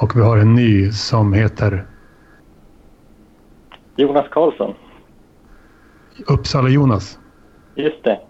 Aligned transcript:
Och 0.00 0.16
vi 0.16 0.20
har 0.20 0.36
en 0.36 0.54
ny 0.54 0.90
som 0.90 1.32
heter 1.32 1.86
Jonas 3.96 4.26
Karlsson. 4.30 4.74
Uppsala-Jonas. 6.26 7.18
Just 7.74 8.04
det. 8.04 8.20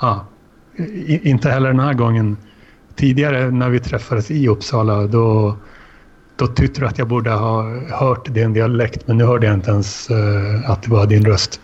Ja. 0.00 0.26
I, 1.06 1.30
inte 1.30 1.48
heller 1.48 1.68
den 1.68 1.80
här 1.80 1.94
gången. 1.94 2.36
Tidigare 2.96 3.50
när 3.50 3.70
vi 3.70 3.80
träffades 3.80 4.30
i 4.30 4.48
Uppsala 4.48 5.06
då, 5.06 5.56
då 6.36 6.46
tyckte 6.46 6.80
du 6.80 6.86
att 6.86 6.98
jag 6.98 7.08
borde 7.08 7.30
ha 7.30 7.62
hört 8.00 8.34
din 8.34 8.52
dialekt 8.52 9.06
men 9.06 9.18
nu 9.18 9.24
hörde 9.24 9.46
jag 9.46 9.54
inte 9.54 9.70
ens 9.70 10.10
uh, 10.10 10.70
att 10.70 10.82
det 10.82 10.90
var 10.90 11.06
din 11.06 11.24
röst. 11.24 11.60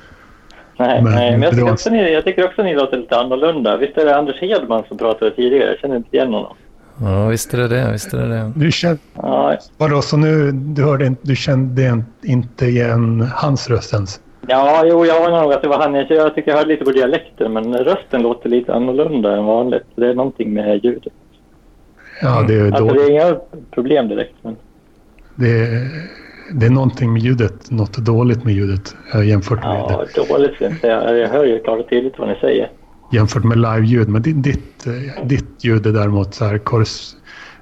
Nej, 0.78 1.02
men, 1.02 1.12
nej, 1.12 1.30
men 1.32 1.42
jag, 1.42 1.52
tycker 1.52 1.72
också 1.72 1.90
ni, 1.90 2.12
jag 2.12 2.24
tycker 2.24 2.44
också 2.44 2.62
ni 2.62 2.74
låter 2.74 2.96
lite 2.96 3.16
annorlunda. 3.16 3.76
Visst 3.76 3.98
är 3.98 4.04
det 4.04 4.16
Anders 4.16 4.40
Hedman 4.40 4.84
som 4.88 4.98
pratade 4.98 5.30
tidigare? 5.30 5.68
Jag 5.68 5.78
känner 5.78 5.96
inte 5.96 6.16
igen 6.16 6.32
honom. 6.32 6.56
Ja, 7.00 7.26
visst 7.26 7.54
är 7.54 7.58
det 7.58 7.68
det. 7.68 7.92
Visst 7.92 8.14
är 8.14 8.18
det, 8.18 8.28
det. 8.28 8.52
Du 8.56 8.72
kände... 8.72 8.98
Ja. 9.14 9.58
Vadå, 9.76 10.02
så 10.02 10.16
nu 10.16 10.52
du, 10.52 10.84
hörde, 10.84 11.14
du 11.22 11.36
kände 11.36 12.02
inte 12.22 12.66
igen 12.66 13.28
hans 13.34 13.70
röst 13.70 13.94
ens? 13.94 14.20
Ja, 14.48 14.84
jo, 14.86 15.06
jag 15.06 15.26
anar 15.26 15.42
nog 15.42 15.52
att 15.52 15.62
det 15.62 15.68
var 15.68 15.78
han. 15.78 15.94
Jag 15.94 16.34
tycker 16.34 16.50
jag 16.50 16.58
hörde 16.58 16.68
lite 16.68 16.84
på 16.84 16.90
dialekten, 16.90 17.52
men 17.52 17.76
rösten 17.76 18.22
låter 18.22 18.48
lite 18.48 18.74
annorlunda 18.74 19.36
än 19.36 19.44
vanligt. 19.44 19.86
Det 19.94 20.06
är 20.06 20.14
någonting 20.14 20.54
med 20.54 20.84
ljudet. 20.84 21.12
Ja, 22.22 22.44
det 22.48 22.54
är 22.54 22.66
alltså, 22.66 22.94
det 22.94 23.02
är 23.02 23.10
inga 23.10 23.36
problem 23.70 24.08
direkt. 24.08 24.34
Men... 24.42 24.56
Det, 25.34 25.50
är, 25.50 25.88
det 26.52 26.66
är 26.66 26.70
någonting 26.70 27.12
med 27.12 27.22
ljudet, 27.22 27.70
något 27.70 27.96
dåligt 27.96 28.44
med 28.44 28.54
ljudet 28.54 28.96
jämfört 29.24 29.62
med... 29.62 29.76
Ja, 29.76 30.04
dåligt 30.28 30.54
ska 30.54 30.64
jag 30.64 30.72
inte 30.72 30.80
säga. 30.80 31.16
Jag 31.16 31.28
hör 31.28 31.44
ju 31.44 31.58
klart 31.58 31.80
och 31.80 31.88
tydligt 31.88 32.18
vad 32.18 32.28
ni 32.28 32.34
säger. 32.40 32.70
Jämfört 33.12 33.44
med 33.44 33.58
live-ljud. 33.58 34.08
Men 34.08 34.22
ditt, 34.22 34.44
ditt, 34.44 34.86
ditt 35.24 35.64
ljud 35.64 35.86
är 35.86 35.92
däremot 35.92 36.34
så 36.34 36.44
här 36.44 36.58
kors, 36.58 37.14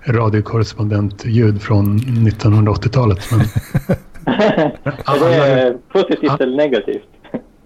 radiokorrespondent-ljud 0.04 1.62
från 1.62 1.98
1980-talet. 1.98 3.30
Men... 3.30 3.40
alla, 5.04 5.30
är 5.30 5.56
det 5.56 5.78
positivt 5.88 6.30
alla, 6.30 6.44
eller 6.44 6.56
negativt? 6.56 7.08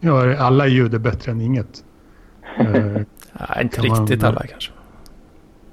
Ja, 0.00 0.36
alla 0.36 0.66
ljud 0.66 0.94
är 0.94 0.98
bättre 0.98 1.32
än 1.32 1.40
inget. 1.40 1.84
Nej, 2.58 3.62
inte 3.62 3.80
riktigt 3.80 4.22
man, 4.22 4.30
alla 4.30 4.46
kanske. 4.46 4.72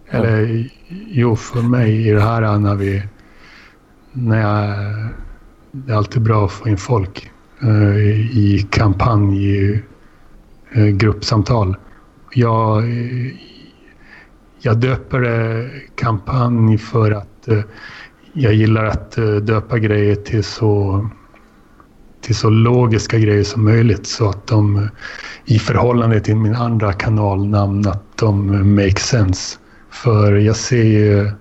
Eller 0.10 0.70
jo, 0.90 1.36
för 1.36 1.62
mig 1.62 2.08
i 2.08 2.12
det 2.12 2.22
här 2.22 2.58
när 2.58 2.76
vi... 2.76 3.04
När 4.12 4.42
jag, 4.42 4.76
det 5.72 5.94
är 5.94 5.98
alltid 5.98 6.22
bra 6.22 6.46
att 6.46 6.52
få 6.52 6.70
in 6.70 6.78
folk 6.78 7.32
uh, 7.64 7.98
i 8.38 8.68
kampanj, 8.72 9.56
i 9.56 9.82
uh, 10.78 10.88
gruppsamtal. 10.88 11.76
Jag, 12.38 12.84
jag 14.60 14.78
döper 14.78 15.20
det 15.20 15.70
kampanj 15.96 16.78
för 16.78 17.12
att 17.12 17.48
eh, 17.48 17.60
jag 18.34 18.54
gillar 18.54 18.86
att 18.86 19.18
eh, 19.18 19.36
döpa 19.36 19.80
grejer 19.80 20.16
till 20.16 20.44
så, 20.44 21.08
till 22.22 22.36
så 22.36 22.50
logiska 22.50 23.18
grejer 23.18 23.44
som 23.44 23.64
möjligt 23.64 24.08
så 24.08 24.30
att 24.30 24.48
de 24.48 24.90
i 25.46 25.60
förhållande 25.60 26.20
till 26.20 26.36
min 26.36 26.56
andra 26.56 26.94
kanalnamn 26.94 27.88
att 27.88 28.18
de 28.18 28.76
make 28.76 29.00
sense. 29.00 29.58
För 29.90 30.36
jag 30.36 30.56
ser 30.56 30.84
ju, 30.84 31.32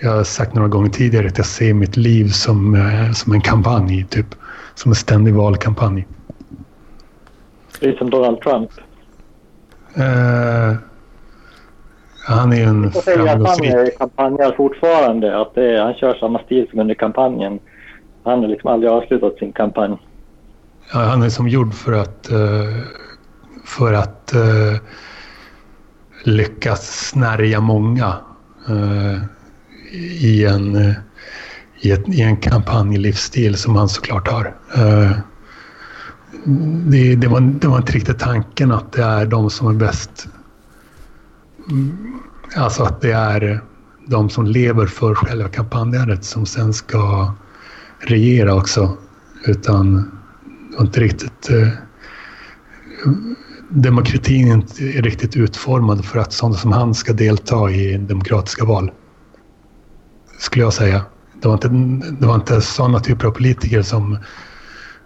jag 0.00 0.10
har 0.10 0.24
sagt 0.24 0.54
några 0.54 0.68
gånger 0.68 0.88
tidigare 0.88 1.26
att 1.26 1.38
jag 1.38 1.46
ser 1.46 1.74
mitt 1.74 1.96
liv 1.96 2.28
som, 2.28 2.88
som 3.14 3.32
en 3.32 3.40
kampanj, 3.40 4.06
typ. 4.10 4.34
Som 4.74 4.90
en 4.90 4.96
ständig 4.96 5.34
valkampanj. 5.34 6.06
Det 7.80 7.88
är 7.88 7.96
som 7.96 8.10
Donald 8.10 8.40
Trump. 8.40 8.70
Uh, 9.98 10.76
han 12.26 12.52
är 12.52 12.66
en 12.66 12.92
framgångsrik... 12.92 13.74
Han 13.74 13.90
kampanjar 13.98 14.52
fortfarande. 14.56 15.40
Att 15.40 15.56
är, 15.56 15.80
han 15.80 15.94
kör 15.94 16.14
samma 16.14 16.38
stil 16.38 16.66
som 16.70 16.80
under 16.80 16.94
kampanjen. 16.94 17.58
Han 18.24 18.40
har 18.40 18.48
liksom 18.48 18.70
aldrig 18.70 18.92
avslutat 18.92 19.38
sin 19.38 19.52
kampanj. 19.52 19.96
Ja, 20.92 20.98
han 20.98 21.22
är 21.22 21.28
som 21.28 21.48
gjord 21.48 21.74
för 21.74 21.92
att, 21.92 22.28
uh, 22.32 22.82
för 23.64 23.92
att 23.92 24.32
uh, 24.34 24.78
lyckas 26.24 27.08
snärja 27.08 27.60
många 27.60 28.14
uh, 28.70 29.16
i, 30.20 30.46
en, 30.46 30.94
i, 31.80 31.92
ett, 31.92 32.08
i 32.08 32.22
en 32.22 32.36
kampanjlivsstil 32.36 33.56
som 33.56 33.76
han 33.76 33.88
såklart 33.88 34.28
har. 34.28 34.54
Det, 36.90 37.16
det, 37.16 37.28
var, 37.28 37.40
det 37.40 37.68
var 37.68 37.76
inte 37.76 37.92
riktigt 37.92 38.18
tanken 38.18 38.72
att 38.72 38.92
det 38.92 39.02
är 39.02 39.26
de 39.26 39.50
som 39.50 39.66
är 39.66 39.74
bäst 39.74 40.28
mm, 41.70 41.96
Alltså 42.56 42.82
att 42.82 43.00
det 43.00 43.12
är 43.12 43.60
de 44.06 44.30
som 44.30 44.46
lever 44.46 44.86
för 44.86 45.14
själva 45.14 45.48
kampanjandet 45.48 46.24
som 46.24 46.46
sen 46.46 46.74
ska 46.74 47.34
regera 47.98 48.54
också. 48.54 48.96
Utan 49.46 50.10
det 50.76 50.82
inte 50.82 51.00
riktigt... 51.00 51.50
Eh, 51.50 51.68
demokratin 53.68 54.48
är 54.48 54.54
inte 54.54 54.82
riktigt 54.82 55.36
utformad 55.36 56.04
för 56.04 56.18
att 56.18 56.32
sådana 56.32 56.56
som 56.56 56.72
han 56.72 56.94
ska 56.94 57.12
delta 57.12 57.70
i 57.70 57.98
demokratiska 57.98 58.64
val. 58.64 58.90
Skulle 60.38 60.64
jag 60.64 60.72
säga. 60.72 61.04
Det 61.42 61.48
var 61.48 61.54
inte, 61.54 61.68
det 62.20 62.26
var 62.26 62.34
inte 62.34 62.60
sådana 62.60 63.00
typer 63.00 63.26
av 63.26 63.30
politiker 63.30 63.82
som, 63.82 64.18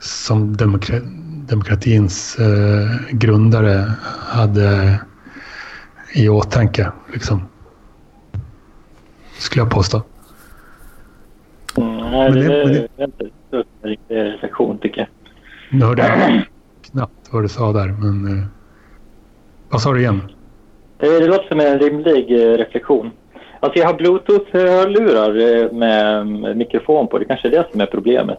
som 0.00 0.56
demokra, 0.56 1.00
demokratins 1.49 2.38
eh, 2.38 3.16
grundare 3.16 3.93
hade 4.28 5.00
i 6.15 6.28
åtanke. 6.28 6.93
Liksom. 7.12 7.43
Skulle 9.38 9.62
jag 9.62 9.71
påstå. 9.71 10.03
Mm, 11.77 11.97
nej, 11.97 12.31
det, 12.31 12.41
det, 12.41 12.88
det, 12.97 13.03
är 13.03 13.05
inte 13.05 13.31
en 13.53 13.88
riktig 13.91 14.16
reflektion 14.16 14.78
tycker 14.78 15.00
jag. 15.00 15.09
Nu 15.78 15.84
hörde 15.84 16.03
jag 16.03 16.43
knappt 16.91 17.32
vad 17.32 17.43
du 17.43 17.49
sa 17.49 17.72
där, 17.72 17.88
men... 17.88 18.38
Eh, 18.38 18.44
vad 19.71 19.82
sa 19.82 19.93
du 19.93 20.00
igen? 20.00 20.22
Det, 20.99 21.21
det 21.21 21.27
låter 21.27 21.49
som 21.49 21.61
en 21.61 21.78
rimlig 21.78 22.31
eh, 22.31 22.56
reflektion. 22.56 23.11
Alltså 23.61 23.78
jag 23.78 23.87
har 23.87 23.94
bluetooth-hörlurar 23.94 25.62
eh, 25.62 25.72
med 25.72 26.56
mikrofon 26.56 27.09
på. 27.09 27.19
Det 27.19 27.25
kanske 27.25 27.49
är 27.49 27.53
det 27.53 27.67
som 27.71 27.81
är 27.81 27.87
problemet. 27.87 28.38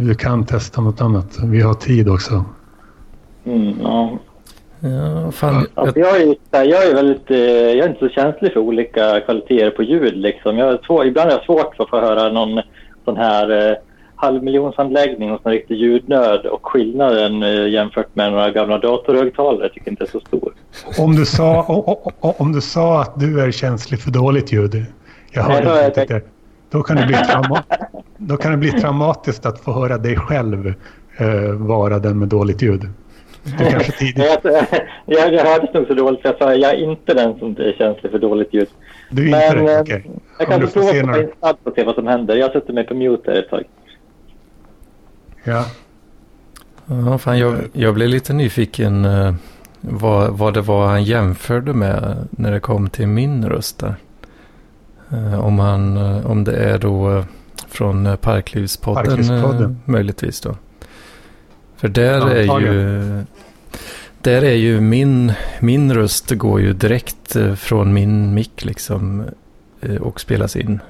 Du 0.00 0.14
kan 0.14 0.46
testa 0.46 0.80
något 0.80 1.00
annat. 1.00 1.38
Vi 1.44 1.60
har 1.60 1.74
tid 1.74 2.08
också. 2.08 2.44
Mm, 3.44 3.80
ja. 3.82 4.18
Ja, 4.80 5.30
fan. 5.32 5.66
Alltså, 5.74 5.98
jag, 5.98 6.20
är, 6.20 6.36
jag 6.50 6.86
är 6.86 6.94
väldigt, 6.94 7.30
eh, 7.30 7.38
jag 7.38 7.78
är 7.78 7.88
inte 7.88 7.98
så 7.98 8.08
känslig 8.08 8.52
för 8.52 8.60
olika 8.60 9.20
kvaliteter 9.20 9.70
på 9.70 9.82
ljud 9.82 10.16
liksom. 10.16 10.58
Jag 10.58 10.68
är 10.68 10.78
svår, 10.86 11.06
ibland 11.06 11.30
är 11.30 11.34
jag 11.34 11.44
svårt 11.44 11.80
att 11.80 11.90
få 11.90 12.00
höra 12.00 12.32
någon 12.32 12.62
sån 13.04 13.16
här 13.16 13.70
eh, 13.70 13.76
halvmiljonsanläggning 14.16 15.30
hos 15.30 15.40
en 15.44 15.52
riktig 15.52 15.74
ljudnörd 15.74 16.46
och 16.46 16.66
skillnaden 16.66 17.42
eh, 17.42 17.68
jämfört 17.68 18.14
med 18.16 18.32
några 18.32 18.50
gamla 18.50 18.78
datorhögtalare 18.78 19.68
tycker 19.68 19.82
jag 19.86 19.92
inte 19.92 20.04
är 20.04 20.08
så 20.08 20.20
stor. 20.20 20.52
Om 20.98 21.16
du 21.16 21.26
sa, 21.26 21.62
om 22.20 22.52
du 22.52 22.60
sa 22.60 23.02
att 23.02 23.20
du 23.20 23.40
är 23.40 23.50
känslig 23.50 24.00
för 24.00 24.10
dåligt 24.10 24.52
ljud, 24.52 24.84
jag 25.30 25.42
hörde 25.42 25.86
inte 25.86 26.04
det. 26.04 26.37
Då 26.70 26.82
kan, 26.82 26.96
det 26.96 27.06
bli 27.06 27.16
då 28.16 28.36
kan 28.36 28.50
det 28.50 28.56
bli 28.56 28.70
traumatiskt 28.70 29.46
att 29.46 29.60
få 29.60 29.72
höra 29.72 29.98
dig 29.98 30.16
själv 30.16 30.74
eh, 31.16 31.52
vara 31.52 31.98
den 31.98 32.18
med 32.18 32.28
dåligt 32.28 32.62
ljud. 32.62 32.88
Du 33.42 33.64
kanske 33.64 33.92
tidigt... 33.98 34.24
jag, 35.06 35.34
jag 35.34 35.44
hördes 35.44 35.74
nog 35.74 35.86
så 35.86 35.94
dåligt 35.94 36.20
så 36.22 36.28
jag 36.28 36.38
sa 36.38 36.54
jag 36.54 36.74
är 36.74 36.90
inte 36.90 37.14
den 37.14 37.38
som 37.38 37.50
är 37.50 37.74
känslig 37.78 38.12
för 38.12 38.18
dåligt 38.18 38.54
ljud. 38.54 38.68
Du 39.10 39.26
är 39.26 39.30
Men, 39.30 39.58
inte 39.58 39.72
det? 39.72 39.80
Okay. 39.80 40.02
Jag 40.38 40.48
kan 40.48 40.60
prova 40.60 40.90
att 40.90 41.06
några... 41.06 41.22
in 41.22 41.30
och 41.62 41.72
se 41.74 41.84
vad 41.84 41.94
som 41.94 42.06
händer. 42.06 42.36
Jag 42.36 42.52
sätter 42.52 42.72
mig 42.72 42.86
på 42.86 42.94
mute 42.94 43.32
ett 43.32 43.50
tag. 43.50 43.64
Ja. 45.44 45.64
Ja, 46.86 47.18
fan, 47.18 47.38
jag, 47.38 47.58
jag 47.72 47.94
blev 47.94 48.08
lite 48.08 48.32
nyfiken 48.32 49.04
uh, 49.04 49.34
vad, 49.80 50.38
vad 50.38 50.54
det 50.54 50.60
var 50.60 50.86
han 50.86 51.04
jämförde 51.04 51.72
med 51.72 52.28
när 52.30 52.52
det 52.52 52.60
kom 52.60 52.90
till 52.90 53.06
min 53.06 53.48
röst 53.48 53.78
där. 53.78 53.94
Uh, 55.12 55.40
om, 55.40 55.58
han, 55.58 55.96
uh, 55.96 56.26
om 56.26 56.44
det 56.44 56.56
är 56.56 56.78
då 56.78 57.24
från 57.68 58.16
Parklivspodden, 58.20 59.04
Parklivspodden. 59.04 59.80
möjligtvis 59.84 60.40
då. 60.40 60.56
För 61.76 61.88
där 61.88 62.28
är 62.28 62.60
ju... 62.60 63.24
Där 64.20 64.42
är 64.42 64.54
ju 64.54 64.80
min, 64.80 65.32
min 65.60 65.94
röst 65.94 66.30
går 66.30 66.60
ju 66.60 66.72
direkt 66.72 67.36
eh, 67.36 67.54
från 67.54 67.92
min 67.92 68.34
mick 68.34 68.64
liksom 68.64 69.24
eh, 69.80 69.96
och 69.96 70.20
spelas 70.20 70.56
in. 70.56 70.80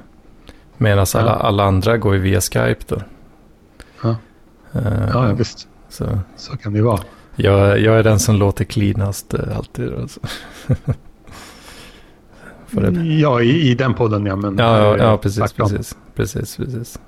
Medan 0.77 1.07
ja. 1.15 1.21
alla, 1.21 1.33
alla 1.33 1.65
andra 1.65 1.97
går 1.97 2.15
ju 2.15 2.21
via 2.21 2.41
Skype 2.41 2.85
då. 2.87 3.03
Ja, 4.03 4.17
ja 5.13 5.35
visst. 5.39 5.69
Så. 5.89 6.19
så 6.37 6.57
kan 6.57 6.73
det 6.73 6.79
ju 6.79 6.85
vara. 6.85 7.01
Jag, 7.37 7.81
jag 7.81 7.99
är 7.99 8.03
den 8.03 8.19
som 8.19 8.37
låter 8.37 8.65
cleanast 8.65 9.35
alltid. 9.35 9.95
Alltså. 9.95 10.21
ja, 13.21 13.43
i, 13.43 13.71
i 13.71 13.75
den 13.75 13.95
podden 13.95 14.27
ja. 14.27 14.37
Men 14.37 14.59
ja, 14.59 14.79
ja, 14.79 14.99
ja 14.99 15.19
precis, 15.19 15.53
precis, 15.53 15.97
precis, 16.15 16.57
precis. 16.57 16.99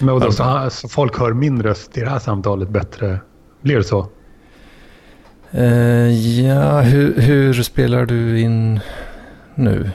Men 0.00 0.20
då, 0.20 0.32
så, 0.32 0.68
så 0.70 0.88
folk 0.88 1.18
hör 1.18 1.32
min 1.32 1.62
röst 1.62 1.98
i 1.98 2.00
det 2.00 2.10
här 2.10 2.18
samtalet 2.18 2.68
bättre? 2.68 3.20
Blir 3.62 3.76
det 3.76 3.84
så? 3.84 4.08
Uh, 5.54 6.10
ja, 6.40 6.80
hur, 6.80 7.20
hur, 7.20 7.62
spelar 7.62 8.06
du 8.06 8.40
in 8.40 8.80
nu? 9.54 9.90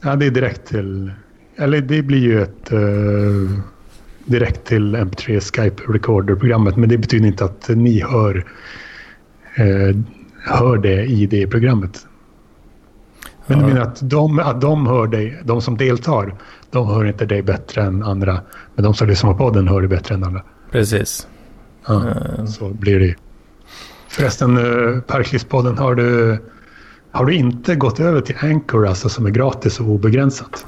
Ja, 0.00 0.16
det 0.16 0.26
är 0.26 0.30
direkt 0.30 0.66
till 0.66 1.12
eller 1.56 1.80
det 1.80 2.02
blir 2.02 2.18
ju 2.18 2.42
ett 2.42 2.72
uh, 2.72 3.58
direkt 4.24 4.64
till 4.64 4.96
MP3 4.96 5.40
Skype 5.40 5.82
Recorder-programmet. 5.92 6.76
Men 6.76 6.88
det 6.88 6.98
betyder 6.98 7.26
inte 7.26 7.44
att 7.44 7.68
ni 7.68 8.00
hör, 8.00 8.36
uh, 9.60 10.00
hör 10.44 10.78
det 10.78 11.04
i 11.04 11.26
det 11.26 11.46
programmet. 11.46 12.06
Men 13.46 13.58
du 13.58 13.64
menar 13.64 13.80
att 13.80 14.10
de, 14.10 14.38
att 14.38 14.60
de 14.60 14.86
hör 14.86 15.06
dig, 15.06 15.42
de 15.44 15.62
som 15.62 15.76
deltar, 15.76 16.34
de 16.70 16.88
hör 16.88 17.04
inte 17.04 17.26
dig 17.26 17.42
bättre 17.42 17.82
än 17.82 18.02
andra. 18.02 18.40
Men 18.74 18.84
de 18.84 18.94
som 18.94 19.08
lyssnar 19.08 19.32
på 19.32 19.38
podden 19.38 19.68
hör 19.68 19.80
dig 19.80 19.88
bättre 19.88 20.14
än 20.14 20.24
andra. 20.24 20.42
Precis. 20.70 21.26
Ja, 21.86 21.94
uh. 21.94 22.46
Så 22.46 22.68
blir 22.68 23.00
det 23.00 23.14
Förresten, 24.12 24.56
Parklivspodden, 25.06 25.78
har 25.78 25.94
du, 25.94 26.38
har 27.10 27.24
du 27.24 27.34
inte 27.34 27.74
gått 27.74 28.00
över 28.00 28.20
till 28.20 28.36
Anchor, 28.40 28.86
alltså 28.86 29.08
som 29.08 29.26
är 29.26 29.30
gratis 29.30 29.80
och 29.80 29.86
obegränsat? 29.86 30.66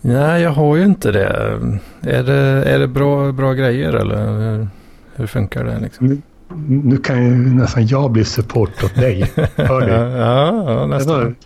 Nej, 0.00 0.42
jag 0.42 0.50
har 0.50 0.76
ju 0.76 0.84
inte 0.84 1.12
det. 1.12 1.58
Är 2.00 2.22
det, 2.22 2.34
är 2.64 2.78
det 2.78 2.88
bra, 2.88 3.32
bra 3.32 3.52
grejer 3.52 3.92
eller 3.92 4.68
hur, 5.14 5.26
funkar 5.26 5.64
det? 5.64 5.80
Liksom? 5.80 6.06
Nu, 6.06 6.22
nu, 6.84 6.96
kan 6.96 7.24
ju 7.24 7.30
nästan 7.36 7.86
jag 7.86 8.10
bli 8.10 8.24
support 8.24 8.84
åt 8.84 8.94
dig. 8.94 9.32
Hör 9.56 9.80
det? 9.80 10.18
ja, 10.18 10.72
ja, 10.72 10.86
nästan. 10.86 11.36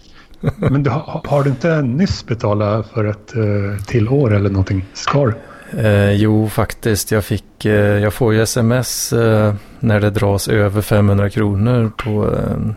Men 0.57 0.83
du, 0.83 0.91
har 0.91 1.45
du 1.45 1.51
inte 1.51 1.83
nyss 1.83 2.27
betalat 2.27 2.87
för 2.89 3.05
ett 3.05 3.37
uh, 3.37 3.79
till 3.79 4.09
år 4.09 4.35
eller 4.35 4.51
någonting? 4.51 4.85
Skar? 4.93 5.35
Eh, 5.79 6.13
jo, 6.13 6.49
faktiskt. 6.49 7.11
Jag, 7.13 7.25
fick, 7.25 7.65
eh, 7.65 7.99
jag 7.99 8.15
får 8.15 8.35
ju 8.35 8.43
sms 8.43 9.13
eh, 9.13 9.55
när 9.81 10.01
det 10.01 10.11
dras 10.11 10.49
över 10.49 10.83
500 10.83 11.31
kronor 11.31 11.93
på, 11.97 12.35
eh, 12.35 12.73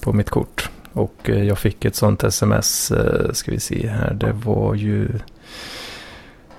på 0.00 0.12
mitt 0.12 0.30
kort. 0.30 0.70
Och 0.92 1.30
eh, 1.30 1.44
jag 1.44 1.58
fick 1.58 1.84
ett 1.84 1.96
sånt 1.96 2.24
sms, 2.24 2.90
eh, 2.90 3.32
ska 3.32 3.50
vi 3.50 3.60
se 3.60 3.88
här, 3.88 4.14
det 4.14 4.32
var 4.32 4.74
ju 4.74 5.08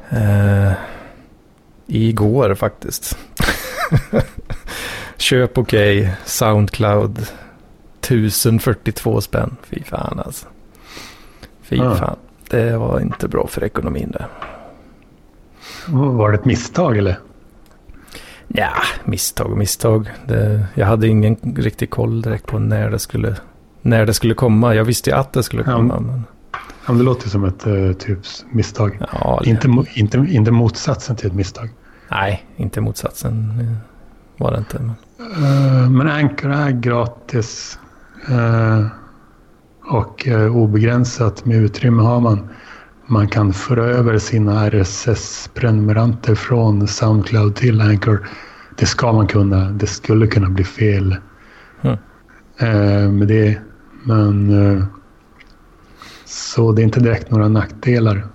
eh, 0.10 0.72
igår 1.88 2.56
faktiskt. 2.56 3.18
Köp 5.18 5.58
okej, 5.58 6.00
okay, 6.00 6.12
Soundcloud 6.26 7.28
1042 8.02 9.22
spänn. 9.22 9.56
Fy 9.64 9.84
fan 9.84 10.20
alltså. 10.20 10.48
Fy 11.62 11.80
ah. 11.80 11.96
fan. 11.96 12.16
Det 12.50 12.78
var 12.78 13.00
inte 13.00 13.28
bra 13.28 13.48
för 13.48 13.64
ekonomin 13.64 14.12
det. 14.12 14.26
Var 15.88 16.32
det 16.32 16.38
ett 16.38 16.46
misstag 16.46 16.98
eller? 16.98 17.20
Ja, 18.48 18.72
misstag 19.04 19.52
och 19.52 19.58
misstag. 19.58 20.10
Det, 20.26 20.66
jag 20.74 20.86
hade 20.86 21.08
ingen 21.08 21.38
riktig 21.56 21.90
koll 21.90 22.22
direkt 22.22 22.46
på 22.46 22.60
när 22.60 22.92
det 22.92 23.00
skulle, 23.00 23.36
när 23.82 24.06
det 24.06 24.14
skulle 24.14 24.34
komma. 24.34 24.76
Jag 24.76 24.86
visste 24.86 25.10
ju 25.10 25.16
att 25.16 25.34
det 25.34 25.44
skulle 25.44 25.64
komma. 25.64 25.94
Ja, 25.94 26.00
men... 26.00 26.24
Ja, 26.88 26.94
det 26.94 27.04
låter 27.04 27.30
som 27.30 27.46
ett 27.46 27.68
uh, 27.68 27.94
typ 27.94 28.20
misstag. 28.52 29.00
Ja, 29.12 29.42
inte, 29.46 29.84
inte, 29.94 30.18
inte 30.30 30.52
motsatsen 30.52 31.16
till 31.16 31.28
ett 31.28 31.34
misstag. 31.34 31.70
Nej, 32.12 32.46
inte 32.58 32.82
motsatsen 32.82 33.54
var 34.38 34.52
det 34.52 34.58
inte. 34.58 34.80
Men, 34.80 35.44
uh, 35.44 35.90
men 35.90 36.10
Anchor 36.10 36.52
är 36.52 36.72
gratis. 36.72 37.80
Uh, 38.30 38.86
och 39.90 40.28
obegränsat 40.52 41.46
med 41.46 41.58
utrymme 41.58 42.04
har 42.04 42.20
man. 42.20 42.50
Man 43.12 43.28
kan 43.28 43.54
föra 43.54 43.86
över 43.86 44.18
sina 44.18 44.70
RSS-prenumeranter 44.70 46.36
från 46.36 46.88
Soundcloud 46.88 47.56
till 47.56 47.82
Anchor. 47.82 48.28
Det 48.76 48.86
ska 48.86 49.14
man 49.14 49.28
kunna. 49.28 49.72
Det 49.72 49.88
skulle 49.88 50.28
kunna 50.28 50.50
bli 50.50 50.64
fel 50.64 51.16
mm. 51.82 51.98
eh, 52.58 53.12
med 53.12 53.28
det. 53.28 53.58
Men 54.04 54.50
eh, 54.78 54.84
så 56.26 56.72
det 56.72 56.82
är 56.82 56.84
inte 56.84 57.00
direkt 57.00 57.32
några 57.32 57.48
nackdelar. 57.48 58.28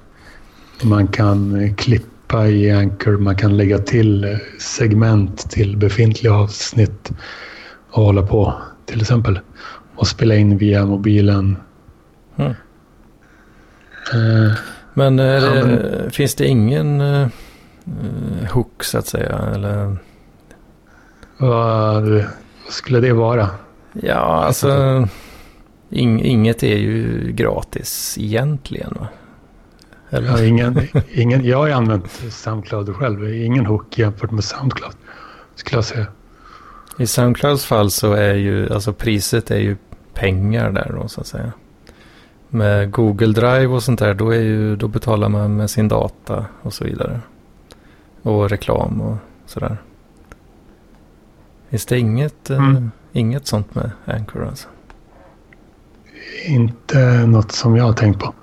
Man 0.82 1.08
kan 1.08 1.60
eh, 1.60 1.74
klippa 1.74 2.48
i 2.48 2.70
Anchor. 2.70 3.16
Man 3.18 3.36
kan 3.36 3.56
lägga 3.56 3.78
till 3.78 4.24
eh, 4.24 4.38
segment 4.58 5.50
till 5.50 5.76
befintliga 5.76 6.34
avsnitt 6.34 7.12
och 7.90 8.02
hålla 8.02 8.22
på 8.22 8.54
till 8.86 9.00
exempel. 9.00 9.40
Och 9.96 10.06
spela 10.06 10.34
in 10.34 10.58
via 10.58 10.86
mobilen. 10.86 11.56
Mm. 12.36 12.50
Eh, 14.12 14.52
men, 14.94 15.16
det, 15.16 15.24
ja, 15.24 15.66
men, 15.66 16.10
finns 16.10 16.34
det 16.34 16.46
ingen 16.46 17.00
uh, 17.00 17.28
hook 18.50 18.84
så 18.84 18.98
att 18.98 19.06
säga? 19.06 19.38
Eller? 19.54 19.96
Vad 21.38 22.24
skulle 22.68 23.00
det 23.00 23.12
vara? 23.12 23.50
Ja, 23.92 24.44
alltså 24.44 25.08
ing, 25.90 26.22
inget 26.22 26.62
är 26.62 26.76
ju 26.76 27.32
gratis 27.32 28.16
egentligen. 28.20 28.94
Va? 29.00 29.08
Eller? 30.10 30.28
Ja, 30.28 30.44
ingen, 30.44 30.80
ingen, 31.12 31.44
jag 31.44 31.58
har 31.58 31.70
använt 31.70 32.10
Soundcloud 32.30 32.96
själv. 32.96 33.34
Ingen 33.34 33.66
hook 33.66 33.98
jämfört 33.98 34.30
med 34.30 34.44
Soundcloud. 34.44 34.94
Skulle 35.54 35.76
jag 35.76 35.84
säga. 35.84 36.06
I 36.98 37.06
Soundclouds 37.06 37.64
fall 37.64 37.90
så 37.90 38.12
är 38.12 38.34
ju 38.34 38.72
alltså 38.72 38.92
priset 38.92 39.50
är 39.50 39.58
ju 39.58 39.76
pengar 40.14 40.72
där 40.72 40.96
då 41.00 41.08
så 41.08 41.20
att 41.20 41.26
säga 41.26 41.52
med 42.54 42.90
Google 42.90 43.32
Drive 43.32 43.66
och 43.66 43.82
sånt 43.82 43.98
där, 43.98 44.14
då, 44.14 44.30
är 44.30 44.40
ju, 44.40 44.76
då 44.76 44.88
betalar 44.88 45.28
man 45.28 45.56
med 45.56 45.70
sin 45.70 45.88
data 45.88 46.46
och 46.62 46.72
så 46.72 46.84
vidare. 46.84 47.20
Och 48.22 48.50
reklam 48.50 49.00
och 49.00 49.16
sådär. 49.46 49.76
Finns 51.68 51.86
det 51.86 51.98
inget, 51.98 52.50
eh, 52.50 52.58
mm. 52.58 52.76
eh, 52.76 52.82
inget 53.12 53.46
sånt 53.46 53.74
med 53.74 53.90
Anchor 54.04 54.46
alltså? 54.46 54.68
Inte 56.46 57.26
något 57.26 57.52
som 57.52 57.76
jag 57.76 57.84
har 57.84 57.92
tänkt 57.92 58.20
på. 58.20 58.34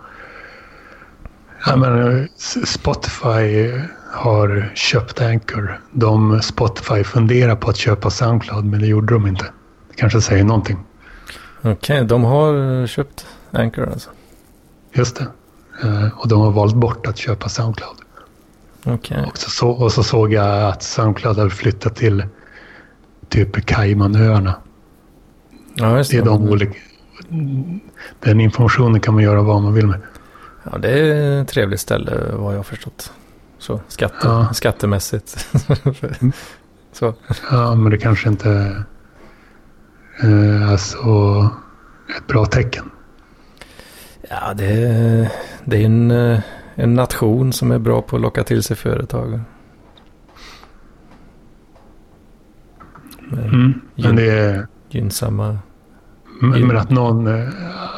Ja, 1.65 1.75
men 1.75 2.27
Spotify 2.65 3.71
har 4.11 4.71
köpt 4.75 5.21
Anchor. 5.21 5.81
De 5.91 6.41
Spotify 6.41 7.03
funderar 7.03 7.55
på 7.55 7.69
att 7.69 7.77
köpa 7.77 8.09
Soundcloud 8.09 8.65
men 8.65 8.79
det 8.79 8.87
gjorde 8.87 9.13
de 9.13 9.27
inte. 9.27 9.45
Det 9.89 9.95
kanske 9.95 10.21
säger 10.21 10.43
någonting. 10.43 10.77
Okej, 11.59 11.71
okay, 11.71 12.03
de 12.03 12.23
har 12.23 12.87
köpt 12.87 13.27
Anchor 13.51 13.89
alltså? 13.89 14.09
Just 14.93 15.15
det. 15.15 15.27
Uh, 15.87 16.19
och 16.19 16.27
de 16.27 16.41
har 16.41 16.51
valt 16.51 16.75
bort 16.75 17.07
att 17.07 17.17
köpa 17.17 17.49
Soundcloud. 17.49 17.95
Okay. 18.85 19.23
Och, 19.25 19.37
så, 19.37 19.69
och 19.69 19.91
så 19.91 20.03
såg 20.03 20.33
jag 20.33 20.69
att 20.69 20.83
Soundcloud 20.83 21.37
har 21.37 21.49
flyttat 21.49 21.95
till 21.95 22.23
typ 23.29 23.65
Caymanöarna. 23.65 24.55
Ja, 25.73 25.97
just 25.97 26.11
det 26.11 26.17
är 26.17 26.25
de 26.25 26.49
olika, 26.49 26.73
den 28.19 28.41
informationen 28.41 28.99
kan 28.99 29.13
man 29.13 29.23
göra 29.23 29.41
vad 29.41 29.61
man 29.61 29.73
vill 29.73 29.87
med. 29.87 30.01
Ja, 30.63 30.77
det 30.77 30.89
är 30.89 31.41
ett 31.41 31.47
trevligt 31.47 31.79
ställe 31.79 32.31
vad 32.33 32.53
jag 32.53 32.59
har 32.59 32.63
förstått. 32.63 33.11
Så 33.61 33.81
skatte, 33.87 34.27
ja. 34.27 34.53
skattemässigt. 34.53 35.47
Så. 36.91 37.13
Ja, 37.51 37.75
men 37.75 37.91
det 37.91 37.97
kanske 37.97 38.29
inte 38.29 38.49
är 38.49 38.85
eh, 40.23 40.71
alltså, 40.71 41.49
ett 42.17 42.27
bra 42.27 42.45
tecken. 42.45 42.91
Ja, 44.29 44.53
det, 44.53 45.31
det 45.65 45.77
är 45.77 45.85
en, 45.85 46.11
en 46.75 46.93
nation 46.93 47.53
som 47.53 47.71
är 47.71 47.79
bra 47.79 48.01
på 48.01 48.15
att 48.15 48.21
locka 48.21 48.43
till 48.43 48.63
sig 48.63 48.75
företag. 48.75 49.41
Mm, 53.31 53.81
men 53.95 54.15
det 54.15 54.29
är... 54.29 54.67
Gynnsamma... 54.89 55.59
Men, 56.41 56.67
men, 56.67 56.77
att 56.77 56.89
någon, 56.89 57.27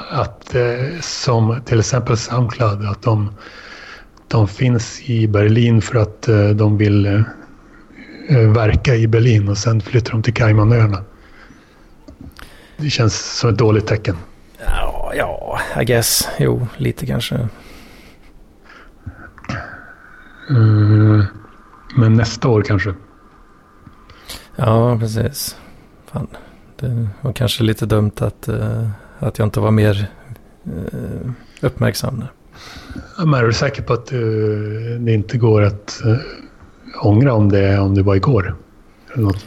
att 0.09 0.55
som 1.01 1.61
till 1.65 1.79
exempel 1.79 2.17
Soundcloud, 2.17 2.85
att 2.85 3.01
de, 3.01 3.33
de 4.33 4.47
finns 4.47 5.01
i 5.09 5.27
Berlin 5.27 5.81
för 5.81 5.99
att 5.99 6.21
de 6.55 6.77
vill 6.77 7.23
verka 8.55 8.95
i 8.95 9.07
Berlin 9.07 9.49
och 9.49 9.57
sen 9.57 9.81
flyttar 9.81 10.11
de 10.11 10.23
till 10.23 10.33
Caymanöarna. 10.33 11.03
Det 12.77 12.89
känns 12.89 13.39
som 13.39 13.49
ett 13.49 13.57
dåligt 13.57 13.87
tecken. 13.87 14.15
Ja, 14.65 15.13
ja, 15.15 15.59
I 15.81 15.85
guess. 15.85 16.29
Jo, 16.39 16.67
lite 16.77 17.05
kanske. 17.05 17.47
Mm, 20.49 21.23
men 21.95 22.13
nästa 22.13 22.47
år 22.47 22.61
kanske? 22.61 22.93
Ja, 24.55 24.97
precis. 24.99 25.57
Fan, 26.11 26.27
det 26.79 27.07
var 27.21 27.33
kanske 27.33 27.63
lite 27.63 27.85
dumt 27.85 28.11
att, 28.17 28.49
att 29.19 29.39
jag 29.39 29.45
inte 29.45 29.59
var 29.59 29.71
mer 29.71 30.07
uppmärksam. 31.61 32.19
Där. 32.19 32.31
Men 33.17 33.33
är 33.33 33.43
du 33.43 33.53
säker 33.53 33.83
på 33.83 33.93
att 33.93 34.13
uh, 34.13 34.99
det 34.99 35.13
inte 35.13 35.37
går 35.37 35.61
att 35.61 36.01
uh, 36.05 36.17
ångra 37.01 37.33
om 37.33 37.49
det, 37.49 37.79
om 37.79 37.95
det 37.95 38.03
var 38.03 38.15
igår? 38.15 38.55
Eller 39.13 39.23
något? 39.23 39.45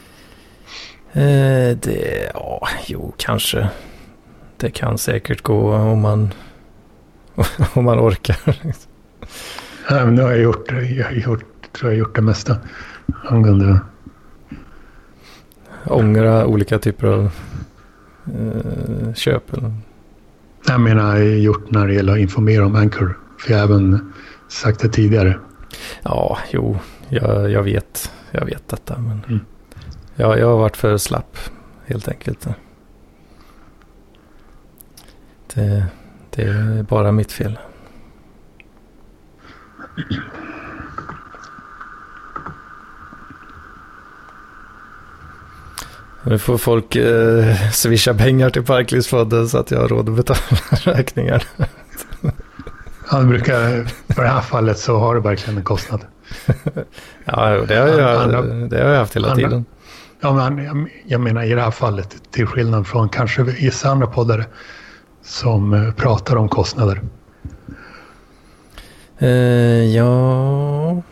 det, 1.83 2.31
ja, 2.35 2.69
jo, 2.87 3.15
kanske 3.17 3.69
det 4.57 4.71
kan 4.71 4.99
säkert 4.99 5.43
gå 5.43 5.75
om 5.75 6.01
man, 6.01 6.31
om 7.75 7.85
man 7.85 7.99
orkar. 7.99 8.39
Ja, 9.91 10.05
men 10.05 10.15
nu 10.15 10.23
har 10.23 10.31
jag 10.31 10.41
gjort, 10.41 10.73
jag 10.73 11.05
har 11.05 11.13
gjort, 11.13 11.45
tror 11.73 11.91
jag 11.91 11.99
gjort 11.99 12.15
det 12.17 12.23
mesta 12.23 12.57
angående... 13.25 13.81
Ångra 15.85 16.47
olika 16.47 16.79
typer 16.79 17.07
av 17.07 17.31
eh, 18.27 19.15
köp? 19.15 19.53
Eller? 19.53 19.73
Jag 20.69 20.81
menar, 20.81 21.19
gjort 21.19 21.71
när 21.71 21.87
det 21.87 21.95
gäller 21.95 22.13
att 22.13 22.19
informera 22.19 22.67
om 22.67 22.75
Anchor. 22.75 23.19
För 23.39 23.53
jag 23.53 23.59
har 23.59 23.65
även 23.65 24.13
sagt 24.49 24.81
det 24.81 24.89
tidigare. 24.89 25.39
Ja, 26.03 26.39
jo, 26.51 26.79
jag, 27.09 27.51
jag 27.51 27.63
vet. 27.63 28.13
Jag 28.31 28.45
vet 28.47 28.69
detta. 28.69 28.99
Men 28.99 29.25
mm. 29.29 29.41
jag, 30.15 30.39
jag 30.39 30.47
har 30.47 30.57
varit 30.59 30.77
för 30.77 30.97
slapp 30.97 31.39
helt 31.87 32.09
enkelt. 32.09 32.47
Det, 35.55 35.87
det 36.31 36.43
är 36.43 36.83
bara 36.83 37.13
mitt 37.13 37.33
fel. 37.33 37.59
Nu 46.27 46.39
får 46.39 46.59
folk 46.59 46.97
eh, 46.97 47.71
swisha 47.73 48.15
pengar 48.15 48.51
till 48.51 48.65
Parklivspodden 48.65 49.49
så 49.49 49.59
att 49.59 49.71
jag 49.71 49.81
har 49.81 49.89
råd 49.89 50.09
att 50.09 50.17
betala 50.17 50.41
räkningar. 50.71 51.45
Ja, 53.11 53.19
det 53.19 53.25
brukar, 53.25 53.85
för 54.15 54.23
det 54.23 54.29
här 54.29 54.41
fallet 54.41 54.79
så 54.79 54.99
har 54.99 55.15
det 55.15 55.21
verkligen 55.21 55.59
en 55.59 55.65
kostnad. 55.65 56.01
ja, 57.25 57.65
det 57.69 57.77
har, 57.77 57.89
jag, 57.89 58.23
andra, 58.23 58.43
det 58.43 58.83
har 58.83 58.91
jag 58.91 58.99
haft 58.99 59.17
hela 59.17 59.31
andra, 59.31 59.49
tiden. 59.49 59.65
Ja, 60.21 60.51
men 60.51 60.89
jag, 61.07 61.21
menar 61.21 61.43
i 61.43 61.55
det 61.55 61.63
här 61.63 61.71
fallet, 61.71 62.17
till 62.31 62.47
skillnad 62.47 62.87
från 62.87 63.09
kanske 63.09 63.43
vissa 63.43 63.91
andra 63.91 64.07
poddare 64.07 64.45
som 65.23 65.75
eh, 65.75 65.93
pratar 65.93 66.37
om 66.37 66.49
kostnader. 66.49 67.01
Uh, 69.23 69.29
ja... 69.97 71.03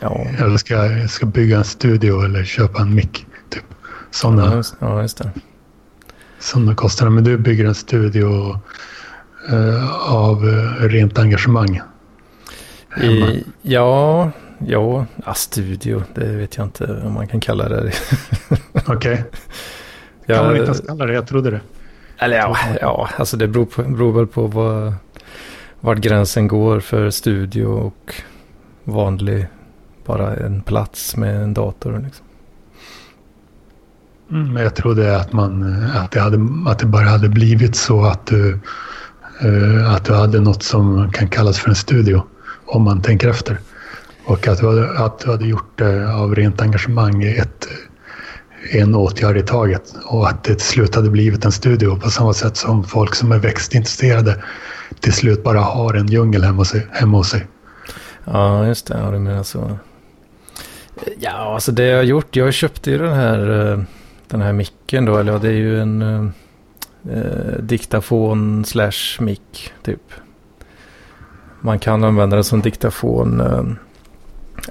ja. 0.00 0.26
Eller 0.38 0.56
ska, 0.56 1.08
ska 1.08 1.26
bygga 1.26 1.56
en 1.58 1.64
studio 1.64 2.24
eller 2.24 2.44
köpa 2.44 2.82
en 2.82 2.94
mick. 2.94 3.27
Sådana, 4.10 4.62
ja, 4.80 5.02
just 5.02 5.18
det. 5.18 5.30
Sådana 6.38 6.74
kostnader. 6.74 7.10
Men 7.10 7.24
du 7.24 7.38
bygger 7.38 7.64
en 7.64 7.74
studio 7.74 8.58
uh, 9.52 10.12
av 10.12 10.44
uh, 10.44 10.72
rent 10.80 11.18
engagemang. 11.18 11.80
I, 13.02 13.44
ja, 13.62 14.30
ja, 14.58 15.06
ja, 15.26 15.34
studio. 15.34 16.02
Det 16.14 16.26
vet 16.26 16.56
jag 16.56 16.66
inte 16.66 17.02
om 17.04 17.12
man 17.12 17.28
kan 17.28 17.40
kalla 17.40 17.68
det. 17.68 17.76
Okej. 18.72 18.94
Okay. 18.96 19.16
Kan 20.26 20.44
man 20.44 20.56
inte 20.56 20.64
ens 20.64 20.80
kalla 20.80 21.06
det? 21.06 21.12
Jag 21.12 21.26
trodde 21.26 21.50
det. 21.50 21.60
Eller 22.18 22.36
ja, 22.36 22.56
ja 22.80 23.08
alltså 23.16 23.36
det 23.36 23.48
beror, 23.48 23.66
på, 23.66 23.82
beror 23.82 24.12
väl 24.12 24.26
på 24.26 24.46
vad, 24.46 24.94
vart 25.80 25.98
gränsen 25.98 26.48
går 26.48 26.80
för 26.80 27.10
studio 27.10 27.66
och 27.66 28.14
vanlig, 28.84 29.46
bara 30.04 30.36
en 30.36 30.62
plats 30.62 31.16
med 31.16 31.42
en 31.42 31.54
dator. 31.54 32.02
Liksom. 32.04 32.26
Mm, 34.30 34.52
men 34.52 34.62
jag 34.62 34.74
trodde 34.74 35.16
att, 35.16 35.32
man, 35.32 35.82
att, 35.96 36.10
det 36.10 36.20
hade, 36.20 36.38
att 36.66 36.78
det 36.78 36.86
bara 36.86 37.08
hade 37.08 37.28
blivit 37.28 37.76
så 37.76 38.04
att 38.04 38.26
du, 38.26 38.60
att 39.88 40.04
du 40.04 40.14
hade 40.14 40.40
något 40.40 40.62
som 40.62 41.12
kan 41.12 41.28
kallas 41.28 41.58
för 41.58 41.68
en 41.68 41.74
studio. 41.74 42.22
Om 42.66 42.82
man 42.82 43.02
tänker 43.02 43.28
efter. 43.28 43.58
Och 44.24 44.48
att 44.48 44.58
du 44.58 44.66
hade, 44.66 44.98
att 44.98 45.18
du 45.18 45.30
hade 45.30 45.46
gjort 45.46 45.78
det 45.78 46.14
av 46.14 46.34
rent 46.34 46.60
engagemang 46.60 47.24
ett, 47.24 47.68
en 48.70 48.94
åtgärd 48.94 49.36
i 49.36 49.42
taget. 49.42 49.94
Och 50.04 50.28
att 50.28 50.44
det 50.44 50.54
till 50.54 50.66
slut 50.66 50.94
hade 50.94 51.10
blivit 51.10 51.44
en 51.44 51.52
studio 51.52 51.96
på 51.96 52.10
samma 52.10 52.32
sätt 52.32 52.56
som 52.56 52.84
folk 52.84 53.14
som 53.14 53.32
är 53.32 53.38
växtintresserade 53.38 54.36
till 55.00 55.12
slut 55.12 55.44
bara 55.44 55.60
har 55.60 55.94
en 55.94 56.06
djungel 56.06 56.44
hemma 56.44 56.58
hos 56.58 56.68
sig. 56.68 56.86
Hemma 56.90 57.16
hos 57.16 57.28
sig. 57.28 57.46
Ja, 58.24 58.66
just 58.66 58.86
det. 58.86 58.98
Ja, 58.98 59.10
du 59.10 59.18
menar 59.18 59.42
så. 59.42 59.78
Ja, 61.18 61.54
alltså 61.54 61.72
det 61.72 61.84
jag 61.84 61.96
har 61.96 62.02
gjort. 62.02 62.36
Jag 62.36 62.54
köpte 62.54 62.90
ju 62.90 62.98
den 62.98 63.14
här, 63.14 63.72
eh, 63.72 63.78
den 64.28 64.42
här 64.42 64.52
micken 64.52 65.04
då. 65.04 65.16
Eller 65.16 65.32
ja, 65.32 65.38
det 65.38 65.48
är 65.48 65.52
ju 65.52 65.80
en 65.80 66.02
eh, 66.02 66.24
eh, 67.16 67.58
diktafon 67.60 68.64
slash 68.64 69.20
mick 69.20 69.72
typ. 69.82 70.12
Man 71.60 71.78
kan 71.78 72.04
använda 72.04 72.36
den 72.36 72.44
som 72.44 72.60
diktafon. 72.60 73.40
Eh, 73.40 73.64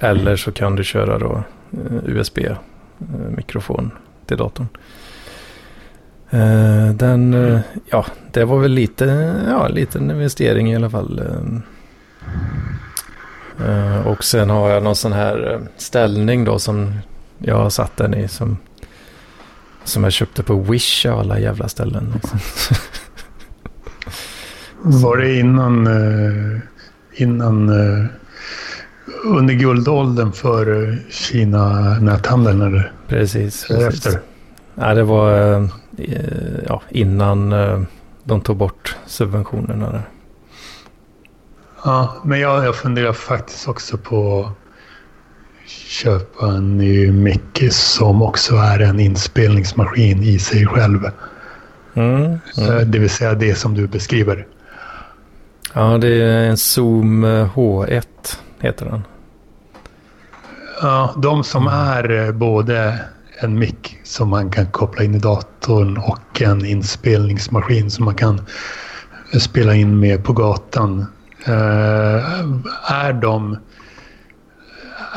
eller 0.08 0.36
så 0.36 0.52
kan 0.52 0.76
du 0.76 0.84
köra 0.84 1.18
då 1.18 1.42
eh, 1.72 2.04
USB 2.04 2.38
Eh, 3.00 3.30
mikrofon 3.36 3.90
till 4.26 4.36
datorn. 4.36 4.68
Eh, 6.30 6.88
den, 6.88 7.36
ja, 7.90 8.06
det 8.32 8.44
var 8.44 8.58
väl 8.58 8.72
lite, 8.72 9.34
ja, 9.48 9.68
liten 9.68 10.10
investering 10.10 10.72
i 10.72 10.76
alla 10.76 10.90
fall. 10.90 11.22
Och 14.04 14.24
sen 14.24 14.50
har 14.50 14.70
jag 14.70 14.82
någon 14.82 14.96
sån 14.96 15.12
här 15.12 15.60
ställning 15.76 16.44
då 16.44 16.58
som 16.58 16.94
jag 17.38 17.56
har 17.56 17.70
satt 17.70 17.96
den 17.96 18.14
i 18.14 18.28
som, 18.28 18.56
som 19.88 20.04
jag 20.04 20.12
köpte 20.12 20.42
på 20.42 20.54
Wish 20.54 21.06
av 21.06 21.18
alla 21.18 21.38
jävla 21.38 21.68
ställen. 21.68 22.12
Liksom. 22.14 22.38
Var 25.02 25.16
det 25.16 25.38
innan, 25.38 25.88
innan 27.12 27.70
under 29.24 29.54
guldåldern 29.54 30.32
för 30.32 30.96
Kina-näthandeln 31.10 32.62
eller? 32.62 32.92
Precis. 33.08 33.70
Efter? 33.70 34.20
Nej, 34.74 34.94
det 34.94 35.02
var 35.02 35.52
eh, 35.52 35.68
ja, 36.66 36.82
innan 36.88 37.52
eh, 37.52 37.80
de 38.24 38.40
tog 38.40 38.56
bort 38.56 38.96
subventionerna. 39.06 39.92
Där. 39.92 40.02
Ja, 41.84 42.16
men 42.24 42.40
jag, 42.40 42.64
jag 42.64 42.76
funderar 42.76 43.12
faktiskt 43.12 43.68
också 43.68 43.98
på 43.98 44.50
köpa 45.68 46.46
en 46.46 46.78
ny 46.78 47.12
mick 47.12 47.72
som 47.72 48.22
också 48.22 48.56
är 48.56 48.80
en 48.80 49.00
inspelningsmaskin 49.00 50.22
i 50.22 50.38
sig 50.38 50.66
själv. 50.66 51.10
Mm, 51.94 52.38
mm. 52.58 52.90
Det 52.90 52.98
vill 52.98 53.10
säga 53.10 53.34
det 53.34 53.54
som 53.54 53.74
du 53.74 53.86
beskriver. 53.86 54.46
Ja, 55.74 55.98
det 55.98 56.22
är 56.22 56.44
en 56.44 56.56
Zoom 56.56 57.24
H1 57.24 58.02
heter 58.60 58.86
den. 58.86 59.02
Ja, 60.82 61.14
de 61.16 61.44
som 61.44 61.66
är 61.66 62.10
eh, 62.10 62.32
både 62.32 62.98
en 63.40 63.58
mick 63.58 63.98
som 64.04 64.28
man 64.28 64.50
kan 64.50 64.66
koppla 64.66 65.04
in 65.04 65.14
i 65.14 65.18
datorn 65.18 65.96
och 65.96 66.42
en 66.42 66.66
inspelningsmaskin 66.66 67.90
som 67.90 68.04
man 68.04 68.14
kan 68.14 68.40
eh, 69.32 69.40
spela 69.40 69.74
in 69.74 70.00
med 70.00 70.24
på 70.24 70.32
gatan. 70.32 71.06
Är 71.44 73.12
de... 73.12 73.58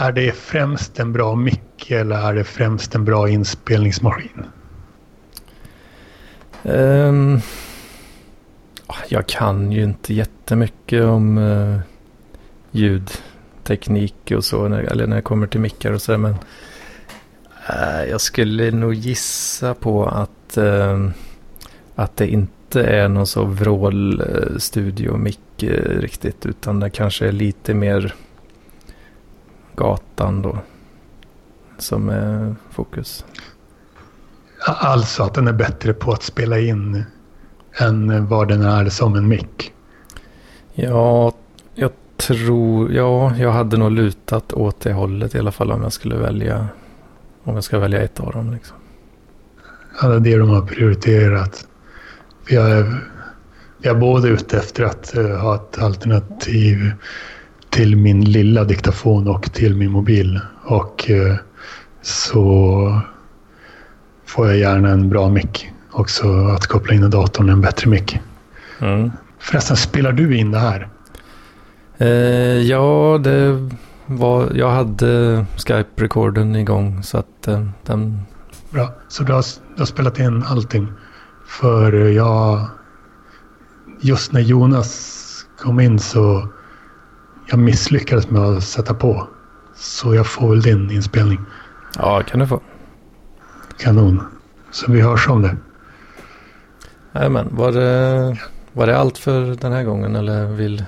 Är 0.02 0.12
det 0.12 0.32
främst 0.32 1.00
en 1.00 1.14
bra 1.14 1.36
mick 1.36 1.92
eller 1.92 2.16
är 2.16 2.34
det 2.34 2.44
främst 2.44 2.96
en 2.96 3.06
bra 3.06 3.30
inspelningsmaskin? 3.30 4.46
Um, 6.64 7.42
jag 9.10 9.28
kan 9.28 9.72
ju 9.72 9.84
inte 9.84 10.14
jättemycket 10.14 11.04
om 11.04 11.38
uh, 11.38 11.80
ljudteknik 12.72 14.32
och 14.36 14.46
så, 14.46 14.68
när, 14.68 14.80
eller 14.80 15.08
när 15.08 15.16
det 15.16 15.22
kommer 15.22 15.48
till 15.48 15.60
mickar 15.60 15.92
och 15.92 16.02
så. 16.02 16.18
Men 16.18 16.36
uh, 17.70 18.04
jag 18.10 18.22
skulle 18.22 18.72
nog 18.72 18.94
gissa 18.94 19.74
på 19.74 20.06
att, 20.06 20.58
uh, 20.58 21.10
att 21.96 22.18
det 22.18 22.28
inte 22.28 22.84
är 22.84 23.08
någon 23.08 23.28
så 23.28 23.46
vrålstudio-mick 23.46 25.64
riktigt. 26.00 26.46
Utan 26.46 26.80
det 26.80 26.90
kanske 26.90 27.28
är 27.28 27.32
lite 27.32 27.74
mer 27.74 28.16
gatan 29.76 30.42
då. 30.42 30.58
Som 31.78 32.10
är 32.10 32.56
fokus. 32.72 33.26
Alltså 34.66 35.24
att 35.24 35.34
den 35.34 35.48
är 35.48 35.54
bättre 35.54 35.94
på 35.94 36.12
att 36.12 36.24
spela 36.24 36.60
in 36.60 37.04
än 37.80 38.28
vad 38.28 38.48
den 38.48 38.62
är 38.62 38.90
som 38.90 39.16
en 39.16 39.28
mick? 39.28 39.74
Ja, 40.74 41.34
jag 41.76 41.92
tror, 42.18 42.92
ja, 42.92 43.36
jag 43.36 43.52
hade 43.52 43.78
nog 43.78 43.92
lutat 43.92 44.54
åt 44.54 44.82
det 44.82 44.94
hållet 44.94 45.36
i 45.36 45.40
alla 45.40 45.52
fall 45.52 45.72
om 45.72 45.84
jag 45.84 45.94
skulle 45.94 46.16
välja, 46.16 46.68
om 47.44 47.56
jag 47.56 47.64
ska 47.64 47.80
välja 47.80 48.02
ett 48.02 48.20
av 48.20 48.32
dem. 48.32 48.54
Liksom. 48.54 48.78
Ja, 50.02 50.08
det 50.08 50.16
är 50.16 50.20
det 50.20 50.38
de 50.38 50.50
har 50.50 50.62
prioriterat. 50.62 51.68
Jag 52.48 52.72
är, 52.72 53.04
jag 53.82 53.96
är 53.96 54.00
både 54.00 54.28
ute 54.28 54.58
efter 54.58 54.84
att 54.84 55.14
uh, 55.18 55.36
ha 55.36 55.56
ett 55.56 55.82
alternativ 55.82 56.92
till 57.72 57.96
min 57.96 58.26
lilla 58.26 58.64
diktafon 58.64 59.28
och 59.28 59.54
till 59.54 59.76
min 59.76 59.92
mobil. 59.92 60.40
Och 60.64 61.10
uh, 61.10 61.36
så 62.02 63.02
får 64.26 64.48
jag 64.48 64.58
gärna 64.58 64.90
en 64.90 65.10
bra 65.10 65.30
mick. 65.30 65.70
Också 65.92 66.46
att 66.46 66.68
koppla 66.68 66.94
in 66.94 67.04
i 67.04 67.08
datorn 67.08 67.50
en 67.50 67.62
bättre 67.62 67.90
mick. 67.90 68.20
Mm. 68.80 69.12
Förresten, 69.40 69.78
spelar 69.78 70.12
du 70.12 70.38
in 70.38 70.52
det 70.52 70.60
här? 70.60 70.90
Eh, 71.98 72.08
ja, 72.62 73.20
det 73.24 73.70
var, 74.06 74.52
jag 74.56 74.70
hade 74.70 75.46
Skype-rekorden 75.58 76.56
igång 76.56 77.04
så 77.04 77.18
att 77.18 77.48
eh, 77.48 77.66
den... 77.86 78.20
Bra, 78.70 78.94
så 79.08 79.24
du 79.24 79.34
har, 79.34 79.46
du 79.76 79.82
har 79.82 79.86
spelat 79.86 80.20
in 80.20 80.44
allting? 80.44 80.88
För 81.48 81.94
jag... 81.94 82.68
Just 84.02 84.32
när 84.32 84.42
Jonas 84.42 85.46
kom 85.58 85.80
in 85.80 86.00
så... 86.00 86.48
Jag 87.52 87.60
misslyckades 87.60 88.30
med 88.30 88.42
att 88.42 88.64
sätta 88.64 88.94
på. 88.94 89.28
Så 89.76 90.16
jag 90.16 90.28
får 90.28 90.50
väl 90.50 90.62
din 90.62 90.92
inspelning. 90.92 91.40
Ja, 91.98 92.24
kan 92.24 92.40
du 92.40 92.48
få. 92.48 92.62
Kanon. 93.78 94.22
Så 94.72 94.92
vi 94.92 95.02
hörs 95.02 95.28
om 95.28 95.42
det. 95.42 95.58
Jajamän. 97.14 97.48
Var 97.52 97.72
det, 97.72 98.38
var 98.74 98.88
det 98.88 98.98
allt 98.98 99.18
för 99.18 99.42
den 99.42 99.72
här 99.72 99.84
gången 99.84 100.16
eller 100.16 100.46
vill... 100.46 100.86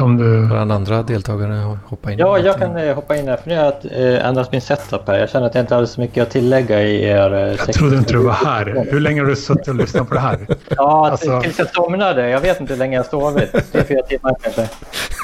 om 0.00 0.16
du... 0.16 0.48
Får 0.48 0.56
andra 0.56 1.02
deltagare 1.02 1.78
hoppa 1.86 2.12
in? 2.12 2.18
Ja, 2.18 2.38
jag 2.38 2.58
kan 2.58 2.76
eh, 2.76 2.94
hoppa 2.94 3.16
in 3.16 3.28
här. 3.28 3.36
För 3.36 3.48
nu 3.48 3.56
har 3.58 3.64
jag 3.64 4.14
eh, 4.14 4.26
ändrat 4.26 4.52
min 4.52 4.60
setup 4.60 5.06
här. 5.08 5.18
Jag 5.18 5.30
känner 5.30 5.46
att 5.46 5.54
jag 5.54 5.62
inte 5.62 5.74
hade 5.74 5.86
så 5.86 6.00
mycket 6.00 6.22
att 6.22 6.30
tillägga 6.30 6.82
i 6.82 7.04
er... 7.04 7.32
eh, 7.34 7.40
Jag 7.40 7.58
trodde 7.72 7.96
inte 7.96 8.12
du 8.12 8.18
var 8.18 8.32
här. 8.32 8.86
Hur 8.90 9.00
länge 9.00 9.20
har 9.20 9.28
du 9.28 9.36
suttit 9.36 9.68
och 9.68 9.74
lyssnat 9.74 10.08
på 10.08 10.14
det 10.14 10.20
här? 10.20 10.38
Ja, 10.76 11.08
Alltså- 11.10 11.40
tills 11.42 11.58
jag 11.58 11.68
somnade. 11.74 12.28
Jag 12.28 12.40
vet 12.40 12.60
inte 12.60 12.72
hur 12.72 12.78
länge 12.78 12.96
jag 12.96 13.02
har 13.04 13.08
sovit. 13.10 13.52
Tre, 13.72 13.84
fyra 13.84 14.02
timmar 14.02 14.34
kanske. 14.42 14.68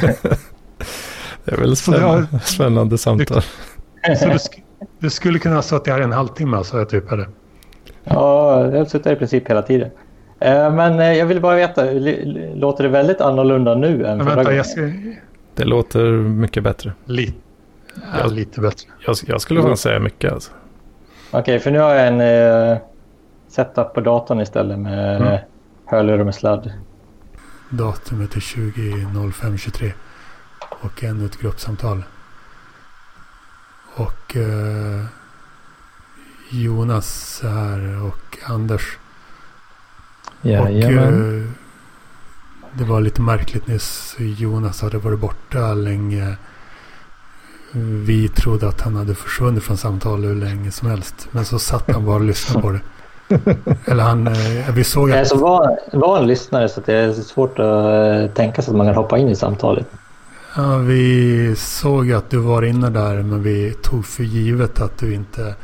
Det 1.45 1.53
är 1.53 1.57
väl 1.57 1.77
Så 1.77 1.91
det 1.91 1.99
spänn- 1.99 2.39
spännande 2.45 2.99
samtal. 2.99 3.43
Så 4.19 4.25
du, 4.27 4.31
sk- 4.33 4.63
du 4.99 5.11
skulle 5.11 5.39
kunna 5.39 5.55
ha 5.55 5.63
suttit 5.63 5.93
här 5.93 6.01
en 6.01 6.13
halvtimme 6.13 6.57
alltså, 6.57 6.79
jag 6.79 6.89
typ, 6.89 7.13
eller? 7.13 7.29
Ja, 8.05 8.61
jag 8.71 8.79
har 8.79 8.85
suttit 8.85 9.07
här 9.07 9.13
i 9.13 9.17
princip 9.17 9.51
hela 9.51 9.63
tiden. 9.63 9.91
Eh, 10.41 10.73
Men 10.73 11.01
eh, 11.01 11.13
jag 11.13 11.27
vill 11.27 11.41
bara 11.41 11.57
veta, 11.57 11.85
låter 12.55 12.85
det 12.85 12.89
väldigt 12.89 13.21
annorlunda 13.21 13.75
nu 13.75 14.07
än 14.07 14.25
förra 14.25 14.43
vänta, 14.43 14.65
ska... 14.65 14.81
Det 15.55 15.65
låter 15.65 16.11
mycket 16.11 16.63
bättre. 16.63 16.93
Lite, 17.05 17.39
ja, 18.19 18.27
lite 18.27 18.61
bättre. 18.61 18.89
Jag, 19.07 19.17
jag 19.27 19.41
skulle 19.41 19.63
fan 19.63 19.77
säga 19.77 20.01
mycket 20.01 20.33
alltså. 20.33 20.53
Okej, 21.31 21.59
för 21.59 21.71
nu 21.71 21.79
har 21.79 21.95
jag 21.95 22.07
en 22.07 22.21
eh, 22.21 22.79
setup 23.49 23.95
på 23.95 24.01
datorn 24.01 24.41
istället 24.41 24.79
med 24.79 25.17
Mm. 25.17 25.29
mm. 25.29 25.41
hörlurar 25.85 26.25
med 26.25 26.35
sladd. 26.35 26.73
Datumet 27.71 28.37
är 28.37 28.41
20.05.23 28.41 29.93
och 30.81 31.05
ännu 31.05 31.27
ett 31.27 31.41
gruppsamtal. 31.41 32.05
Och 33.95 34.37
eh, 34.37 35.05
Jonas 36.51 37.41
är 37.45 37.49
här 37.49 38.03
och 38.07 38.39
Anders. 38.51 38.99
Och 40.43 40.49
Jajamän. 40.49 41.43
eh, 41.43 41.51
det 42.79 42.85
var 42.85 43.01
lite 43.01 43.21
märkligt 43.21 43.67
nyss. 43.67 44.17
Jonas 44.19 44.83
hade 44.83 44.99
varit 44.99 45.19
borta 45.19 45.75
länge. 45.75 46.37
Vi 48.07 48.29
trodde 48.29 48.69
att 48.69 48.81
han 48.81 48.97
hade 48.97 49.15
försvunnit 49.15 49.63
från 49.63 49.77
samtalet 49.77 50.31
hur 50.31 50.35
länge 50.35 50.71
som 50.71 50.91
helst. 50.91 51.29
Men 51.31 51.45
så 51.45 51.59
satt 51.59 51.91
han 51.91 52.05
bara 52.07 52.17
och 52.17 52.25
lyssnade 52.25 52.61
på 52.63 52.71
det. 52.71 52.81
Eller 53.85 54.03
han, 54.03 54.27
eh, 54.27 54.75
vi 54.75 54.85
såg 54.85 55.11
Jag 55.11 55.19
är 55.19 55.23
att 55.23 55.29
så 55.29 55.39
van, 55.39 55.77
van 55.93 56.27
lyssnare 56.27 56.69
så 56.69 56.81
att 56.81 56.87
det 56.87 56.95
är 56.95 57.13
svårt 57.13 57.59
att 57.59 57.67
eh, 57.67 58.35
tänka 58.35 58.63
sig 58.63 58.71
att 58.71 58.77
man 58.77 58.87
kan 58.87 58.95
hoppa 58.95 59.19
in 59.19 59.29
i 59.29 59.37
samtalet. 59.37 59.87
Ja, 60.57 60.77
vi 60.77 61.55
såg 61.57 62.13
att 62.13 62.31
du 62.31 62.39
var 62.39 62.63
inne 62.63 62.91
där 62.91 63.23
men 63.23 63.43
vi 63.43 63.75
tog 63.83 64.07
för 64.07 64.23
givet 64.23 64.81
att 64.81 64.99
du 64.99 65.15
inte 65.15 65.55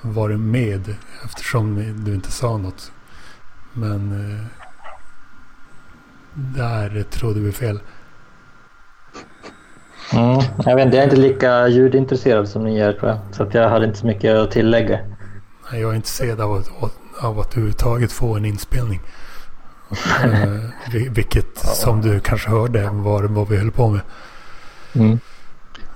varit 0.00 0.40
med 0.40 0.94
eftersom 1.24 1.94
du 2.04 2.14
inte 2.14 2.30
sa 2.30 2.56
något. 2.58 2.90
Men 3.74 4.12
eh, 4.30 4.44
där 6.34 7.02
trodde 7.02 7.40
vi 7.40 7.52
fel. 7.52 7.80
Mm. 10.12 10.40
Jag 10.64 10.76
vet 10.76 10.84
inte, 10.84 10.96
jag 10.96 11.02
är 11.04 11.10
inte 11.10 11.16
lika 11.16 11.68
ljudintresserad 11.68 12.48
som 12.48 12.64
ni 12.64 12.78
är 12.78 12.92
tror 12.92 13.10
jag. 13.10 13.18
Så 13.32 13.42
att 13.42 13.54
jag 13.54 13.68
hade 13.70 13.86
inte 13.86 13.98
så 13.98 14.06
mycket 14.06 14.36
att 14.36 14.50
tillägga. 14.50 14.98
Nej, 15.72 15.80
Jag 15.80 15.90
är 15.90 15.94
intresserad 15.94 16.40
av 16.40 16.52
att, 16.52 16.70
av 17.24 17.38
att 17.40 17.52
överhuvudtaget 17.52 18.12
få 18.12 18.36
en 18.36 18.44
inspelning. 18.44 19.00
Eh, 20.24 20.60
vi- 20.92 21.08
vilket 21.08 21.58
som 21.58 22.00
du 22.00 22.20
kanske 22.20 22.50
hörde 22.50 22.90
var 22.92 23.22
vad 23.22 23.48
vi 23.48 23.56
höll 23.56 23.70
på 23.70 23.88
med. 23.88 24.00
Mm. 24.92 25.18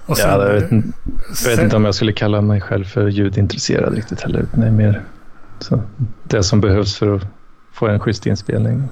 Och 0.06 0.16
Ja, 0.18 0.44
jag, 0.46 0.52
vet, 0.60 0.72
inte- 0.72 0.88
jag 1.16 1.28
vet 1.28 1.36
sen- 1.36 1.64
inte 1.64 1.76
om 1.76 1.84
jag 1.84 1.94
skulle 1.94 2.12
kalla 2.12 2.40
mig 2.40 2.60
själv 2.60 2.84
för 2.84 3.08
ljudintresserad 3.08 3.94
riktigt 3.94 4.20
heller. 4.20 4.46
är 4.52 4.70
mer 4.70 5.04
så, 5.58 5.82
det 6.24 6.42
som 6.42 6.60
behövs 6.60 6.96
för 6.96 7.14
att 7.16 7.22
få 7.78 7.86
en 7.88 8.00
schysst 8.00 8.26
inspelning. 8.26 8.88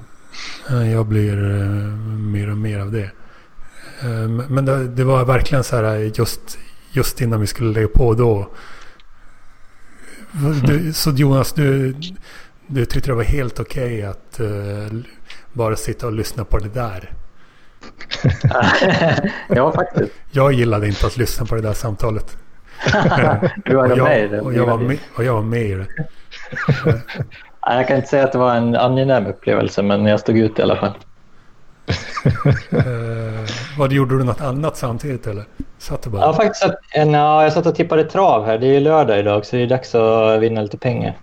Ja, 0.69 0.85
Jag 0.85 1.05
blir 1.05 1.59
eh, 1.61 1.67
mer 2.07 2.49
och 2.51 2.57
mer 2.57 2.79
av 2.79 2.91
det. 2.91 3.11
Eh, 4.01 4.27
Men 4.49 4.65
det, 4.65 4.87
det 4.87 5.03
var 5.03 5.25
verkligen 5.25 5.63
så 5.63 5.75
här 5.75 5.95
just, 5.95 6.57
just 6.91 7.21
innan 7.21 7.41
vi 7.41 7.47
skulle 7.47 7.71
lägga 7.73 7.87
på 7.87 8.13
då. 8.13 8.49
Du, 10.65 10.93
så 10.93 11.11
Jonas, 11.11 11.53
du, 11.53 11.95
du 12.67 12.85
tyckte 12.85 13.09
det 13.09 13.15
var 13.15 13.23
helt 13.23 13.59
okej 13.59 14.03
att 14.03 14.39
eh, 14.39 14.97
bara 15.53 15.75
sitta 15.75 16.07
och 16.07 16.13
lyssna 16.13 16.45
på 16.45 16.57
det 16.57 16.69
där. 16.69 17.13
ja, 19.49 19.71
faktiskt. 19.71 20.11
Jag 20.31 20.53
gillade 20.53 20.87
inte 20.87 21.07
att 21.07 21.17
lyssna 21.17 21.45
på 21.45 21.55
det 21.55 21.61
där 21.61 21.73
samtalet. 21.73 22.37
Du 23.65 23.75
var 23.75 23.91
och, 23.91 23.97
med 23.97 24.19
i 24.19 24.21
jag, 24.21 24.31
det. 24.31 24.41
och, 24.41 24.53
jag 24.53 24.65
var 24.65 24.77
med, 24.77 24.97
och 25.15 25.23
jag 25.23 25.33
var 25.33 25.41
med 25.41 25.63
i 25.63 25.73
det. 25.73 25.87
Jag 27.69 27.87
kan 27.87 27.95
inte 27.95 28.07
säga 28.07 28.23
att 28.23 28.31
det 28.31 28.37
var 28.37 28.55
en 28.55 28.75
angenäm 28.75 29.25
upplevelse, 29.27 29.81
men 29.81 30.05
jag 30.05 30.19
stod 30.19 30.37
ut 30.37 30.59
i 30.59 30.61
alla 30.61 30.75
fall. 30.75 30.93
Eh, 32.71 33.49
vad 33.77 33.91
gjorde 33.91 34.17
du 34.17 34.23
något 34.23 34.41
annat 34.41 34.77
samtidigt 34.77 35.27
eller? 35.27 35.43
Satt 35.77 36.01
du 36.01 36.09
bara? 36.09 36.21
Ja, 36.21 36.33
faktiskt. 36.33 36.65
En, 36.93 37.13
ja, 37.13 37.43
jag 37.43 37.53
satt 37.53 37.65
och 37.65 37.75
tippade 37.75 38.03
trav 38.03 38.45
här. 38.45 38.57
Det 38.57 38.67
är 38.67 38.71
ju 38.73 38.79
lördag 38.79 39.19
idag, 39.19 39.45
så 39.45 39.55
det 39.55 39.61
är 39.61 39.67
dags 39.67 39.95
att 39.95 40.41
vinna 40.41 40.61
lite 40.61 40.77
pengar. 40.77 41.17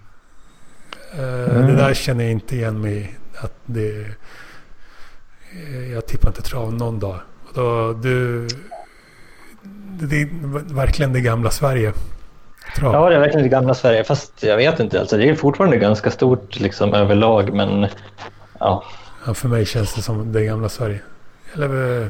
Eh, 1.13 1.67
Det 1.67 1.77
där 1.77 1.95
känner 1.95 2.25
jag 2.25 2.33
inte 2.33 2.57
igen 2.57 2.81
mig. 2.81 3.15
Att 3.41 3.53
det, 3.67 4.07
jag 5.93 6.07
tippar 6.07 6.29
inte 6.29 6.43
trav 6.43 6.75
någon 6.75 6.99
dag. 6.99 7.19
Och 7.49 7.55
då, 7.55 7.93
du, 7.93 8.47
det 10.01 10.23
är 10.23 10.29
verkligen 10.75 11.13
det 11.13 11.21
gamla 11.21 11.51
Sverige. 11.51 11.93
Trav. 12.77 12.93
Ja, 12.95 13.09
det 13.09 13.17
är 13.17 13.21
verkligen 13.21 13.43
det 13.43 13.49
gamla 13.49 13.75
Sverige. 13.75 14.05
Fast 14.05 14.43
jag 14.43 14.57
vet 14.57 14.81
inte. 14.81 15.01
Alltså, 15.01 15.17
det 15.17 15.29
är 15.29 15.35
fortfarande 15.35 15.77
ganska 15.77 16.11
stort 16.11 16.61
liksom, 16.61 16.95
överlag, 16.95 17.53
men 17.53 17.87
ja. 18.61 18.85
Ja, 19.27 19.35
för 19.35 19.49
mig 19.49 19.67
känns 19.67 19.95
det 19.95 20.03
som 20.03 20.33
det 20.33 20.45
gamla 20.45 20.69
Sverige. 20.69 21.01
Eller, 21.55 22.03
eh, 22.03 22.09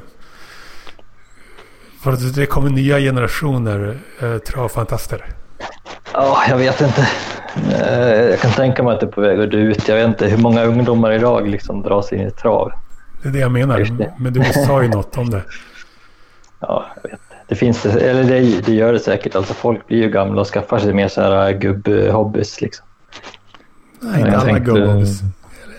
för 2.03 2.13
att 2.13 2.35
det 2.35 2.47
kommer 2.47 2.71
nya 2.71 2.99
generationer 2.99 3.99
eh, 4.23 4.39
travfantaster. 4.39 5.25
Ja, 6.13 6.43
jag 6.49 6.57
vet 6.57 6.81
inte. 6.81 7.09
Eh, 7.73 8.21
Jag 8.31 8.41
kan 8.41 8.51
tänka 8.51 8.83
mig 8.83 8.95
att 8.95 9.01
det 9.01 9.07
är 9.07 9.11
på 9.11 9.21
väg 9.21 9.41
att 9.41 9.51
dö 9.51 9.57
ut. 9.59 9.89
Jag 9.89 9.97
vet 9.97 10.07
inte 10.07 10.27
hur 10.27 10.39
många 10.39 10.65
ungdomar 10.65 11.13
idag 11.13 11.49
liksom 11.49 11.83
dras 11.83 12.13
in 12.13 12.21
i 12.29 12.31
trav. 12.31 12.73
Det 13.23 13.29
är 13.29 13.33
det 13.33 13.39
jag 13.39 13.51
menar. 13.53 13.87
Men 14.19 14.33
du 14.33 14.45
sa 14.45 14.83
ju 14.83 14.89
något 14.89 15.19
om 15.19 15.31
det. 15.31 15.43
Ja, 16.61 16.87
jag 17.03 17.11
vet. 17.11 17.21
Det 17.49 17.55
finns 17.55 17.87
eller 17.87 18.25
det, 18.25 18.61
det 18.67 18.75
gör 18.75 18.93
det 18.93 18.99
säkert. 19.01 19.35
Alltså 19.35 19.55
folk 19.55 19.87
blir 19.87 19.99
ju 19.99 20.11
gamla 20.11 20.41
och 20.41 20.47
skaffar 20.47 20.79
sig 20.79 20.95
mer 20.95 21.09
så 21.09 21.21
här 21.21 21.53
gubb-hobbys 21.53 22.63
liksom. 22.63 22.87
Nej, 24.01 24.21
inte 24.21 24.37
alla 24.37 24.45
tänkte- 24.45 24.73
gubbobis. 24.73 25.21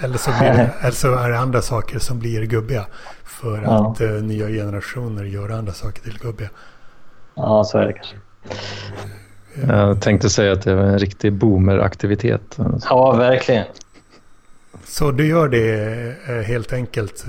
Eller 0.01 0.17
så, 0.17 0.30
det, 0.32 0.69
eller 0.82 0.91
så 0.91 1.15
är 1.15 1.30
det 1.30 1.39
andra 1.39 1.62
saker 1.62 1.99
som 1.99 2.19
blir 2.19 2.45
gubbiga. 2.45 2.86
För 3.23 3.62
Ja. 3.63 3.91
att 3.91 4.01
eh, 4.01 4.10
nya 4.10 4.47
generationer 4.47 5.23
gör 5.23 5.49
andra 5.49 5.73
saker 5.73 6.01
till 6.01 6.19
gubbiga. 6.19 6.49
Ja, 7.36 7.63
så 7.63 7.78
är 7.78 7.86
det 7.86 7.93
kanske. 7.93 8.15
Jag 9.67 10.01
tänkte 10.01 10.30
säga 10.30 10.54
att 10.54 10.62
det 10.62 10.75
var 10.75 10.84
en 10.84 10.99
riktig 10.99 11.34
boomeraktivitet. 11.34 12.58
Ja, 12.89 13.12
verkligen. 13.12 13.65
Så 14.86 15.12
du 15.12 15.28
gör 15.28 15.47
det 15.47 15.91
eh, 16.28 16.36
helt 16.36 16.73
enkelt 16.73 17.25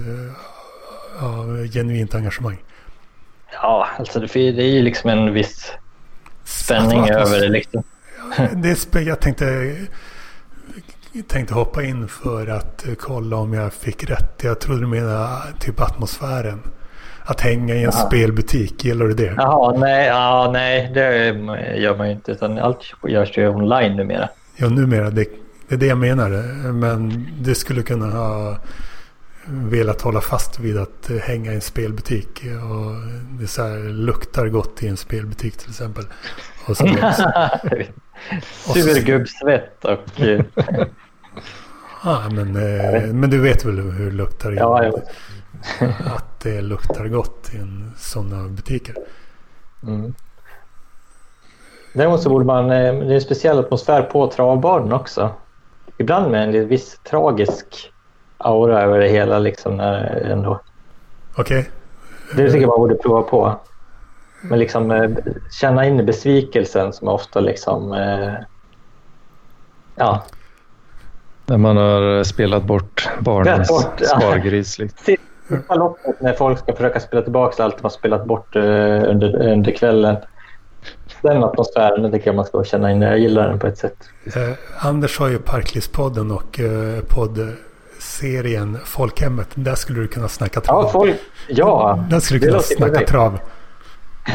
av 1.20 1.66
genuint 1.72 2.14
engagemang? 2.14 2.59
Ja, 3.62 3.88
alltså 3.99 4.21
det, 4.21 4.27
det 4.53 4.62
är 4.62 4.71
ju 4.73 4.83
liksom 4.83 5.11
en 5.11 5.33
viss 5.33 5.73
spänning 6.45 7.01
Att- 7.01 7.11
över 7.11 7.40
det 7.40 7.49
liksom. 7.49 7.83
Det 8.55 8.95
är 8.95 9.01
jag 9.01 9.21
tänkte, 9.21 9.75
tänkte 11.29 11.55
hoppa 11.55 11.83
in 11.83 12.09
för 12.09 12.47
att 12.47 12.87
eh, 12.88 12.95
kolla 12.95 13.37
om 13.37 13.53
jag 13.55 13.73
fick 13.73 14.11
rätt. 14.11 14.40
Jag 14.42 14.61
trodde 14.61 14.81
du 14.81 14.87
menade 14.87 15.29
typ 15.61 15.81
atmosfären. 15.81 16.62
Att 17.29 17.40
hänga 17.40 17.75
i 17.75 17.79
en 17.79 17.83
Ja. 17.85 17.92
spelbutik, 17.92 18.85
gillar 18.85 19.07
du 19.07 19.14
det? 19.14 19.35
Jaha, 19.37 19.79
nej, 19.79 20.07
ja, 20.07 20.51
nej, 20.53 20.90
det 20.95 21.27
gör 21.81 21.97
man 21.97 22.07
ju 22.07 22.12
inte. 22.12 22.33
Utan 22.33 22.59
allt 22.59 22.79
görs 23.09 23.38
ju 23.38 23.49
online 23.49 23.97
numera. 23.97 24.29
Ja, 24.57 24.69
numera. 24.69 25.11
Det, 25.11 25.25
det 25.69 25.75
är 25.75 25.79
det 25.79 25.87
jag 25.87 25.99
menar. 25.99 26.29
Men 26.73 27.27
det 27.40 27.55
skulle 27.55 27.83
kunna 27.83 28.07
ha 28.07 28.57
velat 29.49 30.01
hålla 30.03 30.21
fast 30.21 30.59
vid 30.61 30.79
att 30.79 31.11
eh, 31.11 31.17
hänga 31.17 31.53
i 31.53 31.55
en 31.55 31.61
spelbutik. 31.61 32.43
Och 32.45 32.93
det 33.41 33.47
så 33.47 33.63
här, 33.63 33.79
luktar 33.93 34.49
gott 34.49 34.83
i 34.83 34.89
en 34.89 34.97
spelbutik 34.97 35.57
till 35.57 35.71
exempel. 35.71 36.05
Och 36.67 36.77
så, 36.77 36.87
Surgubbssvett 38.75 39.85
och... 39.85 40.21
eh, 40.21 40.45
ja, 42.05 42.23
men, 42.31 42.57
eh, 42.57 43.03
men 43.13 43.31
du 43.31 43.41
vet 43.41 43.65
väl 43.65 43.79
hur 43.81 44.11
det 44.11 44.17
luktar? 44.17 44.53
i- 44.53 44.57
Ja, 44.57 44.85
jo. 44.85 45.03
Att 46.05 46.41
det 46.41 46.61
luktar 46.63 47.09
gott 47.09 47.51
i 47.55 47.57
en 47.59 47.93
sådana 47.99 48.49
butiker. 48.49 48.95
Mm. 49.83 50.15
Däremot 51.93 52.23
så 52.23 52.29
borde 52.29 52.45
man... 52.45 52.65
eh, 52.65 52.71
Det 52.71 53.11
är 53.11 53.15
en 53.15 53.21
speciell 53.21 53.59
atmosfär 53.59 54.03
på 54.03 54.31
travbaren 54.31 54.93
också. 54.93 55.31
Ibland 55.99 56.31
med 56.31 56.55
en 56.55 56.69
viss 56.69 57.01
tragisk 57.11 57.93
aura 58.38 58.83
över 58.83 58.99
det 58.99 59.09
hela 59.09 59.38
liksom 59.38 59.77
när 59.77 60.20
ändå. 60.31 60.61
Okej? 61.37 61.70
Det 62.37 62.46
tycker 62.46 62.61
jag 62.61 62.68
man 62.68 62.79
borde 62.79 62.94
prova 62.94 63.22
på. 63.22 63.61
Men 64.42 64.59
liksom 64.59 64.90
eh, 64.90 65.11
känna 65.61 65.87
in 65.87 66.07
besvikelsen 66.07 66.92
som 66.92 67.09
ofta 67.09 67.40
liksom... 67.40 67.92
eh, 67.92 68.35
Ja, 69.99 70.22
När 71.46 71.59
man 71.59 71.77
har 71.77 72.25
spelat 72.25 72.62
bort 72.64 73.09
barnens 73.20 73.68
bort, 73.68 74.01
ja. 74.01 74.07
spargris. 74.07 74.79
Liksom. 74.79 74.99
sista 75.49 75.75
loppet 75.75 76.20
när 76.20 76.33
folk 76.33 76.59
ska 76.59 76.72
försöka 76.72 77.01
spela 77.01 77.22
tillbaka 77.22 77.64
allt 77.64 77.83
man 77.83 77.90
spelat 77.90 78.25
bort 78.27 78.57
uh, 78.57 78.62
under, 79.11 79.53
under 79.53 79.72
kvällen. 79.72 80.16
Den 81.22 81.44
atmosfären 81.44 82.03
den 82.03 82.12
tycker 82.12 82.27
jag 82.27 82.35
man 82.37 82.44
ska 82.44 82.64
känna 82.64 82.90
in. 82.92 83.03
Jag 83.03 83.18
gillar 83.18 83.49
den 83.49 83.59
på 83.59 83.66
ett 83.66 83.79
sätt. 83.79 83.96
Eh, 84.25 84.87
Anders 84.87 85.18
har 85.18 85.29
ju 85.29 85.38
Parklivspodden 85.38 86.31
och 86.31 86.61
eh, 86.61 87.03
poddserien 88.17 88.79
Folkhemmet. 88.85 89.49
Där 89.55 89.75
skulle 89.75 90.01
du 90.01 90.09
kunna 90.09 90.29
snacka 90.29 90.61
trav. 90.61 90.85
Ja, 90.85 90.91
folk, 90.91 91.17
ja 91.49 92.05
där 92.11 92.21
skulle 92.21 92.41
du 92.41 92.47
kunna 92.47 92.63
snacka 92.63 93.07
trav. 93.07 93.39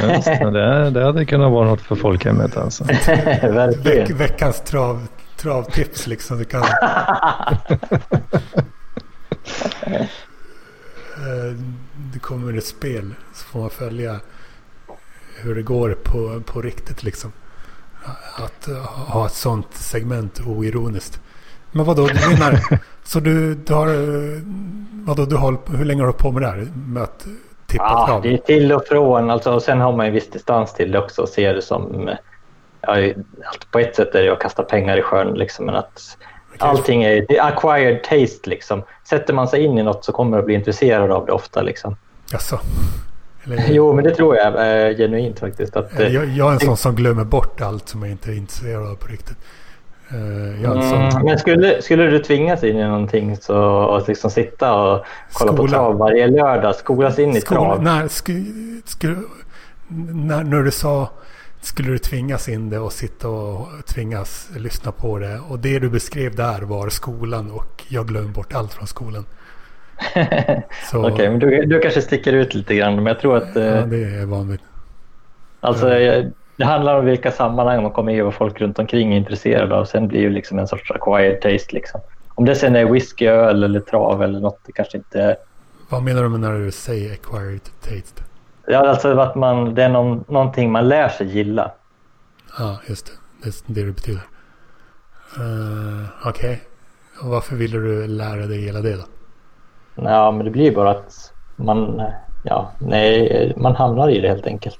Just, 0.03 0.25
det, 0.25 0.89
det 0.89 1.03
hade 1.03 1.25
kunnat 1.25 1.51
vara 1.51 1.67
något 1.67 1.81
för 1.81 1.95
folkhemmet 1.95 2.57
alltså. 2.57 2.83
Veck, 3.83 4.09
veckans 4.09 4.61
trav, 4.61 5.07
travtips 5.37 6.07
liksom. 6.07 6.37
Du 6.37 6.45
kan... 6.45 6.63
Eh, 11.17 11.55
det 12.13 12.19
kommer 12.19 12.57
ett 12.57 12.65
spel 12.65 13.13
så 13.33 13.43
får 13.45 13.59
man 13.59 13.69
följa 13.69 14.19
hur 15.35 15.55
det 15.55 15.61
går 15.61 15.97
på, 16.03 16.41
på 16.45 16.61
riktigt 16.61 17.03
liksom. 17.03 17.31
Att 18.35 18.69
ha 19.07 19.25
ett 19.25 19.33
sånt 19.33 19.67
segment 19.71 20.41
oironiskt. 20.45 21.21
Men 21.71 21.85
vadå, 21.85 22.07
du 22.07 22.29
menar, 22.29 22.79
så 23.03 23.19
du, 23.19 23.55
du 23.55 23.73
har, 23.73 23.87
vadå, 25.05 25.25
du 25.25 25.35
har, 25.35 25.57
hur 25.77 25.85
länge 25.85 26.01
har 26.01 26.07
du 26.07 26.13
på 26.13 26.31
med 26.31 26.41
det 26.41 26.47
här? 26.47 26.67
Med 26.87 27.03
att 27.03 27.27
tippa 27.67 27.83
ja, 27.83 28.05
trav? 28.07 28.21
Det 28.21 28.33
är 28.33 28.37
till 28.37 28.73
och 28.73 28.83
från, 28.87 29.29
alltså, 29.29 29.53
och 29.53 29.61
sen 29.61 29.81
har 29.81 29.91
man 29.91 30.05
en 30.05 30.13
viss 30.13 30.29
distans 30.29 30.73
till 30.73 30.91
det 30.91 30.99
också 30.99 31.21
och 31.21 31.29
ser 31.29 31.53
det 31.53 31.61
som, 31.61 32.09
ja, 32.81 32.95
på 33.71 33.79
ett 33.79 33.95
sätt 33.95 34.15
är 34.15 34.23
det 34.23 34.29
att 34.29 34.39
kasta 34.39 34.63
pengar 34.63 34.97
i 34.97 35.01
sjön 35.01 35.33
liksom, 35.33 35.65
men 35.65 35.75
att 35.75 36.17
okay. 36.55 36.69
allting 36.69 37.03
är, 37.03 37.25
det 37.27 37.37
är 37.37 37.47
acquired 37.47 38.03
taste 38.03 38.49
liksom. 38.49 38.83
Sätter 39.09 39.33
man 39.33 39.47
sig 39.47 39.63
in 39.63 39.77
i 39.77 39.83
något 39.83 40.05
så 40.05 40.11
kommer 40.11 40.31
man 40.31 40.39
att 40.39 40.45
bli 40.45 40.55
intresserad 40.55 41.11
av 41.11 41.25
det 41.25 41.31
ofta 41.31 41.61
liksom. 41.61 41.95
Jaså? 42.31 42.59
Eller... 43.43 43.63
Jo, 43.69 43.93
men 43.93 44.03
det 44.03 44.15
tror 44.15 44.35
jag 44.35 44.55
är 44.55 44.93
genuint 44.93 45.39
faktiskt. 45.39 45.75
Att, 45.75 45.91
jag, 45.99 46.25
jag 46.25 46.49
är 46.49 46.53
en 46.53 46.59
sån 46.59 46.77
som 46.77 46.95
glömmer 46.95 47.23
bort 47.23 47.61
allt 47.61 47.89
som 47.89 48.01
jag 48.01 48.11
inte 48.11 48.31
är 48.31 48.35
intresserad 48.35 48.87
av 48.87 48.95
på 48.95 49.07
riktigt. 49.07 49.37
Uh, 50.13 50.65
mm, 50.65 51.25
men 51.25 51.39
skulle, 51.39 51.81
skulle 51.81 52.03
du 52.03 52.19
tvingas 52.19 52.63
in 52.63 52.77
i 52.77 52.83
någonting 52.83 53.37
så, 53.37 53.57
och 53.63 54.07
liksom 54.07 54.29
sitta 54.31 54.73
och 54.73 55.05
kolla 55.33 55.53
skola. 55.53 55.63
på 55.63 55.67
trav 55.67 55.97
varje 55.97 56.27
lördag, 56.27 56.75
skolas 56.75 57.19
in 57.19 57.35
i 57.35 57.41
skola, 57.41 57.59
trav? 57.59 57.83
När, 57.83 58.07
sku, 58.07 58.43
sku, 58.85 59.15
när, 59.87 60.43
när 60.43 60.63
du 60.63 60.71
sa 60.71 61.09
skulle 61.61 61.91
du 61.91 61.97
tvingas 61.97 62.49
in 62.49 62.69
det 62.69 62.79
och 62.79 62.91
sitta 62.91 63.29
och 63.29 63.67
tvingas 63.85 64.49
lyssna 64.57 64.91
på 64.91 65.19
det. 65.19 65.39
Och 65.49 65.59
det 65.59 65.79
du 65.79 65.89
beskrev 65.89 66.35
där 66.35 66.61
var 66.61 66.89
skolan 66.89 67.51
och 67.51 67.83
jag 67.87 68.07
glömde 68.07 68.31
bort 68.31 68.53
allt 68.53 68.73
från 68.73 68.87
skolan. 68.87 69.25
Okej, 70.15 70.63
okay, 70.93 71.29
men 71.29 71.39
du, 71.39 71.65
du 71.65 71.79
kanske 71.79 72.01
sticker 72.01 72.33
ut 72.33 72.53
lite 72.53 72.75
grann. 72.75 72.95
Men 72.95 73.05
jag 73.05 73.19
tror 73.19 73.37
att... 73.37 73.55
Ja, 73.55 73.61
eh, 73.61 73.85
det 73.85 74.03
är 74.03 74.25
vanligt. 74.25 74.61
Alltså, 75.59 75.87
det 76.61 76.65
handlar 76.65 76.99
om 76.99 77.05
vilka 77.05 77.31
sammanhang 77.31 77.83
man 77.83 77.91
kommer 77.91 78.13
i 78.13 78.21
och 78.21 78.25
vad 78.25 78.33
folk 78.33 78.61
runt 78.61 78.79
omkring 78.79 79.13
är 79.13 79.17
intresserade 79.17 79.75
av. 79.75 79.85
Sen 79.85 80.07
blir 80.07 80.23
det 80.23 80.29
liksom 80.29 80.59
en 80.59 80.67
sorts 80.67 80.91
acquired 80.91 81.41
taste. 81.41 81.75
Liksom. 81.75 82.01
Om 82.35 82.45
det 82.45 82.55
sen 82.55 82.75
är 82.75 82.85
whisky, 82.85 83.27
öl 83.27 83.63
eller 83.63 83.79
trav 83.79 84.23
eller 84.23 84.39
något, 84.39 84.59
det 84.65 84.71
kanske 84.71 84.97
inte 84.97 85.21
är... 85.21 85.35
Vad 85.89 86.03
menar 86.03 86.23
du 86.23 86.29
med 86.29 86.39
när 86.39 86.51
du 86.51 86.71
säger 86.71 87.13
acquired 87.13 87.61
taste? 87.81 88.23
Ja, 88.67 88.89
alltså 88.89 89.19
att 89.19 89.35
man, 89.35 89.75
det 89.75 89.83
är 89.83 89.89
någon, 89.89 90.23
någonting 90.27 90.71
man 90.71 90.87
lär 90.87 91.09
sig 91.09 91.27
gilla. 91.27 91.71
Ja, 92.59 92.79
just 92.87 93.05
det. 93.05 93.11
Det 93.43 93.49
är 93.49 93.73
det 93.73 93.85
det 93.85 93.91
betyder. 93.91 94.21
Uh, 95.39 96.05
Okej. 96.25 96.61
Okay. 97.19 97.29
Varför 97.31 97.55
ville 97.55 97.77
du 97.77 98.07
lära 98.07 98.45
dig 98.45 98.65
gilla 98.65 98.81
det 98.81 98.95
då? 98.95 99.03
Ja, 99.95 100.31
men 100.31 100.45
det 100.45 100.51
blir 100.51 100.75
bara 100.75 100.89
att 100.89 101.33
man, 101.55 102.01
ja, 102.43 102.71
nej, 102.79 103.53
man 103.57 103.75
hamnar 103.75 104.09
i 104.09 104.21
det 104.21 104.27
helt 104.27 104.47
enkelt. 104.47 104.79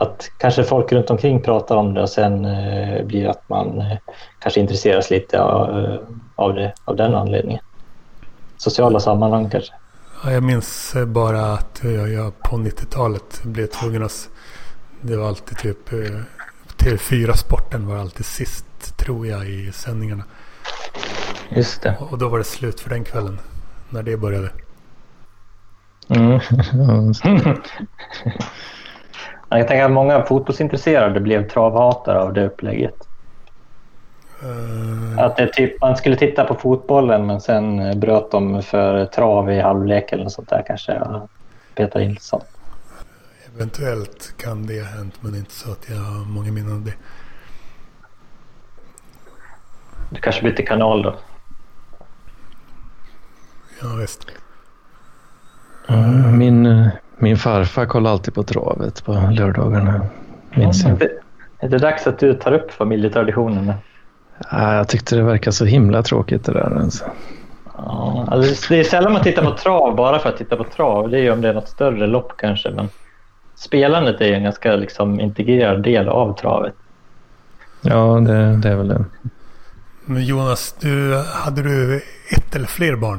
Att 0.00 0.30
kanske 0.38 0.64
folk 0.64 0.92
runt 0.92 1.10
omkring 1.10 1.42
pratar 1.42 1.76
om 1.76 1.94
det 1.94 2.02
och 2.02 2.08
sen 2.08 2.44
eh, 2.44 3.04
blir 3.04 3.28
att 3.28 3.48
man 3.48 3.80
eh, 3.80 3.98
kanske 4.38 4.60
intresseras 4.60 5.10
lite 5.10 5.42
av, 5.42 5.84
eh, 5.84 5.98
av, 6.36 6.54
det 6.54 6.74
av 6.84 6.96
den 6.96 7.14
anledningen. 7.14 7.62
Sociala 8.56 9.00
sammanhang 9.00 9.50
kanske. 9.50 9.72
Ja, 10.24 10.32
jag 10.32 10.42
minns 10.42 10.94
bara 11.06 11.52
att 11.52 11.80
jag, 11.82 12.12
jag 12.12 12.42
på 12.42 12.56
90-talet 12.56 13.42
blev 13.44 13.66
tvungen 13.66 14.02
att... 14.02 14.28
Det 15.00 15.16
var 15.16 15.28
alltid 15.28 15.58
typ... 15.58 15.92
Eh, 15.92 16.20
TV4-sporten 16.76 17.86
var 17.86 17.96
alltid 17.96 18.26
sist 18.26 18.96
tror 18.96 19.26
jag 19.26 19.48
i 19.48 19.72
sändningarna. 19.72 20.24
Just 21.48 21.82
det. 21.82 21.96
Och 22.10 22.18
då 22.18 22.28
var 22.28 22.38
det 22.38 22.44
slut 22.44 22.80
för 22.80 22.90
den 22.90 23.04
kvällen 23.04 23.38
när 23.90 24.02
det 24.02 24.16
började. 24.16 24.50
Mm. 26.08 26.40
jag 29.58 29.68
tänker 29.68 29.84
att 29.84 29.90
många 29.90 30.22
fotbollsintresserade 30.22 31.20
blev 31.20 31.48
travhatare 31.48 32.20
av 32.20 32.32
det 32.32 32.46
upplägget. 32.46 33.08
Uh... 34.44 35.18
Att 35.18 35.36
det 35.36 35.52
typ, 35.52 35.80
man 35.80 35.96
skulle 35.96 36.16
titta 36.16 36.44
på 36.44 36.54
fotbollen 36.54 37.26
men 37.26 37.40
sen 37.40 38.00
bröt 38.00 38.30
de 38.30 38.62
för 38.62 39.04
trav 39.04 39.52
i 39.52 39.60
halvlek 39.60 40.12
eller 40.12 40.24
något 40.24 40.32
sånt 40.32 40.48
där 40.48 40.64
kanske. 40.66 41.02
Petar 41.74 42.00
in 42.00 42.16
sånt. 42.20 42.44
Eventuellt 43.54 44.34
kan 44.36 44.66
det 44.66 44.80
ha 44.80 44.88
hänt 44.88 45.14
men 45.20 45.34
inte 45.34 45.52
så 45.52 45.72
att 45.72 45.88
jag 45.88 45.96
har 45.96 46.24
många 46.24 46.52
minnen 46.52 46.72
av 46.72 46.84
det. 46.84 46.94
Du 50.10 50.20
kanske 50.20 50.42
bytte 50.42 50.62
kanal 50.62 51.02
då? 51.02 51.14
Ja, 53.82 53.88
visst. 53.94 54.26
Min, 56.32 56.90
min 57.20 57.36
farfar 57.36 57.86
kollade 57.86 58.12
alltid 58.12 58.34
på 58.34 58.42
travet 58.42 59.04
på 59.04 59.12
lördagarna. 59.12 60.00
Minns 60.54 60.84
jag. 60.84 61.02
Är 61.58 61.68
det 61.68 61.78
dags 61.78 62.06
att 62.06 62.18
du 62.18 62.34
tar 62.34 62.52
upp 62.52 62.70
familjetraditionerna? 62.70 63.74
Ja, 64.50 64.74
jag 64.74 64.88
tyckte 64.88 65.16
det 65.16 65.22
verkade 65.22 65.52
så 65.52 65.64
himla 65.64 66.02
tråkigt 66.02 66.44
det 66.44 66.52
där. 66.52 66.78
Alltså. 66.82 67.04
Ja, 67.76 68.26
alltså 68.30 68.66
det 68.68 68.80
är 68.80 68.84
sällan 68.84 69.12
man 69.12 69.22
tittar 69.22 69.44
på 69.44 69.54
trav 69.54 69.96
bara 69.96 70.18
för 70.18 70.28
att 70.28 70.36
titta 70.36 70.56
på 70.56 70.64
trav. 70.64 71.10
Det 71.10 71.18
är 71.18 71.22
ju 71.22 71.30
om 71.30 71.40
det 71.40 71.48
är 71.48 71.54
något 71.54 71.68
större 71.68 72.06
lopp 72.06 72.32
kanske. 72.36 72.70
Men 72.70 72.88
spelandet 73.54 74.20
är 74.20 74.26
ju 74.26 74.34
en 74.34 74.42
ganska 74.42 74.76
liksom, 74.76 75.20
integrerad 75.20 75.82
del 75.82 76.08
av 76.08 76.36
travet. 76.36 76.74
Ja, 77.80 78.20
det, 78.20 78.56
det 78.56 78.68
är 78.68 78.76
väl 78.76 78.88
det. 78.88 79.04
Men 80.04 80.24
Jonas, 80.24 80.74
du, 80.80 81.22
hade 81.32 81.62
du 81.62 81.96
ett 82.36 82.56
eller 82.56 82.66
fler 82.66 82.96
barn? 82.96 83.18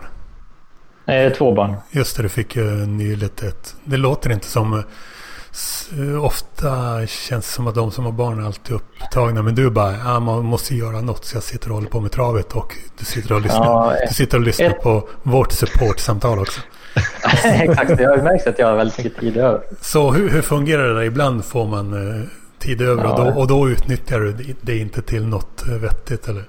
Eh, 1.11 1.33
två 1.33 1.53
barn. 1.53 1.75
Just 1.91 2.17
det, 2.17 2.23
du 2.23 2.29
fick 2.29 2.55
ju 2.55 2.63
nyligen 2.71 3.29
ett. 3.47 3.75
Det 3.83 3.97
låter 3.97 4.31
inte 4.31 4.47
som... 4.47 4.73
Eh, 4.73 6.25
ofta 6.25 6.67
känns 7.07 7.45
det 7.45 7.51
som 7.51 7.67
att 7.67 7.75
de 7.75 7.91
som 7.91 8.05
har 8.05 8.11
barn 8.11 8.41
är 8.41 8.45
alltid 8.45 8.75
upptagna. 8.75 9.41
Men 9.41 9.55
du 9.55 9.69
bara, 9.69 9.95
ja, 10.05 10.19
man 10.19 10.45
måste 10.45 10.75
göra 10.75 11.01
något. 11.01 11.25
Så 11.25 11.35
jag 11.35 11.43
sitter 11.43 11.69
och 11.69 11.75
håller 11.75 11.89
på 11.89 11.99
med 11.99 12.11
travet 12.11 12.53
och 12.53 12.75
du 12.99 13.05
sitter 13.05 13.35
och 13.35 13.41
lyssnar, 13.41 13.65
ja, 13.65 13.95
du 14.07 14.13
sitter 14.13 14.37
och 14.37 14.43
lyssnar 14.43 14.65
ett... 14.65 14.81
på 14.81 15.09
vårt 15.23 15.51
supportsamtal 15.51 16.39
också. 16.39 16.61
Exakt, 17.43 17.99
jag 17.99 18.09
har 18.09 18.17
märkt 18.17 18.47
att 18.47 18.59
jag 18.59 18.67
har 18.67 18.75
väldigt 18.75 18.97
mycket 18.97 19.19
tid 19.19 19.37
över. 19.37 19.61
Så 19.81 20.11
hur, 20.11 20.29
hur 20.29 20.41
fungerar 20.41 20.87
det 20.87 20.93
där? 20.93 21.03
Ibland 21.03 21.45
får 21.45 21.67
man 21.67 22.17
eh, 22.19 22.23
tid 22.59 22.81
över 22.81 23.03
ja. 23.03 23.09
och, 23.11 23.25
då, 23.25 23.39
och 23.39 23.47
då 23.47 23.69
utnyttjar 23.69 24.19
du 24.19 24.55
det 24.61 24.77
inte 24.77 25.01
till 25.01 25.27
något 25.27 25.67
eh, 25.67 25.73
vettigt 25.73 26.27
eller? 26.27 26.43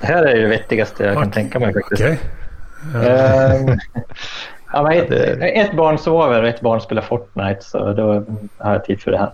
Det 0.00 0.06
här 0.06 0.22
är 0.22 0.40
det 0.40 0.48
vettigaste 0.48 1.04
jag 1.04 1.12
okay. 1.12 1.22
kan 1.22 1.32
tänka 1.32 1.58
mig 1.58 1.72
faktiskt. 1.74 2.02
Okay. 2.02 2.16
Ehm, 2.94 3.78
ja, 4.72 4.82
men 4.82 4.92
ett, 4.92 5.10
ett, 5.40 5.76
barn 5.76 5.98
sover 5.98 6.42
och 6.42 6.48
ett 6.48 6.60
barn 6.60 6.80
spelar 6.80 7.02
Fortnite 7.02 7.60
så 7.60 7.92
då 7.92 8.24
har 8.58 8.72
jag 8.72 8.84
tid 8.84 9.00
för 9.00 9.10
det 9.10 9.18
här. 9.18 9.32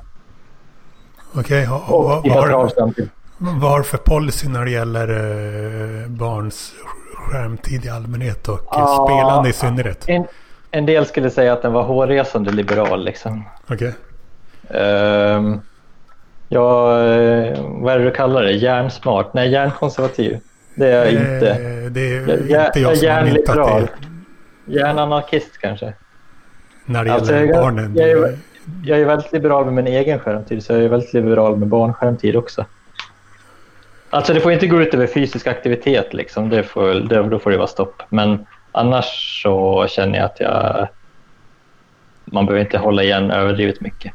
Okej, 1.36 1.40
okay, 1.40 1.66
vad, 1.88 3.62
har, 3.62 3.78
du 3.78 3.84
för 3.84 3.98
policy 3.98 4.48
när 4.48 4.64
det 4.64 4.70
gäller 4.70 5.10
uh, 5.10 6.08
barns 6.08 6.72
skärmtid 7.14 7.84
i 7.84 7.88
allmänhet 7.88 8.48
och 8.48 8.60
ja, 8.70 9.06
spelande 9.06 9.48
i 9.48 9.52
synnerhet? 9.52 10.04
En, 10.08 10.26
en, 10.70 10.86
del 10.86 11.06
skulle 11.06 11.30
säga 11.30 11.52
att 11.52 11.62
den 11.62 11.72
var 11.72 11.82
hårresande 11.82 12.52
liberal 12.52 13.04
liksom. 13.04 13.44
Okej. 13.68 13.92
Okay. 14.68 14.80
Um, 14.80 15.46
ehm, 15.46 15.60
ja, 16.48 16.98
eh, 17.00 17.58
vad 17.62 17.94
är 17.94 17.98
det 17.98 18.04
du 18.04 18.10
kallar 18.10 18.42
det? 18.42 18.52
Hjärnsmart? 18.52 19.34
Nej, 19.34 19.50
hjärnkonservativ. 19.50 20.40
Det 20.74 20.86
är 20.86 21.04
jag 21.04 21.12
inte. 21.12 21.50
Eh, 21.50 21.90
det 21.90 22.00
är 22.00 22.28
jag, 22.48 22.66
inte 22.66 22.80
jag 22.80 22.98
som 22.98 23.08
har 23.08 23.24
myntat 23.24 23.56
det. 23.56 23.88
Hjärnanarkist 24.72 25.58
kanske. 25.60 25.92
När 26.84 27.04
det 27.04 27.12
alltså, 27.12 27.32
gäller 27.32 27.46
jag, 27.46 27.62
barnen. 27.62 27.96
Jag 27.96 28.10
är, 28.10 28.38
jag 28.84 29.00
är 29.00 29.04
väldigt 29.04 29.32
liberal 29.32 29.64
med 29.64 29.74
min 29.74 29.86
egen 29.86 30.18
skärmtid 30.18 30.64
så 30.64 30.72
jag 30.72 30.82
är 30.82 30.88
väldigt 30.88 31.12
liberal 31.12 31.56
med 31.56 31.68
barnskärmtid 31.68 32.36
också. 32.36 32.64
Alltså 34.10 34.34
det 34.34 34.40
får 34.40 34.52
inte 34.52 34.66
gå 34.66 34.82
ut 34.82 34.94
över 34.94 35.06
fysisk 35.06 35.46
aktivitet 35.46 36.14
liksom. 36.14 36.48
Det 36.48 36.62
får, 36.62 36.94
det, 36.94 37.22
då 37.22 37.38
får 37.38 37.50
det 37.50 37.56
vara 37.56 37.66
stopp. 37.66 38.02
Men 38.08 38.46
annars 38.72 39.42
så 39.42 39.86
känner 39.88 40.18
jag 40.18 40.24
att 40.24 40.40
jag... 40.40 40.88
Man 42.24 42.46
behöver 42.46 42.64
inte 42.64 42.78
hålla 42.78 43.02
igen 43.02 43.30
överdrivet 43.30 43.80
mycket. 43.80 44.12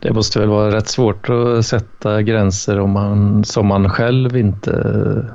Det 0.00 0.12
måste 0.12 0.38
väl 0.38 0.48
vara 0.48 0.76
rätt 0.76 0.88
svårt 0.88 1.28
att 1.28 1.66
sätta 1.66 2.22
gränser 2.22 2.80
om 2.80 2.90
man, 2.90 3.44
som 3.44 3.66
man 3.66 3.90
själv 3.90 4.36
inte 4.36 4.72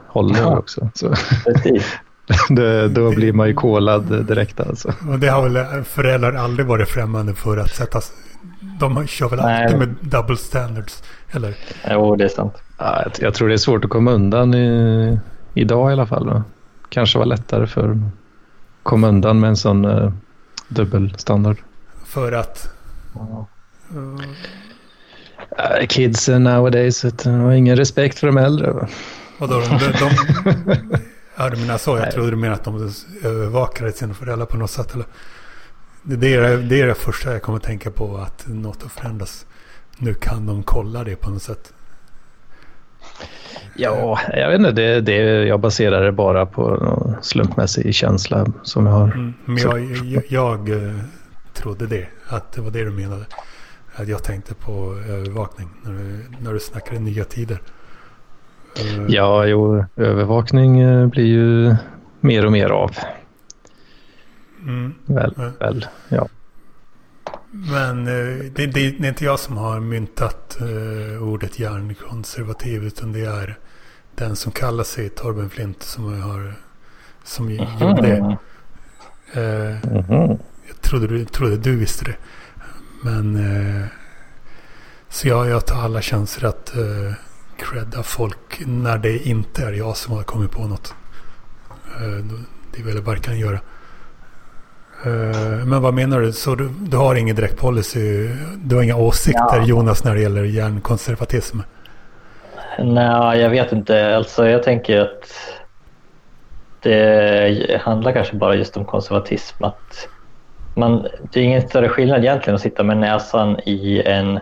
håller 0.07 0.39
ja. 0.39 0.57
också. 0.57 0.89
Så. 0.93 1.13
det, 2.53 2.87
då 2.87 3.11
blir 3.11 3.33
man 3.33 3.47
ju 3.47 3.53
kolad 3.53 4.25
direkt 4.27 4.59
alltså. 4.59 4.93
Och 5.11 5.19
det 5.19 5.27
har 5.27 5.49
väl 5.49 5.83
föräldrar 5.83 6.33
aldrig 6.33 6.67
varit 6.67 6.89
främmande 6.89 7.33
för 7.33 7.57
att 7.57 7.69
sätta... 7.69 7.99
De 8.79 9.07
kör 9.07 9.29
väl 9.29 9.39
Nej. 9.39 9.63
alltid 9.63 9.79
med 9.79 9.95
double 10.01 10.37
standards, 10.37 11.03
eller? 11.31 11.55
Jo, 11.89 12.15
det 12.15 12.23
är 12.23 12.27
sant. 12.27 12.53
Ja, 12.77 13.01
jag, 13.03 13.11
jag 13.19 13.33
tror 13.33 13.47
det 13.47 13.53
är 13.53 13.57
svårt 13.57 13.85
att 13.85 13.91
komma 13.91 14.11
undan 14.11 14.53
i, 14.53 15.19
idag 15.53 15.89
i 15.89 15.93
alla 15.93 16.05
fall. 16.05 16.25
Då. 16.25 16.43
Kanske 16.89 17.19
var 17.19 17.25
lättare 17.25 17.67
för 17.67 17.89
att 17.89 17.97
komma 18.83 19.07
undan 19.07 19.39
med 19.39 19.47
en 19.47 19.57
sån 19.57 19.85
uh, 19.85 20.11
dubbelstandard. 20.67 21.57
För 22.05 22.31
att? 22.31 22.69
Uh, 23.91 25.85
kids 25.87 26.27
nowadays 26.27 27.03
har 27.25 27.51
ingen 27.51 27.75
respekt 27.75 28.19
för 28.19 28.27
de 28.27 28.37
äldre. 28.37 28.71
Va? 28.71 28.87
Vadå, 29.37 29.59
de, 29.59 29.67
de, 29.67 29.91
de, 29.99 30.99
ja, 31.37 31.49
du 31.49 31.57
menar 31.57 31.77
så? 31.77 31.97
Jag 31.97 32.11
trodde 32.11 32.29
du 32.29 32.35
menade 32.35 32.59
att 32.59 32.63
de 32.63 32.91
övervakade 33.23 33.91
sina 33.91 34.13
föräldrar 34.13 34.45
på 34.45 34.57
något 34.57 34.71
sätt. 34.71 34.93
Eller? 34.93 35.05
Det, 36.03 36.33
är, 36.33 36.57
det 36.57 36.81
är 36.81 36.87
det 36.87 36.95
första 36.95 37.31
jag 37.33 37.41
kommer 37.41 37.57
att 37.57 37.63
tänka 37.63 37.91
på, 37.91 38.17
att 38.17 38.47
något 38.47 38.81
har 38.81 38.89
förändrats. 38.89 39.45
Nu 39.97 40.13
kan 40.13 40.45
de 40.45 40.63
kolla 40.63 41.03
det 41.03 41.15
på 41.15 41.29
något 41.29 41.41
sätt. 41.41 41.73
Ja, 43.75 44.19
jag 44.33 44.49
vet 44.49 44.59
inte. 44.59 44.71
Det, 44.71 45.01
det, 45.01 45.13
jag 45.45 45.59
baserar 45.59 46.03
det 46.03 46.11
bara 46.11 46.45
på 46.45 47.15
slumpmässig 47.21 47.95
känsla 47.95 48.45
som 48.63 48.85
jag 48.85 48.93
har. 48.93 49.11
Mm, 49.11 49.33
men 49.45 49.57
jag, 49.57 49.81
jag, 50.05 50.23
jag, 50.29 50.69
eh, 50.69 50.95
trodde 51.53 51.87
det, 51.87 52.07
att 52.27 52.51
det 52.51 52.61
var 52.61 52.71
det 52.71 52.83
du 52.83 52.91
menade. 52.91 53.25
Att 53.97 54.07
jag 54.07 54.23
tänkte 54.23 54.55
på 54.55 54.93
övervakning 55.09 55.69
när 55.83 55.91
du, 55.91 56.25
när 56.39 56.53
du 56.53 56.59
snackade 56.59 56.99
nya 56.99 57.23
tider. 57.23 57.61
Eh, 58.79 59.05
ja, 59.07 59.45
jo, 59.45 59.85
övervakning 59.95 60.79
eh, 60.79 61.07
blir 61.07 61.25
ju 61.25 61.75
mer 62.19 62.45
och 62.45 62.51
mer 62.51 62.69
av. 62.69 62.91
Mm. 64.61 64.93
Väl, 65.05 65.33
men, 65.37 65.53
väl, 65.59 65.85
ja. 66.09 66.27
Men 67.51 68.05
det, 68.05 68.49
det, 68.55 68.65
det, 68.65 68.79
är 68.79 69.07
inte 69.07 69.25
jag 69.25 69.39
som 69.39 69.57
har 69.57 69.79
myntat 69.79 70.57
ordet 71.21 71.59
hjärnkonservativ 71.59 72.83
utan 72.83 73.11
det 73.11 73.25
är 73.25 73.57
den 74.15 74.35
som 74.35 74.51
kallar 74.51 74.83
sig 74.83 75.09
Torben 75.09 75.49
Flint 75.49 75.83
som 75.83 76.21
har 76.21 76.53
som 77.23 77.47
mm 77.47 77.65
-hmm. 77.65 77.81
gjorde 77.81 78.01
det. 78.01 78.17
Mm 79.39 79.77
-hmm. 79.81 80.39
Jag 80.67 80.81
trodde 80.81 81.07
du, 81.07 81.25
trodde 81.25 81.57
du 81.57 81.75
visste 81.75 82.05
det. 82.05 82.15
Men 83.05 83.35
uh, 83.35 83.85
så 85.09 85.27
jag, 85.27 85.49
jag 85.49 85.65
tar 85.65 85.81
alla 85.81 86.01
chanser 86.01 86.47
att 86.47 86.73
uh, 86.77 87.13
credda 87.57 88.03
folk 88.03 88.61
när 88.65 88.97
det 88.97 89.27
inte 89.27 89.65
är 89.65 89.73
jag 89.73 89.97
som 89.97 90.15
har 90.15 90.23
kommit 90.23 90.51
på 90.51 90.61
något. 90.61 90.93
Uh, 92.01 92.25
det 92.75 92.83
vill 92.83 92.95
jag 92.95 93.01
verkligen 93.01 93.39
göra. 93.39 93.59
Uh, 95.05 95.65
men 95.65 95.81
vad 95.81 95.93
menar 95.93 96.21
du? 96.21 96.31
Så 96.31 96.55
du, 96.55 96.69
du, 96.79 96.97
har 96.97 97.15
ingen 97.15 97.35
direkt 97.35 97.57
policy? 97.57 98.29
Du 98.57 98.75
har 98.75 98.83
inga 98.83 98.95
åsikter 98.95 99.57
ja. 99.57 99.65
Jonas 99.65 100.03
när 100.03 100.15
det 100.15 100.21
gäller 100.21 100.43
hjärnkonservatism? 100.43 101.59
Nej, 102.79 103.39
jag 103.39 103.49
vet 103.49 103.71
inte. 103.71 104.15
Alltså 104.15 104.47
jag 104.47 104.63
tänker 104.63 104.99
att 104.99 105.29
det 106.81 107.81
handlar 107.83 108.11
kanske 108.11 108.35
bara 108.35 108.55
just 108.55 108.77
om 108.77 108.85
konservatism. 108.85 109.63
Att 109.63 110.07
man, 110.75 111.07
det 111.31 111.39
är 111.39 111.43
ingen 111.43 111.61
större 111.61 111.89
skillnad 111.89 112.19
egentligen 112.19 112.55
att 112.55 112.61
sitta 112.61 112.83
med 112.83 112.97
näsan 112.97 113.59
i 113.65 114.01
en 114.05 114.39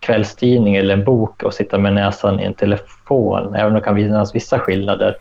kvällstidning 0.00 0.76
eller 0.76 0.94
en 0.94 1.04
bok 1.04 1.42
och 1.42 1.54
sitta 1.54 1.78
med 1.78 1.92
näsan 1.92 2.40
i 2.40 2.44
en 2.44 2.54
telefon, 2.54 3.54
även 3.54 3.66
om 3.66 3.74
det 3.74 3.80
kan 3.80 3.96
finnas 3.96 4.34
vissa 4.34 4.58
skillnader. 4.58 5.16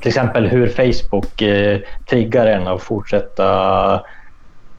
Till 0.00 0.08
exempel 0.08 0.46
hur 0.46 0.68
Facebook 0.68 1.42
eh, 1.42 1.80
triggar 2.10 2.46
en 2.46 2.68
att 2.68 2.82
fortsätta 2.82 4.04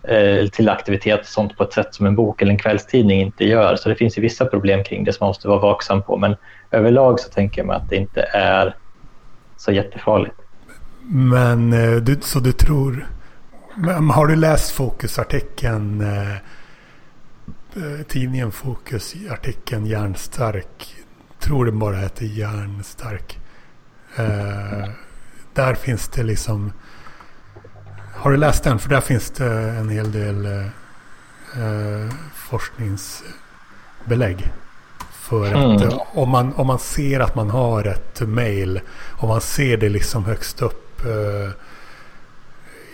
eh, 0.04 0.48
till 0.48 0.70
aktivitet 0.70 1.20
och 1.20 1.26
sånt 1.26 1.58
på 1.58 1.64
ett 1.64 1.74
sätt 1.74 1.94
som 1.94 2.06
en 2.06 2.16
bok 2.16 2.42
eller 2.42 2.52
en 2.52 2.58
kvällstidning 2.58 3.22
inte 3.22 3.46
gör. 3.46 3.76
Så 3.76 3.90
det 3.90 3.96
finns 3.96 4.18
ju 4.18 4.22
vissa 4.22 4.46
problem 4.46 4.84
kring 4.84 5.04
det 5.04 5.14
som 5.14 5.26
man 5.26 5.30
måste 5.30 5.48
vara 5.48 5.60
vaksam 5.60 6.02
på. 6.02 6.18
Men 6.18 6.36
överlag 6.72 7.20
så 7.20 7.30
tänker 7.30 7.62
jag 7.62 7.68
mig 7.68 7.76
att 7.76 7.90
det 7.90 7.96
inte 7.96 8.22
är 8.34 8.76
så 9.58 9.72
jättefarligt. 9.72 10.36
Men 11.12 11.74
eh, 11.74 11.96
du, 11.96 12.18
så 12.22 12.40
du 12.40 12.52
tror... 12.52 13.06
Har 13.88 14.28
du 14.28 14.36
läst 14.36 14.72
Fokusartikeln? 14.72 16.02
Eh, 16.02 16.32
eh, 16.32 16.38
tidningen 18.08 18.52
Fokus, 18.52 19.16
artikeln 19.32 19.86
Järnstark. 19.86 20.96
Tror 21.40 21.66
det 21.66 21.72
bara 21.72 21.96
heter 21.96 22.26
Järnstark. 22.26 23.40
Eh, 24.16 24.90
där 25.54 25.74
finns 25.74 26.08
det 26.08 26.24
liksom... 26.24 26.74
Har 28.16 28.32
du 28.32 28.38
läst 28.38 28.64
den? 28.64 28.80
För 28.80 28.90
där 28.90 29.02
finns 29.02 29.32
det 29.32 29.54
en 29.54 29.90
hel 29.90 30.12
del 30.12 30.46
eh, 30.46 30.66
forskningsbelägg. 32.36 34.52
För 35.12 35.48
att 35.48 35.82
mm. 35.82 36.00
om, 36.14 36.30
man, 36.30 36.54
om 36.54 36.68
man 36.68 36.80
ser 36.80 37.20
att 37.20 37.36
man 37.36 37.50
har 37.50 37.88
ett 37.88 38.22
mail. 38.22 38.82
Om 39.18 39.30
man 39.30 39.42
ser 39.42 39.78
det 39.78 39.90
liksom 39.90 40.26
högst 40.26 40.62
upp 40.62 41.06
eh, 41.06 41.52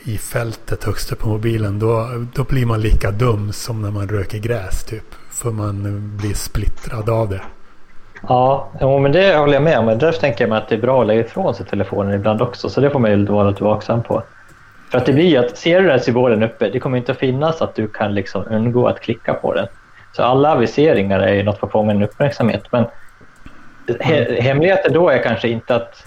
i 0.05 0.17
fältet 0.17 0.83
högst 0.83 1.11
upp 1.11 1.19
på 1.19 1.27
mobilen. 1.27 1.79
Då, 1.79 2.07
då 2.35 2.43
blir 2.43 2.65
man 2.65 2.81
lika 2.81 3.11
dum 3.11 3.51
som 3.53 3.81
när 3.81 3.91
man 3.91 4.09
röker 4.09 4.37
gräs 4.37 4.83
typ. 4.83 5.03
För 5.29 5.51
man 5.51 5.85
eh, 5.85 5.91
blir 5.91 6.33
splittrad 6.33 7.09
av 7.09 7.29
det. 7.29 7.41
Ja, 8.27 8.71
men 8.79 9.11
det 9.11 9.37
håller 9.37 9.53
jag 9.53 9.63
med 9.63 9.79
om. 9.79 9.85
Därför 9.85 10.19
tänker 10.19 10.43
jag 10.43 10.49
mig 10.49 10.57
att 10.57 10.69
det 10.69 10.75
är 10.75 10.81
bra 10.81 11.01
att 11.01 11.07
lägga 11.07 11.21
ifrån 11.21 11.55
sig 11.55 11.65
telefonen 11.65 12.13
ibland 12.13 12.41
också. 12.41 12.69
Så 12.69 12.81
det 12.81 12.89
får 12.89 12.99
man 12.99 13.11
ju 13.11 13.25
vara 13.25 13.49
lite 13.49 13.63
vaksam 13.63 14.03
på. 14.03 14.23
För 14.91 14.97
att 14.97 15.05
det 15.05 15.13
blir 15.13 15.25
ju 15.25 15.37
att, 15.37 15.57
ser 15.57 15.81
du 15.81 15.87
den 15.87 15.99
symbolen 15.99 16.43
uppe, 16.43 16.69
det 16.69 16.79
kommer 16.79 16.97
inte 16.97 17.11
att 17.11 17.17
finnas 17.17 17.61
att 17.61 17.75
du 17.75 17.87
kan 17.87 18.13
liksom 18.15 18.43
undgå 18.49 18.87
att 18.87 19.01
klicka 19.01 19.33
på 19.33 19.53
den. 19.53 19.67
Så 20.15 20.23
alla 20.23 20.51
aviseringar 20.51 21.19
är 21.19 21.33
ju 21.33 21.43
något 21.43 21.59
för 21.59 21.67
att 21.67 21.73
fånga 21.73 21.91
en 21.91 22.03
uppmärksamhet. 22.03 22.63
Men 22.71 22.85
he 23.99 24.41
hemligheten 24.41 24.93
då 24.93 25.09
är 25.09 25.23
kanske 25.23 25.47
inte 25.47 25.75
att 25.75 26.05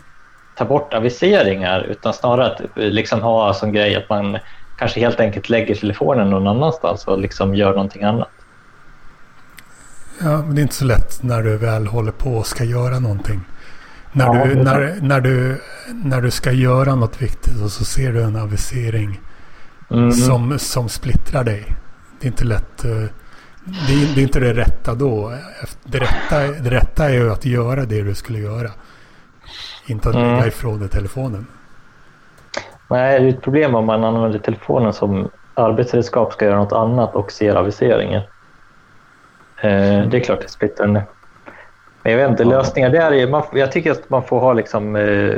ta 0.58 0.64
bort 0.64 0.94
aviseringar 0.94 1.80
utan 1.80 2.12
snarare 2.12 2.46
att 2.46 2.60
liksom 2.74 3.22
ha 3.22 3.54
som 3.54 3.72
grej 3.72 3.96
att 3.96 4.08
man 4.08 4.38
kanske 4.78 5.00
helt 5.00 5.20
enkelt 5.20 5.48
lägger 5.48 5.74
telefonen 5.74 6.30
någon 6.30 6.46
annanstans 6.46 7.04
och 7.04 7.18
liksom 7.18 7.54
gör 7.54 7.70
någonting 7.70 8.02
annat. 8.02 8.28
Ja, 10.20 10.42
men 10.42 10.54
det 10.54 10.60
är 10.60 10.62
inte 10.62 10.74
så 10.74 10.84
lätt 10.84 11.22
när 11.22 11.42
du 11.42 11.56
väl 11.56 11.86
håller 11.86 12.12
på 12.12 12.30
och 12.30 12.46
ska 12.46 12.64
göra 12.64 12.98
någonting. 12.98 13.40
När, 14.12 14.26
ja, 14.26 14.44
du, 14.44 14.54
när, 14.54 14.98
när, 15.00 15.20
du, 15.20 15.60
när 16.04 16.20
du 16.20 16.30
ska 16.30 16.52
göra 16.52 16.94
något 16.94 17.22
viktigt 17.22 17.62
och 17.62 17.70
så 17.70 17.84
ser 17.84 18.12
du 18.12 18.22
en 18.22 18.36
avisering 18.36 19.20
mm. 19.90 20.12
som, 20.12 20.58
som 20.58 20.88
splittrar 20.88 21.44
dig. 21.44 21.64
Det 22.20 22.26
är 22.26 22.30
inte 22.30 22.44
lätt. 22.44 22.84
Eh, 22.84 22.90
det 23.64 23.92
är, 23.92 24.14
det 24.14 24.20
är, 24.20 24.22
inte 24.22 24.40
det 24.40 24.54
rätta 24.54 24.94
då. 24.94 25.32
Det 25.84 25.98
rätta, 25.98 26.40
det 26.62 26.70
rätta 26.70 27.04
är 27.04 27.12
ju 27.12 27.32
att 27.32 27.44
göra 27.44 27.84
det 27.84 28.02
du 28.02 28.14
skulle 28.14 28.38
göra. 28.38 28.70
Inte 29.88 30.08
att 30.08 30.14
lägga 30.14 30.26
mm. 30.26 30.48
ifrån 30.48 30.78
dig 30.80 30.88
telefonen. 30.88 31.46
Nej, 32.88 33.20
det 33.20 33.26
är 33.26 33.30
ett 33.30 33.42
problem 33.42 33.74
om 33.74 33.86
man 33.86 34.04
använder 34.04 34.38
telefonen 34.38 34.92
som 34.92 35.28
arbetsredskap 35.54 36.32
ska 36.32 36.44
göra 36.44 36.56
något 36.56 36.72
annat 36.72 37.14
och 37.14 37.32
ser 37.32 37.54
aviseringen. 37.54 38.22
Eh, 39.60 40.08
det 40.08 40.16
är 40.16 40.20
klart 40.20 40.40
det 40.42 40.48
splittrar 40.48 40.86
nu. 40.86 41.02
Men 42.02 42.12
jag 42.12 42.18
vet 42.18 42.30
inte, 42.30 42.44
lösningar 42.44 42.90
det 42.90 42.98
är, 42.98 43.30
man, 43.30 43.42
jag 43.52 43.72
tycker 43.72 43.90
att 43.90 44.10
man 44.10 44.22
får 44.22 44.40
ha 44.40 44.52
liksom, 44.52 44.96
eh, 44.96 45.34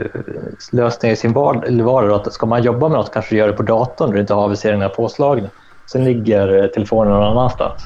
lösningar 0.72 1.12
i 1.12 1.16
sin 1.16 1.32
vardag. 1.32 2.32
Ska 2.32 2.46
man 2.46 2.62
jobba 2.62 2.88
med 2.88 2.98
något 2.98 3.12
kanske 3.12 3.36
göra 3.36 3.50
det 3.50 3.56
på 3.56 3.62
datorn 3.62 4.08
där 4.08 4.14
du 4.14 4.20
inte 4.20 4.34
har 4.34 4.44
aviseringarna 4.44 4.88
påslagna. 4.88 5.48
Sen 5.86 6.04
ligger 6.04 6.62
eh, 6.62 6.66
telefonen 6.66 7.12
någon 7.12 7.22
annanstans. 7.22 7.82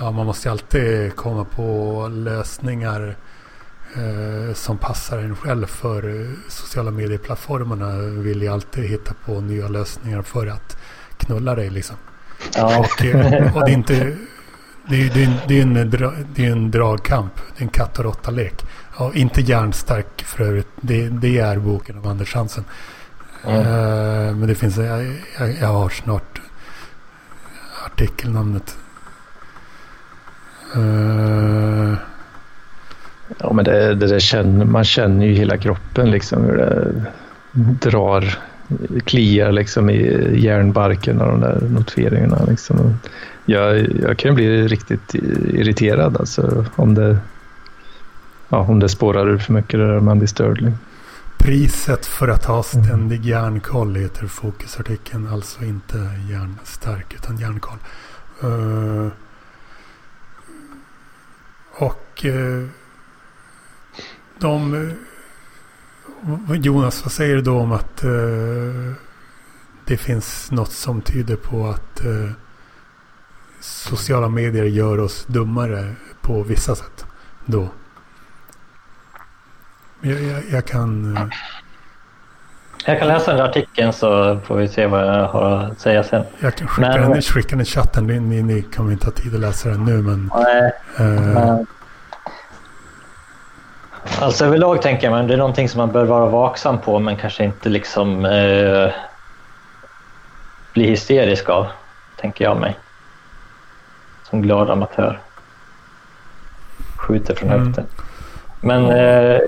Ja, 0.00 0.10
man 0.10 0.26
måste 0.26 0.50
alltid 0.50 1.16
komma 1.16 1.46
på 1.56 2.08
lösningar 2.12 3.16
som 4.54 4.78
passar 4.78 5.18
en 5.18 5.36
själv. 5.36 5.66
För 5.66 6.20
eh, 6.20 6.30
sociala 6.48 6.90
medieplattformarna 6.90 7.96
vill 7.98 8.42
ju 8.42 8.48
alltid 8.48 8.84
hitta 8.84 9.14
på 9.24 9.40
nya 9.40 9.68
lösningar 9.68 10.22
för 10.22 10.46
att 10.46 10.76
knulla 11.16 11.54
dig 11.54 11.70
liksom. 11.70 11.96
Ja. 12.54 12.78
Och, 12.78 13.04
eh, 13.04 13.56
och 13.56 13.64
det 13.64 13.70
är 13.70 13.74
inte 13.74 14.16
det 14.88 14.96
är, 15.02 15.10
det, 15.14 15.24
är, 15.24 15.44
det, 15.48 15.58
är 15.58 15.62
en, 15.62 16.24
det 16.34 16.46
är 16.46 16.52
en 16.52 16.70
dragkamp. 16.70 17.32
Det 17.36 17.62
är 17.62 17.62
en 17.62 17.68
katt 17.68 17.98
och 17.98 18.04
råtta-lek. 18.04 18.66
Ja, 18.98 19.12
inte 19.14 19.40
järnstark 19.40 20.22
för 20.22 20.44
övrigt. 20.44 20.68
Det, 20.80 21.08
det 21.08 21.38
är 21.38 21.58
boken 21.58 21.98
av 21.98 22.06
Anders 22.06 22.34
Hansen. 22.34 22.64
Mm. 23.44 23.66
Uh, 23.66 24.36
men 24.36 24.48
det 24.48 24.54
finns, 24.54 24.76
jag, 24.76 25.16
jag, 25.38 25.54
jag, 25.60 25.68
har 25.68 25.88
snart 25.88 26.40
artikelnamnet. 27.86 28.76
Uh, 30.76 31.94
ja 33.38 33.52
men 33.52 33.64
det, 33.64 33.94
det, 33.94 34.06
det 34.06 34.20
känner, 34.20 34.64
man 34.64 34.84
känner 34.84 35.26
ju 35.26 35.32
hela 35.32 35.56
kroppen 35.56 36.10
liksom 36.10 36.44
hur 36.44 36.56
det 36.56 37.04
drar, 37.90 38.38
kliar 39.04 39.52
liksom 39.52 39.90
i 39.90 40.30
järnbarken 40.40 41.20
av 41.20 41.28
de 41.28 41.40
där 41.40 41.60
noteringarna. 41.60 42.44
Liksom 42.44 42.98
jag, 43.44 43.92
jag 44.02 44.18
kan 44.18 44.34
bli 44.34 44.68
riktigt 44.68 45.14
irriterad 45.14 46.16
alltså, 46.16 46.64
om 46.76 46.94
det, 46.94 47.18
ja, 48.48 48.58
om 48.58 48.80
det 48.80 48.88
spårar 48.88 49.28
ur 49.28 49.38
för 49.38 49.52
mycket 49.52 49.74
eller 49.74 50.00
man 50.00 50.18
blir 50.18 50.28
störd. 50.28 50.60
Liksom. 50.60 50.78
Priset 51.38 52.06
för 52.06 52.28
att 52.28 52.44
ha 52.44 52.62
ständig 52.62 53.24
järnkoll 53.24 53.96
heter 53.96 54.26
fokusartikeln. 54.26 55.26
Alltså 55.26 55.64
inte 55.64 55.98
järnstark 56.30 57.14
utan 57.14 57.38
järnkoll. 57.38 57.78
Uh, 58.44 59.06
eh, 59.06 59.12
och 61.72 62.24
uh, 62.24 62.68
de... 64.40 64.92
Jonas, 66.48 67.02
vad 67.04 67.12
säger 67.12 67.34
du 67.34 67.42
då 67.42 67.58
om 67.58 67.72
att 67.72 68.04
uh, 68.04 68.92
det 69.84 69.96
finns 69.96 70.50
något 70.50 70.72
som 70.72 71.00
tyder 71.00 71.36
på 71.36 71.66
att 71.66 72.02
sociala 73.60 74.28
medier 74.28 74.64
gör 74.64 75.00
oss 75.00 75.24
dummare 75.26 75.94
på 76.20 76.42
vissa 76.42 76.74
sätt 76.74 77.06
då? 77.46 77.68
Jag, 80.00 80.22
jag, 80.22 80.42
jag 80.50 80.64
kan... 80.64 81.16
Eh, 81.16 81.22
jag 82.86 82.98
kan 82.98 83.08
läsa 83.08 83.32
den 83.32 83.40
artikeln 83.40 83.92
så 83.92 84.40
får 84.44 84.56
vi 84.56 84.68
se 84.68 84.86
vad 84.86 85.06
jag 85.06 85.28
har 85.28 85.50
att 85.50 85.80
säga 85.80 86.04
sen. 86.04 86.24
Jag 86.40 86.54
kan 86.54 86.68
skicka, 86.68 86.88
men, 86.88 87.10
den, 87.10 87.22
skicka 87.22 87.48
den 87.48 87.60
i 87.60 87.64
chatten. 87.64 88.06
Ni, 88.06 88.20
ni, 88.20 88.42
ni 88.42 88.62
kommer 88.62 88.92
inte 88.92 89.06
ha 89.06 89.12
tid 89.12 89.34
att 89.34 89.40
läsa 89.40 89.68
den 89.68 89.84
nu 89.84 90.02
men... 90.02 90.30
Nej. 90.34 90.72
Uh, 91.00 91.60
Alltså 94.20 94.44
överlag 94.44 94.82
tänker 94.82 95.10
jag 95.10 95.20
att 95.20 95.28
det 95.28 95.34
är 95.34 95.38
någonting 95.38 95.68
som 95.68 95.78
man 95.78 95.92
bör 95.92 96.04
vara 96.04 96.26
vaksam 96.26 96.78
på 96.78 96.98
men 96.98 97.16
kanske 97.16 97.44
inte 97.44 97.68
liksom 97.68 98.24
eh, 98.24 98.90
bli 100.72 100.86
hysterisk 100.86 101.48
av, 101.48 101.66
tänker 102.16 102.44
jag 102.44 102.60
mig. 102.60 102.78
Som 104.30 104.42
glad 104.42 104.70
amatör. 104.70 105.20
Skjuter 106.96 107.34
från 107.34 107.50
mm. 107.50 107.66
höften. 107.66 107.86
Men 108.60 108.84
eh, 108.84 109.40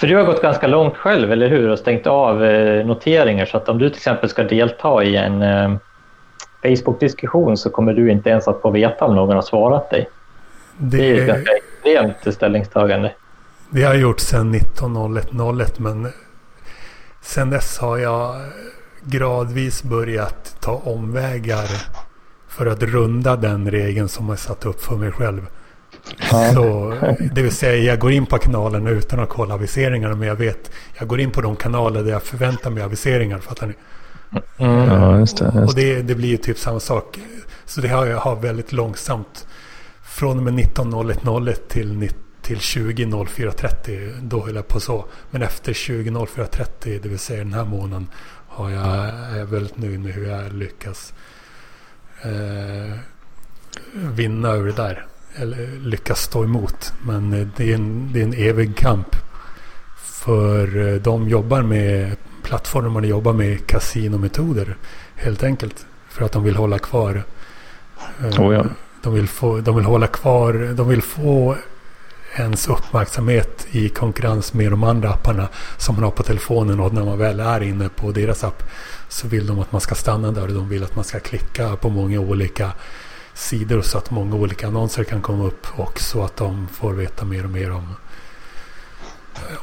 För 0.00 0.06
du 0.06 0.16
har 0.16 0.24
gått 0.24 0.42
ganska 0.42 0.66
långt 0.66 0.96
själv, 0.96 1.32
eller 1.32 1.48
hur? 1.48 1.68
Och 1.68 1.78
stängt 1.78 2.06
av 2.06 2.44
eh, 2.44 2.86
noteringar. 2.86 3.46
Så 3.46 3.56
att 3.56 3.68
om 3.68 3.78
du 3.78 3.88
till 3.88 3.96
exempel 3.96 4.28
ska 4.28 4.42
delta 4.42 5.02
i 5.02 5.16
en 5.16 5.42
eh, 5.42 5.76
Facebook-diskussion 6.62 7.56
så 7.56 7.70
kommer 7.70 7.92
du 7.92 8.10
inte 8.10 8.30
ens 8.30 8.48
att 8.48 8.60
få 8.62 8.70
veta 8.70 9.04
om 9.04 9.16
någon 9.16 9.34
har 9.34 9.42
svarat 9.42 9.90
dig. 9.90 10.08
Det, 10.76 10.96
det 10.96 11.10
är 11.10 11.20
ett 11.20 11.26
ganska 11.26 11.52
extremt 11.52 12.34
ställningstagande. 12.34 13.12
Det 13.70 13.82
har 13.82 13.94
jag 13.94 14.02
gjort 14.02 14.20
sedan 14.20 14.54
19.01.01 14.54 15.72
men 15.76 16.08
sedan 17.20 17.50
dess 17.50 17.78
har 17.78 17.98
jag 17.98 18.36
gradvis 19.02 19.82
börjat 19.82 20.56
ta 20.60 20.82
omvägar 20.84 21.66
för 22.48 22.66
att 22.66 22.82
runda 22.82 23.36
den 23.36 23.70
regeln 23.70 24.08
som 24.08 24.28
jag 24.28 24.38
satt 24.38 24.66
upp 24.66 24.80
för 24.80 24.96
mig 24.96 25.12
själv. 25.12 25.46
Ja. 26.30 26.52
Så, 26.54 26.94
det 27.34 27.42
vill 27.42 27.52
säga 27.52 27.84
jag 27.84 27.98
går 27.98 28.12
in 28.12 28.26
på 28.26 28.38
kanalerna 28.38 28.90
utan 28.90 29.20
att 29.20 29.28
kolla 29.28 29.54
aviseringarna. 29.54 30.14
Men 30.14 30.28
jag 30.28 30.36
vet, 30.36 30.70
jag 30.98 31.08
går 31.08 31.20
in 31.20 31.30
på 31.30 31.40
de 31.40 31.56
kanaler 31.56 32.02
där 32.02 32.10
jag 32.10 32.22
förväntar 32.22 32.70
mig 32.70 32.82
aviseringar. 32.82 33.38
Fattar 33.38 33.66
ni? 33.66 33.74
Mm. 34.58 34.88
Ja, 34.88 35.18
just 35.18 35.36
det. 35.36 35.52
Just. 35.54 35.68
Och 35.68 35.74
det, 35.74 36.02
det 36.02 36.14
blir 36.14 36.28
ju 36.28 36.36
typ 36.36 36.58
samma 36.58 36.80
sak. 36.80 37.18
Så 37.64 37.80
det 37.80 37.88
har 37.88 38.06
jag 38.06 38.18
har 38.18 38.36
väldigt 38.36 38.72
långsamt. 38.72 39.46
Från 40.02 40.38
och 40.38 40.42
med 40.44 40.54
19.01.01 40.54 41.54
till, 41.68 42.10
till 42.42 42.58
20.04.30. 42.58 44.20
Då 44.22 44.46
höll 44.46 44.54
jag 44.54 44.68
på 44.68 44.80
så. 44.80 45.04
Men 45.30 45.42
efter 45.42 45.72
20.04.30, 45.72 47.00
det 47.02 47.08
vill 47.08 47.18
säga 47.18 47.44
den 47.44 47.54
här 47.54 47.64
månaden. 47.64 48.06
Har 48.48 48.70
jag, 48.70 48.86
är 49.08 49.38
jag 49.38 49.46
väldigt 49.46 49.78
nöjd 49.78 50.00
med 50.00 50.12
hur 50.12 50.28
jag 50.28 50.52
lyckas 50.52 51.12
eh, 52.22 52.96
vinna 53.94 54.48
över 54.48 54.66
det 54.66 54.72
där 54.72 55.06
eller 55.36 55.80
lyckas 55.80 56.22
stå 56.22 56.44
emot. 56.44 56.92
Men 57.06 57.32
eh, 57.32 57.48
det 57.56 57.70
är 57.70 57.74
en, 57.74 58.10
det 58.12 58.20
är 58.20 58.24
en 58.24 58.34
evig 58.34 58.76
kamp. 58.76 59.16
För 59.96 60.88
eh, 60.88 60.94
de 60.94 61.28
jobbar 61.28 61.62
med 61.62 62.16
plattformarna 62.42 63.06
jobbar 63.06 63.32
med 63.32 63.66
kasinometoder 63.66 64.76
helt 65.14 65.42
enkelt. 65.42 65.86
För 66.08 66.24
att 66.24 66.32
de 66.32 66.44
vill 66.44 66.56
hålla 66.56 66.78
kvar. 66.78 67.22
Eh, 68.20 68.40
oh 68.40 68.54
ja. 68.54 68.64
de, 69.02 69.14
vill 69.14 69.28
få, 69.28 69.60
de 69.60 69.76
vill 69.76 69.84
hålla 69.84 70.06
kvar. 70.06 70.74
De 70.76 70.88
vill 70.88 71.02
få 71.02 71.56
ens 72.36 72.68
uppmärksamhet 72.68 73.66
i 73.70 73.88
konkurrens 73.88 74.54
med 74.54 74.72
de 74.72 74.84
andra 74.84 75.10
apparna 75.10 75.48
som 75.76 75.94
man 75.94 76.04
har 76.04 76.10
på 76.10 76.22
telefonen. 76.22 76.80
Och 76.80 76.94
när 76.94 77.04
man 77.04 77.18
väl 77.18 77.40
är 77.40 77.62
inne 77.62 77.88
på 77.88 78.12
deras 78.12 78.44
app 78.44 78.62
så 79.08 79.28
vill 79.28 79.46
de 79.46 79.60
att 79.60 79.72
man 79.72 79.80
ska 79.80 79.94
stanna 79.94 80.32
där. 80.32 80.48
De 80.48 80.68
vill 80.68 80.84
att 80.84 80.96
man 80.96 81.04
ska 81.04 81.20
klicka 81.20 81.76
på 81.76 81.88
många 81.88 82.20
olika 82.20 82.72
sidor 83.34 83.82
så 83.82 83.98
att 83.98 84.10
många 84.10 84.36
olika 84.36 84.66
annonser 84.66 85.04
kan 85.04 85.22
komma 85.22 85.44
upp 85.44 85.66
och 85.76 86.00
så 86.00 86.24
att 86.24 86.36
de 86.36 86.68
får 86.68 86.92
veta 86.92 87.24
mer 87.24 87.44
och 87.44 87.50
mer 87.50 87.70
om, 87.72 87.94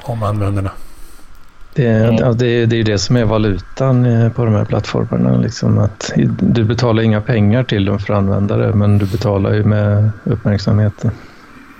om 0.03 0.23
användarna. 0.23 0.71
Det, 1.77 1.87
mm. 1.87 2.37
det, 2.37 2.65
det 2.65 2.79
är 2.79 2.83
det 2.83 2.97
som 2.97 3.15
är 3.15 3.25
valutan 3.25 4.05
eh, 4.05 4.31
på 4.31 4.45
de 4.45 4.53
här 4.53 4.65
plattformarna. 4.65 5.37
Liksom 5.37 5.77
att 5.77 6.11
du 6.39 6.63
betalar 6.63 7.03
inga 7.03 7.21
pengar 7.21 7.63
till 7.63 7.85
dem 7.85 7.99
för 7.99 8.13
användare 8.13 8.73
men 8.73 8.97
du 8.97 9.05
betalar 9.05 9.53
ju 9.53 9.63
med 9.63 10.09
uppmärksamheten. 10.23 11.11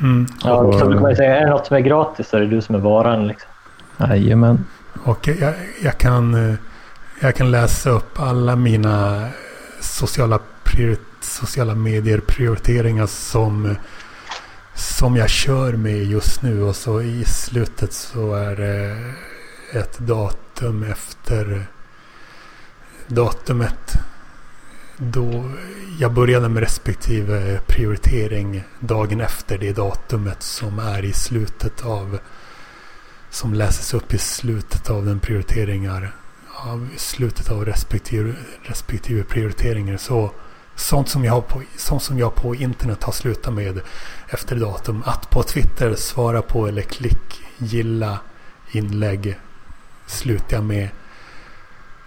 Mm. 0.01 0.27
Ja, 0.43 0.55
och, 0.55 0.73
så 0.73 0.89
man 0.89 1.15
säga, 1.15 1.38
är 1.38 1.41
det 1.41 1.49
något 1.49 1.67
som 1.67 1.77
är 1.77 1.81
gratis 1.81 2.29
så 2.29 2.38
är 2.38 2.41
det 2.41 2.47
du 2.47 2.62
som 2.62 2.75
är 2.75 2.79
varan. 2.79 3.27
Liksom. 3.27 3.49
Jajamän. 3.97 4.65
Och 5.03 5.27
jag, 5.27 5.53
jag, 5.83 5.97
kan, 5.97 6.49
eh, 6.49 6.55
jag 7.21 7.36
kan 7.36 7.51
läsa 7.51 7.89
upp 7.89 8.19
alla 8.19 8.55
mina 8.55 9.27
sociala 9.81 10.39
prioriteringar 10.63 11.07
sociala 11.27 11.75
medier 11.75 12.19
prioriteringar 12.19 13.05
som, 13.05 13.75
som 14.73 15.15
jag 15.15 15.29
kör 15.29 15.73
med 15.73 16.03
just 16.03 16.41
nu. 16.41 16.63
Och 16.63 16.75
så 16.75 17.01
i 17.01 17.23
slutet 17.25 17.93
så 17.93 18.33
är 18.33 18.55
det 18.55 18.97
ett 19.71 19.97
datum 19.97 20.84
efter 20.84 21.65
datumet 23.08 23.93
då 24.97 25.51
jag 25.99 26.13
började 26.13 26.49
med 26.49 26.63
respektive 26.63 27.60
prioritering 27.67 28.63
dagen 28.80 29.21
efter 29.21 29.58
det 29.58 29.73
datumet 29.73 30.43
som 30.43 30.80
är 30.80 31.06
i 31.06 31.13
slutet 31.13 31.86
av 31.86 32.19
som 33.30 33.53
läses 33.53 33.93
upp 33.93 34.13
i 34.13 34.17
slutet 34.17 34.89
av 34.89 35.06
den 35.06 35.19
prioriteringar 35.19 36.15
av 36.65 36.89
slutet 36.97 37.51
av 37.51 37.65
respektive, 37.65 38.34
respektive 38.63 39.23
prioriteringar 39.23 39.97
så 39.97 40.32
Sånt 40.75 41.10
som, 41.10 41.25
jag 41.25 41.47
på, 41.47 41.62
sånt 41.77 42.03
som 42.03 42.19
jag 42.19 42.36
på 42.36 42.56
internet 42.56 43.03
har 43.03 43.13
slutat 43.13 43.53
med 43.53 43.82
efter 44.27 44.56
datum. 44.56 45.03
Att 45.06 45.30
på 45.30 45.43
Twitter 45.43 45.95
svara 45.95 46.41
på 46.41 46.67
eller 46.67 46.82
klick 46.82 47.41
gilla 47.58 48.19
inlägg 48.71 49.39
slutar 50.07 50.57
jag 50.57 50.63
med 50.63 50.89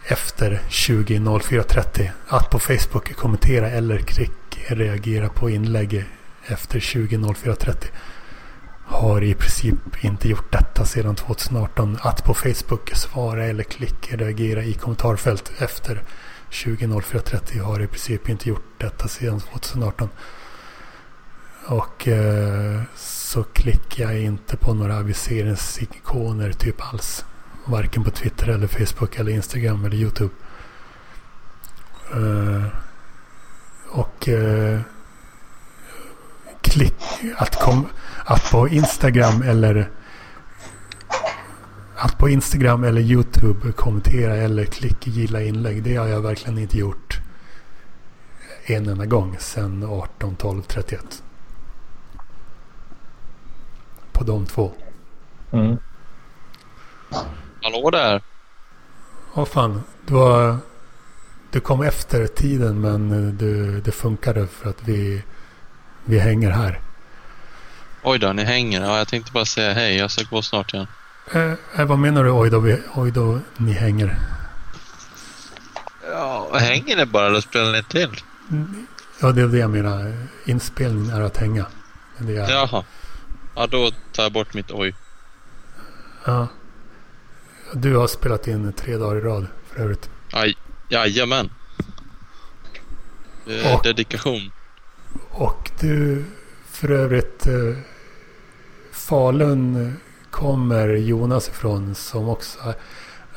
efter 0.05 0.61
20.04.30. 0.69 2.11
Att 2.29 2.51
på 2.51 2.59
Facebook 2.59 3.15
kommentera 3.17 3.71
eller 3.71 3.99
klick 3.99 4.33
reagera 4.69 5.29
på 5.29 5.51
inlägg 5.51 6.05
efter 6.47 6.81
20.04.30. 6.81 7.87
Har 8.85 9.23
i 9.23 9.35
princip 9.35 10.05
inte 10.05 10.29
gjort 10.29 10.53
detta 10.53 10.85
sedan 10.85 11.17
2018. 11.17 11.99
Att 12.01 12.25
på 12.25 12.35
Facebook 12.35 12.91
svara 12.95 13.45
eller 13.45 13.65
klick 13.65 14.13
reagera 14.13 14.63
i 14.65 14.73
kommentarfält 14.73 15.53
efter 15.59 16.03
20.04.30 16.51 17.61
har 17.61 17.81
i 17.81 17.87
princip 17.87 18.29
inte 18.29 18.49
gjort 18.49 18.75
detta 18.79 19.09
sedan 19.09 19.41
2018. 19.41 20.09
Och 21.67 22.09
eh, 22.09 22.83
så 22.97 23.43
klickar 23.43 24.05
jag 24.05 24.21
inte 24.21 24.57
på 24.57 24.75
några 24.75 24.99
aviseringsikoner 24.99 26.53
typ 26.53 26.93
alls. 26.93 27.25
Varken 27.65 28.05
på 28.05 28.11
Twitter 28.11 28.49
eller 28.49 28.67
Facebook 28.67 29.19
eller 29.19 29.33
Instagram 29.33 29.85
eller 29.85 29.97
YouTube. 29.97 30.35
Uh, 32.17 32.67
och 33.91 34.29
uh, 34.29 34.81
klick, 36.61 36.95
att, 37.37 37.57
kom, 37.57 37.87
att 38.25 38.51
på 38.51 38.69
Instagram 38.69 39.43
eller 39.43 39.91
att 41.97 42.19
på 42.19 42.29
Instagram 42.29 42.85
eller 42.85 43.01
YouTube 43.01 43.73
kommentera 43.73 44.37
eller 44.37 44.65
klicka 44.65 45.11
gilla 45.11 45.43
inlägg. 45.43 45.83
Det 45.83 45.97
har 45.97 46.07
jag 46.07 46.21
verkligen 46.21 46.59
inte 46.59 46.79
gjort 46.79 47.21
en 48.65 48.89
enda 48.89 49.07
gång 49.07 49.37
sedan 49.39 49.85
18, 49.85 50.37
12, 50.37 50.63
31. 50.63 51.23
På 54.13 54.25
de 54.25 54.47
två. 54.47 54.73
Mm. 55.51 55.77
Hallå 57.63 57.91
där. 57.91 58.23
Vad 59.35 59.49
fan. 59.49 59.83
Du, 60.07 60.15
var, 60.15 60.57
du 61.51 61.61
kom 61.61 61.83
efter 61.83 62.27
tiden 62.27 62.81
men 62.81 63.37
du, 63.37 63.81
det 63.81 63.93
funkade 63.93 64.47
för 64.47 64.71
att 64.71 64.83
vi, 64.85 65.23
vi 66.05 66.19
hänger 66.19 66.51
här. 66.51 66.81
Oj 68.03 68.19
då, 68.19 68.33
ni 68.33 68.45
hänger. 68.45 68.81
Ja, 68.81 68.99
jag 68.99 69.09
tänkte 69.09 69.33
bara 69.33 69.45
säga 69.45 69.73
hej. 69.73 69.97
Jag 69.97 70.11
ska 70.11 70.25
gå 70.31 70.43
snart 70.43 70.75
igen. 70.75 70.87
Eh, 71.33 71.53
eh, 71.77 71.87
vad 71.87 71.99
menar 71.99 72.25
du 72.25 72.31
oj 72.31 72.51
då, 72.51 72.59
vi, 72.59 72.83
oj 72.95 73.11
då 73.11 73.39
ni 73.57 73.73
hänger? 73.73 74.19
Ja, 76.11 76.51
hänger 76.53 76.97
ni 76.97 77.07
bara 77.07 77.27
eller 77.27 77.41
spelar 77.41 77.73
ni 77.73 77.83
till? 77.83 78.17
Ja, 79.21 79.33
det 79.33 79.43
är 79.43 79.47
det 79.47 79.59
jag 79.59 79.71
menar. 79.71 80.15
Inspelning 80.45 81.11
är 81.11 81.21
att 81.21 81.37
hänga. 81.37 81.67
Det 82.19 82.37
är, 82.37 82.51
Jaha. 82.51 82.85
Ja, 83.55 83.67
då 83.67 83.91
tar 84.13 84.23
jag 84.23 84.33
bort 84.33 84.55
mitt 84.55 84.71
oj. 84.71 84.95
Ja. 86.25 86.49
Du 87.75 87.97
har 87.97 88.07
spelat 88.07 88.49
in 88.49 88.73
tre 88.73 88.97
dagar 88.97 89.17
i 89.17 89.21
rad 89.21 89.47
för 89.67 89.83
övrigt. 89.83 90.11
Aj, 90.33 90.57
jajamän. 90.89 91.51
Eh, 93.47 93.75
Och- 93.75 93.83
Dedikation. 93.85 94.51
Och 95.31 95.71
du, 95.81 96.25
för 96.71 96.91
övrigt, 96.91 97.47
eh, 97.47 97.77
Falun 98.93 99.97
kommer 100.31 100.89
Jonas 100.89 101.49
ifrån 101.49 101.95
som 101.95 102.29
också 102.29 102.59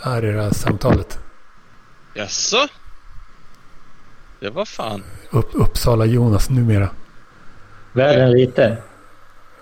är 0.01 0.25
i 0.25 0.31
det 0.31 0.41
här 0.41 0.51
samtalet. 0.51 1.19
Jaså? 2.13 2.67
Det 4.39 4.49
var 4.49 4.65
fan. 4.65 5.03
Upp, 5.31 5.49
Uppsala 5.53 6.05
Jonas 6.05 6.49
numera. 6.49 6.89
Världen 7.93 8.27
är 8.27 8.35
liten. 8.35 8.75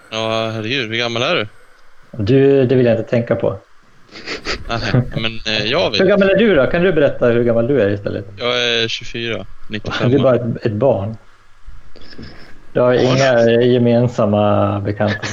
Ja, 0.10 0.50
herregud. 0.54 0.90
Hur 0.90 0.98
gammal 0.98 1.22
är 1.22 1.36
du? 1.36 1.48
Du, 2.24 2.66
det 2.66 2.76
vill 2.76 2.86
jag 2.86 2.98
inte 3.00 3.10
tänka 3.10 3.36
på. 3.36 3.60
Nej, 4.70 5.02
men 5.22 5.40
eh, 5.46 5.66
jag 5.66 5.84
Hur 5.92 6.00
vet. 6.00 6.08
gammal 6.08 6.30
är 6.30 6.36
du 6.36 6.56
då? 6.56 6.68
Kan 6.68 6.82
du 6.82 6.94
berätta 6.94 7.26
hur 7.26 7.44
gammal 7.44 7.68
du 7.68 7.82
är 7.82 7.90
istället? 7.90 8.26
Jag 8.38 8.64
är 8.64 8.88
24. 8.88 9.38
Du 9.38 9.46
95 9.70 10.14
är 10.14 10.20
bara 10.20 10.36
ett, 10.36 10.66
ett 10.66 10.72
barn. 10.74 11.18
Du 12.74 12.80
har 12.80 12.94
inga 12.94 13.42
gemensamma 13.62 14.80
bekanta. 14.80 15.16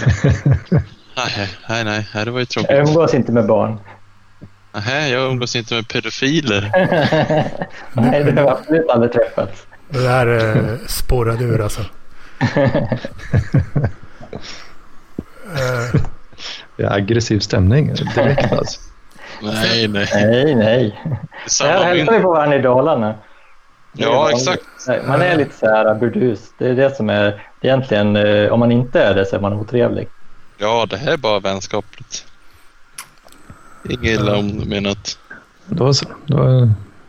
Nej, 1.17 1.49
nej, 1.69 1.85
nej. 2.15 2.25
Det 2.25 2.31
var 2.31 2.39
ju 2.39 2.43
Jag 2.43 2.49
tråkigt. 2.49 2.71
umgås 2.89 3.15
inte 3.15 3.33
med 3.33 3.47
barn. 3.47 3.79
Nej, 4.87 5.13
jag 5.13 5.31
umgås 5.31 5.57
inte 5.57 5.75
med 5.75 5.89
pedofiler. 5.89 6.71
Nej, 7.93 8.25
det 8.25 8.41
har 8.43 8.51
absolut 8.51 8.89
aldrig 8.91 9.13
träffats. 9.13 9.67
Det 9.89 9.99
där 10.03 10.57
eh, 10.57 10.79
spårade 10.87 11.45
ur 11.45 11.61
alltså. 11.61 11.81
Eh, 15.57 16.01
aggressiv 16.87 17.39
stämning 17.41 17.95
direkt 18.15 18.53
alltså. 18.59 18.81
Nej, 19.43 19.89
nej. 19.89 20.09
Nej, 20.15 20.55
nej. 20.55 21.01
Det 21.61 21.65
är 21.65 21.69
Här 21.73 21.85
hälsar 21.85 22.13
vi 22.13 22.21
på 22.21 22.31
varandra 22.31 22.57
i 22.57 22.63
Dalarna. 22.63 23.15
Ja, 23.93 24.31
exakt. 24.31 24.63
Man 25.07 25.23
är 25.23 25.37
lite 25.37 25.55
så 25.57 25.67
här 25.67 25.95
burdus. 25.95 26.41
Det 26.59 26.69
är 26.69 26.75
det 26.75 26.97
som 26.97 27.11
är 27.11 27.43
egentligen, 27.61 28.17
eh, 28.17 28.53
om 28.53 28.61
man 28.61 28.73
inte 28.73 29.01
är 29.03 29.15
det 29.15 29.27
så 29.27 29.37
är 29.37 29.41
man 29.41 29.53
otrevlig. 29.53 30.09
Ja, 30.59 30.87
det 30.91 30.97
här 30.97 31.13
är 31.13 31.17
bara 31.17 31.41
vänskapligt. 31.41 32.25
Inget 33.89 34.05
illa 34.21 34.37
om 34.37 34.47
menat. 34.69 35.19
Då, 35.67 35.95
så, 35.95 36.07
då, 36.27 36.37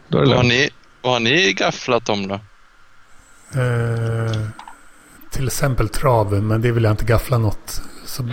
då 0.08 0.18
är 0.18 0.22
det 0.22 0.28
Vad 0.30 0.38
har 0.38 0.44
ni, 0.44 0.70
vad 1.02 1.14
har 1.14 1.20
ni 1.20 1.54
gafflat 1.54 2.10
om 2.10 2.28
då? 2.28 2.34
eh, 3.56 4.42
till 5.32 5.48
exempel 5.48 5.90
trav, 5.90 6.34
men 6.34 6.62
det 6.62 6.72
vill 6.72 6.84
jag 6.84 6.94
inte 6.94 7.06
gaffla 7.06 7.38
något. 7.38 7.82
Så, 8.10 8.24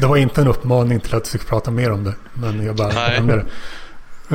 det, 0.00 0.06
var 0.06 0.16
inte 0.16 0.40
en 0.40 0.48
uppmaning 0.48 1.00
till 1.00 1.14
att 1.14 1.24
du 1.24 1.38
ska 1.38 1.48
prata 1.48 1.70
mer 1.70 1.92
om 1.92 2.04
det. 2.04 2.14
Men 2.34 2.64
jag 2.64 2.76
bara 2.76 2.92
nämnde 2.92 3.36
det. 3.36 3.44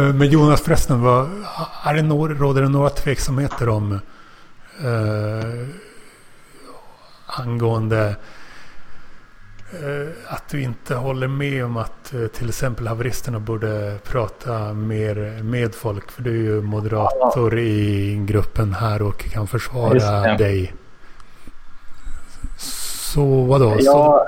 Eh, 0.01 0.13
Men 0.13 0.29
Jonas 0.29 0.61
förresten, 0.61 1.01
vad, 1.01 1.29
är 1.83 1.93
det 1.93 2.01
några, 2.01 2.33
råder 2.33 2.61
det 2.61 2.69
några 2.69 2.89
tveksamheter 2.89 3.69
om 3.69 3.99
eh, 4.81 5.67
angående 7.25 8.15
eh, 9.71 10.33
att 10.33 10.49
du 10.49 10.61
inte 10.61 10.95
håller 10.95 11.27
med 11.27 11.65
om 11.65 11.77
att 11.77 12.13
eh, 12.13 12.27
till 12.27 12.49
exempel 12.49 12.87
haveristerna 12.87 13.39
borde 13.39 13.97
prata 14.03 14.73
mer 14.73 15.43
med 15.43 15.75
folk? 15.75 16.11
För 16.11 16.21
du 16.21 16.29
är 16.31 16.43
ju 16.43 16.61
moderator 16.61 17.59
i 17.59 18.15
gruppen 18.27 18.73
här 18.73 19.01
och 19.01 19.19
kan 19.19 19.47
försvara 19.47 20.37
dig. 20.37 20.73
Så 22.57 23.43
vadå? 23.43 23.77
Så, 23.81 24.27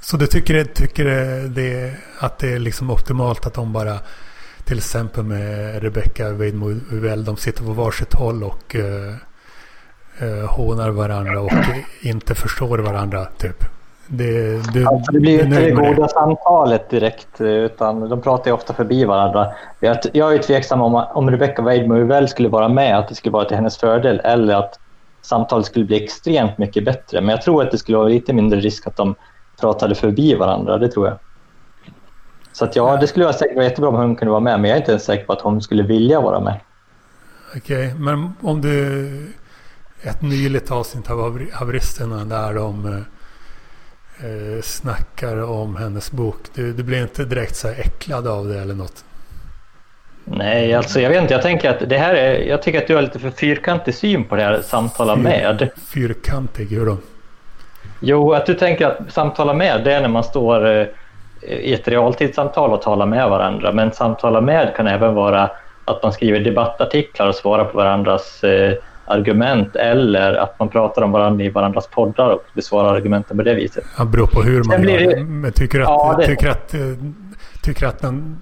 Så 0.00 0.16
du 0.16 0.26
tycker, 0.26 0.54
det, 0.54 0.64
tycker 0.64 1.04
det, 1.48 1.94
att 2.18 2.38
det 2.38 2.52
är 2.52 2.58
liksom 2.58 2.90
optimalt 2.90 3.46
att 3.46 3.54
de 3.54 3.72
bara 3.72 3.98
till 4.64 4.78
exempel 4.78 5.24
med 5.24 5.82
Rebecca 5.82 6.30
Weidmo 6.32 6.70
Uvell, 6.92 7.24
de 7.24 7.36
sitter 7.36 7.64
på 7.64 7.72
varsitt 7.72 8.14
håll 8.14 8.44
och 8.44 8.74
uh, 8.74 9.14
uh, 10.22 10.46
hånar 10.46 10.90
varandra 10.90 11.40
och 11.40 11.52
inte 12.00 12.34
förstår 12.34 12.78
varandra 12.78 13.24
typ. 13.24 13.64
Det, 14.06 14.60
det, 14.72 14.86
alltså 14.86 15.12
det 15.12 15.20
blir 15.20 15.32
ju 15.32 15.38
du 15.38 15.44
inte 15.44 15.60
det 15.60 15.70
goda 15.70 16.08
samtalet 16.08 16.90
direkt 16.90 17.40
eh, 17.40 17.46
utan 17.46 18.08
de 18.08 18.22
pratar 18.22 18.50
ju 18.50 18.54
ofta 18.54 18.74
förbi 18.74 19.04
varandra. 19.04 19.52
Jag 19.80 19.96
jag 20.12 20.28
är 20.28 20.32
ju 20.32 20.38
tveksam 20.38 20.82
om, 20.82 20.94
om 20.94 21.30
Rebecca 21.30 21.62
Weidmo 21.62 22.04
väl 22.04 22.28
skulle 22.28 22.48
vara 22.48 22.68
med, 22.68 22.98
att 22.98 23.08
det 23.08 23.14
skulle 23.14 23.32
vara 23.32 23.44
till 23.44 23.56
hennes 23.56 23.78
fördel 23.78 24.20
eller 24.24 24.54
att 24.54 24.78
samtalet 25.24 25.66
skulle 25.66 25.84
bli 25.84 26.04
extremt 26.04 26.58
mycket 26.58 26.84
bättre. 26.84 27.20
Men 27.20 27.28
jag 27.30 27.42
tror 27.42 27.62
att 27.62 27.70
det 27.70 27.78
skulle 27.78 27.98
vara 27.98 28.08
lite 28.08 28.32
mindre 28.32 28.60
risk 28.60 28.86
att 28.86 28.96
de 28.96 29.14
pratade 29.60 29.94
förbi 29.94 30.34
varandra, 30.34 30.78
det 30.78 30.88
tror 30.88 31.06
jag. 31.06 31.18
Så 32.52 32.64
att 32.64 32.76
ja, 32.76 32.96
det 32.96 33.06
skulle 33.06 33.24
vara 33.24 33.34
säkert 33.34 33.56
vara 33.56 33.64
jättebra 33.64 33.88
om 33.88 33.94
hon 33.94 34.16
kunde 34.16 34.30
vara 34.30 34.40
med, 34.40 34.60
men 34.60 34.70
jag 34.70 34.76
är 34.76 34.80
inte 34.80 34.92
ens 34.92 35.04
säker 35.04 35.24
på 35.24 35.32
att 35.32 35.40
hon 35.40 35.62
skulle 35.62 35.82
vilja 35.82 36.20
vara 36.20 36.40
med. 36.40 36.60
Okej, 37.56 37.94
men 37.98 38.32
om 38.40 38.60
du... 38.60 39.34
Ett 40.02 40.22
nyligt 40.22 40.70
avsnitt 40.70 41.10
av 41.10 41.40
Haveristerna 41.52 42.24
där 42.24 42.54
de 42.54 42.86
eh, 42.86 42.98
eh, 44.30 44.62
snackar 44.62 45.42
om 45.42 45.76
hennes 45.76 46.12
bok. 46.12 46.36
Du, 46.54 46.72
du 46.72 46.82
blir 46.82 47.02
inte 47.02 47.24
direkt 47.24 47.56
så 47.56 47.68
här 47.68 47.80
äcklad 47.80 48.26
av 48.26 48.48
det 48.48 48.60
eller 48.60 48.74
något? 48.74 49.04
Nej, 50.24 50.74
alltså 50.74 51.00
jag 51.00 51.10
vet 51.10 51.22
inte. 51.22 51.34
Jag 51.34 51.42
tänker 51.42 51.70
att 51.70 51.88
det 51.88 51.98
här 51.98 52.14
är, 52.14 52.38
jag 52.48 52.62
tycker 52.62 52.78
att 52.78 52.86
du 52.86 52.94
har 52.94 53.02
lite 53.02 53.18
för 53.18 53.30
fyrkantig 53.30 53.94
syn 53.94 54.24
på 54.24 54.36
det 54.36 54.42
här 54.42 54.60
samtala 54.62 55.14
Fyr- 55.16 55.22
med. 55.22 55.68
Fyrkantig, 55.94 56.66
hur 56.66 56.86
då? 56.86 56.96
Jo, 58.00 58.32
att 58.32 58.46
du 58.46 58.54
tänker 58.54 58.86
att 58.86 58.98
samtala 59.12 59.54
med, 59.54 59.84
det 59.84 59.92
är 59.94 60.00
när 60.00 60.08
man 60.08 60.24
står 60.24 60.66
eh, 60.66 60.86
i 61.48 61.74
ett 61.74 61.88
realtidssamtal 61.88 62.70
och 62.72 62.82
talar 62.82 63.06
med 63.06 63.28
varandra. 63.30 63.72
Men 63.72 63.92
samtala 63.92 64.40
med 64.40 64.74
kan 64.76 64.86
även 64.86 65.14
vara 65.14 65.50
att 65.84 66.02
man 66.02 66.12
skriver 66.12 66.40
debattartiklar 66.40 67.28
och 67.28 67.34
svarar 67.34 67.64
på 67.64 67.76
varandras 67.76 68.44
eh, 68.44 68.74
argument 69.06 69.76
eller 69.76 70.34
att 70.34 70.58
man 70.58 70.68
pratar 70.68 71.02
om 71.02 71.12
varandra 71.12 71.44
i 71.44 71.48
varandras 71.50 71.86
poddar 71.86 72.28
och 72.30 72.44
besvarar 72.54 72.94
argumenten 72.94 73.36
på 73.36 73.42
det 73.42 73.54
viset. 73.54 73.84
Det 73.98 74.04
beror 74.04 74.26
på 74.26 74.42
hur 74.42 74.64
man 74.64 74.80
blir 74.80 75.00
gör 75.00 75.10
det-. 75.16 75.24
Men 75.24 75.52
tycker 75.52 75.80
att, 75.80 75.88
Ja, 75.88 76.16
det- 76.18 76.26
tycker 76.26 76.48
att, 76.48 76.74
eh, 76.74 76.80
tycker 77.62 77.86
att 77.86 78.00
den, 78.00 78.40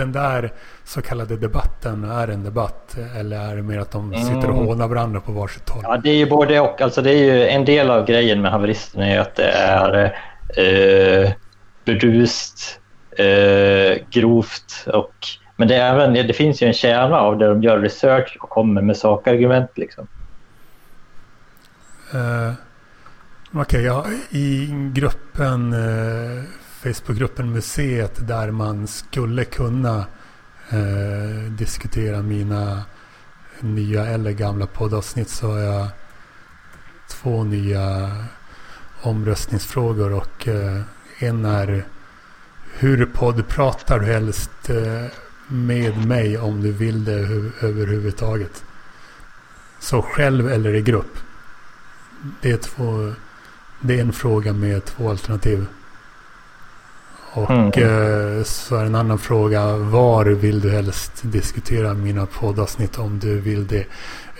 den 0.00 0.12
där 0.12 0.52
så 0.84 1.02
kallade 1.02 1.36
debatten 1.36 2.04
är 2.04 2.28
en 2.28 2.44
debatt? 2.44 2.96
Eller 3.18 3.50
är 3.50 3.56
det 3.56 3.62
mer 3.62 3.78
att 3.78 3.90
de 3.92 4.14
sitter 4.14 4.36
och 4.50 4.54
Mm. 4.54 4.66
hånar 4.66 4.88
varandra 4.88 5.20
på 5.20 5.32
varsitt 5.32 5.68
håll? 5.68 5.82
Ja, 5.84 5.96
det 5.96 6.10
är 6.10 6.16
ju 6.16 6.26
både 6.26 6.60
och. 6.60 6.80
Alltså, 6.80 7.02
det 7.02 7.10
är 7.10 7.24
ju 7.24 7.48
en 7.48 7.64
del 7.64 7.90
av 7.90 8.06
grejen 8.06 8.42
med 8.42 8.50
haveristerna 8.50 9.06
är 9.06 9.18
att 9.20 9.36
det 9.36 9.50
är 9.50 10.04
eh, 10.56 11.30
burdust, 11.84 12.80
eh, 13.10 13.98
grovt 14.10 14.86
och 14.86 15.14
men 15.56 15.68
det, 15.68 15.74
är 15.76 15.94
även, 15.94 16.12
det 16.12 16.32
finns 16.32 16.62
ju 16.62 16.66
en 16.66 16.72
kärna 16.72 17.16
av 17.16 17.38
där 17.38 17.48
de 17.48 17.62
gör 17.62 17.78
research 17.78 18.36
och 18.40 18.48
kommer 18.48 18.82
med 18.82 18.96
sakargument. 18.96 19.70
Liksom. 19.74 20.06
Uh, 22.14 22.52
Okej, 23.52 23.84
ja, 23.84 24.06
i 24.30 24.68
gruppen, 24.94 25.72
uh, 25.74 26.44
Facebookgruppen 26.82 27.52
Museet 27.52 28.28
där 28.28 28.50
man 28.50 28.86
skulle 28.86 29.44
kunna 29.44 30.06
eh, 30.70 31.50
diskutera 31.50 32.22
mina 32.22 32.82
nya 33.60 34.06
eller 34.06 34.30
gamla 34.30 34.66
poddavsnitt 34.66 35.28
så 35.28 35.50
har 35.52 35.58
jag 35.58 35.88
två 37.08 37.44
nya 37.44 38.16
omröstningsfrågor 39.02 40.12
och 40.12 40.48
eh, 40.48 40.80
en 41.18 41.44
är 41.44 41.84
hur 42.78 43.06
podd 43.06 43.48
pratar 43.48 43.98
du 43.98 44.06
helst 44.06 44.70
eh, 44.70 45.04
med 45.48 46.06
mig 46.06 46.38
om 46.38 46.62
du 46.62 46.72
vill 46.72 47.04
det 47.04 47.18
hu- 47.26 47.52
överhuvudtaget? 47.60 48.64
Så 49.80 50.02
själv 50.02 50.48
eller 50.48 50.74
i 50.74 50.82
grupp? 50.82 51.18
Det 52.40 52.50
är, 52.50 52.56
två, 52.56 53.12
det 53.80 53.98
är 53.98 54.00
en 54.00 54.12
fråga 54.12 54.52
med 54.52 54.84
två 54.84 55.10
alternativ. 55.10 55.66
Och 57.32 57.50
Mm. 57.50 57.66
eh, 57.66 58.44
så 58.44 58.76
är 58.76 58.84
en 58.84 58.94
annan 58.94 59.18
fråga. 59.18 59.76
Var 59.76 60.24
vill 60.24 60.60
du 60.60 60.70
helst 60.70 61.12
diskutera 61.22 61.94
mina 61.94 62.26
poddavsnitt 62.26 62.98
om 62.98 63.18
du 63.18 63.40
vill 63.40 63.66
det 63.66 63.86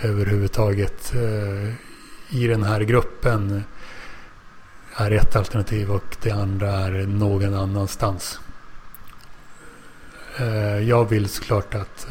överhuvudtaget? 0.01 1.13
Eh, 1.15 1.75
I 2.39 2.47
den 2.47 2.63
här 2.63 2.81
gruppen 2.81 3.65
är 4.97 5.11
ett 5.11 5.37
alternativ 5.37 5.91
och 5.91 6.17
det 6.23 6.31
andra 6.31 6.71
är 6.71 6.91
någon 7.07 7.55
annanstans. 7.55 8.41
Eh, 10.39 10.79
jag 10.89 11.05
vill 11.09 11.29
såklart 11.29 11.75
att 11.75 12.07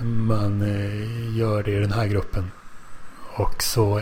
man 0.00 0.60
gör 1.36 1.62
det 1.62 1.70
i 1.70 1.78
den 1.80 1.92
här 1.92 2.06
gruppen. 2.06 2.50
Och 3.36 3.62
så 3.62 4.00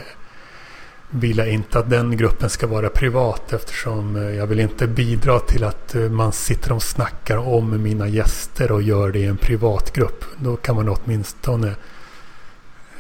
vill 1.15 1.39
jag 1.39 1.49
inte 1.49 1.79
att 1.79 1.91
den 1.91 2.17
gruppen 2.17 2.51
ska 2.51 2.67
vara 2.67 2.89
privat 2.89 3.53
eftersom 3.53 4.17
eh, 4.17 4.23
jag 4.23 4.47
vill 4.47 4.61
inte 4.61 4.87
bidra 4.87 5.39
till 5.39 5.65
att 5.65 5.95
eh, 5.95 6.03
man 6.03 6.33
sitter 6.33 6.73
och 6.73 6.83
snackar 6.83 7.37
om 7.37 7.83
mina 7.83 8.09
gäster 8.09 8.73
och 8.73 8.83
gör 8.83 9.13
det 9.13 9.19
i 9.19 9.25
en 9.25 9.37
privat 9.37 9.93
grupp. 9.93 10.25
Då 10.37 10.57
kan 10.57 10.77
man 10.77 10.89
åtminstone 10.89 11.69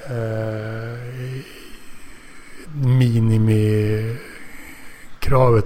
eh, 0.06 0.98
minimikravet 2.74 4.12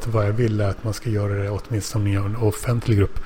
vad 0.06 0.26
jag 0.26 0.32
vill 0.32 0.60
är 0.60 0.68
att 0.68 0.84
man 0.84 0.94
ska 0.94 1.10
göra 1.10 1.34
det 1.34 1.50
åtminstone 1.50 2.10
i 2.10 2.14
en 2.14 2.36
offentlig 2.36 2.98
grupp. 2.98 3.20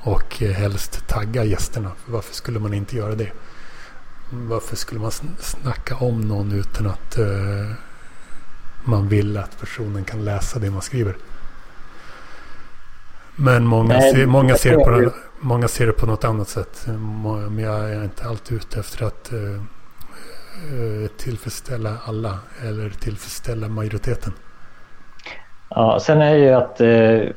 Och 0.00 0.42
eh, 0.42 0.50
helst 0.50 1.08
tagga 1.08 1.44
gästerna. 1.44 1.90
För 2.04 2.12
varför 2.12 2.34
skulle 2.34 2.58
man 2.58 2.74
inte 2.74 2.96
göra 2.96 3.14
det? 3.14 3.32
Varför 4.30 4.76
skulle 4.76 5.00
man 5.00 5.10
snacka 5.40 5.96
om 5.96 6.20
någon 6.20 6.52
utan 6.52 6.86
att 6.86 7.18
eh, 7.18 7.70
man 8.84 9.08
vill 9.08 9.36
att 9.36 9.60
personen 9.60 10.04
kan 10.04 10.24
läsa 10.24 10.58
det 10.58 10.70
man 10.70 10.82
skriver? 10.82 11.14
Men 13.36 13.66
många, 13.66 13.98
Nej, 13.98 14.14
ser, 14.14 14.26
många, 14.26 14.54
ser 14.54 14.74
på, 14.74 15.10
många 15.40 15.68
ser 15.68 15.86
det 15.86 15.92
på 15.92 16.06
något 16.06 16.24
annat 16.24 16.48
sätt. 16.48 16.86
Men 17.50 17.58
jag 17.58 17.90
är 17.90 18.04
inte 18.04 18.24
alltid 18.24 18.56
ute 18.56 18.80
efter 18.80 19.06
att 19.06 19.30
uh, 19.32 21.06
tillfredsställa 21.16 21.96
alla 22.04 22.38
eller 22.62 22.90
tillfredsställa 22.90 23.68
majoriteten. 23.68 24.32
Ja, 25.68 26.00
sen 26.00 26.22
är 26.22 26.34
ju 26.34 26.48
att 26.48 26.80
uh, 26.80 27.30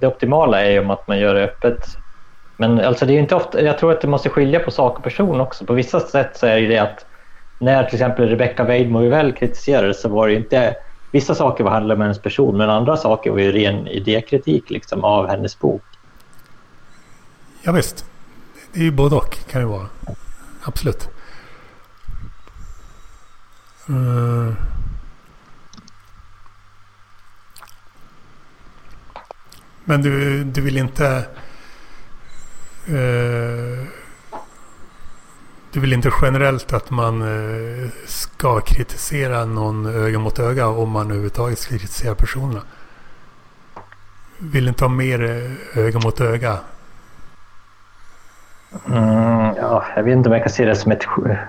det 0.00 0.06
optimala 0.06 0.62
är 0.62 0.70
ju 0.70 0.80
om 0.80 0.90
att 0.90 1.08
man 1.08 1.18
gör 1.18 1.34
det 1.34 1.44
öppet. 1.44 1.96
Men 2.56 2.80
alltså 2.80 3.06
det 3.06 3.12
är 3.12 3.18
inte 3.18 3.34
ofta, 3.34 3.62
jag 3.62 3.78
tror 3.78 3.92
att 3.92 4.00
det 4.00 4.08
måste 4.08 4.28
skilja 4.28 4.60
på 4.60 4.70
sak 4.70 4.98
och 4.98 5.04
person 5.04 5.40
också. 5.40 5.64
På 5.64 5.74
vissa 5.74 6.00
sätt 6.00 6.36
så 6.36 6.46
är 6.46 6.60
det 6.60 6.78
att 6.78 7.06
när 7.60 7.84
till 7.84 7.94
exempel 7.94 8.28
Rebecca 8.28 8.64
Weidmo 8.64 9.08
väl 9.08 9.32
kritiserades 9.32 10.00
så 10.00 10.08
var 10.08 10.28
det 10.28 10.34
inte 10.34 10.76
Vissa 11.10 11.34
saker 11.34 11.64
handlade 11.64 11.94
om 11.94 12.00
hennes 12.00 12.22
person 12.22 12.56
men 12.56 12.70
andra 12.70 12.96
saker 12.96 13.30
var 13.30 13.38
ju 13.38 13.52
ren 13.52 13.86
idékritik 13.86 14.70
liksom, 14.70 15.04
av 15.04 15.28
hennes 15.28 15.58
bok. 15.58 15.82
Ja, 17.62 17.72
visst. 17.72 18.04
Det 18.72 18.80
är 18.80 18.84
ju 18.84 18.90
både 18.90 19.16
och 19.16 19.38
kan 19.50 19.60
det 19.60 19.66
vara. 19.66 19.86
Absolut. 20.62 21.08
Eh. 23.88 24.54
Men 29.84 30.02
du, 30.02 30.44
du 30.44 30.60
vill 30.60 30.76
inte... 30.76 31.24
Uh, 32.88 33.99
du 35.72 35.80
vill 35.80 35.92
inte 35.92 36.10
generellt 36.22 36.72
att 36.72 36.90
man 36.90 37.22
eh, 37.22 37.88
ska 38.06 38.60
kritisera 38.60 39.44
någon 39.44 39.86
öga 39.86 40.18
mot 40.18 40.38
öga 40.38 40.68
om 40.68 40.90
man 40.90 41.06
överhuvudtaget 41.06 41.58
ska 41.58 41.70
kritisera 41.70 42.14
personerna? 42.14 42.60
Vill 44.38 44.68
inte 44.68 44.84
ha 44.84 44.88
mer 44.88 45.24
eh, 45.24 45.84
öga 45.84 45.98
mot 45.98 46.20
öga? 46.20 46.58
Mm, 48.86 49.54
ja, 49.56 49.84
jag 49.96 50.02
vet 50.02 50.12
inte 50.12 50.28
om 50.28 50.32
jag 50.32 50.42
kan 50.42 50.52
se 50.52 50.64
det 50.64 50.76
som 50.76 50.92
ett 50.92 51.04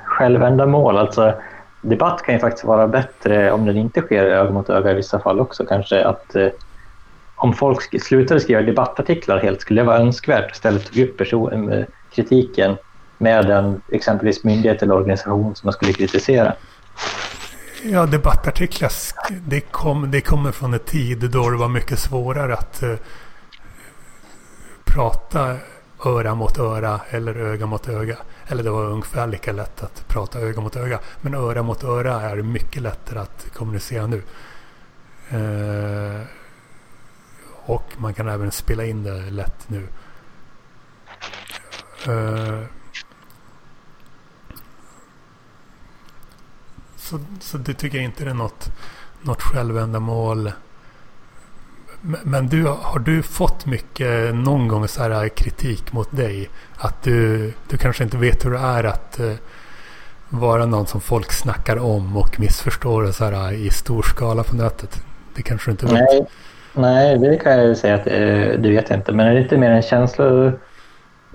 självändamål. 0.05 0.97
Alltså, 0.97 1.33
debatt 1.81 2.21
kan 2.23 2.35
ju 2.35 2.39
faktiskt 2.39 2.65
vara 2.65 2.87
bättre 2.87 3.51
om 3.51 3.65
den 3.65 3.77
inte 3.77 4.01
sker 4.01 4.25
öga 4.25 4.51
mot 4.51 4.69
öga 4.69 4.91
i 4.91 4.95
vissa 4.95 5.19
fall 5.19 5.39
också. 5.39 5.65
Kanske 5.65 6.05
att 6.05 6.35
eh, 6.35 6.47
om 7.35 7.53
folk 7.53 8.03
slutade 8.03 8.39
skriva 8.39 8.61
debattartiklar 8.61 9.39
helt 9.39 9.61
skulle 9.61 9.81
det 9.81 9.85
vara 9.85 9.99
önskvärt 9.99 10.51
istället 10.51 10.93
tog 10.93 11.03
upp 11.03 11.17
person, 11.17 11.71
eh, 11.71 11.85
kritiken 12.11 12.77
med 13.21 13.49
en 13.49 13.81
exempelvis 13.91 14.43
myndighet 14.43 14.81
eller 14.81 14.93
organisation 14.93 15.55
som 15.55 15.67
man 15.67 15.73
skulle 15.73 15.93
kritisera. 15.93 16.53
Ja, 17.83 18.05
debattartiklar 18.05 18.91
det, 19.29 19.61
kom, 19.61 20.11
det 20.11 20.21
kommer 20.21 20.51
från 20.51 20.73
en 20.73 20.79
tid 20.79 21.29
då 21.31 21.49
det 21.49 21.57
var 21.57 21.67
mycket 21.67 21.99
svårare 21.99 22.53
att 22.53 22.83
eh, 22.83 22.95
prata 24.85 25.57
öra 26.05 26.35
mot 26.35 26.59
öra 26.59 27.01
eller 27.09 27.35
öga 27.35 27.65
mot 27.65 27.89
öga. 27.89 28.17
Eller 28.47 28.63
det 28.63 28.69
var 28.69 28.85
ungefär 28.85 29.27
lika 29.27 29.51
lätt 29.51 29.83
att 29.83 30.07
prata 30.07 30.39
öga 30.39 30.61
mot 30.61 30.75
öga. 30.75 30.99
Men 31.21 31.33
öra 31.33 31.63
mot 31.63 31.83
öra 31.83 32.21
är 32.21 32.35
mycket 32.35 32.81
lättare 32.81 33.19
att 33.19 33.47
kommunicera 33.53 34.07
nu. 34.07 34.23
Eh, 35.29 36.21
och 37.65 37.91
man 37.97 38.13
kan 38.13 38.27
även 38.27 38.51
spela 38.51 38.85
in 38.85 39.03
det 39.03 39.29
lätt 39.29 39.69
nu. 39.69 39.87
Eh, 42.07 42.63
så, 47.11 47.19
så 47.39 47.57
det 47.57 47.73
tycker 47.73 47.97
jag 47.97 48.05
inte 48.05 48.23
är 48.23 48.33
något, 48.33 48.71
något 49.21 49.41
självändamål. 49.41 50.51
Men 52.01 52.47
du, 52.47 52.63
har 52.65 52.99
du 52.99 53.23
fått 53.23 53.65
mycket 53.65 54.35
någon 54.35 54.67
gång 54.67 54.87
så 54.87 55.03
här 55.03 55.29
kritik 55.29 55.93
mot 55.93 56.17
dig? 56.17 56.49
Att 56.77 57.03
du, 57.03 57.53
du 57.69 57.77
kanske 57.77 58.03
inte 58.03 58.17
vet 58.17 58.45
hur 58.45 58.51
det 58.51 58.59
är 58.59 58.83
att 58.83 59.17
uh, 59.19 59.33
vara 60.29 60.65
någon 60.65 60.87
som 60.87 61.01
folk 61.01 61.31
snackar 61.31 61.77
om 61.77 62.17
och 62.17 62.39
missförstår 62.39 63.11
så 63.11 63.25
här, 63.25 63.51
i 63.51 63.69
stor 63.69 64.01
skala 64.01 64.43
på 64.43 64.55
nätet? 64.55 65.03
Det 65.35 65.41
kanske 65.41 65.67
du 65.67 65.71
inte 65.71 65.85
vet? 65.85 65.93
Nej. 65.93 66.27
Nej, 66.73 67.17
det 67.17 67.37
kan 67.37 67.59
jag 67.59 67.77
säga 67.77 67.95
att 67.95 68.07
eh, 68.07 68.61
du 68.61 68.71
vet 68.75 68.91
inte. 68.91 69.11
Men 69.11 69.27
är 69.27 69.33
det 69.33 69.41
inte 69.41 69.57
mer 69.57 69.69
en 69.71 69.81
känsla, 69.81 70.51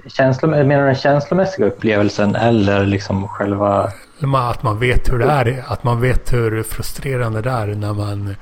känslo, 0.07 0.49
menar 0.49 0.81
du 0.81 0.87
den 0.87 0.95
känslomässiga 0.95 1.67
upplevelsen 1.67 2.37
eller 2.37 2.87
liksom 2.87 3.29
själva... 3.29 3.93
Att 4.21 4.63
man 4.63 4.79
vet 4.79 5.13
hur 5.13 5.19
det 5.19 5.25
är. 5.25 5.65
Att 5.67 5.85
man 5.85 6.01
vet 6.01 6.33
hur 6.33 6.63
frustrerande 6.63 7.43
det 7.43 7.51
är 7.51 7.67
när 7.67 7.93
man 7.93 8.37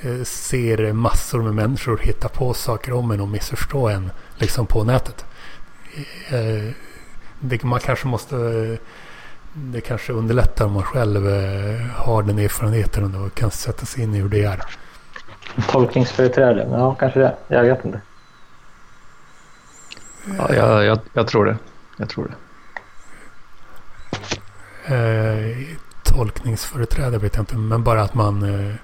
eh, 0.00 0.22
ser 0.24 0.92
massor 0.92 1.42
med 1.42 1.54
människor 1.54 1.98
hitta 1.98 2.28
på 2.28 2.54
saker 2.54 2.92
om 2.92 3.10
en 3.10 3.20
och 3.20 3.28
missförstå 3.28 3.88
en 3.88 4.10
liksom 4.38 4.66
på 4.66 4.84
nätet. 4.84 5.24
Eh, 6.28 6.72
det, 7.40 7.62
man 7.62 7.80
kanske 7.80 8.06
måste... 8.06 8.36
Det 9.56 9.80
kanske 9.80 10.12
underlättar 10.12 10.64
om 10.64 10.72
man 10.72 10.82
själv 10.82 11.26
har 11.94 12.22
den 12.22 12.38
erfarenheten 12.38 13.14
och 13.14 13.34
kan 13.34 13.50
sätta 13.50 13.86
sig 13.86 14.02
in 14.02 14.14
i 14.14 14.18
hur 14.18 14.28
det 14.28 14.44
är. 14.44 14.60
Tolkningsföreträde? 15.68 16.68
Ja, 16.70 16.94
kanske 16.94 17.20
det. 17.20 17.36
Jag 17.48 17.62
vet 17.62 17.84
inte. 17.84 18.00
Ja, 20.38 20.54
jag, 20.54 20.84
jag, 20.84 20.98
jag 21.12 21.28
tror 21.28 21.44
det. 21.44 21.56
Jag 21.96 22.08
tror 22.08 22.24
det. 22.24 22.34
Eh, 24.86 25.76
tolkningsföreträde 26.02 27.18
vet 27.18 27.36
jag 27.36 27.42
inte, 27.42 27.56
men 27.56 27.84
bara 27.84 28.02
att 28.02 28.14
man 28.14 28.42
eh, 28.42 28.74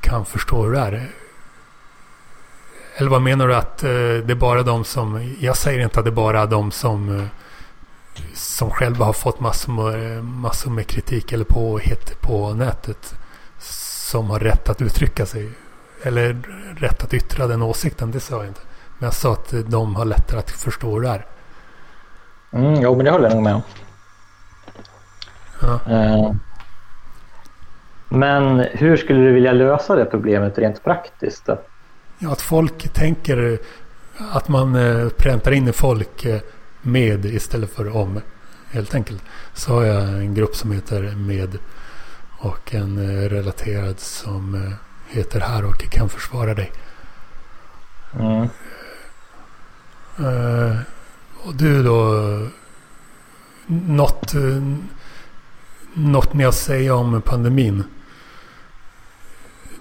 kan 0.00 0.24
förstå 0.24 0.62
hur 0.62 0.72
det 0.72 0.78
är. 0.78 1.10
Eller 2.96 3.10
vad 3.10 3.22
menar 3.22 3.48
du 3.48 3.54
att 3.54 3.82
eh, 3.82 3.88
det 3.90 4.30
är 4.30 4.34
bara 4.34 4.62
de 4.62 4.84
som... 4.84 5.34
Jag 5.40 5.56
säger 5.56 5.80
inte 5.80 5.98
att 5.98 6.04
det 6.04 6.10
är 6.10 6.12
bara 6.12 6.46
de 6.46 6.70
som, 6.70 7.18
eh, 7.18 7.26
som 8.34 8.70
själva 8.70 9.04
har 9.04 9.12
fått 9.12 9.40
massor, 9.40 10.22
massor 10.22 10.70
med 10.70 10.86
kritik 10.86 11.32
eller 11.32 11.44
påhitt 11.44 12.20
på 12.20 12.54
nätet 12.54 13.14
som 13.58 14.30
har 14.30 14.40
rätt 14.40 14.68
att 14.68 14.82
uttrycka 14.82 15.26
sig. 15.26 15.50
Eller 16.02 16.42
rätt 16.76 17.04
att 17.04 17.14
yttra 17.14 17.46
den 17.46 17.62
åsikten, 17.62 18.10
det 18.10 18.20
sa 18.20 18.36
jag 18.36 18.46
inte. 18.46 18.60
Men 18.98 19.06
jag 19.06 19.14
sa 19.14 19.32
att 19.32 19.54
de 19.66 19.96
har 19.96 20.04
lättare 20.04 20.38
att 20.38 20.50
förstå 20.50 20.94
hur 20.94 21.00
det 21.00 21.08
är. 21.08 21.26
Mm, 22.54 22.82
jo, 22.82 22.96
men 22.96 23.04
det 23.04 23.10
håller 23.10 23.24
jag 23.24 23.34
nog 23.34 23.42
med 23.42 23.54
om. 23.54 23.62
Ja. 25.60 25.80
Uh, 25.90 26.34
men 28.08 28.60
hur 28.72 28.96
skulle 28.96 29.20
du 29.20 29.32
vilja 29.32 29.52
lösa 29.52 29.96
det 29.96 30.04
problemet 30.04 30.58
rent 30.58 30.84
praktiskt? 30.84 31.46
Då? 31.46 31.60
Ja, 32.18 32.32
att 32.32 32.40
folk 32.40 32.92
tänker 32.92 33.58
att 34.32 34.48
man 34.48 34.76
uh, 34.76 35.08
präntar 35.08 35.52
in 35.52 35.72
folk 35.72 36.26
uh, 36.26 36.36
med 36.82 37.24
istället 37.24 37.70
för 37.70 37.96
om. 37.96 38.20
Helt 38.70 38.94
enkelt. 38.94 39.22
Så 39.52 39.72
har 39.72 39.84
jag 39.84 40.02
en 40.02 40.34
grupp 40.34 40.56
som 40.56 40.72
heter 40.72 41.02
med 41.16 41.58
och 42.44 42.74
en 42.74 42.98
eh, 42.98 43.28
relaterad 43.28 44.00
som 44.00 44.54
eh, 44.54 44.72
heter 45.16 45.40
här 45.40 45.64
och 45.64 45.90
kan 45.90 46.08
försvara 46.08 46.54
dig. 46.54 46.72
Mm. 48.18 48.48
Och 51.46 51.54
du 51.54 51.82
då? 51.82 52.14
Något, 53.66 54.32
något 55.94 56.34
ni 56.34 56.42
har 56.44 56.48
att 56.48 56.54
säga 56.54 56.94
om 56.94 57.22
pandemin? 57.22 57.84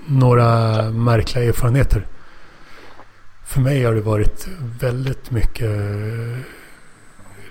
Några 0.08 0.46
märkliga 0.90 1.46
erfarenheter? 1.46 2.08
För 3.46 3.60
mig 3.60 3.84
har 3.84 3.94
det 3.94 4.02
varit 4.02 4.48
väldigt 4.80 5.32
mycket 5.32 5.72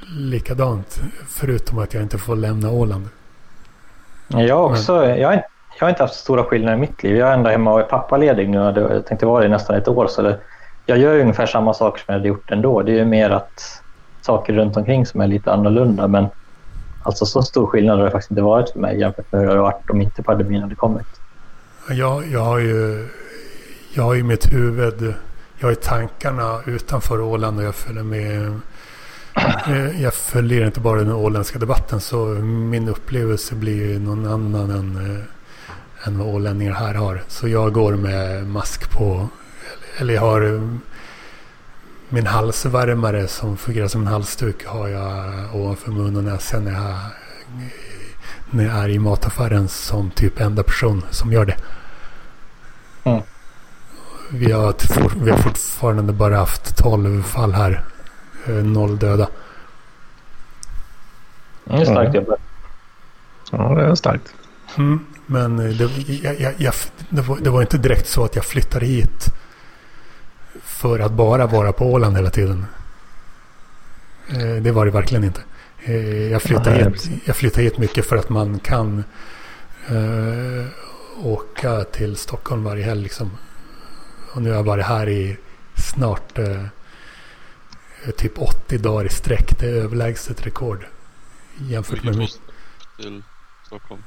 likadant. 0.08 1.00
Förutom 1.28 1.78
att 1.78 1.94
jag 1.94 2.02
inte 2.02 2.18
får 2.18 2.36
lämna 2.36 2.70
Åland. 2.70 3.08
Jag, 4.28 4.64
också, 4.64 5.04
jag, 5.04 5.28
har, 5.28 5.34
jag 5.78 5.86
har 5.86 5.88
inte 5.88 6.02
haft 6.02 6.14
stora 6.14 6.44
skillnader 6.44 6.76
i 6.76 6.80
mitt 6.80 7.02
liv. 7.02 7.16
Jag 7.16 7.28
är 7.28 7.32
ändå 7.32 7.50
hemma 7.50 7.72
och 7.72 7.80
är 7.80 7.84
pappaledig 7.84 8.48
nu. 8.48 8.58
Jag 8.58 9.06
tänkte 9.06 9.26
vara 9.26 9.40
det 9.40 9.46
i 9.46 9.50
nästan 9.50 9.76
ett 9.76 9.88
år. 9.88 10.06
Så 10.06 10.22
det, 10.22 10.38
jag 10.86 10.98
gör 10.98 11.18
ungefär 11.18 11.46
samma 11.46 11.74
saker 11.74 11.98
som 11.98 12.04
jag 12.06 12.14
hade 12.14 12.28
gjort 12.28 12.50
ändå. 12.50 12.82
Det 12.82 13.00
är 13.00 13.04
mer 13.04 13.30
att 13.30 13.81
saker 14.24 14.52
runt 14.52 14.76
omkring 14.76 15.06
som 15.06 15.20
är 15.20 15.26
lite 15.26 15.52
annorlunda. 15.52 16.08
Men 16.08 16.26
alltså 17.02 17.26
så 17.26 17.42
stor 17.42 17.66
skillnad 17.66 17.98
har 17.98 18.04
det 18.04 18.10
faktiskt 18.10 18.30
inte 18.30 18.42
varit 18.42 18.70
för 18.70 18.80
mig 18.80 19.00
jämfört 19.00 19.32
med 19.32 19.40
hur 19.40 19.46
det 19.46 19.52
hade 19.52 19.62
varit 19.62 19.90
om 19.90 20.00
inte 20.00 20.22
pandemin 20.22 20.62
hade 20.62 20.74
kommit. 20.74 21.06
Jag, 21.90 22.26
jag, 22.32 22.40
har 22.40 22.58
ju, 22.58 23.08
jag 23.94 24.02
har 24.02 24.16
i 24.16 24.22
mitt 24.22 24.52
huvud, 24.52 25.14
jag 25.58 25.66
har 25.66 25.70
ju 25.70 25.76
tankarna 25.76 26.60
utanför 26.66 27.20
Åland 27.20 27.58
och 27.58 27.64
jag 27.64 27.74
följer 27.74 28.02
med 28.02 28.60
eh, 29.66 30.02
jag 30.02 30.14
följer 30.14 30.66
inte 30.66 30.80
bara 30.80 30.98
den 30.98 31.12
åländska 31.12 31.58
debatten 31.58 32.00
så 32.00 32.16
min 32.44 32.88
upplevelse 32.88 33.54
blir 33.54 33.98
någon 33.98 34.26
annan 34.26 34.70
än, 34.70 35.16
eh, 35.16 36.08
än 36.08 36.18
vad 36.18 36.28
ålänningar 36.34 36.72
här 36.72 36.94
har. 36.94 37.22
Så 37.28 37.48
jag 37.48 37.72
går 37.72 37.92
med 37.92 38.46
mask 38.46 38.90
på. 38.90 39.28
Eller 39.98 40.14
jag 40.14 40.20
har 40.20 40.40
min 42.12 42.26
halsvärmare 42.26 43.28
som 43.28 43.56
fungerar 43.56 43.88
som 43.88 44.00
en 44.00 44.06
halsduk 44.06 44.66
har 44.66 44.88
jag 44.88 45.32
ovanför 45.54 45.90
mun 45.90 46.16
och 46.16 46.24
näsan 46.24 46.64
när 46.64 46.72
jag, 46.72 46.96
när 48.50 48.64
jag 48.64 48.74
är 48.74 48.88
i 48.88 48.98
mataffären 48.98 49.68
som 49.68 50.10
typ 50.10 50.40
enda 50.40 50.62
person 50.62 51.04
som 51.10 51.32
gör 51.32 51.44
det. 51.44 51.56
Mm. 53.04 53.22
Vi, 54.30 54.52
har, 54.52 54.74
vi 55.24 55.30
har 55.30 55.38
fortfarande 55.38 56.12
bara 56.12 56.36
haft 56.36 56.76
12 56.76 57.22
fall 57.22 57.52
här. 57.52 57.84
Eh, 58.46 58.54
noll 58.54 58.98
döda. 58.98 59.28
Det 61.64 61.74
är 61.74 61.84
starkt 61.84 62.14
jobbat. 62.14 62.40
Ja, 63.50 63.74
det 63.74 63.84
är 63.84 63.94
starkt. 63.94 64.34
Mm, 64.78 65.06
men 65.26 65.58
eh, 65.58 65.76
det, 65.76 65.84
jag, 66.22 66.40
jag, 66.40 66.54
jag, 66.56 66.74
det, 67.08 67.22
var, 67.22 67.38
det, 67.40 67.50
var, 67.50 67.60
inte 67.60 67.78
direkt 67.78 68.08
så 68.08 68.24
att 68.24 68.36
jag 68.36 68.44
flyttade 68.44 68.86
hit 68.86 69.34
för 70.62 70.98
att 70.98 71.12
bara 71.12 71.46
vara 71.46 71.72
på 71.72 71.92
Åland 71.92 72.16
hela 72.16 72.30
tiden. 72.30 72.66
Eh, 74.28 74.62
det 74.62 74.72
var 74.72 74.84
det 74.84 74.90
verkligen 74.90 75.24
inte. 75.24 75.40
Eh, 75.84 76.30
jag 76.30 76.42
flyttade, 76.42 76.84
hit, 76.84 77.10
jag 77.24 77.36
flyttade 77.36 77.62
hit 77.62 77.78
mycket 77.78 78.06
för 78.06 78.16
att 78.16 78.28
man 78.28 78.58
kan 78.58 79.04
uh, 79.90 80.66
åka 81.22 81.84
till 81.84 82.16
Stockholm 82.16 82.64
varje 82.64 82.84
helg. 82.84 83.02
Liksom. 83.02 83.30
Och 84.34 84.42
nu 84.42 84.50
har 84.50 84.56
jag 84.56 84.64
varit 84.64 84.86
här 84.86 85.08
i 85.08 85.36
snart 85.76 86.38
uh, 86.38 86.66
typ 88.16 88.38
80 88.38 88.78
dagar 88.78 89.04
i 89.04 89.08
sträck. 89.08 89.58
Det 89.58 89.66
är 89.66 89.74
överlägset 89.74 90.46
rekord. 90.46 90.86
Jämfört 91.58 92.04
med... 92.04 92.28
till 92.96 93.22
Stockholm? 93.66 94.02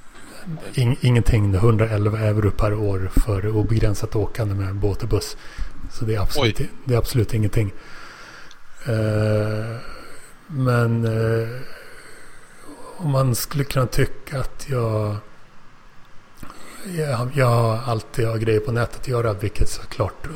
In, 0.74 0.96
ingenting. 1.02 1.56
111 1.56 2.20
euro 2.20 2.52
per 2.52 2.74
år 2.74 3.10
för 3.16 3.48
obegränsat 3.48 4.16
åkande 4.16 4.56
med 4.56 4.76
båt 4.76 5.04
och 5.04 5.10
buss. 5.10 5.38
Så 5.92 6.06
det 6.06 6.16
är 6.16 6.20
absolut, 6.20 6.62
det 6.86 6.94
är 6.94 6.98
absolut 6.98 7.34
ingenting. 7.34 7.74
Uh, 8.90 9.78
men 10.48 11.06
uh, 11.06 11.62
om 12.98 13.12
man 13.12 13.36
skulle 13.36 13.64
kunna 13.64 13.86
tycka 13.88 14.40
att 14.40 14.70
jag, 14.70 15.16
jag, 16.86 17.30
jag 17.34 17.80
alltid 17.86 18.28
har 18.28 18.38
grejer 18.38 18.60
på 18.60 18.72
nätet 18.72 19.02
att 19.02 19.08
göra, 19.08 19.34
vilket 19.34 19.70
såklart 19.70 20.28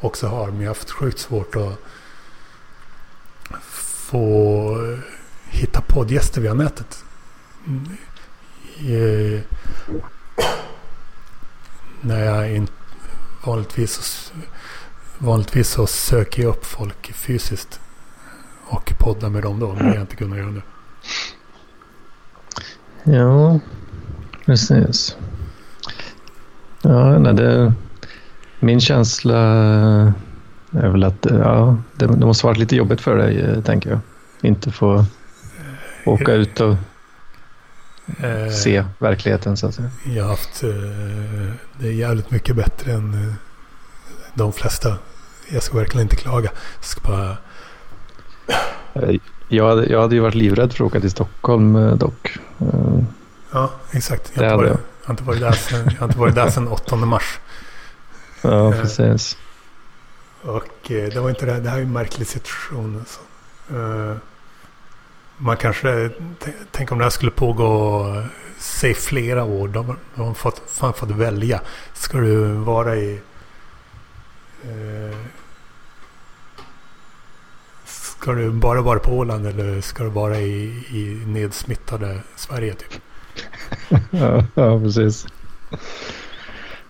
också 0.00 0.26
har. 0.26 0.46
Men 0.46 0.60
jag 0.60 0.70
har 0.70 0.74
haft 0.74 0.90
sjukt 0.90 1.18
svårt 1.18 1.56
att 1.56 1.78
få 4.10 4.98
hitta 5.48 5.80
poddgäster 5.80 6.40
via 6.40 6.54
nätet. 6.54 7.04
Uh, 8.88 9.40
när 12.00 12.24
jag 12.24 12.52
inte 12.52 12.72
vanligtvis 13.46 14.32
Vanligtvis 15.18 15.68
så 15.68 15.86
söker 15.86 16.42
jag 16.42 16.50
upp 16.50 16.64
folk 16.64 17.12
fysiskt 17.12 17.80
och 18.68 18.92
poddar 18.98 19.28
med 19.28 19.42
dem 19.42 19.60
då. 19.60 19.74
Men 19.74 19.92
jag 19.92 20.00
inte 20.00 20.16
kunnat 20.16 20.38
göra 20.38 20.50
nu. 20.50 20.62
Ja, 23.04 23.60
precis. 24.46 25.16
Ja, 26.82 27.18
nej, 27.18 27.34
det, 27.34 27.72
min 28.60 28.80
känsla 28.80 29.38
är 30.70 30.88
väl 30.88 31.04
att 31.04 31.26
ja, 31.30 31.76
det, 31.94 32.06
det 32.06 32.26
måste 32.26 32.46
varit 32.46 32.58
lite 32.58 32.76
jobbigt 32.76 33.00
för 33.00 33.16
dig, 33.16 33.62
tänker 33.62 33.90
jag. 33.90 34.00
Inte 34.40 34.70
få 34.70 35.04
åka 36.06 36.32
ut 36.32 36.60
och 36.60 36.76
eh, 38.24 38.50
se 38.50 38.84
verkligheten 38.98 39.56
så 39.56 39.66
att 39.66 39.74
säga. 39.74 39.90
Jag 40.06 40.22
har 40.24 40.30
haft 40.30 40.62
eh, 40.62 40.70
det 41.80 41.88
är 41.88 41.92
jävligt 41.92 42.30
mycket 42.30 42.56
bättre 42.56 42.92
än 42.92 43.14
eh, 43.14 43.34
de 44.36 44.52
flesta. 44.52 44.98
Jag 45.48 45.62
ska 45.62 45.78
verkligen 45.78 46.02
inte 46.02 46.16
klaga. 46.16 46.50
Jag 46.76 46.84
ska 46.84 47.00
bara... 47.00 47.36
Jag 49.48 49.68
hade, 49.68 49.86
jag 49.86 50.00
hade 50.00 50.14
ju 50.14 50.20
varit 50.20 50.34
livrädd 50.34 50.72
för 50.72 50.84
att 50.84 50.88
åka 50.90 51.00
till 51.00 51.10
Stockholm 51.10 51.76
eh, 51.76 51.94
dock. 51.94 52.38
Eh, 52.58 53.02
ja, 53.52 53.70
exakt. 53.90 54.32
Jag 54.34 54.50
har, 54.50 54.56
varit, 54.56 54.70
jag 54.70 55.06
har 55.06 55.12
inte 55.12 55.24
varit 55.24 55.40
där 55.40 55.52
sedan, 55.52 55.90
jag 55.92 56.00
har 56.00 56.06
inte 56.06 56.18
varit 56.18 56.34
där 56.34 56.50
sedan 56.50 56.68
8 56.68 56.96
mars. 56.96 57.38
Ja, 58.42 58.74
eh, 58.74 58.80
precis. 58.80 59.36
Och 60.42 60.64
det 60.86 61.16
var 61.16 61.28
inte 61.28 61.46
det. 61.46 61.60
Det 61.60 61.70
här 61.70 61.78
är 61.78 61.82
en 61.82 61.92
märklig 61.92 62.26
situation. 62.26 62.98
Alltså. 62.98 63.20
Man 65.36 65.56
kanske... 65.56 66.10
Tänk 66.70 66.92
om 66.92 66.98
det 66.98 67.04
här 67.04 67.10
skulle 67.10 67.30
pågå 67.30 68.04
säg 68.58 68.94
flera 68.94 69.44
år. 69.44 69.68
De, 69.68 69.96
de 70.14 70.26
har 70.26 70.34
fått, 70.34 70.62
fan 70.66 70.92
fått 70.92 71.10
välja. 71.10 71.60
Ska 71.92 72.18
du 72.18 72.52
vara 72.52 72.96
i 72.96 73.20
Eh, 74.64 75.16
ska 77.84 78.32
du 78.32 78.50
bara 78.50 78.82
vara 78.82 78.98
på 78.98 79.10
Åland 79.12 79.46
eller 79.46 79.80
ska 79.80 80.04
du 80.04 80.10
vara 80.10 80.36
i, 80.36 80.64
i 80.90 81.22
nedsmittade 81.26 82.18
Sverige 82.36 82.74
typ? 82.74 83.00
ja, 84.10 84.44
ja, 84.54 84.80
precis. 84.80 85.26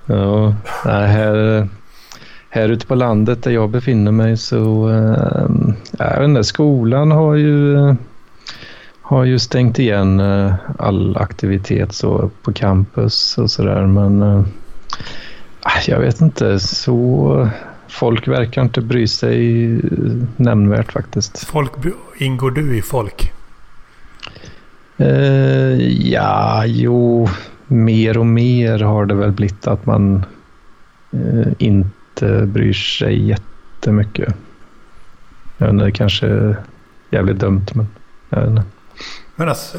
Ja, 0.06 0.54
här, 0.84 1.68
här 2.48 2.68
ute 2.68 2.86
på 2.86 2.94
landet 2.94 3.42
där 3.42 3.50
jag 3.50 3.70
befinner 3.70 4.12
mig 4.12 4.36
så, 4.36 4.90
äh, 4.90 5.48
jag 5.98 6.20
vet 6.20 6.28
inte, 6.28 6.44
skolan 6.44 7.10
har 7.10 7.34
ju, 7.34 7.76
har 9.00 9.24
ju 9.24 9.38
stängt 9.38 9.78
igen 9.78 10.20
eh, 10.20 10.54
all 10.78 11.16
aktivitet 11.16 11.92
så 11.92 12.30
på 12.42 12.52
campus 12.52 13.38
och 13.38 13.50
sådär 13.50 13.86
men 13.86 14.22
äh, 14.22 14.42
jag 15.86 16.00
vet 16.00 16.20
inte, 16.20 16.60
så 16.60 17.50
folk 17.88 18.28
verkar 18.28 18.62
inte 18.62 18.80
bry 18.80 19.06
sig 19.06 19.66
nämnvärt 20.36 20.92
faktiskt. 20.92 21.46
Folk, 21.46 21.72
ingår 22.18 22.50
du 22.50 22.78
i 22.78 22.82
folk? 22.82 23.32
Uh, 25.00 25.82
ja, 26.10 26.66
jo, 26.66 27.28
mer 27.66 28.18
och 28.18 28.26
mer 28.26 28.78
har 28.78 29.06
det 29.06 29.14
väl 29.14 29.32
blivit 29.32 29.66
att 29.66 29.86
man 29.86 30.24
uh, 31.14 31.46
inte 31.58 32.46
bryr 32.46 32.72
sig 32.72 33.28
jättemycket. 33.28 34.34
Jag 35.58 35.66
vet 35.66 35.72
inte, 35.72 35.84
det 35.84 35.92
kanske 35.92 36.26
är 36.26 36.56
jävligt 37.10 37.38
dumt, 37.38 37.66
men 37.74 37.88
jag 38.28 38.40
vet 38.40 38.50
inte. 38.50 38.62
Men 39.36 39.48
alltså, 39.48 39.78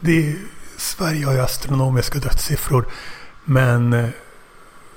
det, 0.00 0.36
Sverige 0.78 1.24
har 1.26 1.32
ju 1.32 1.40
astronomiska 1.40 2.18
dödssiffror. 2.18 2.86
Men 3.44 3.92
eh, 3.92 4.08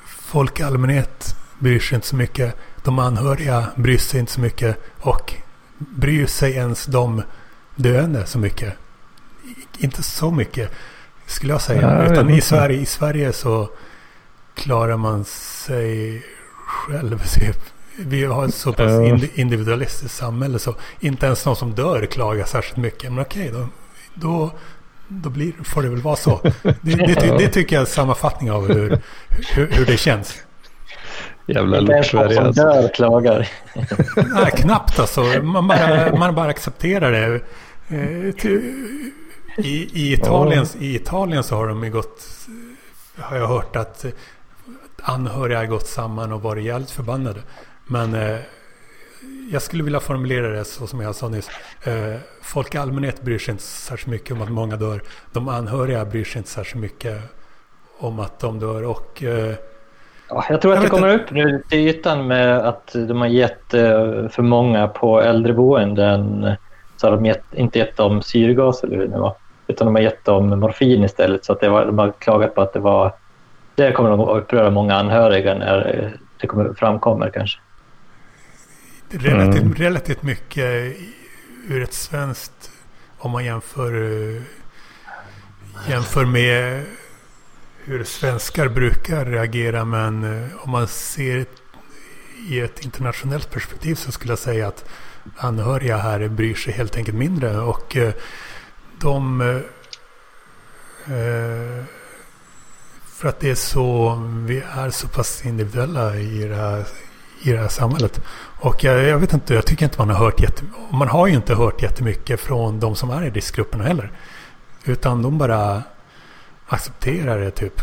folk 0.06 0.60
i 0.60 0.64
allmänhet 0.64 1.36
bryr 1.60 1.80
sig 1.80 1.96
inte 1.96 2.08
så 2.08 2.16
mycket. 2.16 2.56
De 2.84 3.00
anhöriga 3.00 3.68
bryr 3.76 3.98
sig 3.98 4.20
inte 4.20 4.32
så 4.32 4.42
mycket. 4.42 4.78
Och 5.00 5.34
bryr 5.78 6.26
sig 6.26 6.52
ens 6.52 6.86
de 6.86 7.24
döende 7.76 8.26
så 8.26 8.40
mycket? 8.40 8.74
Inte 9.78 10.04
så 10.04 10.32
mycket 10.32 10.72
skulle 11.26 11.54
jag 11.54 11.62
säga. 11.62 11.82
Ja, 11.82 12.14
Utan 12.14 12.30
i 12.30 12.42
Sverige, 12.42 12.80
i 12.80 12.86
Sverige 12.86 13.34
så 13.34 13.70
klarar 14.56 14.98
man 14.98 15.26
sig 15.26 16.24
själv. 16.66 17.24
Vi 17.98 18.26
har 18.26 18.46
ett 18.46 18.56
så 18.56 18.74
pass 18.74 18.92
individualistiskt 19.34 20.18
samhälle 20.18 20.60
så 20.60 20.76
inte 21.00 21.26
ens 21.26 21.46
någon 21.46 21.56
som 21.56 21.72
dör 21.72 22.06
klagar 22.06 22.46
särskilt 22.46 22.78
mycket. 22.78 23.12
Men 23.12 23.22
okej, 23.22 23.52
då, 23.52 23.68
då 24.14 24.52
då 25.12 25.30
blir, 25.30 25.54
får 25.64 25.84
det 25.84 25.90
väl 25.90 26.02
vara 26.02 26.16
så. 26.16 26.40
Det, 26.64 26.96
det, 26.96 27.38
det 27.38 27.48
tycker 27.48 27.76
jag 27.76 27.82
är 27.82 27.86
sammanfattning 27.86 28.52
av 28.52 28.68
hur, 28.68 29.00
hur, 29.54 29.68
hur 29.72 29.86
det 29.86 29.98
känns. 29.98 30.44
Jävla 31.46 31.80
lort-Sverige 31.80 32.42
alltså. 32.42 32.64
dör 32.64 32.94
klagar. 32.94 33.48
Nej, 34.16 34.52
knappt 34.56 35.00
alltså. 35.00 35.22
Man 35.44 35.68
bara, 35.68 36.16
man 36.16 36.36
bara 36.36 36.50
accepterar 36.50 37.12
det. 37.12 37.42
Eh, 37.88 38.46
I, 39.58 39.90
i, 39.94 40.14
Italien, 40.14 40.66
I 40.80 40.96
Italien 40.96 41.44
så 41.44 41.56
har 41.56 41.68
de 41.68 41.84
ju 41.84 41.92
gått, 41.92 42.22
har 43.18 43.38
jag 43.38 43.48
hört 43.48 43.76
att 43.76 44.06
anhöriga 45.02 45.58
har 45.58 45.66
gått 45.66 45.88
samman 45.88 46.32
och 46.32 46.42
varit 46.42 46.64
jävligt 46.64 46.92
förbannade. 46.92 47.40
Men 47.86 48.14
eh, 48.14 48.40
jag 49.52 49.62
skulle 49.62 49.84
vilja 49.84 50.00
formulera 50.00 50.48
det 50.48 50.66
så 50.66 50.88
som 50.88 51.02
jag 51.02 51.16
sa 51.16 51.28
nyss. 51.28 51.50
Eh, 51.84 52.20
folk 52.42 52.76
i 52.76 52.78
allmänhet 52.78 53.22
bryr 53.22 53.40
sig 53.40 53.52
inte 53.52 53.64
särskilt 53.64 54.12
mycket 54.12 54.32
om 54.32 54.42
att 54.42 54.52
många 54.52 54.76
dör. 54.76 55.02
De 55.34 55.48
anhöriga 55.48 56.06
bryr 56.06 56.24
sig 56.24 56.40
inte 56.40 56.50
särskilt 56.50 56.82
mycket 56.82 57.22
om 58.00 58.20
att 58.20 58.40
de 58.40 58.60
dör. 58.60 58.84
Och, 58.84 59.24
eh, 59.24 59.54
ja, 60.30 60.46
jag 60.50 60.62
tror 60.62 60.72
att 60.72 60.78
jag 60.78 60.86
det 60.86 60.90
kommer 60.90 61.16
upp 61.16 61.32
nu 61.32 61.64
till 61.70 61.80
ytan 61.80 62.28
med 62.28 62.58
att 62.58 62.94
de 62.94 63.22
har 63.22 63.28
gett 63.28 63.74
eh, 63.74 64.28
för 64.30 64.42
många 64.42 64.88
på 64.88 65.22
äldreboenden. 65.22 66.52
Så 66.98 67.08
har 67.08 67.16
de 67.16 67.26
gett, 67.26 67.44
inte 67.54 67.80
gett 67.80 67.98
dem 67.98 68.22
syrgas 68.22 68.84
eller 68.84 68.98
hur 68.98 69.08
det 69.08 69.20
var. 69.20 69.36
Utan 69.68 69.88
de 69.88 69.96
har 69.96 70.02
gett 70.02 70.26
dem 70.26 70.60
morfin 70.60 71.04
istället. 71.04 71.46
Så 71.46 71.54
att 71.54 71.60
det 71.60 71.70
var, 71.70 71.86
de 71.86 72.00
har 72.00 72.12
klagat 72.20 72.56
på 72.56 72.62
att 72.62 72.74
det 72.74 72.80
var... 72.80 73.14
Det 73.76 73.92
kommer 73.92 74.32
att 74.32 74.44
uppröra 74.44 74.70
många 74.70 74.96
anhöriga 74.96 75.54
när 75.54 76.12
det 76.38 76.48
kommer, 76.48 76.74
framkommer 76.74 77.30
kanske 77.34 77.60
relativt, 79.12 79.62
mm. 79.62 79.74
relativt 79.74 80.24
mycket 80.24 80.98
ur 81.68 81.84
ett 81.84 81.94
svenskt, 81.94 82.72
om 83.18 83.32
man 83.32 83.46
jämför 83.46 83.94
uh, 83.94 84.42
jämför 85.88 86.26
med 86.26 86.86
hur 87.84 88.04
svenskar 88.04 88.70
brukar 88.70 89.26
reagera 89.26 89.86
men 89.86 90.24
eh, 90.24 90.48
om 90.58 90.72
man 90.72 90.88
ser 90.88 91.46
i 92.50 92.60
ett 92.60 92.80
internationellt 92.80 93.52
perspektiv 93.52 93.96
så 93.96 94.12
skulle 94.12 94.32
jag 94.32 94.40
säga 94.40 94.68
att 94.68 94.86
anhöriga 95.38 95.98
här 95.98 96.28
bryr 96.28 96.56
sig 96.56 96.74
helt 96.74 96.98
enkelt 96.98 97.18
mindre 97.18 97.60
och 97.60 97.98
eh, 97.98 98.14
de 99.00 99.42
eh, 99.42 99.60
för 103.06 103.30
att 103.30 103.40
det 103.40 103.50
är 103.50 103.56
så, 103.56 104.16
vi 104.48 104.64
är 104.76 104.90
så 104.90 105.08
pass 105.08 105.46
individuella 105.46 106.16
i 106.16 106.48
det 106.48 106.56
här, 106.56 106.86
i 107.42 107.52
det 107.52 107.58
här 107.58 107.68
samhället. 107.68 108.22
Och 108.62 108.84
jag, 108.84 109.04
jag 109.04 109.18
vet 109.18 109.34
inte, 109.34 109.54
jag 109.54 109.66
tycker 109.66 109.86
inte 109.86 110.00
man 110.00 110.10
har 110.10 110.26
hört 110.26 110.42
jättemycket. 110.42 110.80
Man 110.92 111.08
har 111.08 111.28
ju 111.28 111.34
inte 111.34 111.56
hört 111.56 111.82
jättemycket 111.82 112.40
från 112.40 112.80
de 112.80 112.96
som 112.96 113.10
är 113.10 113.24
i 113.24 113.30
riskgrupperna 113.30 113.84
heller. 113.84 114.12
Utan 114.86 115.22
de 115.22 115.38
bara 115.38 115.84
accepterar 116.68 117.40
det 117.40 117.52
typ. 117.52 117.74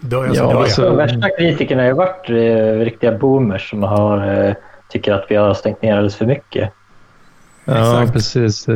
Då 0.00 0.22
är 0.22 0.34
ja, 0.34 0.58
alltså, 0.58 0.82
de 0.82 0.96
värsta 0.96 1.28
kritikerna 1.38 1.82
har 1.82 1.88
ju 1.88 1.94
varit 1.94 2.30
eh, 2.30 2.84
riktiga 2.84 3.18
boomers 3.18 3.70
som 3.70 3.82
har, 3.82 4.46
eh, 4.46 4.54
tycker 4.88 5.12
att 5.12 5.26
vi 5.28 5.36
har 5.36 5.54
stängt 5.54 5.82
ner 5.82 5.92
alldeles 5.92 6.16
för 6.16 6.26
mycket. 6.26 6.72
Ja, 7.64 8.02
Exakt. 8.02 8.12
precis. 8.12 8.66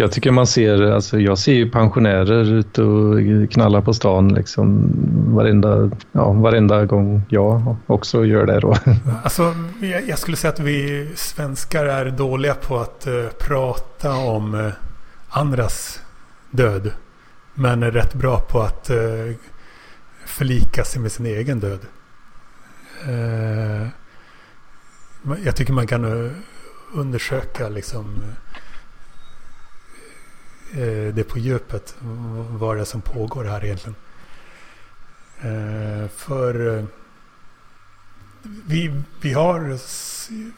Jag 0.00 0.12
tycker 0.12 0.30
man 0.30 0.46
ser, 0.46 0.82
alltså 0.82 1.20
jag 1.20 1.38
ser 1.38 1.52
ju 1.52 1.70
pensionärer 1.70 2.52
ute 2.52 2.82
och 2.82 3.50
knallar 3.50 3.80
på 3.80 3.94
stan 3.94 4.34
liksom 4.34 4.92
varenda, 5.34 5.90
ja, 6.12 6.32
varenda 6.32 6.84
gång 6.84 7.22
jag 7.28 7.76
också 7.86 8.24
gör 8.24 8.46
det 8.46 8.60
då. 8.60 8.76
Alltså, 9.22 9.54
jag 10.06 10.18
skulle 10.18 10.36
säga 10.36 10.52
att 10.52 10.60
vi 10.60 11.10
svenskar 11.14 11.84
är 11.84 12.10
dåliga 12.10 12.54
på 12.54 12.78
att 12.78 13.06
uh, 13.06 13.28
prata 13.28 14.16
om 14.16 14.54
uh, 14.54 14.72
andras 15.28 16.00
död. 16.50 16.92
Men 17.54 17.82
är 17.82 17.90
rätt 17.90 18.14
bra 18.14 18.40
på 18.40 18.60
att 18.60 18.90
uh, 18.90 19.34
förlika 20.26 20.84
sig 20.84 21.02
med 21.02 21.12
sin 21.12 21.26
egen 21.26 21.60
död. 21.60 21.80
jag 25.44 25.56
tycker 25.56 25.72
man 25.72 25.86
kan 25.86 26.30
undersöka 26.94 27.68
liksom 27.68 28.22
Eh, 30.72 31.14
det 31.14 31.24
på 31.28 31.38
djupet. 31.38 31.94
Vad 32.50 32.76
det 32.76 32.80
är 32.80 32.84
som 32.84 33.00
pågår 33.00 33.44
här 33.44 33.64
egentligen. 33.64 33.96
Eh, 35.40 36.08
för 36.08 36.78
eh, 36.78 36.84
vi, 38.66 39.02
vi 39.20 39.32
har, 39.32 39.78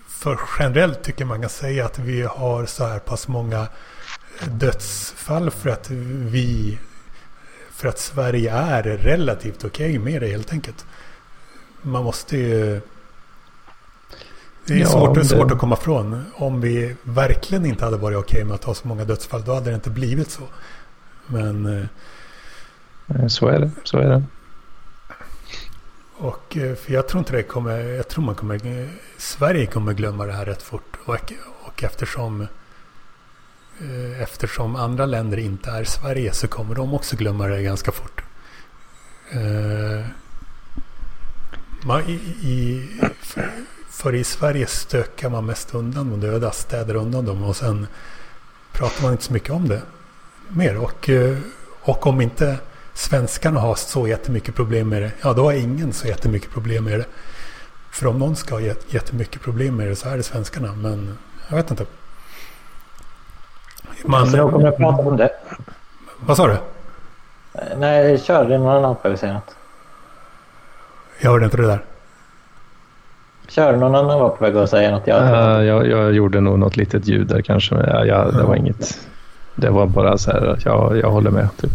för 0.08 0.40
generellt 0.58 1.02
tycker 1.02 1.24
man 1.24 1.40
kan 1.40 1.50
säga 1.50 1.86
att 1.86 1.98
vi 1.98 2.22
har 2.22 2.66
så 2.66 2.84
här 2.86 2.98
pass 2.98 3.28
många 3.28 3.66
dödsfall 4.50 5.50
för 5.50 5.70
att 5.70 5.90
vi, 5.90 6.78
för 7.70 7.88
att 7.88 7.98
Sverige 7.98 8.52
är 8.52 8.82
relativt 8.82 9.64
okej 9.64 9.68
okay 9.68 9.98
med 9.98 10.22
det 10.22 10.28
helt 10.28 10.52
enkelt. 10.52 10.86
Man 11.82 12.04
måste 12.04 12.36
ju 12.36 12.80
det 14.66 14.74
är 14.74 14.78
ja, 14.78 14.86
svårt, 14.86 15.14
det... 15.14 15.24
svårt 15.24 15.50
att 15.50 15.58
komma 15.58 15.76
ifrån. 15.80 16.24
Om 16.34 16.60
vi 16.60 16.96
verkligen 17.02 17.66
inte 17.66 17.84
hade 17.84 17.96
varit 17.96 18.18
okej 18.18 18.44
med 18.44 18.54
att 18.54 18.64
ha 18.64 18.74
så 18.74 18.88
många 18.88 19.04
dödsfall, 19.04 19.44
då 19.44 19.54
hade 19.54 19.70
det 19.70 19.74
inte 19.74 19.90
blivit 19.90 20.30
så. 20.30 20.42
Men... 21.26 21.66
Eh, 23.08 23.26
så 23.26 23.48
är 23.48 23.58
det. 23.60 23.70
Så 23.84 23.98
är 23.98 24.08
det. 24.08 24.22
Och 26.16 26.56
eh, 26.56 26.74
för 26.74 26.92
jag 26.92 27.08
tror 27.08 27.18
inte 27.18 27.32
det 27.32 27.42
kommer... 27.42 27.78
Jag 27.78 28.08
tror 28.08 28.24
man 28.24 28.34
kommer... 28.34 28.88
Sverige 29.18 29.66
kommer 29.66 29.92
glömma 29.92 30.26
det 30.26 30.32
här 30.32 30.44
rätt 30.44 30.62
fort. 30.62 30.96
Och, 31.04 31.32
och 31.62 31.84
eftersom... 31.84 32.40
Eh, 33.80 34.22
eftersom 34.22 34.76
andra 34.76 35.06
länder 35.06 35.38
inte 35.38 35.70
är 35.70 35.84
Sverige 35.84 36.32
så 36.32 36.48
kommer 36.48 36.74
de 36.74 36.94
också 36.94 37.16
glömma 37.16 37.46
det 37.46 37.62
ganska 37.62 37.92
fort. 37.92 38.22
Man, 41.82 42.02
i, 42.06 42.12
i, 42.42 42.88
för 44.00 44.14
i 44.14 44.24
Sverige 44.24 44.66
stökar 44.66 45.28
man 45.28 45.46
mest 45.46 45.74
undan 45.74 46.10
de 46.10 46.20
döda, 46.20 46.50
städar 46.50 46.94
undan 46.94 47.24
dem 47.24 47.44
och 47.44 47.56
sen 47.56 47.86
pratar 48.72 49.02
man 49.02 49.12
inte 49.12 49.24
så 49.24 49.32
mycket 49.32 49.50
om 49.50 49.68
det 49.68 49.82
mer. 50.48 50.78
Och, 50.78 51.08
eh, 51.08 51.38
och 51.82 52.06
om 52.06 52.20
inte 52.20 52.56
svenskarna 52.94 53.60
har 53.60 53.74
så 53.74 54.08
jättemycket 54.08 54.54
problem 54.54 54.88
med 54.88 55.02
det, 55.02 55.12
ja 55.22 55.32
då 55.32 55.44
har 55.44 55.52
ingen 55.52 55.92
så 55.92 56.08
jättemycket 56.08 56.50
problem 56.50 56.84
med 56.84 56.98
det. 56.98 57.04
För 57.90 58.06
om 58.06 58.18
någon 58.18 58.36
ska 58.36 58.54
ha 58.54 58.60
jättemycket 58.88 59.42
problem 59.42 59.76
med 59.76 59.88
det 59.88 59.96
så 59.96 60.08
är 60.08 60.16
det 60.16 60.22
svenskarna. 60.22 60.72
Men 60.72 61.18
jag 61.48 61.56
vet 61.56 61.70
inte. 61.70 61.86
Man, 64.04 64.30
jag 64.30 64.50
kommer 64.50 64.68
att 64.68 64.76
prata 64.76 65.02
om 65.02 65.16
det. 65.16 65.30
Vad 66.20 66.36
sa 66.36 66.46
du? 66.46 66.56
Nej, 67.76 68.18
kör. 68.18 68.44
Det 68.44 68.54
är 68.54 68.58
någon 68.58 68.76
annan 68.76 68.96
som 69.02 69.16
säga 69.16 69.32
något. 69.32 69.56
Jag 71.18 71.30
hörde 71.30 71.44
inte 71.44 71.56
det 71.56 71.66
där. 71.66 71.89
Kör, 73.50 73.76
någon 73.76 73.94
annan 73.94 74.20
var 74.20 74.28
på 74.28 74.44
väg 74.44 74.56
att 74.56 74.70
säga 74.70 74.90
något. 74.90 75.06
Jag, 75.06 75.22
uh, 75.22 75.66
jag, 75.66 75.86
jag 75.88 76.12
gjorde 76.12 76.40
nog 76.40 76.58
något 76.58 76.76
litet 76.76 77.08
ljud 77.08 77.26
där 77.26 77.42
kanske. 77.42 77.74
Men 77.74 77.84
jag, 77.88 78.06
jag, 78.06 78.34
det 78.34 78.42
var 78.42 78.56
inget. 78.56 78.98
Det 79.54 79.70
var 79.70 79.86
bara 79.86 80.18
så 80.18 80.30
här 80.30 80.46
att 80.46 80.64
jag, 80.64 80.98
jag 80.98 81.10
håller 81.10 81.30
med. 81.30 81.48
Typ. 81.60 81.70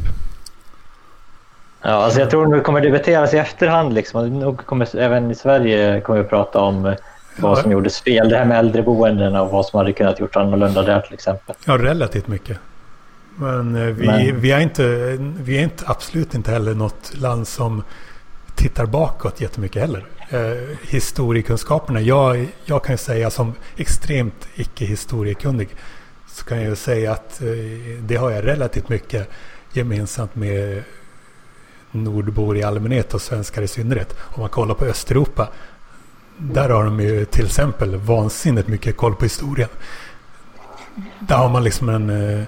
Ja, 1.82 1.90
alltså 1.90 2.20
jag 2.20 2.30
tror 2.30 2.56
det 2.56 2.62
kommer 2.62 2.82
debatteras 2.82 3.34
i 3.34 3.38
efterhand. 3.38 3.94
Liksom. 3.94 4.40
Nog 4.40 4.66
kommer, 4.66 4.96
även 4.96 5.32
i 5.32 5.36
Sverige 5.36 6.02
kommer 6.02 6.22
vi 6.22 6.30
prata 6.30 6.60
om 6.60 6.96
vad 7.38 7.58
som 7.58 7.72
gjordes 7.72 8.02
fel. 8.02 8.30
Det 8.30 8.38
här 8.38 8.46
med 8.46 8.60
äldreboenden 8.60 9.36
och 9.36 9.52
vad 9.52 9.66
som 9.66 9.78
hade 9.78 9.94
kunnat 9.94 10.20
gjort 10.20 10.36
annorlunda 10.36 10.82
där 10.82 11.02
till 11.02 11.14
exempel. 11.14 11.56
Ja, 11.66 11.78
relativt 11.78 12.28
mycket. 12.28 12.58
Men 13.36 13.76
eh, 13.76 13.82
vi, 13.82 14.08
Men... 14.08 14.40
vi, 14.40 14.52
är, 14.52 14.60
inte, 14.60 14.84
vi 15.20 15.58
är 15.58 15.64
inte, 15.64 15.84
absolut 15.88 16.34
inte 16.34 16.52
heller 16.52 16.74
något 16.74 17.12
land 17.18 17.48
som 17.48 17.84
tittar 18.56 18.86
bakåt 18.86 19.42
jättemycket 19.42 19.82
heller 19.82 20.06
eh, 20.30 20.78
historiekunskaperna. 20.82 22.02
Jag, 22.02 22.48
jag 22.66 22.84
kan 22.84 22.94
ju 22.94 22.98
säga 22.98 23.30
som 23.30 23.54
extremt 23.78 24.48
icke-historiekunnig 24.56 25.68
så 26.28 26.46
kan 26.46 26.58
jag 26.58 26.70
ju 26.70 26.76
säga 26.76 27.12
att 27.12 27.42
eh, 27.42 27.48
det 28.00 28.16
har 28.16 28.32
jag 28.32 28.46
relativt 28.46 28.90
mycket 28.90 29.30
gemensamt 29.74 30.36
med 30.36 30.84
nordbor 31.92 32.58
i 32.58 32.64
allmänhet 32.64 33.14
och 33.14 33.22
svenskar 33.22 33.62
i 33.62 33.68
synnerhet. 33.68 34.16
Om 34.20 34.42
man 34.42 34.50
kollar 34.50 34.76
på 34.76 34.86
Östeuropa 34.86 35.48
där 36.38 36.70
har 36.70 36.84
de 36.84 37.00
ju 37.00 37.26
till 37.26 37.46
exempel 37.46 37.96
vansinnigt 37.96 38.68
mycket 38.68 38.98
koll 38.98 39.16
på 39.16 39.26
historien. 39.26 39.70
Där 41.20 41.36
har 41.36 41.50
man 41.50 41.64
liksom 41.64 41.90
en... 41.90 42.10
Eh, 42.10 42.44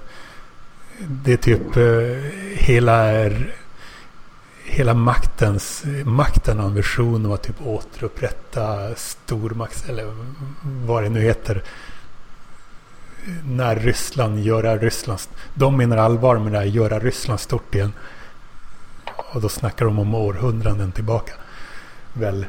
det 0.98 1.32
är 1.32 1.36
typ 1.36 1.76
eh, 1.76 2.32
hela 2.54 3.12
hela 4.68 4.94
maktens, 4.94 5.84
makten 6.04 6.58
har 6.58 6.66
en 6.66 6.74
vision 6.74 7.26
om 7.26 7.32
att 7.32 7.42
typ 7.42 7.66
återupprätta 7.66 8.94
stormakts, 8.94 9.88
eller 9.88 10.14
vad 10.62 11.02
det 11.02 11.08
nu 11.08 11.20
heter. 11.20 11.62
När 13.44 13.76
Ryssland, 13.76 14.40
göra 14.40 14.76
Ryssland, 14.76 15.20
de 15.54 15.76
menar 15.76 15.96
allvar 15.96 16.38
med 16.38 16.52
det 16.52 16.58
här, 16.58 16.64
göra 16.64 16.98
Ryssland 16.98 17.40
stort 17.40 17.74
igen. 17.74 17.92
Och 19.32 19.40
då 19.40 19.48
snackar 19.48 19.84
de 19.84 19.98
om 19.98 20.14
århundraden 20.14 20.92
tillbaka. 20.92 21.32
Väl. 22.12 22.46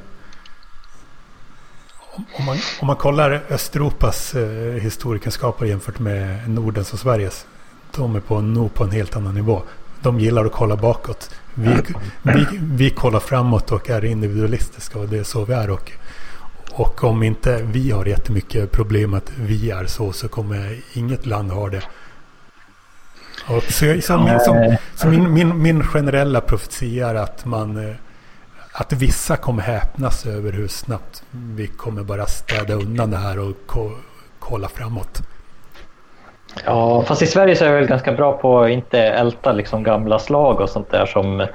Om 2.15 2.45
man, 2.45 2.57
om 2.81 2.87
man 2.87 2.95
kollar 2.95 3.43
Östeuropas 3.49 4.35
eh, 4.35 4.73
historikerskaper 4.73 5.65
jämfört 5.65 5.99
med 5.99 6.49
Nordens 6.49 6.93
och 6.93 6.99
Sveriges. 6.99 7.45
De 7.95 8.15
är 8.15 8.19
på, 8.19 8.41
nog 8.41 8.73
på 8.73 8.83
en 8.83 8.91
helt 8.91 9.15
annan 9.15 9.35
nivå. 9.35 9.63
De 10.01 10.19
gillar 10.19 10.45
att 10.45 10.51
kolla 10.51 10.75
bakåt. 10.75 11.31
Vi, 11.59 11.81
vi, 12.23 12.45
vi 12.61 12.89
kollar 12.89 13.19
framåt 13.19 13.71
och 13.71 13.89
är 13.89 14.05
individualistiska 14.05 14.99
och 14.99 15.09
det 15.09 15.17
är 15.17 15.23
så 15.23 15.45
vi 15.45 15.53
är. 15.53 15.69
Och, 15.69 15.91
och 16.71 17.03
om 17.03 17.23
inte 17.23 17.61
vi 17.63 17.91
har 17.91 18.05
jättemycket 18.05 18.71
problem 18.71 19.13
att 19.13 19.31
vi 19.39 19.71
är 19.71 19.85
så 19.85 20.11
så 20.11 20.27
kommer 20.27 20.79
inget 20.93 21.25
land 21.25 21.51
ha 21.51 21.69
det. 21.69 21.83
Och 23.47 23.63
så, 23.63 24.01
så, 24.01 24.17
min, 24.17 24.39
som, 24.39 24.77
så 24.95 25.07
min, 25.07 25.33
min, 25.33 25.61
min 25.61 25.83
generella 25.83 26.41
profetia 26.41 27.09
är 27.09 27.15
att 27.15 27.45
man 27.45 27.89
eh, 27.89 27.95
att 28.71 28.93
vissa 28.93 29.35
kommer 29.35 29.63
häpnas 29.63 30.25
över 30.25 30.51
hur 30.51 30.67
snabbt 30.67 31.23
vi 31.31 31.67
kommer 31.67 32.03
bara 32.03 32.25
städa 32.25 32.73
undan 32.73 33.11
det 33.11 33.17
här 33.17 33.39
och 33.39 33.55
ko, 33.65 33.91
kolla 34.39 34.69
framåt. 34.69 35.21
Ja, 36.65 37.03
fast 37.03 37.21
i 37.21 37.27
Sverige 37.27 37.55
så 37.55 37.65
är 37.65 37.69
jag 37.69 37.75
väl 37.75 37.87
ganska 37.87 38.11
bra 38.11 38.37
på 38.37 38.59
att 38.59 38.69
inte 38.69 38.99
älta 38.99 39.51
liksom 39.51 39.83
gamla 39.83 40.19
slag 40.19 40.61
och 40.61 40.69
sånt 40.69 40.91
där 40.91 41.05
som 41.05 41.47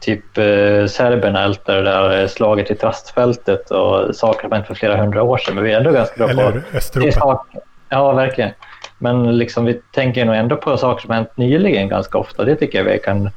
typ 0.00 0.38
eh, 0.38 0.86
serberna 0.86 1.42
ältar 1.44 1.76
det 1.76 1.82
där 1.82 2.26
slaget 2.26 2.70
i 2.70 2.74
Trastfältet 2.74 3.70
och 3.70 4.16
saker 4.16 4.40
som 4.40 4.52
hänt 4.52 4.66
för 4.66 4.74
flera 4.74 4.96
hundra 4.96 5.22
år 5.22 5.38
sedan. 5.38 5.54
Men 5.54 5.64
vi 5.64 5.72
är 5.72 5.76
ändå 5.76 5.90
ganska 5.90 6.16
bra 6.16 6.30
Eller 6.30 6.50
på... 6.50 6.76
Östeuropa. 6.76 7.44
Ja, 7.88 8.12
verkligen. 8.12 8.50
Men 8.98 9.38
liksom, 9.38 9.64
vi 9.64 9.80
tänker 9.92 10.24
nog 10.24 10.34
ändå 10.34 10.56
på 10.56 10.76
saker 10.76 11.02
som 11.02 11.14
hänt 11.14 11.36
nyligen 11.36 11.88
ganska 11.88 12.18
ofta. 12.18 12.44
Det 12.44 12.56
tycker 12.56 12.78
jag 12.78 12.84
vi 12.84 12.98
kan 12.98 13.30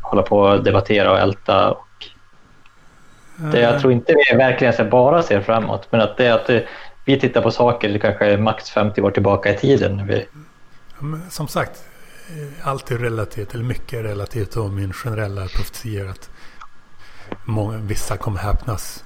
hålla 0.00 0.22
på 0.22 0.38
och 0.38 0.64
debattera 0.64 1.12
och 1.12 1.18
älta. 1.18 1.70
Och 1.70 1.86
det, 3.36 3.60
jag 3.60 3.80
tror 3.80 3.92
inte 3.92 4.14
vi 4.30 4.36
verkligen 4.36 4.90
bara 4.90 5.22
ser 5.22 5.40
framåt, 5.40 5.86
men 5.90 6.00
att 6.00 6.16
det 6.16 6.28
att 6.28 6.46
det, 6.46 6.64
vi 7.04 7.20
tittar 7.20 7.42
på 7.42 7.50
saker 7.50 7.98
kanske 7.98 8.36
max 8.36 8.70
50 8.70 9.00
år 9.02 9.10
tillbaka 9.10 9.54
i 9.54 9.58
tiden. 9.58 10.06
Vi... 10.06 10.26
Som 11.30 11.48
sagt, 11.48 11.82
allt 12.62 12.90
är 12.90 12.98
relativt, 12.98 13.54
eller 13.54 13.64
mycket 13.64 13.98
är 13.98 14.02
relativt 14.02 14.56
och 14.56 14.70
min 14.70 14.92
generella 14.92 15.46
profetia 15.48 16.10
att 16.10 16.30
många, 17.44 17.78
vissa 17.78 18.16
kommer 18.16 18.38
häpnas. 18.38 19.04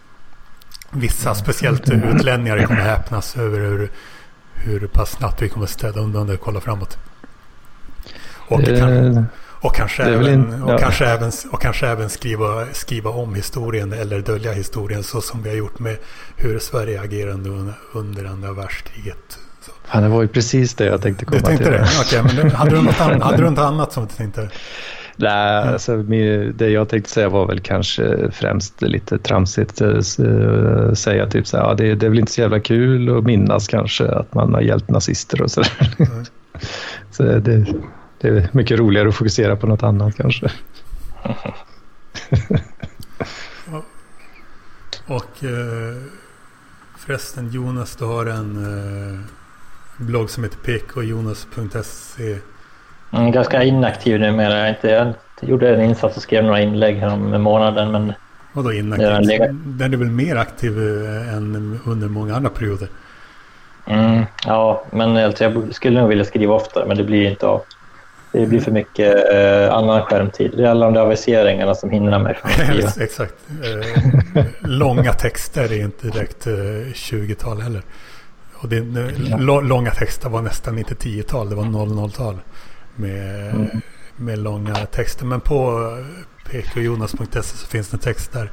Vissa, 0.90 1.34
speciellt 1.34 1.90
utlänningar, 1.90 2.66
kommer 2.66 2.80
häpnas 2.80 3.36
över 3.36 3.58
hur, 3.60 3.90
hur 4.54 4.86
pass 4.86 5.10
snabbt 5.10 5.42
vi 5.42 5.48
kommer 5.48 5.66
städa 5.66 6.00
undan 6.00 6.26
det 6.26 6.34
och 6.34 6.40
kolla 6.40 6.60
framåt. 6.60 6.98
Och, 8.48 8.62
Det- 8.62 8.78
kan, 8.78 9.26
och, 9.60 9.74
kanske, 9.74 10.02
även, 10.02 10.62
och, 10.62 10.70
ja. 10.72 10.78
kanske 10.78 11.06
även, 11.06 11.30
och 11.52 11.62
kanske 11.62 11.86
även 11.88 12.08
skriva, 12.10 12.66
skriva 12.72 13.10
om 13.10 13.34
historien 13.34 13.92
eller 13.92 14.20
dölja 14.20 14.52
historien 14.52 15.02
så 15.02 15.20
som 15.20 15.42
vi 15.42 15.48
har 15.48 15.56
gjort 15.56 15.78
med 15.78 15.96
hur 16.36 16.58
Sverige 16.58 17.00
agerade 17.00 17.32
under, 17.50 17.74
under 17.94 18.24
andra 18.24 18.52
världskriget. 18.52 19.38
Så. 19.60 19.72
Fan, 19.84 20.02
det 20.02 20.08
var 20.08 20.22
ju 20.22 20.28
precis 20.28 20.74
det 20.74 20.84
jag 20.84 21.02
tänkte 21.02 21.24
komma 21.24 21.38
Du 21.38 21.44
tänkte 21.46 21.64
till. 21.64 21.72
det? 21.72 21.86
Okej, 22.00 22.22
men 22.42 22.50
hade, 22.50 22.70
du 22.70 22.82
något 22.82 23.00
annat, 23.00 23.22
hade 23.22 23.36
du 23.36 23.50
något 23.50 23.58
annat 23.58 23.92
som 23.92 24.06
du 24.06 24.10
tänkte? 24.14 24.48
Nej, 25.20 25.68
alltså, 25.68 25.92
min- 25.96 26.54
det 26.56 26.68
jag 26.68 26.88
tänkte 26.88 27.10
säga 27.10 27.28
var 27.28 27.46
väl 27.46 27.60
kanske 27.60 28.30
främst 28.32 28.82
lite 28.82 29.18
tramsigt. 29.18 29.80
eh, 29.80 29.88
eh, 29.88 30.92
Säga 30.92 31.26
typ 31.26 31.46
så 31.46 31.56
här, 31.56 31.64
ja, 31.64 31.74
det, 31.74 31.94
det 31.94 32.06
är 32.06 32.10
väl 32.10 32.18
inte 32.18 32.32
så 32.32 32.40
jävla 32.40 32.60
kul 32.60 33.18
att 33.18 33.24
minnas 33.24 33.68
kanske 33.68 34.08
att 34.08 34.34
man 34.34 34.54
har 34.54 34.60
hjälpt 34.60 34.90
nazister 34.90 35.42
och 35.42 35.50
sådär. 35.50 35.94
Mm. 35.98 36.24
så 37.10 37.22
det, 37.22 37.66
det 38.20 38.28
är 38.28 38.48
mycket 38.52 38.78
roligare 38.78 39.08
att 39.08 39.14
fokusera 39.14 39.56
på 39.56 39.66
något 39.66 39.82
annat 39.82 40.16
kanske. 40.16 40.50
Och 45.06 45.44
eh, 45.44 45.96
förresten 46.96 47.50
Jonas, 47.50 47.96
du 47.96 48.04
har 48.04 48.26
en 48.26 48.56
eh, 48.56 49.20
blogg 49.96 50.30
som 50.30 50.44
heter 50.44 50.58
pkjonas.se. 50.58 52.38
Mm, 53.12 53.32
ganska 53.32 53.62
inaktiv 53.62 54.20
numera. 54.20 54.58
Jag, 54.58 54.68
inte, 54.68 54.88
jag 54.88 55.14
gjorde 55.40 55.74
en 55.74 55.80
insats 55.80 56.16
och 56.16 56.22
skrev 56.22 56.44
några 56.44 56.60
inlägg 56.60 56.96
här 56.96 57.12
om 57.12 57.42
månaden. 57.42 57.92
Men 57.92 58.12
Vadå 58.52 58.72
inaktiv? 58.72 59.38
Den 59.64 59.92
är 59.92 59.96
väl 59.96 60.10
mer 60.10 60.36
aktiv 60.36 60.78
eh, 60.78 61.34
än 61.34 61.80
under 61.84 62.08
många 62.08 62.36
andra 62.36 62.50
perioder? 62.50 62.88
mm, 63.86 64.24
ja, 64.46 64.84
men 64.90 65.16
alltså, 65.16 65.44
jag 65.44 65.74
skulle 65.74 66.00
nog 66.00 66.08
vilja 66.08 66.24
skriva 66.24 66.54
oftare, 66.54 66.86
men 66.86 66.96
det 66.96 67.04
blir 67.04 67.30
inte 67.30 67.46
av. 67.46 67.62
Det 68.40 68.46
blir 68.46 68.60
för 68.60 68.70
mycket 68.72 69.32
eh, 69.32 69.74
annan 69.74 70.02
skärmtid. 70.02 70.52
Det 70.56 70.62
är 70.62 70.66
alla 70.70 70.84
de 70.84 70.94
där 70.94 71.00
aviseringarna 71.00 71.74
som 71.74 71.90
hindrar 71.90 72.18
mig 72.18 72.34
från 72.34 72.50
att 72.50 72.56
skriva. 72.66 73.04
Exakt. 73.04 73.34
Eh, 73.64 74.44
långa 74.60 75.12
texter 75.12 75.72
är 75.72 75.80
inte 75.80 76.06
direkt 76.08 76.46
eh, 76.46 76.52
20-tal 76.52 77.60
heller. 77.60 77.82
Och 78.54 78.68
det, 78.68 78.80
långa 79.62 79.90
texter 79.90 80.28
var 80.28 80.42
nästan 80.42 80.78
inte 80.78 80.94
10-tal, 80.94 81.50
det 81.50 81.56
var 81.56 81.64
00-tal. 81.64 82.38
Med, 82.96 83.50
Mm. 83.54 83.66
med 84.16 84.38
långa 84.38 84.74
texter. 84.74 85.24
Men 85.24 85.40
på 85.40 85.90
pkjonas.se 86.44 87.42
så 87.42 87.66
finns 87.66 87.88
det 87.88 87.94
en 87.94 87.98
text 88.00 88.32
där, 88.32 88.50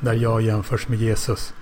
där 0.00 0.12
jag 0.14 0.42
jämförs 0.42 0.88
med 0.88 0.98
Jesus. 0.98 1.54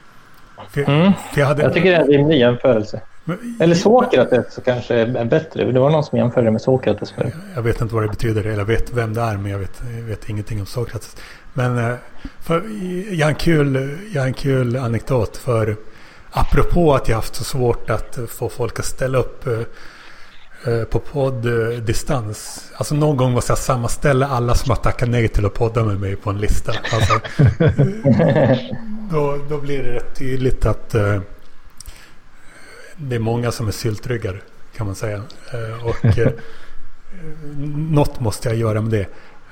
För, 0.71 0.81
Mm. 0.81 1.13
för 1.33 1.41
jag, 1.41 1.47
hade, 1.49 1.63
Jag 1.63 1.75
tycker 1.75 1.91
det 1.91 1.97
är 1.97 2.01
en 2.01 2.09
rimlig 2.09 2.39
jämförelse. 2.39 3.01
Men- 3.29 3.57
Eller 3.61 3.75
Sokrates 3.75 4.55
så 4.55 4.61
kanske 4.61 4.95
är 4.95 5.25
bättre. 5.25 5.73
Det 5.73 5.81
var 5.81 5.91
någon 5.91 6.05
som 6.05 6.19
jämförde 6.19 6.51
med 6.51 6.61
Sokrates 6.61 7.11
förut. 7.13 7.35
Jag 7.55 7.63
vet 7.63 7.81
inte 7.81 7.95
vad 7.95 8.05
det 8.05 8.09
betyder, 8.09 8.45
eller 8.45 8.59
jag 8.59 8.65
vet 8.65 8.93
vem 8.93 9.15
det 9.15 9.21
är, 9.21 9.37
men 9.37 9.51
jag 9.53 9.59
vet, 9.59 9.83
jag 9.97 10.03
vet 10.03 10.29
ingenting 10.29 10.61
om 10.61 10.67
Sokrates. 10.67 11.17
Men 11.53 11.79
eh, 11.79 11.95
för, 12.41 12.63
jag, 13.15 13.27
har 13.27 13.31
en 13.31 13.35
kul, 13.37 13.97
jag 14.15 14.23
har 14.23 14.27
en 14.27 14.35
kul 14.35 14.77
anekdot. 14.77 15.37
För 15.37 15.77
apropå 16.31 16.95
att 16.95 17.09
jag 17.09 17.17
haft 17.17 17.35
så 17.35 17.45
svårt 17.45 17.91
att 17.91 18.19
få 18.29 18.49
folk 18.49 18.79
att 18.79 18.85
ställa 18.85 19.19
upp 19.19 19.47
eh, 19.47 20.73
eh, 20.73 20.85
på 20.85 20.99
podddistans. 20.99 22.71
Alltså 22.77 22.95
någon 22.95 23.17
gång 23.17 23.33
måste 23.33 23.51
jag 23.51 23.59
sammanställa 23.59 24.27
alla 24.29 24.55
som 24.55 24.71
har 24.71 24.77
tackat 24.77 25.09
nej 25.09 25.29
till 25.29 25.47
att 25.47 25.55
podda 25.55 25.85
med 25.85 26.01
mig 26.01 26.17
på 26.17 26.31
en 26.31 26.39
lista. 26.39 26.73
Alltså, 26.93 27.21
då, 29.11 29.39
då 29.49 29.59
blir 29.59 29.83
det 29.83 29.93
rätt 29.93 30.15
tydligt 30.19 30.67
att 30.67 30.95
det 32.97 33.15
är 33.15 33.21
många 33.21 33.53
som 33.53 33.69
är 33.69 33.73
syltryggar 33.73 34.43
kan 34.77 34.87
man 34.87 34.95
säga. 34.95 35.23
Eh, 35.53 35.87
och 35.87 36.19
eh, 36.19 36.33
något 37.91 38.21
måste 38.21 38.49
jag 38.49 38.59
göra 38.59 38.81
med 38.81 38.91
det. 38.91 39.07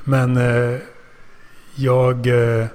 Men 0.04 0.36
eh, 0.36 0.78
jag 1.74 2.26
eh, 2.26 2.66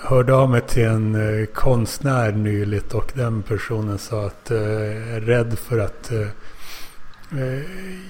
hörde 0.00 0.34
av 0.34 0.50
mig 0.50 0.60
till 0.60 0.84
en 0.84 1.14
eh, 1.14 1.46
konstnär 1.46 2.32
nyligt 2.32 2.94
och 2.94 3.12
den 3.14 3.42
personen 3.42 3.98
sa 3.98 4.26
att 4.26 4.50
eh, 4.50 4.58
jag 4.58 5.16
är 5.16 5.20
rädd 5.20 5.58
för 5.58 5.78
att 5.78 6.12
eh, 6.12 6.20
eh 7.40 7.62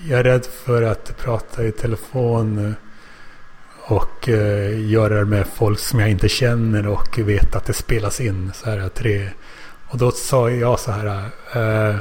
jag 0.09 0.21
är 0.21 0.25
rädd 0.25 0.47
för 0.47 0.83
att 0.83 1.17
prata 1.17 1.65
i 1.65 1.73
telefon 1.73 2.59
eh, 2.67 2.73
och 3.87 4.29
eh, 4.29 4.91
göra 4.91 5.15
det 5.15 5.25
med 5.25 5.47
folk 5.47 5.79
som 5.79 6.01
jag 6.01 6.11
inte 6.11 6.29
känner 6.29 6.87
och 6.87 7.19
vet 7.19 7.57
att 7.57 7.65
det 7.65 7.73
spelas 7.73 8.21
in. 8.21 8.53
Så 8.55 8.71
här 8.71 8.89
tre. 8.89 9.29
Och 9.95 10.01
då 10.01 10.11
sa 10.11 10.51
jag 10.51 10.81
så 10.81 10.93
här. 10.93 11.31
Eh, 11.55 11.97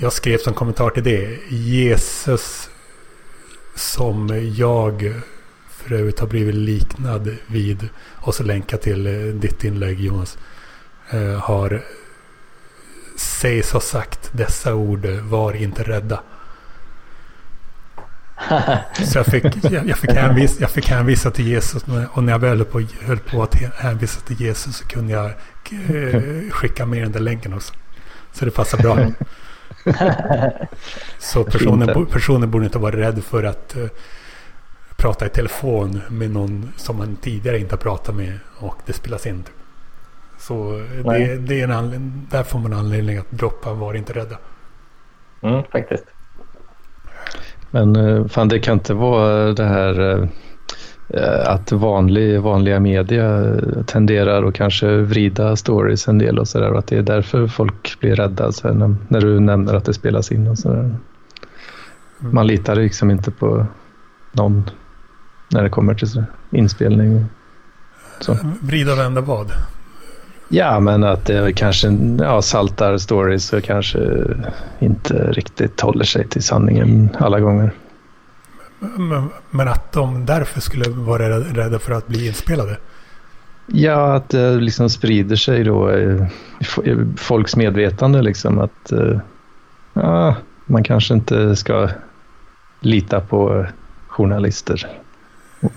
jag 0.00 0.12
skrev 0.12 0.38
som 0.38 0.54
kommentar 0.54 0.90
till 0.90 1.02
det. 1.02 1.38
Jesus 1.48 2.70
som 3.74 4.50
jag 4.56 5.14
för 5.70 5.94
övrigt 5.94 6.20
har 6.20 6.26
blivit 6.26 6.54
liknad 6.54 7.36
vid. 7.46 7.88
Och 8.14 8.34
så 8.34 8.42
länka 8.42 8.76
till 8.76 9.06
eh, 9.06 9.34
ditt 9.34 9.64
inlägg 9.64 10.00
Jonas. 10.00 10.38
Eh, 11.10 11.40
har 11.40 11.82
sägs 13.16 13.72
ha 13.72 13.80
sagt 13.80 14.30
dessa 14.32 14.74
ord. 14.74 15.06
Var 15.06 15.52
inte 15.52 15.82
rädda. 15.82 16.22
Så 19.04 19.18
jag 19.18 19.26
fick, 19.26 19.44
jag, 19.64 19.88
jag, 19.88 19.98
fick 19.98 20.10
hänvisa, 20.10 20.56
jag 20.60 20.70
fick 20.70 20.88
hänvisa 20.88 21.30
till 21.30 21.46
Jesus. 21.46 21.84
Och 22.12 22.24
när 22.24 22.32
jag 22.32 22.38
väl 22.38 22.58
höll 22.58 22.66
på, 22.66 22.82
höll 23.02 23.18
på 23.18 23.42
att 23.42 23.54
hänvisa 23.54 24.20
till 24.20 24.40
Jesus 24.40 24.76
så 24.76 24.86
kunde 24.86 25.12
jag 25.12 25.32
eh, 25.72 26.50
skicka 26.50 26.86
med 26.86 27.02
den 27.02 27.12
där 27.12 27.20
länken 27.20 27.54
också. 27.54 27.74
Så 28.32 28.44
det 28.44 28.50
passar 28.50 28.78
bra. 28.78 28.98
Så 31.18 31.44
personen, 31.44 32.06
personen 32.06 32.50
borde 32.50 32.64
inte 32.64 32.78
vara 32.78 32.96
rädd 32.96 33.24
för 33.24 33.44
att 33.44 33.76
eh, 33.76 33.86
prata 34.96 35.26
i 35.26 35.28
telefon 35.28 36.00
med 36.08 36.30
någon 36.30 36.72
som 36.76 36.96
man 36.96 37.16
tidigare 37.16 37.58
inte 37.58 37.72
har 37.72 37.80
pratat 37.80 38.14
med 38.14 38.38
och 38.58 38.76
det 38.86 38.92
spelas 38.92 39.26
in. 39.26 39.42
Typ. 39.42 39.54
Så 40.38 40.82
det, 41.04 41.36
det 41.36 41.60
är 41.60 41.64
en 41.64 41.72
anledning, 41.72 42.26
där 42.30 42.42
får 42.42 42.58
man 42.58 42.72
anledning 42.72 43.18
att 43.18 43.30
droppa 43.30 43.72
var 43.72 43.94
inte 43.94 44.12
rädda. 44.12 44.38
Mm, 45.42 45.62
faktiskt. 45.72 46.04
Men 47.70 47.96
eh, 47.96 48.26
fan, 48.26 48.48
det 48.48 48.58
kan 48.58 48.74
inte 48.74 48.94
vara 48.94 49.52
det 49.52 49.64
här 49.64 50.10
eh, 50.10 50.28
att 51.44 51.72
vanlig, 51.72 52.40
vanliga 52.40 52.80
media 52.80 53.44
eh, 53.44 53.82
tenderar 53.86 54.48
att 54.48 54.54
kanske 54.54 54.96
vrida 54.96 55.56
stories 55.56 56.08
en 56.08 56.18
del 56.18 56.38
och 56.38 56.48
sådär 56.48 56.72
och 56.72 56.78
att 56.78 56.86
det 56.86 56.96
är 56.96 57.02
därför 57.02 57.46
folk 57.46 58.00
blir 58.00 58.16
rädda 58.16 58.52
sen 58.52 58.78
när, 58.78 58.94
när 59.08 59.20
du 59.20 59.40
nämner 59.40 59.74
att 59.74 59.84
det 59.84 59.94
spelas 59.94 60.32
in 60.32 60.48
och 60.48 60.58
sådär. 60.58 60.78
Mm. 60.78 62.34
Man 62.34 62.46
litar 62.46 62.74
liksom 62.74 63.10
inte 63.10 63.30
på 63.30 63.66
någon 64.32 64.70
när 65.48 65.62
det 65.62 65.68
kommer 65.68 65.94
till 65.94 66.10
så- 66.10 66.24
inspelning. 66.50 67.24
Så. 68.20 68.36
Vrida 68.62 68.92
och 68.92 68.98
vända 68.98 69.20
vad? 69.20 69.52
Ja, 70.48 70.80
men 70.80 71.04
att 71.04 71.24
det 71.24 71.52
kanske 71.52 71.88
ja, 72.18 72.42
saltar 72.42 72.98
stories 72.98 73.52
och 73.52 73.62
kanske 73.64 73.98
inte 74.78 75.32
riktigt 75.32 75.80
håller 75.80 76.04
sig 76.04 76.28
till 76.28 76.42
sanningen 76.42 77.08
alla 77.18 77.40
gånger. 77.40 77.72
Men, 79.50 79.68
att 79.68 79.92
de 79.92 80.26
därför 80.26 80.60
skulle 80.60 80.88
vara 80.88 81.28
rädda- 81.28 81.54
rädda 81.54 81.78
för 81.78 81.92
att 81.92 82.06
bli 82.06 82.26
inspelade. 82.26 82.76
Ja, 83.66 84.14
att 84.14 84.28
det 84.28 84.54
liksom 84.54 84.90
sprider 84.90 85.36
sig 85.36 85.64
då 85.64 85.92
i 85.92 86.26
i 86.84 86.96
folks 87.16 87.56
medvetande 87.56 88.22
liksom 88.22 88.58
att 88.58 88.92
eh, 88.92 89.20
ja, 89.92 90.36
man 90.66 90.84
kanske 90.84 91.14
inte 91.14 91.56
ska 91.56 91.88
lita 92.80 93.20
på 93.20 93.66
journalister 94.08 94.86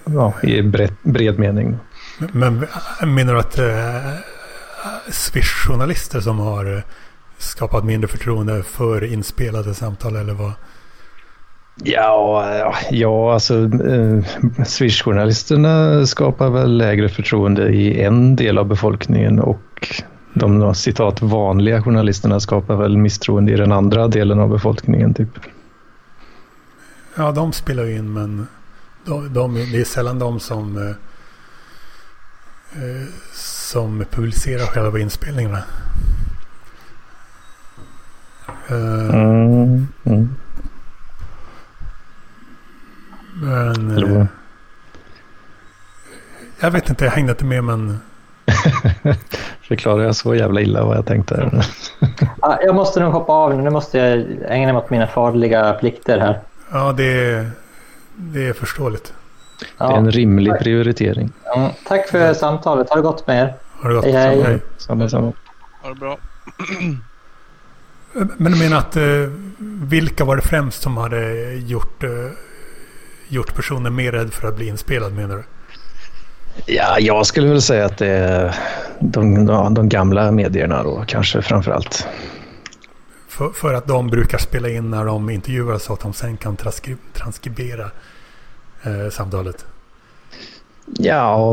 ja, 0.05 0.33
i 0.43 0.61
bred, 0.61 0.93
bred 1.03 1.39
mening. 1.39 1.77
Men 2.31 2.65
menar 3.05 3.33
du 3.33 3.39
att 3.39 3.57
eh, 3.59 4.13
Swish-journalister 5.11 6.19
som 6.19 6.39
har 6.39 6.75
eh, 6.75 6.83
skapat 7.37 7.83
mindre 7.83 8.07
förtroende 8.07 8.63
för 8.63 9.03
inspelade 9.03 9.73
samtal 9.73 10.15
eller 10.15 10.33
vad? 10.33 10.53
Ja, 11.83 12.73
ja, 12.91 13.33
alltså 13.33 13.63
eh, 13.63 14.23
Swish-journalisterna 14.65 16.05
skapar 16.05 16.49
väl 16.49 16.77
lägre 16.77 17.09
förtroende 17.09 17.69
i 17.69 18.03
en 18.03 18.35
del 18.35 18.57
av 18.57 18.65
befolkningen 18.65 19.39
och 19.39 19.93
de 20.33 20.75
citat 20.75 21.21
vanliga 21.21 21.83
journalisterna 21.83 22.39
skapar 22.39 22.75
väl 22.75 22.97
misstroende 22.97 23.51
i 23.51 23.55
den 23.55 23.71
andra 23.71 24.07
delen 24.07 24.39
av 24.39 24.49
befolkningen. 24.49 25.13
Typ. 25.13 25.29
Ja, 27.17 27.31
de 27.31 27.53
spelar 27.53 27.83
ju 27.83 27.95
in 27.95 28.13
men 28.13 28.47
de, 29.05 29.33
de, 29.33 29.53
det 29.53 29.79
är 29.79 29.83
sällan 29.83 30.19
de 30.19 30.39
som, 30.39 30.77
eh, 30.77 30.89
eh, 32.83 33.07
som 33.33 34.05
publicerar 34.11 34.65
själva 34.65 34.99
inspelningarna. 34.99 35.63
Eh, 38.67 39.09
Mm, 39.13 39.87
mm. 40.03 40.29
Men, 43.41 43.91
Eller? 43.91 44.19
Eh, 44.19 44.25
jag 46.59 46.71
vet 46.71 46.89
inte, 46.89 47.05
jag 47.05 47.11
hängde 47.11 47.31
inte 47.31 47.45
med 47.45 47.63
men... 47.63 47.99
Förklarar 49.61 50.03
jag 50.03 50.15
så 50.15 50.35
jävla 50.35 50.61
illa 50.61 50.85
vad 50.85 50.97
jag 50.97 51.05
tänkte? 51.05 51.35
Mm. 51.35 51.61
jag 52.65 52.75
måste 52.75 52.99
nog 52.99 53.13
hoppa 53.13 53.33
av 53.33 53.55
nu. 53.55 53.61
Nu 53.61 53.69
måste 53.69 53.97
jag 53.97 54.25
ägna 54.47 54.73
mig 54.73 54.81
åt 54.81 54.89
mina 54.89 55.07
farliga 55.07 55.73
plikter 55.73 56.19
här. 56.19 56.39
Ja, 56.71 56.91
det 56.91 57.33
är, 57.33 57.51
det 58.15 58.47
är 58.47 58.53
förståeligt. 58.53 59.13
Det 59.77 59.83
är 59.83 59.97
en 59.97 60.11
rimlig 60.11 60.51
tack. 60.51 60.61
prioritering. 60.61 61.31
Mm, 61.55 61.71
tack 61.87 62.07
för 62.07 62.19
ja. 62.19 62.33
samtalet. 62.33 62.89
Ha 62.89 62.95
det 62.95 63.01
gott 63.01 63.27
med 63.27 63.43
er. 63.43 63.55
Ha 63.81 63.89
det 63.89 63.95
gott. 63.95 64.05
Hej, 64.05 64.13
hej. 64.13 64.41
hej. 64.41 64.59
Samma, 64.77 65.09
samma. 65.09 65.33
Ha 65.81 65.89
det 65.89 65.95
bra. 65.95 66.17
Men 68.37 68.51
du 68.51 68.59
menar 68.59 68.77
att 68.77 68.95
eh, 68.95 69.03
vilka 69.83 70.25
var 70.25 70.35
det 70.35 70.41
främst 70.41 70.81
som 70.81 70.97
hade 70.97 71.53
gjort 71.53 72.03
eh, 72.03 72.09
gjort 73.29 73.55
personen 73.55 73.95
mer 73.95 74.11
rädd 74.11 74.33
för 74.33 74.47
att 74.47 74.55
bli 74.55 74.67
inspelad 74.67 75.13
menar 75.13 75.35
du? 75.35 75.43
Ja, 76.65 76.99
jag 76.99 77.25
skulle 77.25 77.47
väl 77.47 77.61
säga 77.61 77.85
att 77.85 77.97
det 77.97 78.07
är 78.07 78.55
de, 78.99 79.45
de, 79.45 79.73
de 79.73 79.89
gamla 79.89 80.31
medierna 80.31 80.83
då 80.83 81.03
kanske 81.07 81.41
framför 81.41 81.71
allt. 81.71 82.07
För, 83.27 83.49
för 83.49 83.73
att 83.73 83.87
de 83.87 84.07
brukar 84.07 84.37
spela 84.37 84.69
in 84.69 84.91
när 84.91 85.05
de 85.05 85.29
intervjuar 85.29 85.77
så 85.77 85.93
att 85.93 85.99
de 85.99 86.13
sen 86.13 86.37
kan 86.37 86.55
transkri 86.55 86.95
transkribera 87.13 87.91
eh, 88.83 89.09
samtalet. 89.11 89.65
Ja, 90.85 91.51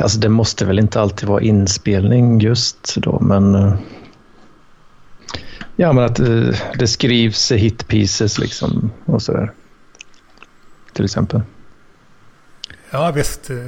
alltså 0.00 0.18
det 0.18 0.28
måste 0.28 0.64
väl 0.64 0.78
inte 0.78 1.00
alltid 1.00 1.28
vara 1.28 1.42
inspelning 1.42 2.40
just 2.40 2.96
då, 2.96 3.20
men... 3.20 3.54
eh, 3.54 3.74
Ja, 5.76 5.92
men 5.92 6.04
att 6.04 6.20
eh, 6.20 6.48
det 6.78 6.86
skrivs 6.86 7.52
hit 7.52 7.88
pieces 7.88 8.38
liksom 8.38 8.90
och 9.04 9.22
sådär. 9.22 9.52
Till 10.92 11.04
exempel. 11.04 11.42
Ja 12.90 13.10
visst. 13.10 13.50
eh, 13.50 13.66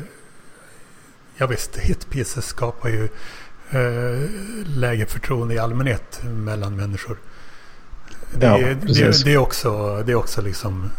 Ja 1.37 1.47
visst, 1.47 1.77
hitpieces 1.77 2.47
skapar 2.47 2.89
ju 2.89 3.09
eh, 3.71 4.29
lägre 4.67 5.07
förtroende 5.07 5.55
i 5.55 5.59
allmänhet 5.59 6.21
mellan 6.25 6.77
människor. 6.77 7.17
Det, 8.39 8.47
Ja, 8.47 8.59
det, 8.59 8.77
precis. 8.87 9.25
det, 9.25 9.33
är 9.33 9.39
också, 9.39 10.03
det 10.07 10.13
är 10.13 10.17
också 10.17 10.43
liksom 10.43 10.91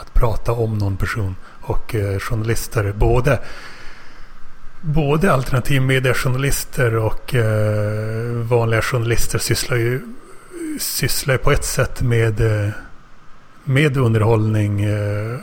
att 0.00 0.14
prata 0.14 0.52
om 0.52 0.78
någon 0.78 0.96
person. 0.96 1.36
Och 1.60 1.94
eh, 1.94 2.18
journalister, 2.18 2.92
både, 2.92 3.40
både 4.80 5.32
alternativmediejournalister 5.32 6.96
och 6.96 7.34
eh, 7.34 8.32
vanliga 8.32 8.82
journalister 8.82 9.38
sysslar 9.38 9.76
ju, 9.76 10.00
sysslar 10.80 11.36
på 11.36 11.50
ett 11.52 11.64
sätt 11.64 12.02
med, 12.02 12.40
eh, 12.40 12.70
med 13.64 13.96
underhållning 13.96 14.82
eh, 14.82 15.38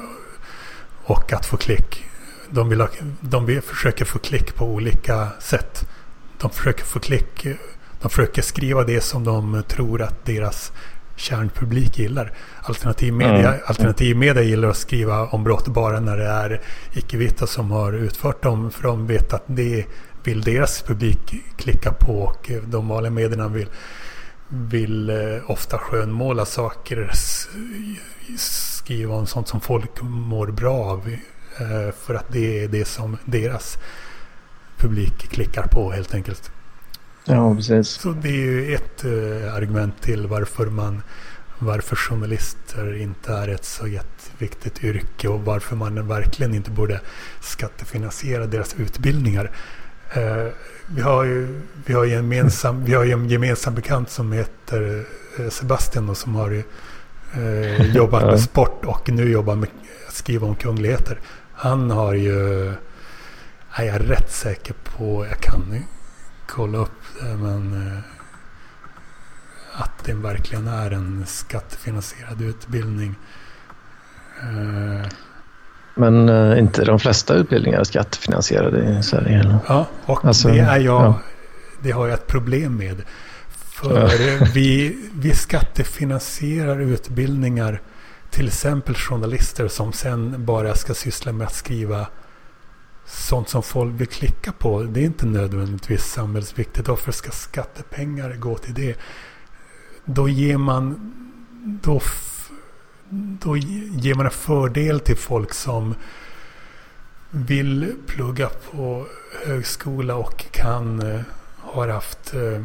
och 1.04 1.34
att 1.34 1.46
få 1.46 1.58
klick. 1.58 2.06
De, 2.50 2.70
vill 2.70 2.82
ha, 2.82 2.88
de 3.20 3.62
försöker 3.62 4.06
få 4.06 4.20
klick 4.20 4.56
på 4.56 4.66
olika 4.66 5.28
sätt. 5.40 5.88
De 6.42 6.50
försöker 6.50 6.86
få 6.86 7.00
klick. 7.00 7.48
De 8.02 8.10
försöker 8.10 8.42
skriva 8.42 8.84
det 8.84 9.02
som 9.02 9.24
de 9.24 9.64
tror 9.68 10.02
att 10.02 10.26
deras 10.26 10.72
kärnpublik 11.16 12.00
gillar. 12.00 12.32
Alternativ 12.62 13.14
media, 13.14 13.50
Mm. 13.50 13.60
alternativ 13.66 14.16
media 14.18 14.44
gillar 14.44 14.70
att 14.70 14.78
skriva 14.78 15.28
om 15.28 15.44
brott 15.44 15.68
bara 15.68 16.00
när 16.00 16.18
det 16.18 16.28
är 16.28 16.62
icke-vita 16.94 17.48
som 17.48 17.72
har 17.72 17.94
utfört 17.94 18.44
dem. 18.44 18.72
För 18.72 18.84
de 18.84 19.08
vet 19.08 19.34
att 19.34 19.44
det 19.46 19.86
vill 20.24 20.42
deras 20.42 20.82
publik 20.82 21.34
klicka 21.58 21.92
på 21.92 22.14
och 22.22 22.52
de 22.66 22.88
vanliga 22.88 23.12
medierna 23.12 23.48
vill, 23.48 23.70
vill 24.48 25.10
eh, 25.10 25.16
ofta 25.52 25.78
skönmåla 25.78 26.46
saker. 26.46 27.12
Skriva 28.38 29.16
om 29.16 29.28
sånt 29.28 29.48
som 29.48 29.62
folk 29.62 30.02
mår 30.02 30.48
bra 30.48 30.76
av. 30.76 31.08
eh, 31.58 31.94
För 32.06 32.16
att 32.16 32.26
det 32.32 32.64
är 32.64 32.68
det 32.68 32.86
som 32.86 33.18
deras 33.26 33.78
publik 34.78 35.30
klickar 35.30 35.68
på 35.68 35.92
helt 35.92 36.14
enkelt. 36.14 36.52
Ja, 37.26 37.56
precis. 37.56 37.88
Så 37.88 38.12
det 38.12 38.30
är 38.30 38.46
ju 38.46 38.76
ett 38.76 39.04
eh, 39.04 39.56
argument 39.56 40.02
till 40.02 40.28
varför 40.28 40.66
man 40.66 41.02
varför 41.60 41.96
journalister 41.96 42.96
inte 42.96 43.34
är 43.34 43.48
ett 43.48 43.66
så 43.66 43.88
jätteviktigt 43.88 44.84
yrke 44.84 45.28
och 45.28 45.42
varför 45.46 45.76
man 45.76 46.08
verkligen 46.08 46.54
inte 46.54 46.72
borde 46.72 47.02
skattefinansiera 47.42 48.46
deras 48.46 48.76
utbildningar. 48.76 49.52
Eh, 50.14 50.48
vi, 50.88 51.02
har 51.02 51.24
ju, 51.24 51.62
vi, 51.86 51.94
har 51.94 52.06
gemensam, 52.06 52.86
vi 52.86 52.94
har 52.94 53.06
en 53.06 53.30
gemensam 53.30 53.76
bekant 53.76 54.10
som 54.10 54.32
heter 54.32 55.06
Sebastian 55.50 56.10
och 56.10 56.18
som 56.18 56.36
har 56.36 56.52
ju, 56.52 56.64
eh, 57.34 57.96
jobbat 57.96 58.24
med 58.24 58.40
sport 58.40 58.86
och 58.86 59.10
nu 59.10 59.32
jobbar 59.32 59.56
med 59.56 59.70
att 60.08 60.14
skriva 60.14 60.48
om 60.48 60.56
kungligheter. 60.56 61.20
Han 61.54 61.92
har 61.92 62.14
ju, 62.14 62.68
är 63.72 63.84
jag 63.84 64.10
rätt 64.10 64.32
säker 64.32 64.74
på, 64.84 65.26
jag 65.30 65.40
kan 65.40 65.76
kolla 66.48 66.78
upp 66.78 67.02
det, 67.22 67.36
men 67.38 67.88
eh, 67.88 68.00
att 69.82 70.04
det 70.06 70.14
verkligen 70.14 70.68
är 70.68 70.92
en 70.92 71.24
skattefinansierad 71.28 72.42
utbildning. 72.42 73.16
Eh, 74.42 75.08
Men 75.96 76.30
eh, 76.30 76.60
inte 76.60 76.86
de 76.86 77.00
flesta 77.00 77.34
utbildningar 77.34 77.80
är 77.80 77.84
skattefinansierade 77.84 78.98
i 79.00 79.04
Sverige. 79.04 79.60
Ja, 79.68 79.88
och 80.06 80.26
Alltså, 80.26 80.48
det 80.48 80.60
är 80.60 80.80
jag. 80.80 81.02
ja. 81.02 81.20
Det 81.82 81.92
har 81.92 82.08
jag 82.08 82.14
ett 82.14 82.28
problem 82.28 82.78
med. 82.78 83.02
För 83.84 84.54
vi, 84.54 84.98
vi 85.14 85.34
skattefinansierar 85.36 86.80
utbildningar. 86.80 87.82
Till 88.30 88.48
exempel 88.48 88.96
journalister 88.96 89.68
som 89.68 89.94
sen 89.94 90.46
bara 90.46 90.76
ska 90.76 90.94
syssla 90.94 91.32
med 91.32 91.48
att 91.48 91.56
skriva 91.56 92.08
sånt 93.06 93.50
som 93.50 93.64
folk 93.64 94.02
vill 94.02 94.08
klicka 94.08 94.52
på. 94.52 94.84
Det 94.84 95.00
är 95.00 95.06
inte 95.06 95.26
nödvändigtvis 95.26 96.04
samhällsviktigt. 96.04 96.88
Varför 96.88 97.12
ska 97.12 97.32
skattepengar 97.32 98.36
gå 98.36 98.58
till 98.58 98.74
det? 98.74 98.98
Då 100.06 100.30
ger 100.30 100.58
man, 100.58 101.14
då, 101.84 102.02
då 103.40 103.58
ger 103.58 104.16
man 104.16 104.26
en 104.26 104.32
fördel 104.32 105.00
till 105.00 105.18
folk 105.18 105.54
som 105.54 105.96
vill 107.30 107.96
plugga 108.08 108.50
på 108.50 109.06
högskola 109.46 110.16
och 110.16 110.46
kan 110.52 111.12
eh, 111.12 111.22
har 111.60 111.88
haft 111.88 112.34
eh, 112.34 112.62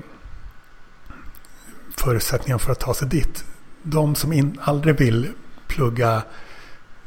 förutsättningar 2.00 2.58
för 2.58 2.72
att 2.72 2.80
ta 2.80 2.94
sig 2.94 3.08
dit. 3.08 3.44
De 3.82 4.14
som 4.14 4.32
in, 4.32 4.58
aldrig 4.60 4.98
vill 4.98 5.28
plugga 5.66 6.22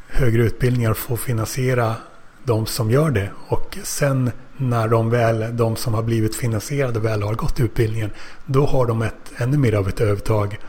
högre 0.08 0.44
utbildningar 0.44 0.94
får 0.94 1.18
finansiera 1.18 1.96
de 2.44 2.66
som 2.66 2.92
gör 2.92 3.12
det. 3.12 3.32
Och 3.48 3.78
sen 3.84 4.32
när 4.58 4.88
de 4.88 5.10
väl, 5.10 5.58
de 5.58 5.76
som 5.76 5.94
har 5.94 6.04
blivit 6.04 6.36
finansierade 6.36 7.00
väl 7.00 7.24
har 7.24 7.34
gått 7.34 7.60
utbildningen, 7.60 8.12
då 8.46 8.66
har 8.66 8.86
de 8.86 9.02
ett, 9.02 9.32
ännu 9.38 9.58
mer 9.58 9.74
av 9.74 9.88
ett 9.88 10.02
övertag 10.02 10.60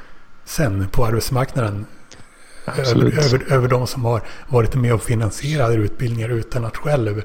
sen 0.45 0.89
på 0.89 1.07
arbetsmarknaden 1.07 1.87
Absolut. 2.65 3.15
över, 3.15 3.27
över, 3.27 3.53
över 3.53 3.69
de 3.69 3.87
som 3.87 4.05
har 4.05 4.23
varit 4.49 4.75
med 4.75 4.95
och 4.95 5.03
finansierat 5.03 5.77
utbildningar 5.77 6.29
utan 6.29 6.65
att 6.65 6.77
själv 6.77 7.23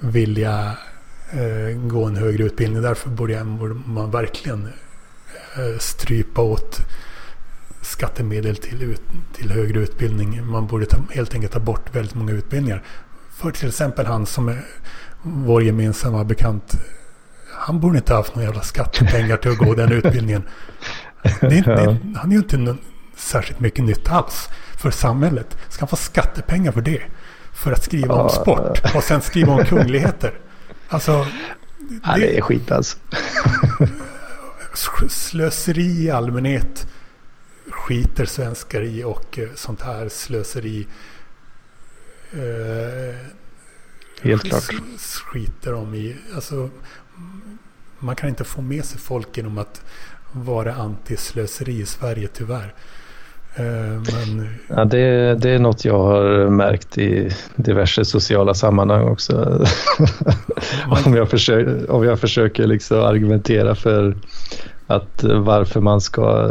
vilja 0.00 0.72
eh, 1.30 1.78
gå 1.78 2.04
en 2.04 2.16
högre 2.16 2.44
utbildning. 2.44 2.82
Därför 2.82 3.10
borde 3.10 3.44
man, 3.44 4.10
verkligen 4.10 4.68
strypa 5.78 6.42
åt 6.42 6.80
skattemedel 7.82 8.56
till, 8.56 8.82
ut, 8.82 9.02
till 9.34 9.50
högre 9.50 9.80
utbildning. 9.80 10.46
Man 10.46 10.66
borde 10.66 10.86
ta, 10.86 10.96
helt 11.10 11.34
enkelt 11.34 11.52
ta 11.52 11.60
bort 11.60 11.94
väldigt 11.96 12.14
många 12.14 12.32
utbildningar. 12.32 12.82
För 13.36 13.50
till 13.50 13.68
exempel 13.68 14.06
han 14.06 14.26
som 14.26 14.48
är 14.48 14.64
vår 15.22 15.62
gemensamma 15.62 16.24
bekant. 16.24 16.72
Han 17.52 17.80
borde 17.80 17.98
inte 17.98 18.12
ha 18.12 18.18
haft 18.18 18.34
några 18.34 18.48
jävla 18.48 18.62
skattepengar 18.62 19.36
till 19.36 19.50
att 19.50 19.58
gå 19.58 19.74
den 19.74 19.92
utbildningen. 19.92 20.42
Det 21.40 21.48
det, 21.48 21.98
han 22.16 22.30
är 22.30 22.32
ju 22.32 22.38
inte 22.38 22.76
särskilt 23.16 23.60
mycket 23.60 23.84
nytta 23.84 24.10
alls 24.10 24.48
för 24.76 24.90
samhället. 24.90 25.56
Ska 25.68 25.80
han 25.80 25.88
få 25.88 25.96
skattepengar 25.96 26.72
för 26.72 26.80
det? 26.80 27.02
För 27.52 27.72
att 27.72 27.84
skriva 27.84 28.14
om 28.14 28.28
sport 28.30 28.94
och 28.94 29.04
sen 29.04 29.22
skriva 29.22 29.52
om 29.52 29.64
kungligheter. 29.64 30.34
Alltså, 30.88 31.26
Ja, 32.04 32.16
det 32.16 32.38
är 32.38 32.40
skit 32.40 32.72
alltså. 32.72 32.98
Slöseri 35.08 36.04
i 36.04 36.10
allmänhet 36.10 36.86
skiter 37.70 38.24
svenskar 38.24 38.82
i 38.82 39.04
och 39.04 39.38
eh, 39.38 39.48
sånt 39.54 39.82
här 39.82 40.08
slöseri 40.08 40.86
eh, 42.32 43.16
Helt 44.22 44.42
klart. 44.42 44.62
skiter 45.26 45.72
de 45.72 45.94
i. 45.94 46.16
Alltså, 46.34 46.70
man 47.98 48.16
kan 48.16 48.28
inte 48.28 48.44
få 48.44 48.62
med 48.62 48.84
sig 48.84 49.00
folk 49.00 49.36
genom 49.36 49.58
att 49.58 49.82
vara 50.32 50.74
antislöseri 50.74 51.80
i 51.80 51.86
Sverige 51.86 52.28
tyvärr. 52.28 52.74
Eh, 53.54 53.64
men 53.64 54.48
Ja, 54.68 54.84
det, 54.84 55.34
det 55.34 55.50
är 55.50 55.58
något 55.58 55.84
jag 55.84 55.98
har 55.98 56.48
märkt 56.48 56.98
i 56.98 57.30
diverse 57.56 58.04
sociala 58.04 58.54
sammanhang 58.54 59.08
också. 59.08 59.64
om, 61.06 61.14
jag 61.14 61.30
försöker, 61.30 61.90
om 61.90 62.04
jag 62.04 62.20
försöker 62.20 62.66
liksom 62.66 63.02
argumentera 63.02 63.74
för 63.74 64.16
att 64.86 65.24
varför 65.24 65.80
man 65.80 66.00
ska 66.00 66.50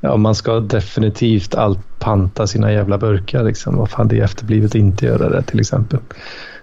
Ja, 0.00 0.16
man 0.16 0.34
ska 0.34 0.60
definitivt 0.60 1.54
allt 1.54 1.78
panta 1.98 2.46
sina 2.46 2.72
jävla 2.72 2.98
burkar. 2.98 3.44
Liksom. 3.44 3.76
Vad 3.76 3.90
fan 3.90 4.08
det 4.08 4.18
är 4.18 4.24
efterblivet 4.24 4.74
inte 4.74 5.06
göra 5.06 5.28
det 5.28 5.42
till 5.42 5.60
exempel. 5.60 6.00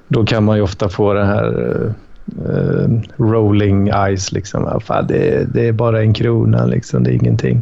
då 0.07 0.25
kan 0.25 0.43
man 0.43 0.57
ju 0.57 0.63
ofta 0.63 0.89
få 0.89 1.13
det 1.13 1.25
här 1.25 1.83
uh, 2.47 3.01
rolling 3.17 3.87
eyes. 3.87 4.31
Liksom. 4.31 4.81
Fan, 4.85 5.07
det, 5.07 5.53
det 5.53 5.67
är 5.67 5.71
bara 5.71 6.01
en 6.01 6.13
krona, 6.13 6.65
liksom. 6.65 7.03
det 7.03 7.11
är 7.11 7.13
ingenting. 7.13 7.61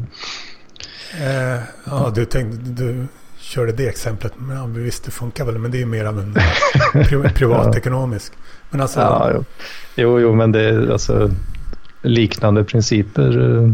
Uh, 1.22 1.61
ja, 1.86 2.11
du, 2.16 2.26
tänkte, 2.26 2.57
du 2.70 3.07
körde 3.38 3.72
det 3.72 3.88
exemplet. 3.88 4.34
Men 4.38 4.57
ja, 4.57 4.66
visst, 4.66 5.03
det 5.03 5.11
funkar 5.11 5.45
väl. 5.45 5.57
Men 5.57 5.72
det 5.72 5.82
är 5.82 5.86
mer 5.86 6.05
av 6.05 6.20
en 6.20 6.34
pri 7.05 7.30
privatekonomisk. 7.30 8.34
Men 8.70 8.82
alltså, 8.82 8.99
ja, 8.99 9.32
jo. 9.34 9.43
jo, 9.95 10.20
jo, 10.20 10.36
men 10.36 10.51
det 10.51 10.61
är 10.61 10.91
alltså 10.91 11.32
liknande 12.01 12.63
principer 12.63 13.38
uh, 13.38 13.74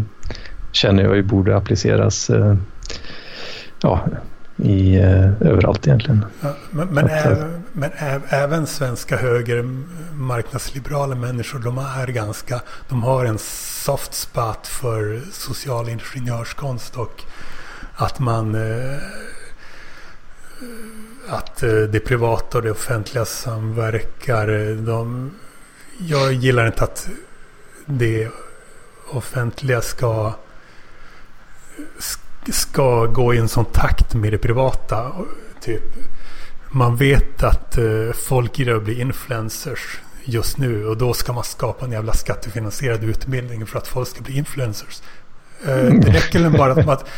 känner 0.71 1.03
jag 1.03 1.15
ju 1.15 1.23
borde 1.23 1.57
appliceras 1.57 2.29
uh, 2.29 2.55
ja, 3.81 4.01
i, 4.61 4.99
uh, 4.99 5.41
överallt 5.41 5.87
egentligen. 5.87 6.25
Ja, 6.41 6.55
men, 6.69 6.87
men, 6.87 7.09
även, 7.09 7.63
men 7.71 7.91
även 8.29 8.67
svenska 8.67 9.17
höger 9.17 9.63
marknadsliberala 10.13 11.15
människor, 11.15 11.59
de 11.59 11.77
är 11.77 12.07
ganska, 12.07 12.61
de 12.89 13.03
har 13.03 13.25
en 13.25 13.37
soft 13.83 14.13
spot 14.13 14.67
för 14.67 15.21
social 15.31 15.89
ingenjörskonst 15.89 16.97
och 16.97 17.23
att 17.95 18.19
man 18.19 18.55
att 21.27 21.57
det 21.91 22.05
privata 22.05 22.57
och 22.57 22.63
det 22.63 22.71
offentliga 22.71 23.25
samverkar. 23.25 24.75
De, 24.85 25.31
jag 25.97 26.33
gillar 26.33 26.67
inte 26.67 26.83
att 26.83 27.09
det 27.85 28.29
offentliga 29.09 29.81
ska 29.81 30.33
ska 32.49 33.05
gå 33.05 33.33
i 33.33 33.37
en 33.37 33.47
sån 33.47 33.65
takt 33.65 34.13
med 34.13 34.33
det 34.33 34.37
privata. 34.37 35.11
Typ, 35.61 35.83
man 36.71 36.95
vet 36.95 37.43
att 37.43 37.77
eh, 37.77 38.11
folk 38.27 38.59
gillar 38.59 38.73
att 38.73 38.83
bli 38.83 39.01
influencers 39.01 39.99
just 40.23 40.57
nu 40.57 40.85
och 40.85 40.97
då 40.97 41.13
ska 41.13 41.33
man 41.33 41.43
skapa 41.43 41.85
en 41.85 41.91
jävla 41.91 42.13
skattefinansierad 42.13 43.03
utbildning 43.03 43.65
för 43.65 43.77
att 43.77 43.87
folk 43.87 44.07
ska 44.07 44.21
bli 44.21 44.37
influencers. 44.37 45.01
Eh, 45.65 45.75
det 45.75 46.11
räcker 46.13 46.49
bara 46.49 46.71
att, 46.71 46.87
att 46.87 47.09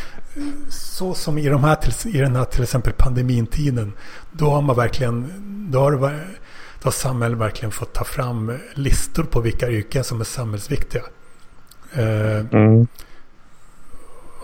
så 0.68 1.14
som 1.14 1.38
i, 1.38 1.48
de 1.48 1.64
här 1.64 1.78
i 2.06 2.18
den 2.18 2.36
här 2.36 2.44
till 2.44 2.62
exempel 2.62 2.92
pandemintiden. 2.92 3.92
Då 4.32 4.50
har 4.50 4.62
man 4.62 4.76
verkligen, 4.76 5.32
då 5.70 5.80
har, 5.80 5.90
då 5.90 6.84
har 6.84 6.90
samhället 6.90 7.38
verkligen 7.38 7.70
fått 7.70 7.92
ta 7.92 8.04
fram 8.04 8.58
listor 8.74 9.22
på 9.22 9.40
vilka 9.40 9.70
yrken 9.70 10.04
som 10.04 10.20
är 10.20 10.24
samhällsviktiga. 10.24 11.02
Eh, 11.92 12.38
mm. 12.52 12.86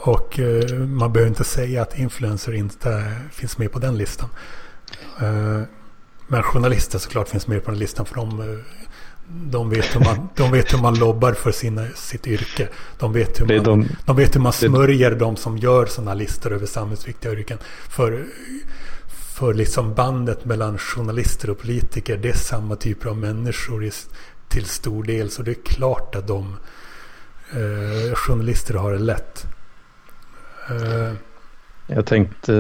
Och 0.03 0.39
uh, 0.39 0.79
man 0.79 1.13
behöver 1.13 1.29
inte 1.29 1.45
säga 1.45 1.83
att 1.83 1.99
influencer 1.99 2.55
inte 2.55 3.13
finns 3.33 3.59
med 3.59 3.73
på 3.73 3.79
den 3.79 3.99
listan. 3.99 4.29
Uh, 5.23 5.63
men 6.29 6.43
journalister 6.43 6.99
såklart 6.99 7.29
finns 7.29 7.47
med 7.47 7.65
på 7.65 7.71
den 7.71 7.81
listan 7.81 8.07
för 8.07 8.15
de, 8.15 8.59
de, 9.29 9.71
vet, 9.71 9.97
hur 9.97 10.01
man, 10.01 10.29
de 10.37 10.53
vet 10.53 10.75
hur 10.75 10.79
man 10.79 10.99
lobbar 10.99 11.33
för 11.33 11.53
sina, 11.53 11.87
sitt 11.95 12.27
yrke. 12.27 12.69
De 12.99 13.13
vet 13.13 13.41
hur 13.41 13.47
man, 13.47 13.65
de, 13.65 13.89
de 14.07 14.17
vet 14.17 14.37
hur 14.37 14.41
man 14.41 14.53
smörjer 14.53 15.11
de 15.11 15.37
som 15.37 15.59
gör 15.59 15.87
sådana 15.87 16.15
listor 16.15 16.53
över 16.53 16.67
samhällsviktiga 16.67 17.33
yrken. 17.33 17.59
För, 17.89 18.25
för 19.09 19.55
liksom 19.55 19.95
bandet 19.95 20.45
mellan 20.45 20.79
journalister 20.79 21.51
och 21.51 21.59
politiker, 21.59 22.17
det 22.17 22.29
är 22.29 22.37
samma 22.37 22.77
typer 22.77 23.09
av 23.09 23.17
människor 23.17 23.85
i, 23.85 23.91
till 24.49 24.65
stor 24.65 25.05
del. 25.05 25.31
Så 25.31 25.43
det 25.43 25.51
är 25.51 25.63
klart 25.65 26.15
att 26.15 26.27
de 26.27 26.57
eh, 27.51 28.15
journalister 28.15 28.75
har 28.75 28.93
det 28.93 28.99
lätt. 28.99 29.47
Eh. 30.71 31.13
Jag 31.87 32.07
tänkte, 32.07 32.53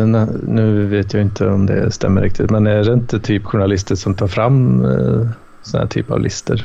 nu 0.43 0.87
vet 0.87 1.13
jag 1.13 1.23
inte 1.23 1.49
om 1.49 1.67
det 1.67 1.91
stämmer 1.91 2.23
riktigt, 2.23 2.51
men 2.51 2.67
är 2.67 2.85
det 2.85 2.93
inte 2.93 3.21
typ 3.21 3.45
journalister 3.45 3.95
som 3.95 4.15
tar 4.15 4.27
fram 4.27 4.85
eh, 4.85 5.29
sådana 5.63 5.85
här 5.85 5.87
typ 5.87 6.11
av 6.11 6.21
listor? 6.21 6.65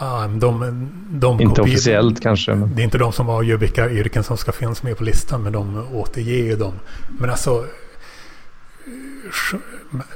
Ja, 0.00 0.30
de, 0.40 0.88
de 1.10 1.40
inte 1.40 1.44
kopier, 1.44 1.62
officiellt 1.62 2.22
kanske. 2.22 2.54
Men... 2.54 2.74
Det 2.74 2.82
är 2.82 2.84
inte 2.84 2.98
de 2.98 3.12
som 3.12 3.28
avgör 3.28 3.56
vilka 3.56 3.90
yrken 3.90 4.24
som 4.24 4.36
ska 4.36 4.52
finnas 4.52 4.82
med 4.82 4.96
på 4.96 5.04
listan, 5.04 5.42
men 5.42 5.52
de 5.52 5.86
återger 5.92 6.44
ju 6.44 6.56
dem. 6.56 6.74
Men 7.18 7.30
alltså, 7.30 7.64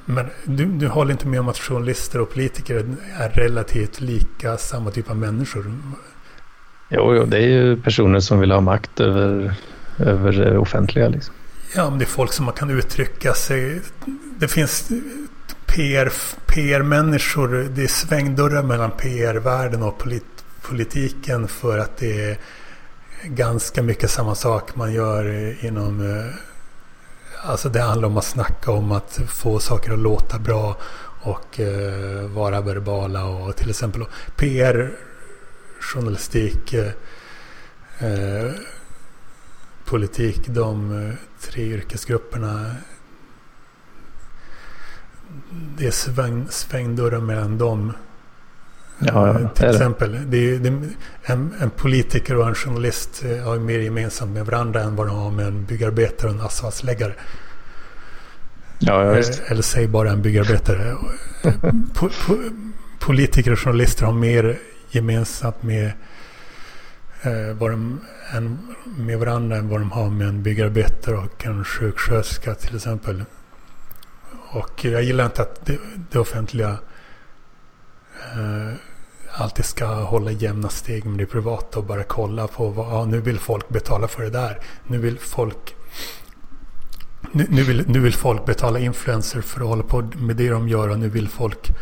men 0.05 0.27
du, 0.45 0.65
du 0.65 0.89
håller 0.89 1.13
inte 1.13 1.27
med 1.27 1.41
om 1.41 1.49
att 1.49 1.59
journalister 1.59 2.21
och 2.21 2.31
politiker 2.31 2.85
är 3.19 3.29
relativt 3.29 4.01
lika 4.01 4.57
samma 4.57 4.91
typ 4.91 5.11
av 5.11 5.17
människor? 5.17 5.73
Jo, 6.89 7.15
jo, 7.15 7.25
det 7.25 7.37
är 7.37 7.49
ju 7.49 7.77
personer 7.77 8.21
som 8.21 8.41
vill 8.41 8.53
ha 8.53 8.61
makt 8.61 9.01
över, 9.01 9.55
över 9.99 10.33
det 10.33 10.59
offentliga. 10.59 11.09
Liksom. 11.09 11.35
Ja, 11.75 11.91
men 11.91 11.99
det 11.99 12.05
är 12.05 12.07
folk 12.07 12.33
som 12.33 12.45
man 12.45 12.55
kan 12.55 12.71
uttrycka 12.71 13.35
sig. 13.35 13.81
Det 14.39 14.49
finns 14.49 14.91
PR, 15.67 16.13
PR-människor. 16.47 17.69
Det 17.75 17.83
är 17.83 17.87
svängdörrar 17.87 18.63
mellan 18.63 18.91
PR-världen 18.91 19.83
och 19.83 19.99
polit, 19.99 20.45
politiken 20.63 21.49
för 21.49 21.79
att 21.79 21.97
det 21.97 22.31
är 22.31 22.39
ganska 23.25 23.83
mycket 23.83 24.11
samma 24.11 24.35
sak 24.35 24.77
man 24.77 24.93
gör 24.93 25.55
inom... 25.65 26.11
Eh, 26.11 26.35
alltså 27.51 27.69
det 27.69 27.81
handlar 27.81 28.09
om 28.09 28.17
att 28.17 28.25
snacka 28.25 28.71
om 28.71 28.93
att 28.93 29.21
få 29.29 29.59
saker 29.59 29.93
att 29.93 29.99
låta 29.99 30.39
bra 30.39 30.77
och 31.23 31.61
eh, 31.61 32.27
vara 32.29 32.61
verbala 32.61 33.25
och 33.25 33.57
till 33.57 33.71
exempel 33.71 34.05
PR 34.37 34.91
journalistik, 35.81 36.73
eh, 36.73 36.91
eh 37.99 38.51
politik, 39.85 40.41
de 40.47 41.03
eh, 41.09 41.15
tre 41.41 41.63
yrkesgrupperna. 41.63 42.71
Det 45.79 45.87
är 45.87 45.91
sväng, 45.91 46.47
svängdörrar 46.51 47.21
mellan 47.21 47.59
dem. 47.59 47.93
Ja, 48.99 49.29
ja, 49.29 49.41
eh, 49.41 49.49
till 49.49 49.65
exempel. 49.65 50.31
Det 50.31 50.37
är, 50.37 50.59
det 50.59 50.69
en, 51.23 51.55
en, 51.61 51.71
politiker 51.71 52.37
och 52.37 52.49
en 52.49 52.55
journalist 52.55 53.25
eh, 53.25 53.45
har 53.45 53.59
mer 53.59 53.79
gemensamt 53.79 54.31
med 54.31 54.47
varandra 54.47 54.83
än 54.83 54.97
vad 54.97 55.07
de 55.07 55.17
har 55.17 55.31
med 55.31 55.47
en 55.47 55.65
byggarbetare 55.65 56.31
och 56.31 56.37
en 56.37 56.41
asfaltsläggare. 56.41 57.15
Ja, 58.79 59.17
ja, 59.17 59.23
Eller 59.47 59.63
säg 59.63 59.89
bara 59.89 60.11
en 60.11 60.23
byggarbetare. 60.23 60.97
po, 61.95 62.09
po, 62.27 62.37
politiker 63.01 63.53
och 63.53 63.59
journalister 63.59 64.07
har 64.07 64.13
mer 64.13 64.59
gemensamt 64.91 65.63
med, 65.63 65.93
eh, 67.25 67.57
vad 67.59 67.71
de, 67.71 68.01
en, 68.33 68.75
med 68.99 69.19
varandra 69.19 69.57
än 69.57 69.69
vad 69.69 69.81
de 69.81 69.93
har 69.93 70.11
med 70.11 70.29
en 70.29 70.43
byggarbetare 70.43 71.17
och 71.17 71.47
en 71.47 71.65
sjuksköterska 71.65 72.55
till 72.55 72.77
exempel. 72.77 73.25
Och 74.51 74.85
jag 74.85 75.03
gillar 75.03 75.25
inte 75.25 75.43
att 75.43 75.67
det, 75.67 75.79
det 76.11 76.19
offentliga 76.19 76.79
eh, 78.33 78.75
alltid 79.37 79.65
ska 79.65 79.87
hålla 79.87 80.31
jämna 80.31 80.69
steg 80.69 81.05
med 81.05 81.19
det 81.19 81.27
privata 81.27 81.79
och 81.79 81.85
bara 81.85 82.03
kolla 82.03 82.47
på 82.47 82.69
vad, 82.69 82.87
ja, 82.87 83.05
nu 83.05 83.21
vill 83.21 83.39
folk 83.39 83.69
betala 83.69 84.09
för 84.09 84.23
det 84.23 84.31
där. 84.31 84.59
Nu 84.87 84.99
vill 84.99 85.19
folk 85.19 85.75
nu, 87.33 87.47
nu, 87.49 87.63
vill, 87.63 87.85
nu 87.89 88.01
vill 88.01 88.15
folk 88.15 88.45
betala 88.45 88.79
influencer 88.79 89.41
för 89.41 89.61
att 89.61 89.67
hålla 89.67 89.83
på 89.83 90.11
med 90.17 90.37
det 90.37 90.51
de 90.51 90.69
gör 90.69 90.89
och 90.89 90.99
nu 90.99 91.09
vill 91.09 91.29
folk 91.29 91.73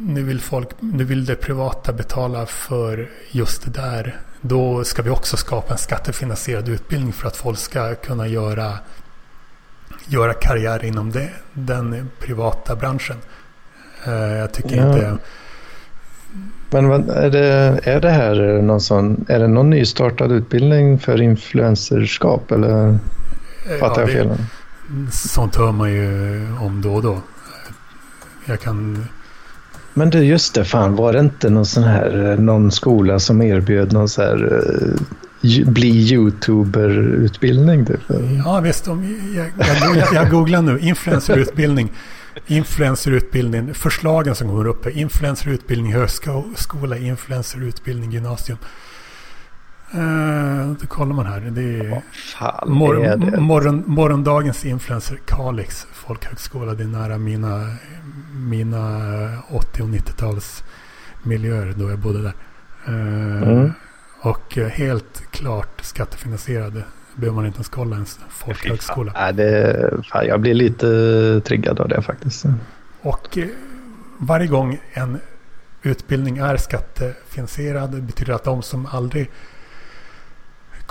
nu 0.00 0.22
vill, 0.22 0.40
folk, 0.40 0.68
nu 0.80 1.04
vill 1.04 1.24
det 1.24 1.36
privata 1.36 1.92
betala 1.92 2.46
för 2.46 3.08
just 3.30 3.64
det 3.64 3.70
där. 3.70 4.16
Då 4.40 4.84
ska 4.84 5.02
vi 5.02 5.10
också 5.10 5.36
skapa 5.36 5.72
en 5.72 5.78
skattefinansierad 5.78 6.68
utbildning 6.68 7.12
för 7.12 7.28
att 7.28 7.36
folk 7.36 7.58
ska 7.58 7.94
kunna 7.94 8.26
göra, 8.26 8.78
göra 10.06 10.34
karriär 10.34 10.84
inom 10.84 11.10
det, 11.10 11.30
den 11.52 12.10
privata 12.18 12.76
branschen. 12.76 13.16
Eh, 14.04 14.12
jag 14.12 14.52
tycker 14.52 14.76
ja. 14.76 14.86
inte... 14.86 15.18
Men 16.70 16.88
vad, 16.88 17.08
är, 17.08 17.30
det, 17.30 17.80
är 17.82 18.00
det 18.00 18.10
här 18.10 18.62
någon 18.62 18.80
sån, 18.80 19.24
är 19.28 19.38
det 19.38 19.48
någon 19.48 19.70
nystartad 19.70 20.32
utbildning 20.32 20.98
för 20.98 21.22
influencerskap 21.22 22.50
eller 22.50 22.98
fattar 23.80 24.02
ja, 24.02 24.08
jag 24.08 24.10
fel? 24.10 24.36
Sånt 25.12 25.56
hör 25.56 25.72
man 25.72 25.92
ju 25.92 26.46
om 26.60 26.82
då 26.82 26.94
och 26.94 27.02
då. 27.02 27.20
Jag 28.44 28.60
kan 28.60 29.06
men 29.94 30.10
du, 30.10 30.24
just 30.24 30.54
det, 30.54 30.64
fan 30.64 30.96
var 30.96 31.12
det 31.12 31.20
inte 31.20 31.50
någon 31.50 31.66
sån 31.66 31.82
här, 31.82 32.30
eh, 32.30 32.38
någon 32.38 32.70
skola 32.70 33.18
som 33.18 33.42
erbjöd 33.42 33.92
någon 33.92 34.08
så 34.08 34.22
här 34.22 34.52
uh, 34.52 35.66
bli 35.66 35.88
youtuber-utbildning? 35.88 37.86
Typ? 37.86 38.00
Ja, 38.44 38.60
visst. 38.60 38.88
Om, 38.88 39.16
jag, 39.36 39.46
jag, 39.58 39.96
jag, 39.96 40.14
jag 40.14 40.30
googlar 40.30 40.62
nu, 40.62 40.78
influencerutbildning. 40.78 41.92
Influencerutbildning, 42.46 43.74
förslagen 43.74 44.34
som 44.34 44.48
kommer 44.48 44.66
upp 44.66 44.86
är 44.86 44.90
influencerutbildning 44.90 45.92
högskola, 45.92 46.96
influencerutbildning 46.96 48.10
gymnasium. 48.12 48.58
Uh, 49.94 50.72
då 50.80 50.86
kollar 50.86 51.14
man 51.14 51.26
här. 51.26 51.40
Det 51.40 51.62
är, 51.62 52.02
mor 52.66 53.04
är 53.04 53.16
det? 53.16 53.40
Morgon, 53.40 53.84
morgondagens 53.86 54.64
influencer 54.64 55.18
Kalix 55.26 55.86
folkhögskola. 55.92 56.74
Det 56.74 56.82
är 56.82 56.88
nära 56.88 57.18
mina, 57.18 57.66
mina 58.34 58.98
80 59.48 59.82
och 59.82 59.88
90-tals 59.88 60.64
miljöer 61.22 61.74
då 61.76 61.90
jag 61.90 61.98
bodde 61.98 62.22
där. 62.22 62.34
Uh, 62.88 63.42
mm. 63.42 63.72
Och 64.22 64.54
helt 64.54 65.22
klart 65.30 65.80
skattefinansierade. 65.80 66.84
behöver 67.14 67.36
man 67.36 67.46
inte 67.46 67.56
ens 67.56 67.68
kolla 67.68 67.96
ens 67.96 68.20
folkhögskola. 68.28 69.12
Ja, 69.14 69.32
det, 69.32 69.90
fan, 70.12 70.26
jag 70.26 70.40
blir 70.40 70.54
lite 70.54 71.40
triggad 71.44 71.80
av 71.80 71.88
det 71.88 72.02
faktiskt. 72.02 72.44
Och 73.02 73.38
eh, 73.38 73.46
varje 74.18 74.46
gång 74.46 74.80
en 74.92 75.20
utbildning 75.82 76.38
är 76.38 76.56
skattefinansierad 76.56 77.90
det 77.90 78.00
betyder 78.00 78.32
att 78.32 78.44
de 78.44 78.62
som 78.62 78.86
aldrig 78.86 79.30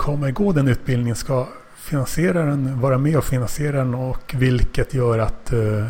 kommer 0.00 0.30
gå 0.30 0.52
den 0.52 0.68
utbildningen 0.68 1.16
ska 1.16 1.48
finansiera 1.76 2.44
den, 2.44 2.80
vara 2.80 2.98
med 2.98 3.16
och 3.16 3.24
finansiera 3.24 3.76
den 3.76 3.94
och 3.94 4.34
vilket 4.38 4.94
gör 4.94 5.18
att 5.18 5.52
uh, 5.52 5.86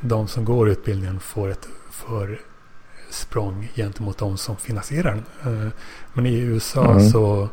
de 0.00 0.28
som 0.28 0.44
går 0.44 0.68
utbildningen 0.68 1.20
får 1.20 1.50
ett 1.50 1.68
försprång 1.90 3.68
gentemot 3.74 4.18
de 4.18 4.36
som 4.36 4.56
finansierar 4.56 5.10
den. 5.42 5.52
Uh, 5.54 5.68
men 6.14 6.26
i 6.26 6.38
USA 6.38 6.90
mm. 6.90 7.08
så 7.10 7.48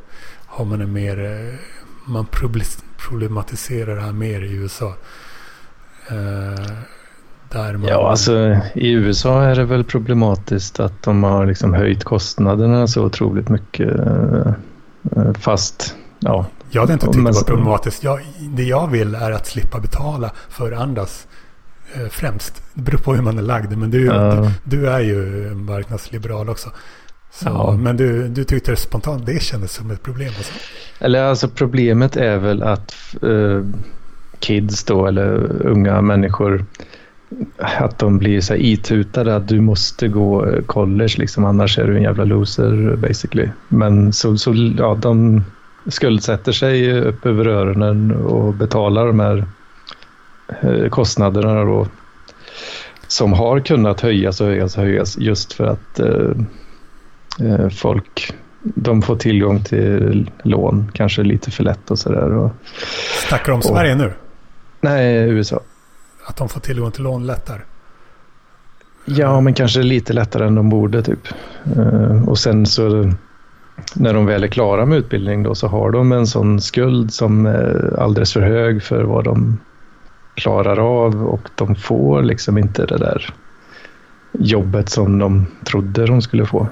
har 0.46 0.66
man 0.66 0.82
en 0.82 0.94
mer, 0.94 1.20
uh, 1.20 1.54
man 2.06 2.26
problematiserar 2.98 3.96
det 3.96 4.02
här 4.02 4.12
mer 4.12 4.42
i 4.42 4.54
USA. 4.54 4.94
Där 7.50 7.78
man... 7.78 7.90
Ja, 7.90 8.10
alltså 8.10 8.58
i 8.74 8.92
USA 8.92 9.44
är 9.44 9.56
det 9.56 9.66
väl 9.66 9.84
problematiskt 9.84 10.80
att 10.80 11.04
de 11.04 11.24
har 11.24 11.46
liksom 11.46 11.74
höjt 11.74 12.04
kostnaderna 12.04 12.88
så 12.88 13.04
otroligt 13.06 13.50
mycket. 13.50 13.98
Fast, 15.40 15.96
ja. 16.20 16.46
Jag 16.72 16.82
hade 16.82 16.94
inte 16.94 17.06
tyckt 17.06 17.26
det 17.26 17.32
var 17.32 17.44
problematiskt. 17.44 18.04
Jag, 18.04 18.20
det 18.40 18.64
jag 18.64 18.88
vill 18.88 19.16
är 19.16 19.32
att 19.32 19.48
slippa 19.48 19.80
betala 19.80 20.32
för 20.50 20.72
andras 20.72 21.28
eh, 21.94 22.08
främst. 22.10 22.64
Det 22.74 22.82
beror 22.82 23.00
på 23.00 23.14
hur 23.14 23.22
man 23.22 23.38
är 23.38 23.42
lagd. 23.42 23.78
Men 23.78 23.92
du, 23.92 24.06
ja. 24.06 24.48
du, 24.64 24.78
du, 24.78 24.90
är 24.90 25.00
ju 25.00 25.16
marknadsliberal 25.56 26.50
också. 26.50 26.70
Så, 27.32 27.48
ja. 27.48 27.78
Men 27.80 27.98
du, 27.98 28.28
du 28.28 28.44
tyckte 28.44 28.72
det 28.72 28.78
spontant 28.78 29.26
det 29.26 29.42
kändes 29.42 29.74
som 29.74 29.92
ett 29.92 30.04
problem. 30.04 30.34
Alltså. 30.38 30.54
Eller 31.00 31.24
alltså 31.24 31.50
problemet 31.50 32.18
är 32.18 32.38
väl 32.38 32.64
att 32.64 32.96
eh, 33.22 33.64
kids 34.40 34.84
då 34.84 35.08
eller 35.08 35.28
unga 35.66 36.02
människor 36.02 36.66
att 37.58 38.00
de 38.00 38.18
blir 38.18 38.42
så 38.42 38.56
itutade 38.56 39.36
att 39.36 39.48
du 39.48 39.62
måste 39.62 40.08
gå 40.08 40.46
eh, 40.46 40.62
college 40.62 41.16
liksom 41.18 41.46
annars 41.46 41.80
är 41.80 41.88
du 41.88 41.98
en 41.98 42.04
jävla 42.04 42.24
loser 42.24 42.96
basically. 42.96 43.50
Men 43.68 44.14
så, 44.14 44.38
så 44.38 44.74
ja, 44.78 44.98
de 45.02 45.44
skuldsätter 45.88 46.52
sig 46.52 47.00
upp 47.02 47.26
över 47.26 47.48
öronen 47.48 48.12
och 48.12 48.54
betalar 48.54 49.08
de 49.08 49.20
här 49.20 49.46
eh, 50.62 50.90
kostnaderna 50.90 51.64
då 51.64 51.88
som 53.08 53.34
har 53.34 53.60
kunnat 53.60 54.02
höjas 54.02 54.42
och 54.42 54.48
höjas 54.48 54.78
och 54.78 54.84
höjas 54.84 55.18
just 55.18 55.54
för 55.54 55.66
att 55.66 56.00
eh, 56.00 56.32
eh, 57.48 57.70
folk 57.70 58.34
de 58.64 59.02
får 59.02 59.16
tillgång 59.16 59.64
till 59.64 60.32
lån 60.44 60.92
kanske 60.94 61.24
lite 61.24 61.52
för 61.52 61.64
lätt 61.64 61.92
och 61.92 62.00
sådär. 62.00 62.50
Snackar 63.28 63.46
du 63.46 63.52
om 63.52 63.58
och, 63.58 63.66
Sverige 63.66 63.96
nu? 63.96 64.14
Nej, 64.82 65.30
USA. 65.30 65.60
Att 66.30 66.38
de 66.38 66.50
får 66.50 66.60
tillgång 66.60 66.92
till 66.92 67.04
lån 67.04 67.28
lättare? 67.28 67.62
Ja, 69.06 69.42
men 69.42 69.54
kanske 69.54 69.82
lite 69.82 70.14
lättare 70.14 70.48
än 70.48 70.56
de 70.56 70.70
borde 70.70 71.04
typ. 71.04 71.28
Uh, 71.78 72.30
och 72.30 72.40
sen 72.40 72.66
så 72.66 73.12
när 73.96 74.14
de 74.14 74.26
väl 74.26 74.44
är 74.44 74.48
klara 74.48 74.86
med 74.86 74.98
utbildning 74.98 75.44
då 75.44 75.56
så 75.56 75.68
har 75.68 75.92
de 75.92 76.12
en 76.12 76.28
sån 76.28 76.62
skuld 76.62 77.14
som 77.14 77.46
är 77.46 78.00
alldeles 78.00 78.34
för 78.34 78.42
hög 78.42 78.84
för 78.84 79.04
vad 79.04 79.24
de 79.24 79.60
klarar 80.36 81.06
av 81.06 81.28
och 81.28 81.50
de 81.56 81.76
får 81.76 82.24
liksom 82.24 82.58
inte 82.58 82.86
det 82.86 82.98
där 82.98 83.34
jobbet 84.32 84.90
som 84.90 85.20
de 85.20 85.46
trodde 85.66 86.06
de 86.06 86.22
skulle 86.22 86.46
få. 86.46 86.68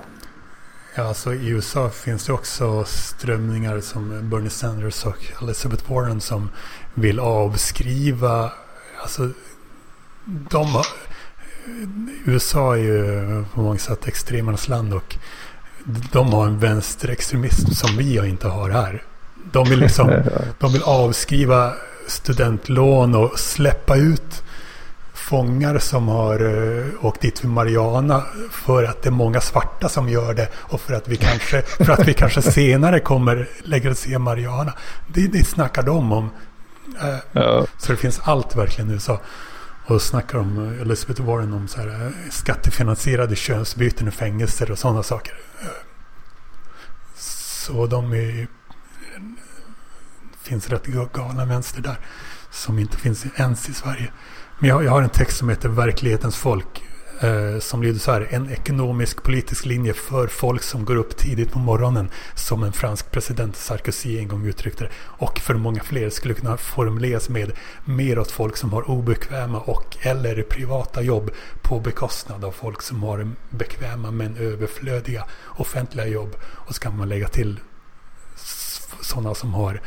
Ja, 0.95 1.03
alltså 1.03 1.33
i 1.33 1.49
USA 1.49 1.89
finns 1.89 2.25
det 2.25 2.33
också 2.33 2.83
strömningar 2.87 3.79
som 3.79 4.29
Bernie 4.29 4.49
Sanders 4.49 5.05
och 5.05 5.17
Elizabeth 5.41 5.91
Warren 5.93 6.21
som 6.21 6.49
vill 6.93 7.19
avskriva 7.19 8.51
Alltså, 9.07 9.29
de 10.25 10.65
har, 10.65 10.85
USA 12.25 12.73
är 12.73 12.81
ju 12.81 13.45
på 13.53 13.61
många 13.61 13.79
sätt 13.79 14.07
extremernas 14.07 14.67
land 14.67 14.93
och 14.93 15.15
de 16.11 16.33
har 16.33 16.47
en 16.47 16.59
vänsterextremism 16.59 17.71
som 17.71 17.97
vi 17.97 18.27
inte 18.27 18.47
har 18.47 18.69
här. 18.69 19.03
De 19.51 19.69
vill, 19.69 19.79
liksom, 19.79 20.23
de 20.59 20.73
vill 20.73 20.83
avskriva 20.83 21.73
studentlån 22.07 23.15
och 23.15 23.39
släppa 23.39 23.95
ut 23.95 24.43
fångar 25.13 25.79
som 25.79 26.07
har 26.07 26.41
uh, 26.41 26.85
åkt 27.01 27.21
dit 27.21 27.39
för 27.39 27.47
Mariana 27.47 28.23
för 28.51 28.83
att 28.83 29.01
det 29.01 29.09
är 29.09 29.11
många 29.11 29.41
svarta 29.41 29.89
som 29.89 30.09
gör 30.09 30.33
det 30.33 30.47
och 30.55 30.81
för 30.81 30.93
att 30.93 31.07
vi 31.07 31.17
kanske, 31.17 31.61
för 31.61 31.89
att 31.89 32.07
vi 32.07 32.13
kanske 32.13 32.41
senare 32.41 32.99
kommer 32.99 33.49
legalisera 33.63 34.19
Mariana. 34.19 34.73
Det, 35.07 35.27
det 35.27 35.43
snackar 35.43 35.83
de 35.83 36.11
om. 36.11 36.29
Uh, 37.03 37.17
ja. 37.31 37.65
Så 37.77 37.91
det 37.91 37.97
finns 37.97 38.19
allt 38.23 38.55
verkligen 38.55 38.89
i 38.89 38.93
USA. 38.93 39.21
Och 39.85 40.01
snackar 40.01 40.37
om 40.37 40.79
Elizabeth 40.81 41.21
Warren 41.21 41.53
om 41.53 41.67
så 41.67 41.81
här, 41.81 42.05
eh, 42.05 42.11
skattefinansierade 42.31 43.35
könsbyten 43.35 44.07
i 44.07 44.11
fängelser 44.11 44.71
och 44.71 44.79
sådana 44.79 45.03
saker. 45.03 45.33
Så 47.15 47.87
de 47.87 48.13
är, 48.13 48.47
finns 50.41 50.69
rätt 50.69 50.85
galna 51.13 51.45
vänster 51.45 51.81
där. 51.81 51.99
Som 52.51 52.79
inte 52.79 52.97
finns 52.97 53.25
ens 53.35 53.69
i 53.69 53.73
Sverige. 53.73 54.11
Men 54.59 54.69
jag, 54.69 54.83
jag 54.83 54.91
har 54.91 55.01
en 55.01 55.09
text 55.09 55.37
som 55.37 55.49
heter 55.49 55.69
Verklighetens 55.69 56.35
folk. 56.35 56.86
Eh, 57.19 57.59
som 57.59 57.83
lyder 57.83 57.99
så 57.99 58.11
här. 58.11 58.27
En 58.29 58.49
ekonomisk 58.49 59.23
politisk 59.23 59.65
linje 59.65 59.93
för 59.93 60.27
folk 60.27 60.63
som 60.63 60.85
går 60.85 60.95
upp 60.95 61.17
tidigt 61.17 61.51
på 61.51 61.59
morgonen. 61.59 62.09
Som 62.35 62.63
en 62.63 62.73
fransk 62.73 63.11
president 63.11 63.55
Sarkozy 63.55 64.19
en 64.19 64.27
gång 64.27 64.45
uttryckte 64.45 64.83
det. 64.83 64.89
Och 64.97 65.39
för 65.39 65.53
många 65.53 65.83
fler 65.83 66.09
skulle 66.09 66.33
kunna 66.33 66.57
formuleras 66.57 67.29
med 67.29 67.51
mer 67.85 68.19
åt 68.19 68.31
folk 68.31 68.57
som 68.57 68.73
har 68.73 68.89
obekväma 68.89 69.59
och 69.59 69.97
eller 70.01 70.43
privata 70.43 71.01
jobb 71.01 71.31
på 71.61 71.79
bekostnad 71.79 72.45
av 72.45 72.51
folk 72.51 72.81
som 72.81 73.03
har 73.03 73.31
bekväma 73.49 74.11
men 74.11 74.37
överflödiga 74.37 75.25
offentliga 75.45 76.07
jobb. 76.07 76.35
Och 76.43 76.75
så 76.75 76.81
kan 76.81 76.97
man 76.97 77.09
lägga 77.09 77.27
till 77.27 77.59
sådana 79.01 79.35
som 79.35 79.53
har 79.53 79.81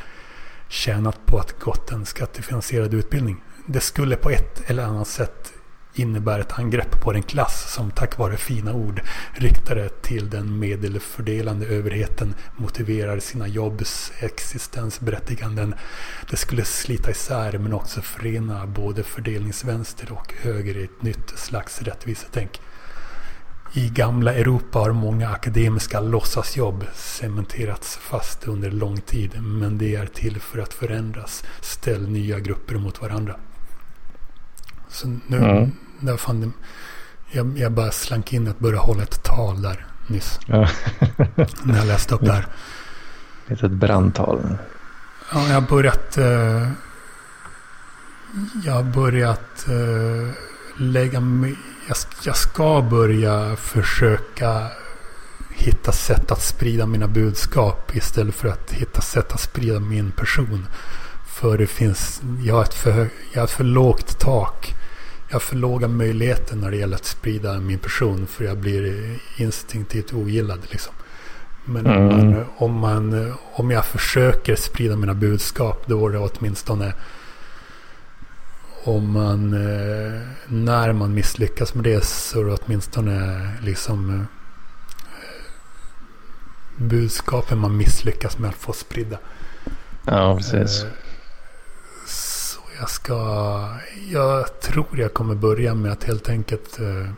tjänat 0.68 1.26
på 1.26 1.38
att 1.38 1.58
gått 1.60 1.92
en 1.92 2.06
skattefinansierad 2.06 2.94
utbildning. 2.94 3.42
Det 3.66 3.80
skulle 3.80 4.16
på 4.16 4.30
ett 4.30 4.70
eller 4.70 4.82
annat 4.82 5.08
sätt 5.08 5.39
innebär 6.00 6.40
ett 6.40 6.58
angrepp 6.58 7.00
på 7.00 7.12
den 7.12 7.22
klass 7.22 7.72
som 7.74 7.90
tack 7.90 8.18
vare 8.18 8.36
fina 8.36 8.74
ord 8.74 9.00
riktade 9.32 9.88
till 9.88 10.30
den 10.30 10.58
medelfördelande 10.58 11.66
överheten 11.66 12.34
motiverar 12.56 13.18
sina 13.18 13.48
jobbs 13.48 14.12
existensberättiganden. 14.20 15.74
Det 16.30 16.36
skulle 16.36 16.64
slita 16.64 17.10
isär 17.10 17.58
men 17.58 17.72
också 17.72 18.00
förena 18.00 18.66
både 18.66 19.02
fördelningsvänster 19.02 20.12
och 20.12 20.34
höger 20.40 20.76
i 20.76 20.84
ett 20.84 21.02
nytt 21.02 21.30
slags 21.36 21.82
rättvisetänk. 21.82 22.60
I 23.72 23.88
gamla 23.88 24.34
Europa 24.34 24.78
har 24.78 24.92
många 24.92 25.28
akademiska 25.28 26.00
låtsasjobb 26.00 26.84
cementerats 26.94 27.96
fast 27.96 28.48
under 28.48 28.70
lång 28.70 29.00
tid 29.00 29.42
men 29.42 29.78
det 29.78 29.94
är 29.94 30.06
till 30.06 30.40
för 30.40 30.58
att 30.58 30.74
förändras. 30.74 31.44
Ställ 31.60 32.08
nya 32.08 32.38
grupper 32.38 32.74
mot 32.74 33.00
varandra. 33.00 33.36
Så 34.88 35.08
nu, 35.26 35.36
mm 35.36 35.70
där 36.00 36.16
fan, 36.16 36.52
jag, 37.30 37.58
jag 37.58 37.72
bara 37.72 37.90
slank 37.90 38.32
in 38.32 38.48
att 38.48 38.58
börja 38.58 38.78
hålla 38.78 39.02
ett 39.02 39.22
tal 39.22 39.62
där 39.62 39.86
nyss. 40.06 40.40
Ja. 40.46 40.68
när 41.62 41.76
jag 41.76 41.86
läste 41.86 42.14
upp 42.14 42.20
det 42.20 42.32
här. 42.32 42.46
Ett 43.48 43.70
brandtal. 43.70 44.56
Ja, 45.32 45.46
jag 45.46 45.54
har 45.54 45.68
börjat... 45.68 46.18
Uh, 46.18 46.68
jag 48.64 48.72
har 48.72 48.82
börjat 48.82 49.66
uh, 49.68 50.30
lägga 50.76 51.20
mig... 51.20 51.56
Jag, 51.88 51.96
jag 52.22 52.36
ska 52.36 52.82
börja 52.90 53.56
försöka 53.56 54.66
hitta 55.50 55.92
sätt 55.92 56.32
att 56.32 56.42
sprida 56.42 56.86
mina 56.86 57.08
budskap 57.08 57.96
istället 57.96 58.34
för 58.34 58.48
att 58.48 58.72
hitta 58.72 59.00
sätt 59.00 59.32
att 59.32 59.40
sprida 59.40 59.80
min 59.80 60.10
person. 60.10 60.66
För 61.26 61.58
det 61.58 61.66
finns, 61.66 62.22
jag 62.44 62.54
har 62.54 62.62
ett 62.62 62.74
för, 62.74 63.08
jag 63.32 63.40
har 63.40 63.44
ett 63.44 63.50
för 63.50 63.64
lågt 63.64 64.18
tak 64.18 64.74
jag 65.30 65.34
har 65.34 65.40
för 65.40 65.56
låga 65.56 65.88
möjligheter 65.88 66.56
när 66.56 66.70
det 66.70 66.76
gäller 66.76 66.96
att 66.96 67.04
sprida 67.04 67.60
min 67.60 67.78
person. 67.78 68.26
För 68.26 68.44
jag 68.44 68.58
blir 68.58 69.14
instinktivt 69.36 70.12
ogillad. 70.12 70.60
Liksom. 70.70 70.94
Men 71.64 71.86
mm. 71.86 72.08
om, 72.08 72.16
man, 72.18 72.46
om, 72.56 72.72
man, 72.72 73.34
om 73.52 73.70
jag 73.70 73.84
försöker 73.84 74.56
sprida 74.56 74.96
mina 74.96 75.14
budskap. 75.14 75.82
Då 75.86 76.08
är 76.08 76.12
det 76.12 76.18
åtminstone. 76.18 76.94
Om 78.84 79.12
man, 79.12 79.52
eh, 79.52 80.20
när 80.46 80.92
man 80.92 81.14
misslyckas 81.14 81.74
med 81.74 81.84
det 81.84 82.04
så 82.04 82.40
är 82.40 82.44
det 82.44 82.58
åtminstone 82.64 83.48
liksom 83.62 84.10
eh, 84.10 84.24
budskapen 86.76 87.58
man 87.58 87.76
misslyckas 87.76 88.38
med 88.38 88.50
att 88.50 88.56
få 88.56 88.72
spridda. 88.72 89.18
Ja, 90.04 90.36
precis. 90.36 90.86
Jag 92.80 92.90
ska... 92.90 93.14
Jag 94.10 94.60
tror 94.60 94.98
jag 94.98 95.14
kommer 95.14 95.34
börja 95.34 95.74
med 95.74 95.92
att 95.92 96.04
helt 96.04 96.28
enkelt 96.28 96.80
eh, 96.80 97.10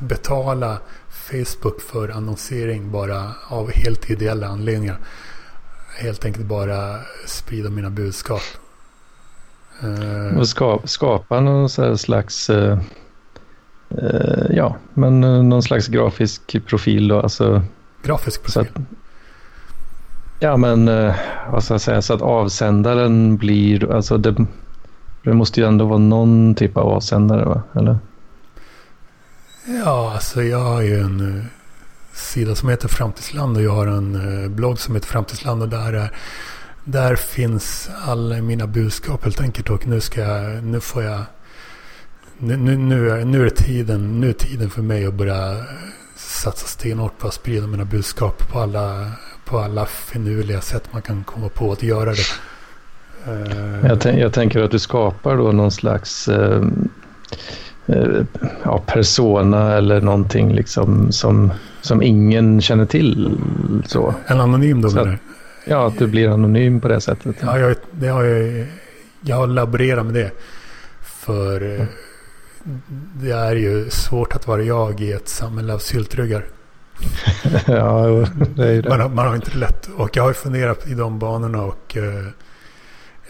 betala 0.00 0.78
Facebook 1.08 1.80
för 1.80 2.08
annonsering 2.08 2.90
bara 2.90 3.34
av 3.48 3.70
helt 3.70 4.10
ideella 4.10 4.46
anledningar. 4.46 4.98
Helt 5.98 6.24
enkelt 6.24 6.46
bara 6.46 7.00
sprida 7.26 7.70
mina 7.70 7.90
budskap. 7.90 8.42
Eh, 9.82 10.38
Och 10.38 10.48
ska, 10.48 10.80
skapa 10.84 11.40
någon 11.40 11.98
slags, 11.98 12.50
eh, 12.50 12.78
eh, 13.90 14.46
ja, 14.50 14.76
men 14.94 15.24
eh, 15.24 15.42
någon 15.42 15.62
slags 15.62 15.88
grafisk 15.88 16.66
profil 16.66 17.08
då, 17.08 17.20
alltså 17.20 17.62
grafisk 18.02 18.42
profil 18.42 18.72
ja 20.38 20.56
men 20.56 20.88
eh, 20.88 21.14
vad 21.52 21.64
ska 21.64 21.74
jag 21.74 21.80
säga, 21.80 22.02
så 22.02 22.14
att 22.14 22.22
avsändaren 22.22 23.36
blir, 23.36 23.92
alltså 23.92 24.18
det, 24.18 24.46
det 25.22 25.32
måste 25.32 25.60
ju 25.60 25.66
ändå 25.66 25.84
vara 25.84 25.98
någon 25.98 26.54
typ 26.54 26.76
av 26.76 26.86
avsändare 26.86 27.44
va, 27.44 27.62
eller? 27.74 27.98
Ja, 29.84 30.12
alltså 30.14 30.42
jag 30.42 30.58
har 30.58 30.82
ju 30.82 31.00
en 31.00 31.38
eh, 31.38 31.44
sida 32.12 32.54
som 32.54 32.68
heter 32.68 32.88
Framtidsland 32.88 33.56
och 33.56 33.62
jag 33.62 33.74
har 33.74 33.86
en 33.86 34.42
eh, 34.44 34.50
blogg 34.50 34.78
som 34.78 34.94
heter 34.94 35.08
Framtidsland 35.08 35.62
och 35.62 35.68
där, 35.68 35.92
är, 35.92 36.10
där 36.84 37.16
finns 37.16 37.90
alla 38.06 38.42
mina 38.42 38.66
budskap 38.66 39.24
helt 39.24 39.40
enkelt 39.40 39.70
och 39.70 39.86
nu 39.86 40.00
ska 40.00 40.20
jag, 40.20 40.64
nu 40.64 40.80
får 40.80 41.02
jag, 41.02 41.20
nu, 42.38 42.56
nu, 42.56 42.76
nu, 42.76 43.10
är, 43.10 43.24
nu 43.24 43.46
är 43.46 43.50
tiden, 43.50 44.20
nu 44.20 44.28
är 44.28 44.32
tiden 44.32 44.70
för 44.70 44.82
mig 44.82 45.06
att 45.06 45.14
börja 45.14 45.64
satsa 46.16 46.66
stenhårt 46.66 47.18
på 47.18 47.28
att 47.28 47.34
sprida 47.34 47.66
mina 47.66 47.84
budskap 47.84 48.48
på 48.52 48.60
alla, 48.60 49.12
på 49.46 49.58
alla 49.58 49.86
finurliga 49.86 50.60
sätt 50.60 50.88
man 50.92 51.02
kan 51.02 51.24
komma 51.24 51.48
på 51.48 51.72
att 51.72 51.82
göra 51.82 52.10
det. 52.10 52.26
Eh, 53.26 53.86
Jag, 54.04 54.18
jag 54.18 54.32
tänker 54.32 54.60
att 54.62 54.70
du 54.70 54.78
skapar 54.78 55.36
då 55.36 55.52
någon 55.52 55.70
slags 55.70 56.28
eh, 56.28 56.62
eh, 57.86 58.22
ja, 58.64 58.82
persona 58.86 59.72
eller 59.76 60.00
någonting 60.00 60.54
liksom 60.54 61.12
som, 61.12 61.52
som 61.80 62.02
ingen 62.02 62.60
känner 62.60 62.86
till. 62.86 63.38
Så. 63.86 64.14
En 64.26 64.40
anonym 64.40 64.82
då 64.82 64.90
Så 64.90 65.00
att-? 65.00 65.20
Ja, 65.68 65.86
att 65.86 65.98
du 65.98 66.06
blir 66.06 66.28
anonym 66.28 66.80
på 66.80 66.88
det 66.88 67.00
sättet. 67.00 67.36
Ja, 67.40 67.58
jag, 67.58 67.76
det 67.90 68.08
har 68.08 68.24
jag, 68.24 68.66
jag 69.20 69.36
har 69.36 69.46
laborerat 69.46 70.04
med 70.06 70.14
det. 70.14 70.30
För 71.02 71.80
eh, 71.80 71.84
det 73.14 73.30
är 73.30 73.56
ju 73.56 73.90
svårt 73.90 74.34
att 74.34 74.46
vara 74.46 74.62
jag 74.62 75.00
i 75.00 75.12
ett 75.12 75.28
samhälle 75.28 75.72
av 75.74 75.78
syltryggar. 75.78 76.44
ja, 77.66 78.26
det 78.56 78.66
är 78.68 78.82
det. 78.82 78.88
Man, 78.88 79.00
har- 79.00 79.08
man 79.08 79.26
har 79.26 79.34
inte 79.34 79.50
det 79.50 79.58
lätt. 79.58 79.88
Och 79.96 80.16
jag 80.16 80.22
har 80.22 80.30
ju 80.30 80.34
funderat 80.34 80.86
i 80.86 80.94
de 80.94 81.18
banorna 81.18 81.62
och 81.62 81.96
eh, 81.96 82.26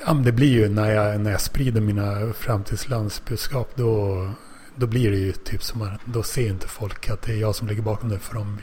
ja, 0.06 0.12
det 0.14 0.32
blir 0.32 0.48
ju 0.52 0.68
när 0.68 0.90
jag, 0.92 1.20
när 1.20 1.30
jag 1.30 1.40
sprider 1.40 1.80
mina 1.80 2.32
framtidslandsbudskap 2.32 3.70
då, 3.74 4.28
då 4.76 4.86
blir 4.86 5.10
det 5.10 5.16
ju 5.16 5.32
typ 5.32 5.62
som 5.62 5.82
att 5.82 6.00
då 6.04 6.22
ser 6.22 6.48
inte 6.48 6.68
folk 6.68 7.08
att 7.10 7.22
det 7.22 7.32
är 7.32 7.36
jag 7.36 7.54
som 7.54 7.68
ligger 7.68 7.82
bakom 7.82 8.08
det. 8.08 8.18
För 8.18 8.34
de, 8.34 8.58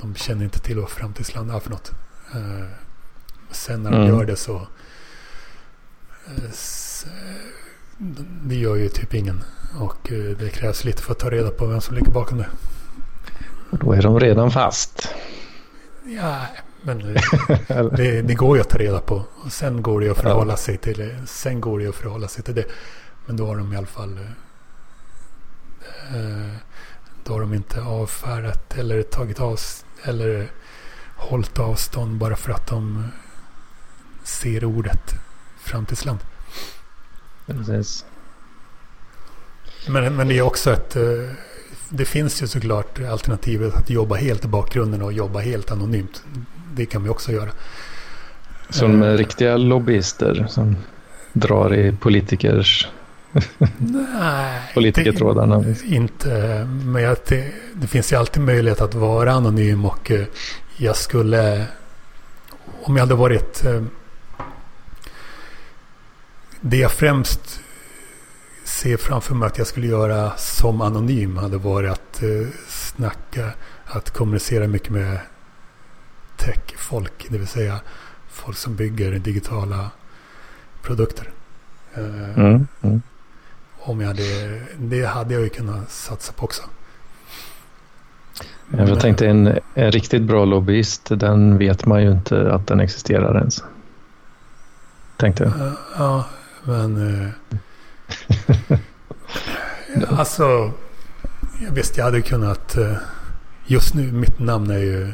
de 0.00 0.14
känner 0.14 0.44
inte 0.44 0.58
till 0.60 0.78
vad 0.78 0.90
framtidsland 0.90 1.50
är 1.50 1.60
för 1.60 1.70
något. 1.70 1.92
Eh, 2.34 2.66
sen 3.50 3.82
när 3.82 3.90
de 3.90 3.96
Mm. 3.96 4.08
gör 4.08 4.24
det 4.24 4.36
så 4.36 4.54
eh, 6.26 6.50
det 8.44 8.54
gör 8.54 8.76
ju 8.76 8.88
typ 8.88 9.14
ingen. 9.14 9.44
Och 9.80 10.08
det 10.38 10.48
krävs 10.52 10.84
lite 10.84 11.02
för 11.02 11.12
att 11.12 11.18
ta 11.18 11.30
reda 11.30 11.50
på 11.50 11.66
vem 11.66 11.80
som 11.80 11.94
ligger 11.96 12.12
bakom 12.12 12.38
det. 12.38 12.48
Och 13.70 13.78
Då 13.78 13.92
är 13.92 14.02
de 14.02 14.20
redan 14.20 14.50
fast. 14.50 15.14
Ja, 16.04 16.46
men 16.82 17.00
eh, 17.16 17.84
det, 17.84 18.22
det 18.22 18.34
går 18.34 18.56
ju 18.56 18.60
att 18.60 18.68
ta 18.70 18.78
reda 18.78 19.00
på. 19.00 19.24
Och 19.44 19.52
sen 19.52 19.82
går 19.82 20.00
det 20.00 20.10
att 20.10 20.18
förhålla 20.18 20.56
sig 20.56 20.76
till 20.76 20.98
det. 20.98 21.26
Sen 21.26 21.60
går 21.60 21.78
det 21.78 21.86
att 21.86 21.94
förhålla 21.94 22.28
sig 22.28 22.44
till 22.44 22.54
det. 22.54 22.64
Men 23.26 23.36
då 23.36 23.46
har 23.46 23.56
de 23.56 23.72
i 23.72 23.76
alla 23.76 23.86
fall... 23.86 24.18
eh, 24.18 26.16
eh, 26.16 26.50
Då 27.24 27.32
har 27.32 27.40
de 27.40 27.54
inte 27.54 27.82
avfärdat 27.82 28.78
eller 28.78 29.02
tagit 29.02 29.40
av 29.40 29.58
eller 30.04 30.50
hållit 31.16 31.58
avstånd 31.58 32.18
bara 32.18 32.36
för 32.36 32.52
att 32.52 32.66
de 32.66 33.08
ser 34.24 34.64
ordet 34.64 35.14
framtidsland. 35.60 36.18
Precis. 37.46 38.04
Men, 39.88 40.16
men 40.16 40.28
det 40.28 40.38
är 40.38 40.42
också 40.42 40.72
ett... 40.72 40.96
Det 41.92 42.04
finns 42.04 42.42
ju 42.42 42.46
såklart 42.46 42.98
alternativet 43.10 43.74
att 43.74 43.90
jobba 43.90 44.14
helt 44.16 44.44
i 44.44 44.48
bakgrunden 44.48 45.02
och 45.02 45.12
jobba 45.12 45.38
helt 45.40 45.70
anonymt. 45.70 46.22
Det 46.74 46.86
kan 46.86 47.02
vi 47.04 47.08
också 47.08 47.32
göra. 47.32 47.50
Som 48.70 49.02
Eh, 49.02 49.12
riktiga 49.12 49.56
lobbyister 49.56 50.46
som 50.50 50.76
drar 51.32 51.74
i 51.74 51.92
politikers, 52.00 52.88
Nej, 53.78 54.60
politikertrådarna. 54.74 55.64
inte. 55.84 56.28
Men 56.84 57.02
jag, 57.02 57.16
det, 57.28 57.52
det 57.74 57.86
finns 57.86 58.12
ju 58.12 58.16
alltid 58.16 58.42
möjlighet 58.42 58.80
att 58.80 58.94
vara 58.94 59.32
anonym 59.32 59.84
och 59.84 60.10
eh, 60.10 60.24
jag 60.76 60.96
skulle... 60.96 61.66
Om 62.82 62.96
jag 62.96 63.02
hade 63.02 63.14
varit... 63.14 63.64
eh, 63.64 63.82
Det 66.60 66.76
jag 66.76 66.92
främst 66.92 67.60
ser 68.70 68.96
framför 68.96 69.34
mig 69.34 69.46
att 69.46 69.58
jag 69.58 69.66
skulle 69.66 69.86
göra 69.86 70.32
som 70.36 70.80
anonym 70.80 71.36
hade 71.36 71.58
varit 71.58 71.90
att 71.90 72.22
eh, 72.22 72.48
snacka, 72.68 73.50
att 73.86 74.10
kommunicera 74.10 74.68
mycket 74.68 74.90
med 74.90 75.18
tech-folk. 76.36 77.26
Det 77.28 77.38
vill 77.38 77.46
säga 77.46 77.80
folk 78.28 78.56
som 78.56 78.76
bygger 78.76 79.12
digitala 79.12 79.90
produkter. 80.82 81.30
Eh, 81.94 82.38
Mm, 82.38 82.66
mm. 82.82 83.02
om 83.78 84.00
jag 84.00 84.08
hade, 84.08 84.60
det 84.78 85.04
hade 85.04 85.34
jag 85.34 85.42
ju 85.42 85.48
kunnat 85.48 85.90
satsa 85.90 86.32
på 86.32 86.44
också. 86.44 86.62
Jag 88.70 89.00
tänkte 89.00 89.26
en, 89.26 89.58
en 89.74 89.92
riktigt 89.92 90.22
bra 90.22 90.44
lobbyist, 90.44 91.08
den 91.10 91.58
vet 91.58 91.86
man 91.86 92.02
ju 92.02 92.10
inte 92.10 92.52
att 92.52 92.66
den 92.66 92.80
existerar 92.80 93.38
ens. 93.38 93.64
Tänkte 95.16 95.44
jag. 95.44 95.52
Ja, 95.58 95.74
Ja, 95.98 96.24
men... 96.64 97.32
alltså... 100.08 100.72
Jag 101.62 101.72
visst, 101.72 101.96
jag 101.96 102.04
hade 102.04 102.22
kunnat... 102.22 102.76
Eh, 102.76 102.96
just 103.66 103.94
nu, 103.94 104.12
mitt 104.12 104.38
namn 104.38 104.70
är 104.70 104.78
ju 104.78 105.12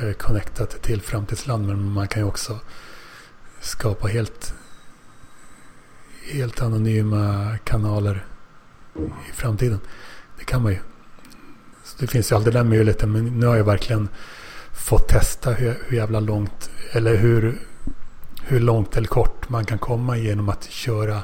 eh, 0.00 0.12
connectat 0.18 0.82
till 0.82 1.02
Framtidsland. 1.02 1.66
Men 1.66 1.92
man 1.92 2.08
kan 2.08 2.22
ju 2.22 2.28
också 2.28 2.58
skapa 3.60 4.08
helt... 4.08 4.54
Helt 6.32 6.62
anonyma 6.62 7.56
kanaler 7.64 8.24
i 9.30 9.32
framtiden. 9.32 9.80
Det 10.38 10.44
kan 10.44 10.62
man 10.62 10.72
ju. 10.72 10.78
Så 11.84 11.96
det 11.98 12.06
finns 12.06 12.32
ju 12.32 12.36
alltid 12.36 12.52
den 12.52 12.68
möjligheten. 12.68 13.12
Men 13.12 13.24
nu 13.24 13.46
har 13.46 13.56
jag 13.56 13.64
verkligen 13.64 14.08
fått 14.72 15.08
testa 15.08 15.52
hur, 15.52 15.78
hur 15.86 15.96
jävla 15.96 16.20
långt... 16.20 16.70
Eller 16.92 17.16
hur 17.16 17.58
hur 18.50 18.60
långt 18.60 18.96
eller 18.96 19.08
kort 19.08 19.48
man 19.48 19.64
kan 19.64 19.78
komma 19.78 20.16
genom 20.16 20.48
att 20.48 20.64
köra 20.64 21.22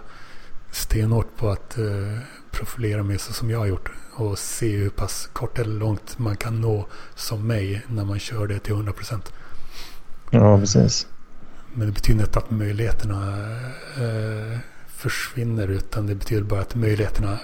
stenhårt 0.77 1.37
på 1.37 1.51
att 1.51 1.79
eh, 1.79 2.19
profilera 2.51 3.03
mig 3.03 3.19
så 3.19 3.33
som 3.33 3.51
jag 3.51 3.59
har 3.59 3.67
gjort. 3.67 3.91
Och 4.15 4.39
se 4.39 4.77
hur 4.77 4.91
pass 4.91 5.29
kort 5.33 5.59
eller 5.59 5.75
långt 5.75 6.19
man 6.19 6.37
kan 6.37 6.61
nå 6.61 6.87
som 7.15 7.47
mig 7.47 7.83
när 7.89 8.05
man 8.05 8.19
kör 8.19 8.47
det 8.47 8.59
till 8.59 8.75
100%. 8.75 9.21
Ja, 10.31 10.59
precis. 10.59 11.07
Men 11.75 11.87
det 11.87 11.93
betyder 11.93 12.21
inte 12.21 12.39
att 12.39 12.51
möjligheterna 12.51 13.37
eh, 13.97 14.59
försvinner 14.89 15.69
utan 15.69 16.07
det 16.07 16.15
betyder 16.15 16.43
bara 16.43 16.61
att 16.61 16.75
möjligheterna 16.75 17.39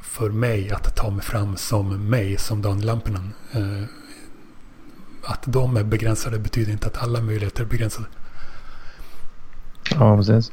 för 0.00 0.30
mig 0.30 0.70
att 0.70 0.96
ta 0.96 1.10
mig 1.10 1.24
fram 1.24 1.56
som 1.56 2.10
mig, 2.10 2.36
som 2.36 2.62
Daniel 2.62 2.86
Lampinen. 2.86 3.32
Eh, 3.52 3.84
att 5.24 5.42
de 5.46 5.76
är 5.76 5.84
begränsade 5.84 6.38
betyder 6.38 6.72
inte 6.72 6.86
att 6.86 6.96
alla 6.96 7.20
möjligheter 7.20 7.62
är 7.62 7.66
begränsade. 7.66 8.06
Ja, 9.90 10.16
precis. 10.16 10.52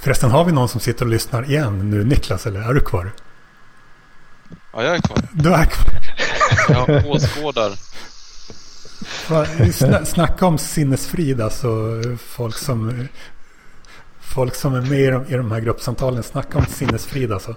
Förresten, 0.00 0.30
har 0.30 0.44
vi 0.44 0.52
någon 0.52 0.68
som 0.68 0.80
sitter 0.80 1.04
och 1.04 1.10
lyssnar 1.10 1.44
igen 1.50 1.90
nu? 1.90 2.04
Niklas, 2.04 2.46
eller 2.46 2.60
är 2.60 2.74
du 2.74 2.80
kvar? 2.80 3.10
Ja, 4.72 4.82
jag 4.82 4.94
är 4.96 5.00
kvar. 5.00 5.18
Du 5.32 5.52
är 5.54 5.64
kvar. 5.64 6.00
Jag 6.88 7.06
åskådar. 7.06 7.70
Sna- 9.72 10.04
Snacka 10.04 10.46
om 10.46 10.58
sinnesfrid, 10.58 11.40
alltså 11.40 11.68
folk 12.18 12.56
som... 12.56 13.08
Folk 14.20 14.54
som 14.54 14.74
är 14.74 14.80
med 14.80 15.00
i 15.00 15.06
de, 15.06 15.26
i 15.26 15.36
de 15.36 15.50
här 15.52 15.60
gruppsamtalen, 15.60 16.22
snacka 16.22 16.58
om 16.58 16.66
sinnesfrid 16.66 17.32
alltså. 17.32 17.54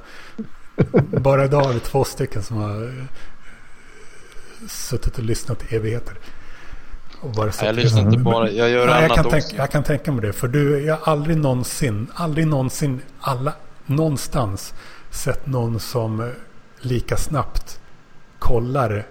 Bara 1.12 1.46
idag 1.46 1.64
har 1.64 1.74
vi 1.74 1.80
två 1.80 2.04
stycken 2.04 2.44
som 2.44 2.58
har 2.58 2.84
eh, 2.84 3.04
suttit 4.68 5.18
och 5.18 5.24
lyssnat 5.24 5.64
i 5.72 5.76
evigheter. 5.76 6.18
Nej, 7.24 7.52
jag 7.62 7.76
lyssnar 7.76 8.02
inte 8.02 8.18
bara. 8.18 8.50
Jag 8.52 8.70
gör 8.70 8.88
Nej, 8.88 8.96
jag, 8.96 9.04
annat 9.04 9.16
kan 9.18 9.26
också. 9.26 9.40
tänka, 9.40 9.56
jag 9.56 9.72
kan 9.72 9.84
tänka 9.84 10.12
mig 10.12 10.22
det. 10.22 10.34
För 10.34 10.48
du, 10.48 10.86
jag 10.86 10.98
har 10.98 11.12
aldrig 11.12 11.38
någonsin, 11.38 12.08
aldrig 12.14 12.48
någonsin, 12.48 13.02
alla, 13.20 13.54
någonstans 13.86 14.74
sett 15.12 15.46
någon 15.48 15.80
som 15.80 16.20
eh, 16.20 16.28
lika 16.80 17.18
snabbt 17.18 17.80
kollar, 18.40 19.06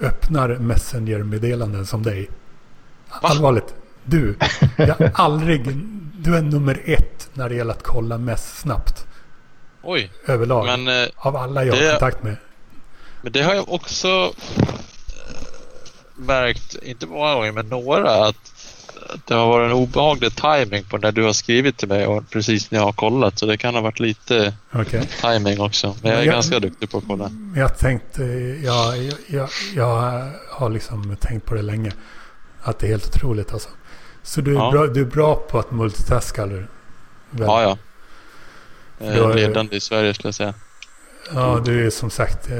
öppnar 0.00 0.48
Messenger-meddelanden 0.48 1.86
som 1.86 2.02
dig. 2.02 2.28
Allvarligt. 3.10 3.74
Du, 4.04 4.36
jag 4.76 5.10
aldrig, 5.14 5.76
du 6.18 6.36
är 6.36 6.42
nummer 6.42 6.80
ett 6.84 7.30
när 7.34 7.48
det 7.48 7.54
gäller 7.54 7.72
att 7.72 7.82
kolla 7.82 8.18
mest 8.18 8.58
snabbt 8.58 9.06
Oj, 9.82 10.10
överlag. 10.26 10.64
men, 10.66 10.88
eh, 11.02 11.08
av 11.16 11.36
alla 11.36 11.64
jag 11.64 11.74
har 11.74 11.90
kontakt 11.90 12.22
med. 12.22 12.36
men 13.22 13.32
det 13.32 13.42
har 13.42 13.54
jag 13.54 13.72
också 13.72 14.32
märkt, 16.20 16.76
inte 16.82 17.06
många 17.06 17.34
gånger, 17.34 17.52
men 17.52 17.68
några, 17.68 18.24
att 18.26 18.36
det 19.24 19.34
har 19.34 19.46
varit 19.46 19.66
en 19.66 19.72
obehaglig 19.76 20.36
timing 20.36 20.84
på 20.84 20.98
när 20.98 21.12
du 21.12 21.22
har 21.24 21.32
skrivit 21.32 21.76
till 21.76 21.88
mig 21.88 22.06
och 22.06 22.30
precis 22.30 22.70
när 22.70 22.78
jag 22.78 22.84
har 22.84 22.92
kollat. 22.92 23.38
Så 23.38 23.46
det 23.46 23.56
kan 23.56 23.74
ha 23.74 23.80
varit 23.80 24.00
lite 24.00 24.54
Okej. 24.72 25.08
timing 25.20 25.60
också. 25.60 25.96
Men 26.02 26.10
jag 26.12 26.20
är 26.20 26.24
Jag- 26.24 26.32
ganska 26.34 26.58
duktig 26.60 26.90
på 26.90 26.98
att 26.98 27.04
kolla. 27.06 27.30
Jag 27.56 27.78
tänkte, 27.78 28.22
jag, 28.64 28.96
jag, 28.98 29.14
jag, 29.26 29.48
jag 29.74 30.30
har 30.50 30.70
liksom 30.70 31.16
tänkt 31.20 31.46
på 31.46 31.54
det 31.54 31.62
länge. 31.62 31.92
Att 32.62 32.78
det 32.78 32.86
är 32.86 32.88
helt 32.88 33.06
otroligt 33.16 33.52
alltså. 33.52 33.68
Så 34.22 34.40
du 34.40 34.50
är, 34.50 34.54
Ja. 34.58 34.70
bra, 34.70 34.86
du 34.86 35.00
är 35.00 35.04
bra 35.04 35.34
på 35.34 35.58
att 35.58 35.70
multitaska 35.70 36.42
eller? 36.42 36.66
Väl? 37.30 37.46
Ja, 37.46 37.62
ja. 37.62 37.78
För 38.98 39.16
då 39.16 39.24
Eh, 39.24 39.30
är- 39.30 39.34
Ledande 39.34 39.76
i 39.76 39.80
Sverige 39.80 40.14
skulle 40.14 40.28
jag 40.28 40.34
säga. 40.34 40.54
Ja, 41.34 41.62
du 41.64 41.86
är 41.86 41.90
som 41.90 42.10
sagt 42.10 42.50
eh, 42.50 42.56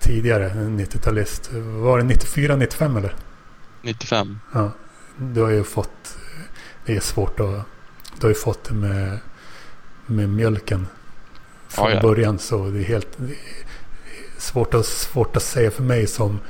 tidigare 0.00 0.50
en 0.50 0.80
90-talist. 0.80 1.52
Var 1.52 1.98
det 1.98 2.04
94, 2.04 2.56
95 2.56 2.96
eller? 2.96 3.14
95. 3.82 4.38
Ja. 4.54 4.70
Du 5.16 5.42
har 5.42 5.50
ju 5.50 5.64
fått, 5.64 6.18
det 6.86 6.96
är 6.96 7.00
svårt 7.00 7.40
att, 7.40 7.64
du 8.20 8.22
har 8.22 8.28
ju 8.28 8.34
fått 8.34 8.64
det 8.64 8.74
med, 8.74 9.18
med 10.06 10.28
mjölken. 10.28 10.86
Från 11.68 11.88
Ja, 11.90 11.94
ja. 11.94 12.02
början 12.02 12.38
så 12.38 12.70
det 12.70 12.78
är 12.78 12.84
helt 12.84 13.08
det 13.16 13.32
är 13.32 13.36
svårt 14.38 14.74
att, 14.74 14.86
svårt 14.86 15.36
att 15.36 15.42
säga 15.42 15.70
för 15.70 15.82
mig 15.82 16.06
som, 16.06 16.40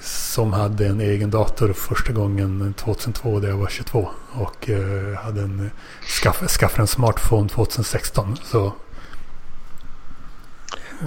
som 0.00 0.52
hade 0.52 0.86
en 0.86 1.00
egen 1.00 1.30
dator 1.30 1.72
första 1.72 2.12
gången 2.12 2.74
2002 2.74 3.40
där 3.40 3.48
jag 3.48 3.56
var 3.56 3.68
22. 3.68 4.10
Och 4.32 4.70
eh, 4.70 5.14
hade 5.18 5.40
en, 5.42 5.70
skaff, 6.06 6.42
skaffade 6.48 6.82
en 6.82 6.86
smartphone 6.86 7.48
2016. 7.48 8.36
Så 8.44 8.72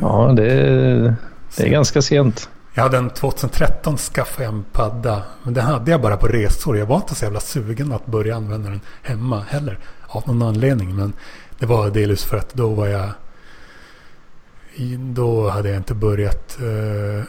Ja, 0.01 0.33
det, 0.35 1.15
det 1.55 1.63
är 1.63 1.69
ganska 1.69 2.01
sent. 2.01 2.49
Jag 2.73 2.83
hade 2.83 2.97
en 2.97 3.09
2013 3.09 3.97
skaffade 3.97 4.43
jag 4.43 4.53
en 4.53 4.63
padda. 4.63 5.23
Men 5.43 5.53
den 5.53 5.65
hade 5.65 5.91
jag 5.91 6.01
bara 6.01 6.17
på 6.17 6.27
resor. 6.27 6.77
Jag 6.77 6.85
var 6.85 6.95
inte 6.95 7.15
så 7.15 7.25
jävla 7.25 7.39
sugen 7.39 7.91
att 7.91 8.05
börja 8.05 8.35
använda 8.35 8.69
den 8.69 8.81
hemma 9.01 9.41
heller. 9.41 9.79
Av 10.07 10.27
någon 10.27 10.41
anledning. 10.41 10.95
Men 10.95 11.13
det 11.59 11.65
var 11.65 11.89
delvis 11.89 12.23
för 12.23 12.37
att 12.37 12.53
då 12.53 12.69
var 12.69 12.87
jag... 12.87 13.09
Då 14.97 15.49
hade 15.49 15.69
jag 15.69 15.77
inte 15.77 15.93
börjat 15.93 16.57
uh, 16.61 17.23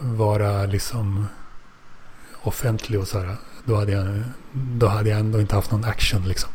vara 0.00 0.64
liksom 0.64 1.26
offentlig 2.42 3.00
och 3.00 3.08
så 3.08 3.18
här. 3.18 3.36
Då 3.64 3.76
hade 3.76 3.92
jag, 3.92 4.22
då 4.52 4.86
hade 4.86 5.10
jag 5.10 5.20
ändå 5.20 5.40
inte 5.40 5.54
haft 5.54 5.70
någon 5.70 5.84
action 5.84 6.28
liksom. 6.28 6.50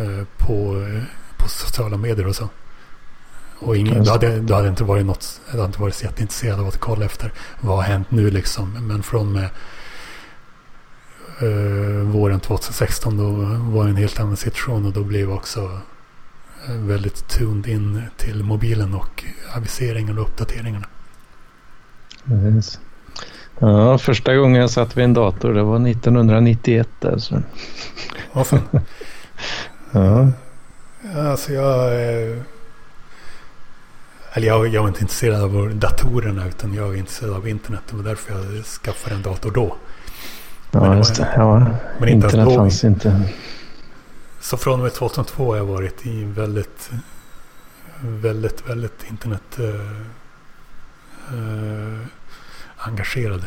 Uh, 0.00 0.24
på, 0.38 0.74
uh, 0.74 1.02
på 1.38 1.48
sociala 1.48 1.96
medier 1.96 2.26
och 2.26 2.36
så. 2.36 2.48
Och 3.58 3.76
ingen, 3.76 4.04
då, 4.04 4.10
hade, 4.10 4.40
då 4.40 4.54
hade 4.54 4.68
inte 4.68 4.84
varit 4.84 5.06
något, 5.06 5.40
jag 5.46 5.52
hade 5.52 5.64
inte 5.64 5.80
varit 5.80 5.94
så 5.94 6.04
jätteintresserad 6.04 6.60
av 6.60 6.66
att 6.66 6.78
kolla 6.78 7.04
efter 7.04 7.32
vad 7.60 7.76
har 7.76 7.82
hänt 7.82 8.10
nu 8.10 8.30
liksom. 8.30 8.88
Men 8.88 9.02
från 9.02 9.32
med 9.32 9.48
eh, 11.40 12.02
våren 12.02 12.40
2016 12.40 13.16
då 13.16 13.30
var 13.72 13.84
det 13.84 13.90
en 13.90 13.96
helt 13.96 14.20
annan 14.20 14.36
situation 14.36 14.86
och 14.86 14.92
då 14.92 15.04
blev 15.04 15.28
jag 15.28 15.36
också 15.36 15.80
eh, 16.68 16.74
väldigt 16.74 17.28
tuned 17.28 17.66
in 17.66 18.02
till 18.16 18.42
mobilen 18.42 18.94
och 18.94 19.24
aviseringarna 19.56 20.20
och 20.20 20.26
uppdateringarna. 20.28 20.86
Precis. 22.24 22.80
Ja, 23.58 23.98
första 23.98 24.36
gången 24.36 24.60
jag 24.60 24.70
satt 24.70 24.96
vid 24.96 25.04
en 25.04 25.14
dator 25.14 25.54
det 25.54 25.62
var 25.62 25.88
1991. 25.88 27.04
Alltså. 27.04 27.42
Vad 28.32 28.46
fan? 28.46 28.60
Ja. 29.92 30.28
Alltså 31.16 31.52
jag... 31.52 31.92
Eh, 31.92 32.38
eller 34.36 34.46
jag, 34.46 34.68
jag 34.68 34.80
var 34.82 34.88
inte 34.88 35.00
intresserad 35.00 35.42
av 35.42 35.70
datorerna 35.74 36.46
utan 36.48 36.74
jag 36.74 36.86
var 36.86 36.94
intresserad 36.94 37.32
av 37.34 37.48
internet. 37.48 37.80
Det 37.90 37.96
var 37.96 38.04
därför 38.04 38.32
jag 38.34 38.64
skaffade 38.64 39.14
en 39.14 39.22
dator 39.22 39.50
då. 39.50 39.76
Men 40.70 40.82
Ja, 40.82 40.88
var- 40.88 40.96
just 40.96 41.16
det. 41.16 41.28
Ja, 41.36 41.58
Men 41.98 42.08
inte 42.08 42.26
internet 42.26 42.46
då. 42.48 42.54
fanns 42.54 42.84
inte. 42.84 43.20
Så 44.40 44.56
från 44.56 44.74
och 44.74 44.78
med 44.84 44.92
2002 44.94 45.50
har 45.50 45.56
jag 45.56 45.64
varit 45.64 46.06
i 46.06 46.24
väldigt, 46.24 46.90
väldigt, 48.00 48.68
väldigt 48.70 49.04
internet 49.10 49.58
eh, 49.58 49.90
eh, 51.34 51.98
engagerad. 52.76 53.44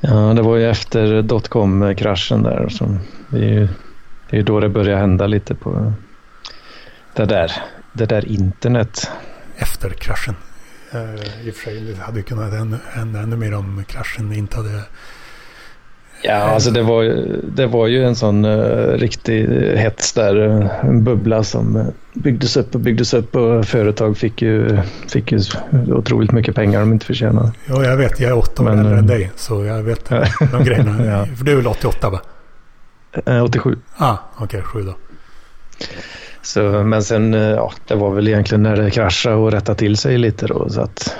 Ja, 0.00 0.10
det 0.34 0.42
var 0.42 0.56
ju 0.56 0.70
efter 0.70 1.22
dotcom-kraschen 1.22 2.42
där. 2.42 2.68
Så 2.68 2.96
det 3.28 3.38
är 3.38 3.48
ju 3.60 3.68
det 4.30 4.38
är 4.38 4.42
då 4.42 4.60
det 4.60 4.68
började 4.68 5.00
hända 5.00 5.26
lite 5.26 5.54
på 5.54 5.92
det 7.14 7.24
där, 7.24 7.52
det 7.92 8.06
där 8.06 8.28
internet. 8.28 9.10
Efter 9.62 9.90
kraschen. 9.90 10.34
Eh, 10.92 11.46
I 11.46 11.50
och 11.50 11.54
för 11.54 11.64
sig 11.64 11.80
det 11.80 12.02
hade 12.02 12.16
ju 12.16 12.22
kunnat 12.22 12.52
hända, 12.92 13.20
ännu 13.20 13.36
mer 13.36 13.54
om 13.54 13.84
kraschen 13.88 14.32
inte 14.32 14.56
hade... 14.56 14.82
Ja, 16.22 16.34
alltså 16.34 16.70
det 16.70 16.82
var, 16.82 17.02
ju- 17.02 17.40
det 17.54 17.66
var 17.66 17.86
ju 17.86 18.04
en 18.04 18.16
sån 18.16 18.44
uh, 18.44 18.98
riktig 18.98 19.48
hets 19.76 20.12
där. 20.12 20.48
eh, 20.60 20.84
en 20.84 21.04
bubbla 21.04 21.44
som 21.44 21.76
eh, 21.76 21.86
byggdes 22.12 22.56
upp 22.56 22.74
och 22.74 22.80
byggdes 22.80 23.14
upp 23.14 23.36
och 23.36 23.64
företag 23.66 24.16
fick 24.18 24.42
ju, 24.42 24.78
fick 25.08 25.32
ju 25.32 25.40
otroligt 25.88 26.32
mycket 26.32 26.54
pengar 26.54 26.80
de 26.80 26.92
inte 26.92 27.06
förtjänade. 27.06 27.52
Ja, 27.66 27.84
jag 27.84 27.96
vet. 27.96 28.20
Jag 28.20 28.30
är 28.30 28.38
åtta 28.38 28.62
år 28.62 28.66
Men, 28.66 28.78
äldre 28.78 28.92
än 28.98 29.04
eh, 29.04 29.04
dig. 29.06 29.30
Så 29.36 29.64
jag 29.64 29.82
vet 29.82 30.08
de 30.52 30.64
grejerna. 30.64 31.04
Ja. 31.06 31.26
För 31.36 31.44
du 31.44 31.52
är 31.52 31.56
väl 31.56 31.66
88 31.66 32.10
va? 32.10 32.20
Eh, 33.26 33.42
87. 33.44 33.78
Ah, 33.96 34.16
okej. 34.36 34.62
sju 34.62 34.82
då. 34.82 34.94
Så, 36.42 36.62
men 36.62 37.02
sen, 37.02 37.34
eh, 37.34 37.40
ja, 37.40 37.72
det 37.86 37.94
var 37.94 38.10
väl 38.14 38.28
egentligen 38.28 38.62
när 38.62 38.76
det 38.76 38.90
kraschade 38.90 39.36
och 39.36 39.52
rättade 39.52 39.78
till 39.78 39.96
sig 39.96 40.18
lite 40.18 40.46
då. 40.46 40.68
Så 40.68 40.80
att 40.80 41.16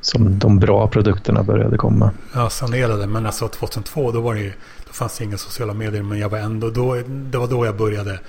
som 0.00 0.38
de 0.38 0.58
bra 0.58 0.88
produkterna 0.88 1.42
började 1.42 1.76
komma. 1.76 2.10
Jag 2.34 2.52
sanerade. 2.52 3.06
Men 3.06 3.26
alltså 3.26 3.48
2002 3.48 4.12
då 4.12 4.20
var 4.20 4.34
det 4.34 4.40
ju... 4.40 4.52
Då 4.86 4.92
fanns 4.92 5.18
det 5.18 5.24
inga 5.24 5.38
sociala 5.38 5.74
medier. 5.74 6.02
Men 6.02 6.18
jag 6.18 6.28
var 6.28 6.38
ändå... 6.38 6.70
Då, 6.70 6.94
det 7.06 7.38
var 7.38 7.46
då 7.46 7.66
jag 7.66 7.76
började 7.76 8.20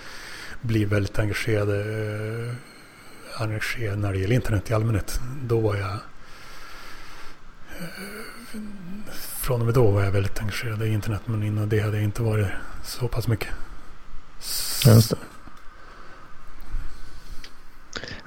bli 0.62 0.86
väldigt 0.86 1.20
engagerad. 1.20 1.70
Eh, 1.70 2.54
engagerad 3.38 4.00
när 4.00 4.14
det 4.14 4.20
gäller 4.20 4.36
internet 4.36 4.72
i 4.72 4.74
allmänhet. 4.74 5.20
Då 5.44 5.60
var 5.60 5.76
jag... 5.76 5.92
Eh, 7.80 8.60
från 9.42 9.60
och 9.60 9.66
med 9.66 9.76
då 9.76 9.92
var 9.92 10.04
jag 10.04 10.12
väldigt 10.12 10.40
engagerad 10.40 10.84
i 10.84 10.88
internet. 10.88 11.22
Men 11.26 11.44
innan 11.44 11.70
det 11.70 11.80
hade 11.80 11.98
jag 11.98 12.04
inte 12.04 12.22
varit 12.22 12.48
så 12.84 13.08
pass 13.08 13.28
mycket. 13.28 13.50
Just 14.86 15.10
det. 15.10 15.18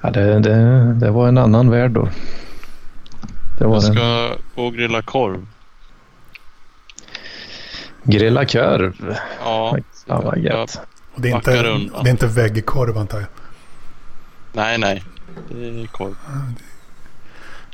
Ja, 0.01 0.09
det, 0.09 0.39
det, 0.39 0.93
det 0.93 1.11
var 1.11 1.27
en 1.27 1.37
annan 1.37 1.69
värld 1.69 1.91
då. 1.91 2.09
Det 3.59 3.65
var 3.65 3.73
Jag 3.73 3.83
ska 3.83 4.35
gå 4.55 4.65
och 4.65 4.73
grilla 4.73 5.01
korv. 5.01 5.45
grilla 8.03 8.45
korv. 8.45 9.17
Ja. 9.43 9.77
Ja, 10.05 10.21
vad 10.21 10.37
gött. 10.37 10.79
Och 11.15 11.21
det 11.21 11.29
är 11.31 11.35
inte, 11.35 11.51
det 11.51 12.09
är 12.09 12.11
inte 12.11 12.27
väggkorv 12.27 12.97
antar 12.97 13.17
jag. 13.19 13.27
nej, 14.53 14.77
nej. 14.77 15.03
Det 15.49 15.67
är 15.67 15.87
korv. 15.87 16.15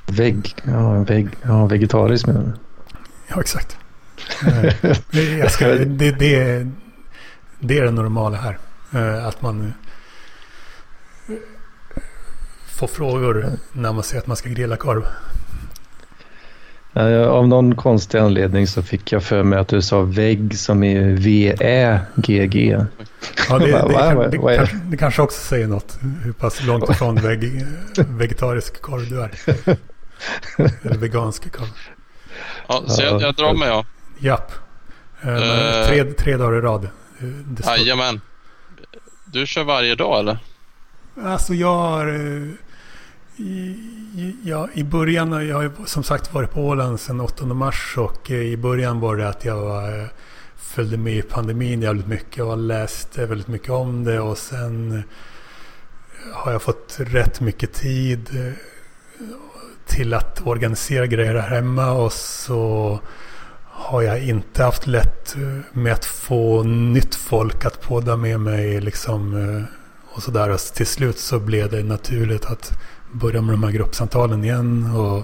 Vägg, 0.08 0.56
ja, 0.64 0.92
vägg, 1.04 1.30
ja, 1.42 1.66
vegetarisk 1.66 2.28
menar 2.28 2.42
du? 2.42 2.52
Ja, 3.28 3.42
exakt. 3.42 3.78
Eh, 4.48 5.38
jag 5.40 5.52
ska, 5.52 5.68
det, 5.86 6.12
det, 6.12 6.36
är- 6.36 6.72
det 7.60 7.78
är 7.78 7.84
det 7.86 7.92
normala 7.92 8.38
här. 8.38 8.58
Eh, 8.94 9.26
Att 9.28 9.42
man 9.42 9.74
får 12.80 12.88
frågor 12.88 13.50
när 13.74 13.94
man 13.94 14.04
säger 14.04 14.22
att 14.22 14.28
man 14.28 14.38
ska 14.38 14.50
grilla 14.50 14.78
korv. 14.78 15.06
Eh, 16.94 17.28
Av 17.28 17.48
någon 17.48 17.76
konstig 17.76 18.18
anledning 18.18 18.68
så 18.68 18.82
fick 18.84 19.12
jag 19.12 19.24
för 19.24 19.44
mig 19.44 19.60
att 19.60 19.68
du 19.68 19.82
sa 19.82 20.02
vägg 20.02 20.60
som 20.60 20.84
är 20.84 21.02
V-Ä-G-G. 21.16 22.86
Ja, 23.50 23.60
det, 23.60 23.66
det, 23.72 23.72
va- 23.72 24.00
kan- 24.00 24.18
det, 24.18 24.28
det? 24.28 24.56
kanske, 24.58 24.76
det 24.86 24.98
kanske 24.98 25.22
också 25.22 25.40
säger 25.42 25.68
något. 25.68 25.98
Hur 26.24 26.32
pass 26.34 26.64
långt 26.64 26.90
ifrån 26.90 27.16
veg, 27.16 27.66
vegetarisk 28.10 28.82
korv 28.82 29.10
du 29.10 29.22
är. 29.22 29.32
Eller 30.84 30.98
vegansk 30.98 31.52
korv. 31.58 31.68
Ja, 32.68 32.84
så 32.88 33.02
jag, 33.04 33.22
jag 33.22 33.36
drar 33.36 33.54
mig 33.54 33.68
ja. 33.68 33.86
Japp. 34.20 34.52
Eh, 35.22 35.30
Eh. 35.82 35.88
tre, 35.88 36.04
tre 36.04 36.38
dagar 36.38 36.58
i 36.58 36.62
rad. 36.62 36.88
Det 37.46 37.66
Jajamän. 37.66 38.22
Du 39.26 39.46
kör 39.48 39.64
varje 39.64 39.96
dag 39.96 40.20
eller? 40.20 40.38
Alltså 41.24 41.54
jag 41.54 41.76
har... 41.76 42.08
I, 43.40 44.36
ja, 44.44 44.70
I 44.74 44.84
början, 44.84 45.48
jag 45.48 45.56
har 45.56 45.64
ju 45.64 45.72
som 45.86 46.04
sagt 46.04 46.34
varit 46.34 46.52
på 46.52 46.62
Åland 46.62 47.00
sedan 47.00 47.20
8 47.20 47.46
mars 47.46 47.98
och 47.98 48.32
eh, 48.32 48.38
i 48.38 48.58
början 48.58 49.00
var 49.00 49.16
det 49.16 49.30
att 49.30 49.46
jag 49.46 49.56
var, 49.56 50.10
följde 50.56 50.98
med 50.98 51.14
i 51.14 51.22
pandemin 51.22 51.82
jävligt 51.82 52.08
mycket 52.08 52.44
och 52.44 52.58
läste 52.58 53.26
väldigt 53.26 53.48
mycket 53.48 53.70
om 53.70 54.04
det 54.04 54.20
och 54.20 54.38
sen 54.38 54.92
eh, 54.92 55.02
har 56.34 56.52
jag 56.52 56.62
fått 56.62 56.98
rätt 57.00 57.42
mycket 57.42 57.74
tid 57.74 58.30
till 59.86 60.14
att 60.14 60.48
organisera 60.48 61.06
grejer 61.06 61.36
här 61.36 61.50
hemma 61.50 61.92
och 61.92 62.14
så 62.14 63.00
har 63.64 64.02
jag 64.02 64.24
inte 64.24 64.64
haft 64.64 64.88
lätt 64.88 65.36
med 65.72 65.94
att 65.94 66.06
få 66.06 66.64
nytt 66.64 67.16
folk 67.16 67.66
att 67.66 67.82
podda 67.82 68.18
med 68.18 68.40
mig 68.40 68.82
liksom 68.82 69.36
och 70.12 70.24
sådär. 70.24 70.50
Och 70.50 70.60
till 70.60 70.88
slut 70.88 71.20
så 71.20 71.40
blev 71.40 71.70
det 71.70 71.84
naturligt 71.84 72.46
att 72.46 72.80
börja 73.12 73.42
med 73.42 73.54
de 73.54 73.64
här 73.64 73.72
gruppsamtalen 73.72 74.44
igen. 74.44 74.96
Och 74.96 75.18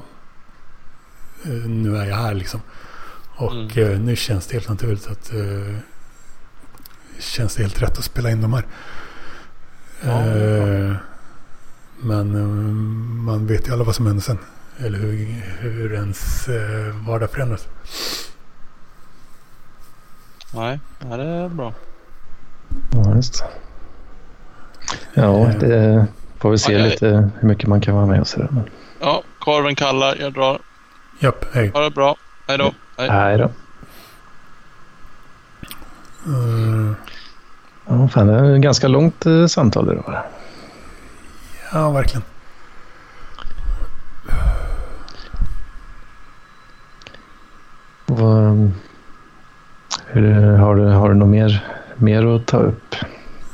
eh, 1.46 1.52
nu 1.70 1.98
är 1.98 2.06
jag 2.06 2.16
här 2.16 2.34
liksom. 2.34 2.62
Och 3.36 3.52
Mm. 3.52 3.92
eh, 3.94 4.00
nu 4.00 4.16
känns 4.16 4.48
det 4.48 4.54
helt 4.54 4.70
naturligt 4.70 5.08
att 5.08 5.34
eh, 5.34 5.76
känns 7.20 7.56
det 7.56 7.62
helt 7.64 7.82
rätt 7.82 7.98
att 7.98 8.04
spela 8.04 8.30
in 8.32 8.42
de 8.42 8.54
här. 8.54 8.66
Ja, 10.04 10.26
men 12.00 12.28
man 13.24 13.48
vet 13.48 13.68
ju 13.68 13.74
alla 13.74 13.84
vad 13.84 13.96
som 13.96 14.06
händer 14.06 14.24
sen. 14.24 14.38
Eller 14.78 15.00
hur, 15.00 15.16
hur 15.60 15.94
ens 15.94 16.48
vardag 17.08 17.30
förändras. 17.32 17.68
Nej, 20.54 20.80
det 21.00 21.08
är 21.24 21.50
bra. 21.50 21.74
Ja, 22.92 23.16
just 23.16 23.40
det. 23.40 23.50
Ja, 25.22 25.52
det 25.60 26.08
får 26.40 26.52
vi 26.52 26.58
se 26.58 26.76
Aj, 26.76 26.82
aj. 26.82 26.90
lite 26.90 27.30
hur 27.40 27.48
mycket 27.48 27.68
man 27.70 27.82
kan 27.82 27.96
vara 27.96 28.06
med 28.06 28.20
och 28.22 28.28
sådär. 28.28 28.48
Men... 28.52 28.64
Ja, 29.00 29.24
korven 29.40 29.76
kallar. 29.76 30.16
Jag 30.20 30.34
drar. 30.34 30.60
Japp, 31.20 31.46
hej. 31.54 31.72
Ha 31.74 31.82
det 31.82 31.90
bra. 31.92 32.16
Hej 32.48 32.58
då. 32.58 32.74
Hej. 32.98 33.08
Nej 33.10 33.38
då. 33.38 33.44
Eh, 36.26 36.94
Ja, 37.88 38.08
fan, 38.08 38.28
det 38.28 38.34
är 38.34 38.56
ett 38.56 38.62
ganska 38.62 38.88
långt 38.88 39.26
eh, 39.26 39.46
samtal 39.46 39.86
det 39.86 39.96
var. 39.96 40.26
ja, 41.74 41.92
verkligen. 41.92 42.24
Vad, 48.06 48.72
hur, 50.06 50.58
har, 50.58 50.76
du, 50.76 50.84
har 50.88 51.10
du 51.10 51.16
något 51.16 51.30
mer, 51.30 51.66
mer 51.96 52.36
att 52.36 52.46
ta 52.46 52.58
upp? 52.58 52.96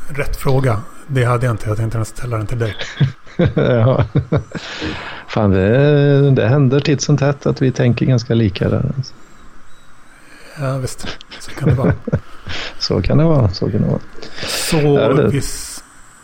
Rätt 0.10 0.38
fråga. 0.38 0.82
Det 1.14 1.24
hade 1.24 1.46
jag 1.46 1.54
inte. 1.54 1.70
Jag 1.70 1.78
tänkte 1.78 2.06
ställa 2.06 2.38
den 2.38 2.48
till 2.48 2.60
dig. 2.60 2.76
ja. 3.56 4.06
Fan, 5.28 5.52
det, 5.52 6.32
det 6.32 6.48
händer 6.48 6.80
titt 6.80 7.02
som 7.02 7.18
tätt 7.18 7.46
att 7.46 7.62
vi 7.62 7.72
tänker 7.72 8.06
ganska 8.06 8.34
lika 8.34 8.70
där. 8.70 8.92
Ja, 10.60 10.78
visst. 10.78 11.08
Så 11.40 11.52
kan 11.52 11.70
det 11.70 11.76
vara. 11.76 11.94
Så 12.80 13.02
kan 13.02 13.18
det 13.18 13.24
vara. 13.24 13.50
Så 13.50 13.72
kan 13.72 13.82
det 13.82 13.88
vara. 13.88 14.00
Så, 14.48 15.30
vi, 15.30 15.42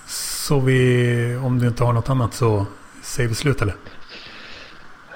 så 0.07 0.59
vi, 0.59 1.39
om 1.43 1.59
du 1.59 1.68
inte 1.68 1.84
har 1.84 1.93
något 1.93 2.09
annat 2.09 2.34
så 2.34 2.65
säger 3.03 3.30
vi 3.30 3.35
slut 3.35 3.61
eller? 3.61 3.76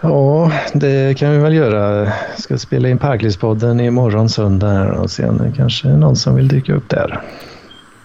Ja, 0.01 0.51
det 0.73 1.17
kan 1.17 1.31
vi 1.31 1.37
väl 1.37 1.53
göra. 1.53 2.11
Ska 2.37 2.57
spela 2.57 2.89
in 2.89 2.97
Parklivspodden 2.97 3.79
imorgon 3.79 4.29
söndag 4.29 4.91
och 4.91 5.11
sen 5.11 5.53
kanske 5.57 5.87
någon 5.87 6.15
som 6.15 6.35
vill 6.35 6.47
dyka 6.47 6.73
upp 6.73 6.89
där. 6.89 7.21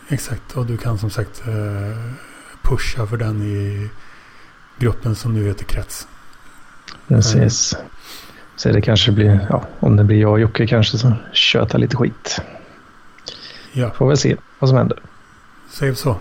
Exakt. 0.08 0.56
Och 0.56 0.66
du 0.66 0.76
kan 0.76 0.98
som 0.98 1.10
sagt 1.10 1.42
eh, 1.46 2.12
pusha 2.62 3.06
för 3.06 3.16
den 3.16 3.42
i 3.42 3.88
gruppen 4.78 5.14
som 5.14 5.34
nu 5.34 5.46
heter 5.46 5.64
Krets. 5.64 6.08
Precis. 7.08 7.76
Så 8.56 8.68
det 8.72 8.80
kanske 8.80 9.12
blir, 9.12 9.46
ja, 9.50 9.64
om 9.80 9.96
det 9.96 10.04
blir 10.04 10.20
jag 10.20 10.32
och 10.32 10.40
Jocke 10.40 10.66
kanske 10.66 10.98
som 10.98 11.14
tjötar 11.32 11.78
lite 11.78 11.96
skit. 11.96 12.40
Ja, 13.72 13.90
Får 13.90 14.08
väl 14.08 14.16
se 14.16 14.36
vad 14.58 14.68
som 14.70 14.78
händer. 14.78 14.98
vi 15.68 15.94
så. 15.94 16.16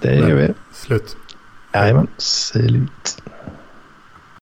Det 0.00 0.14
gör 0.14 0.34
vi. 0.34 0.54
Slut. 0.72 1.16
Jajamän, 1.74 2.06
slut. 2.18 3.21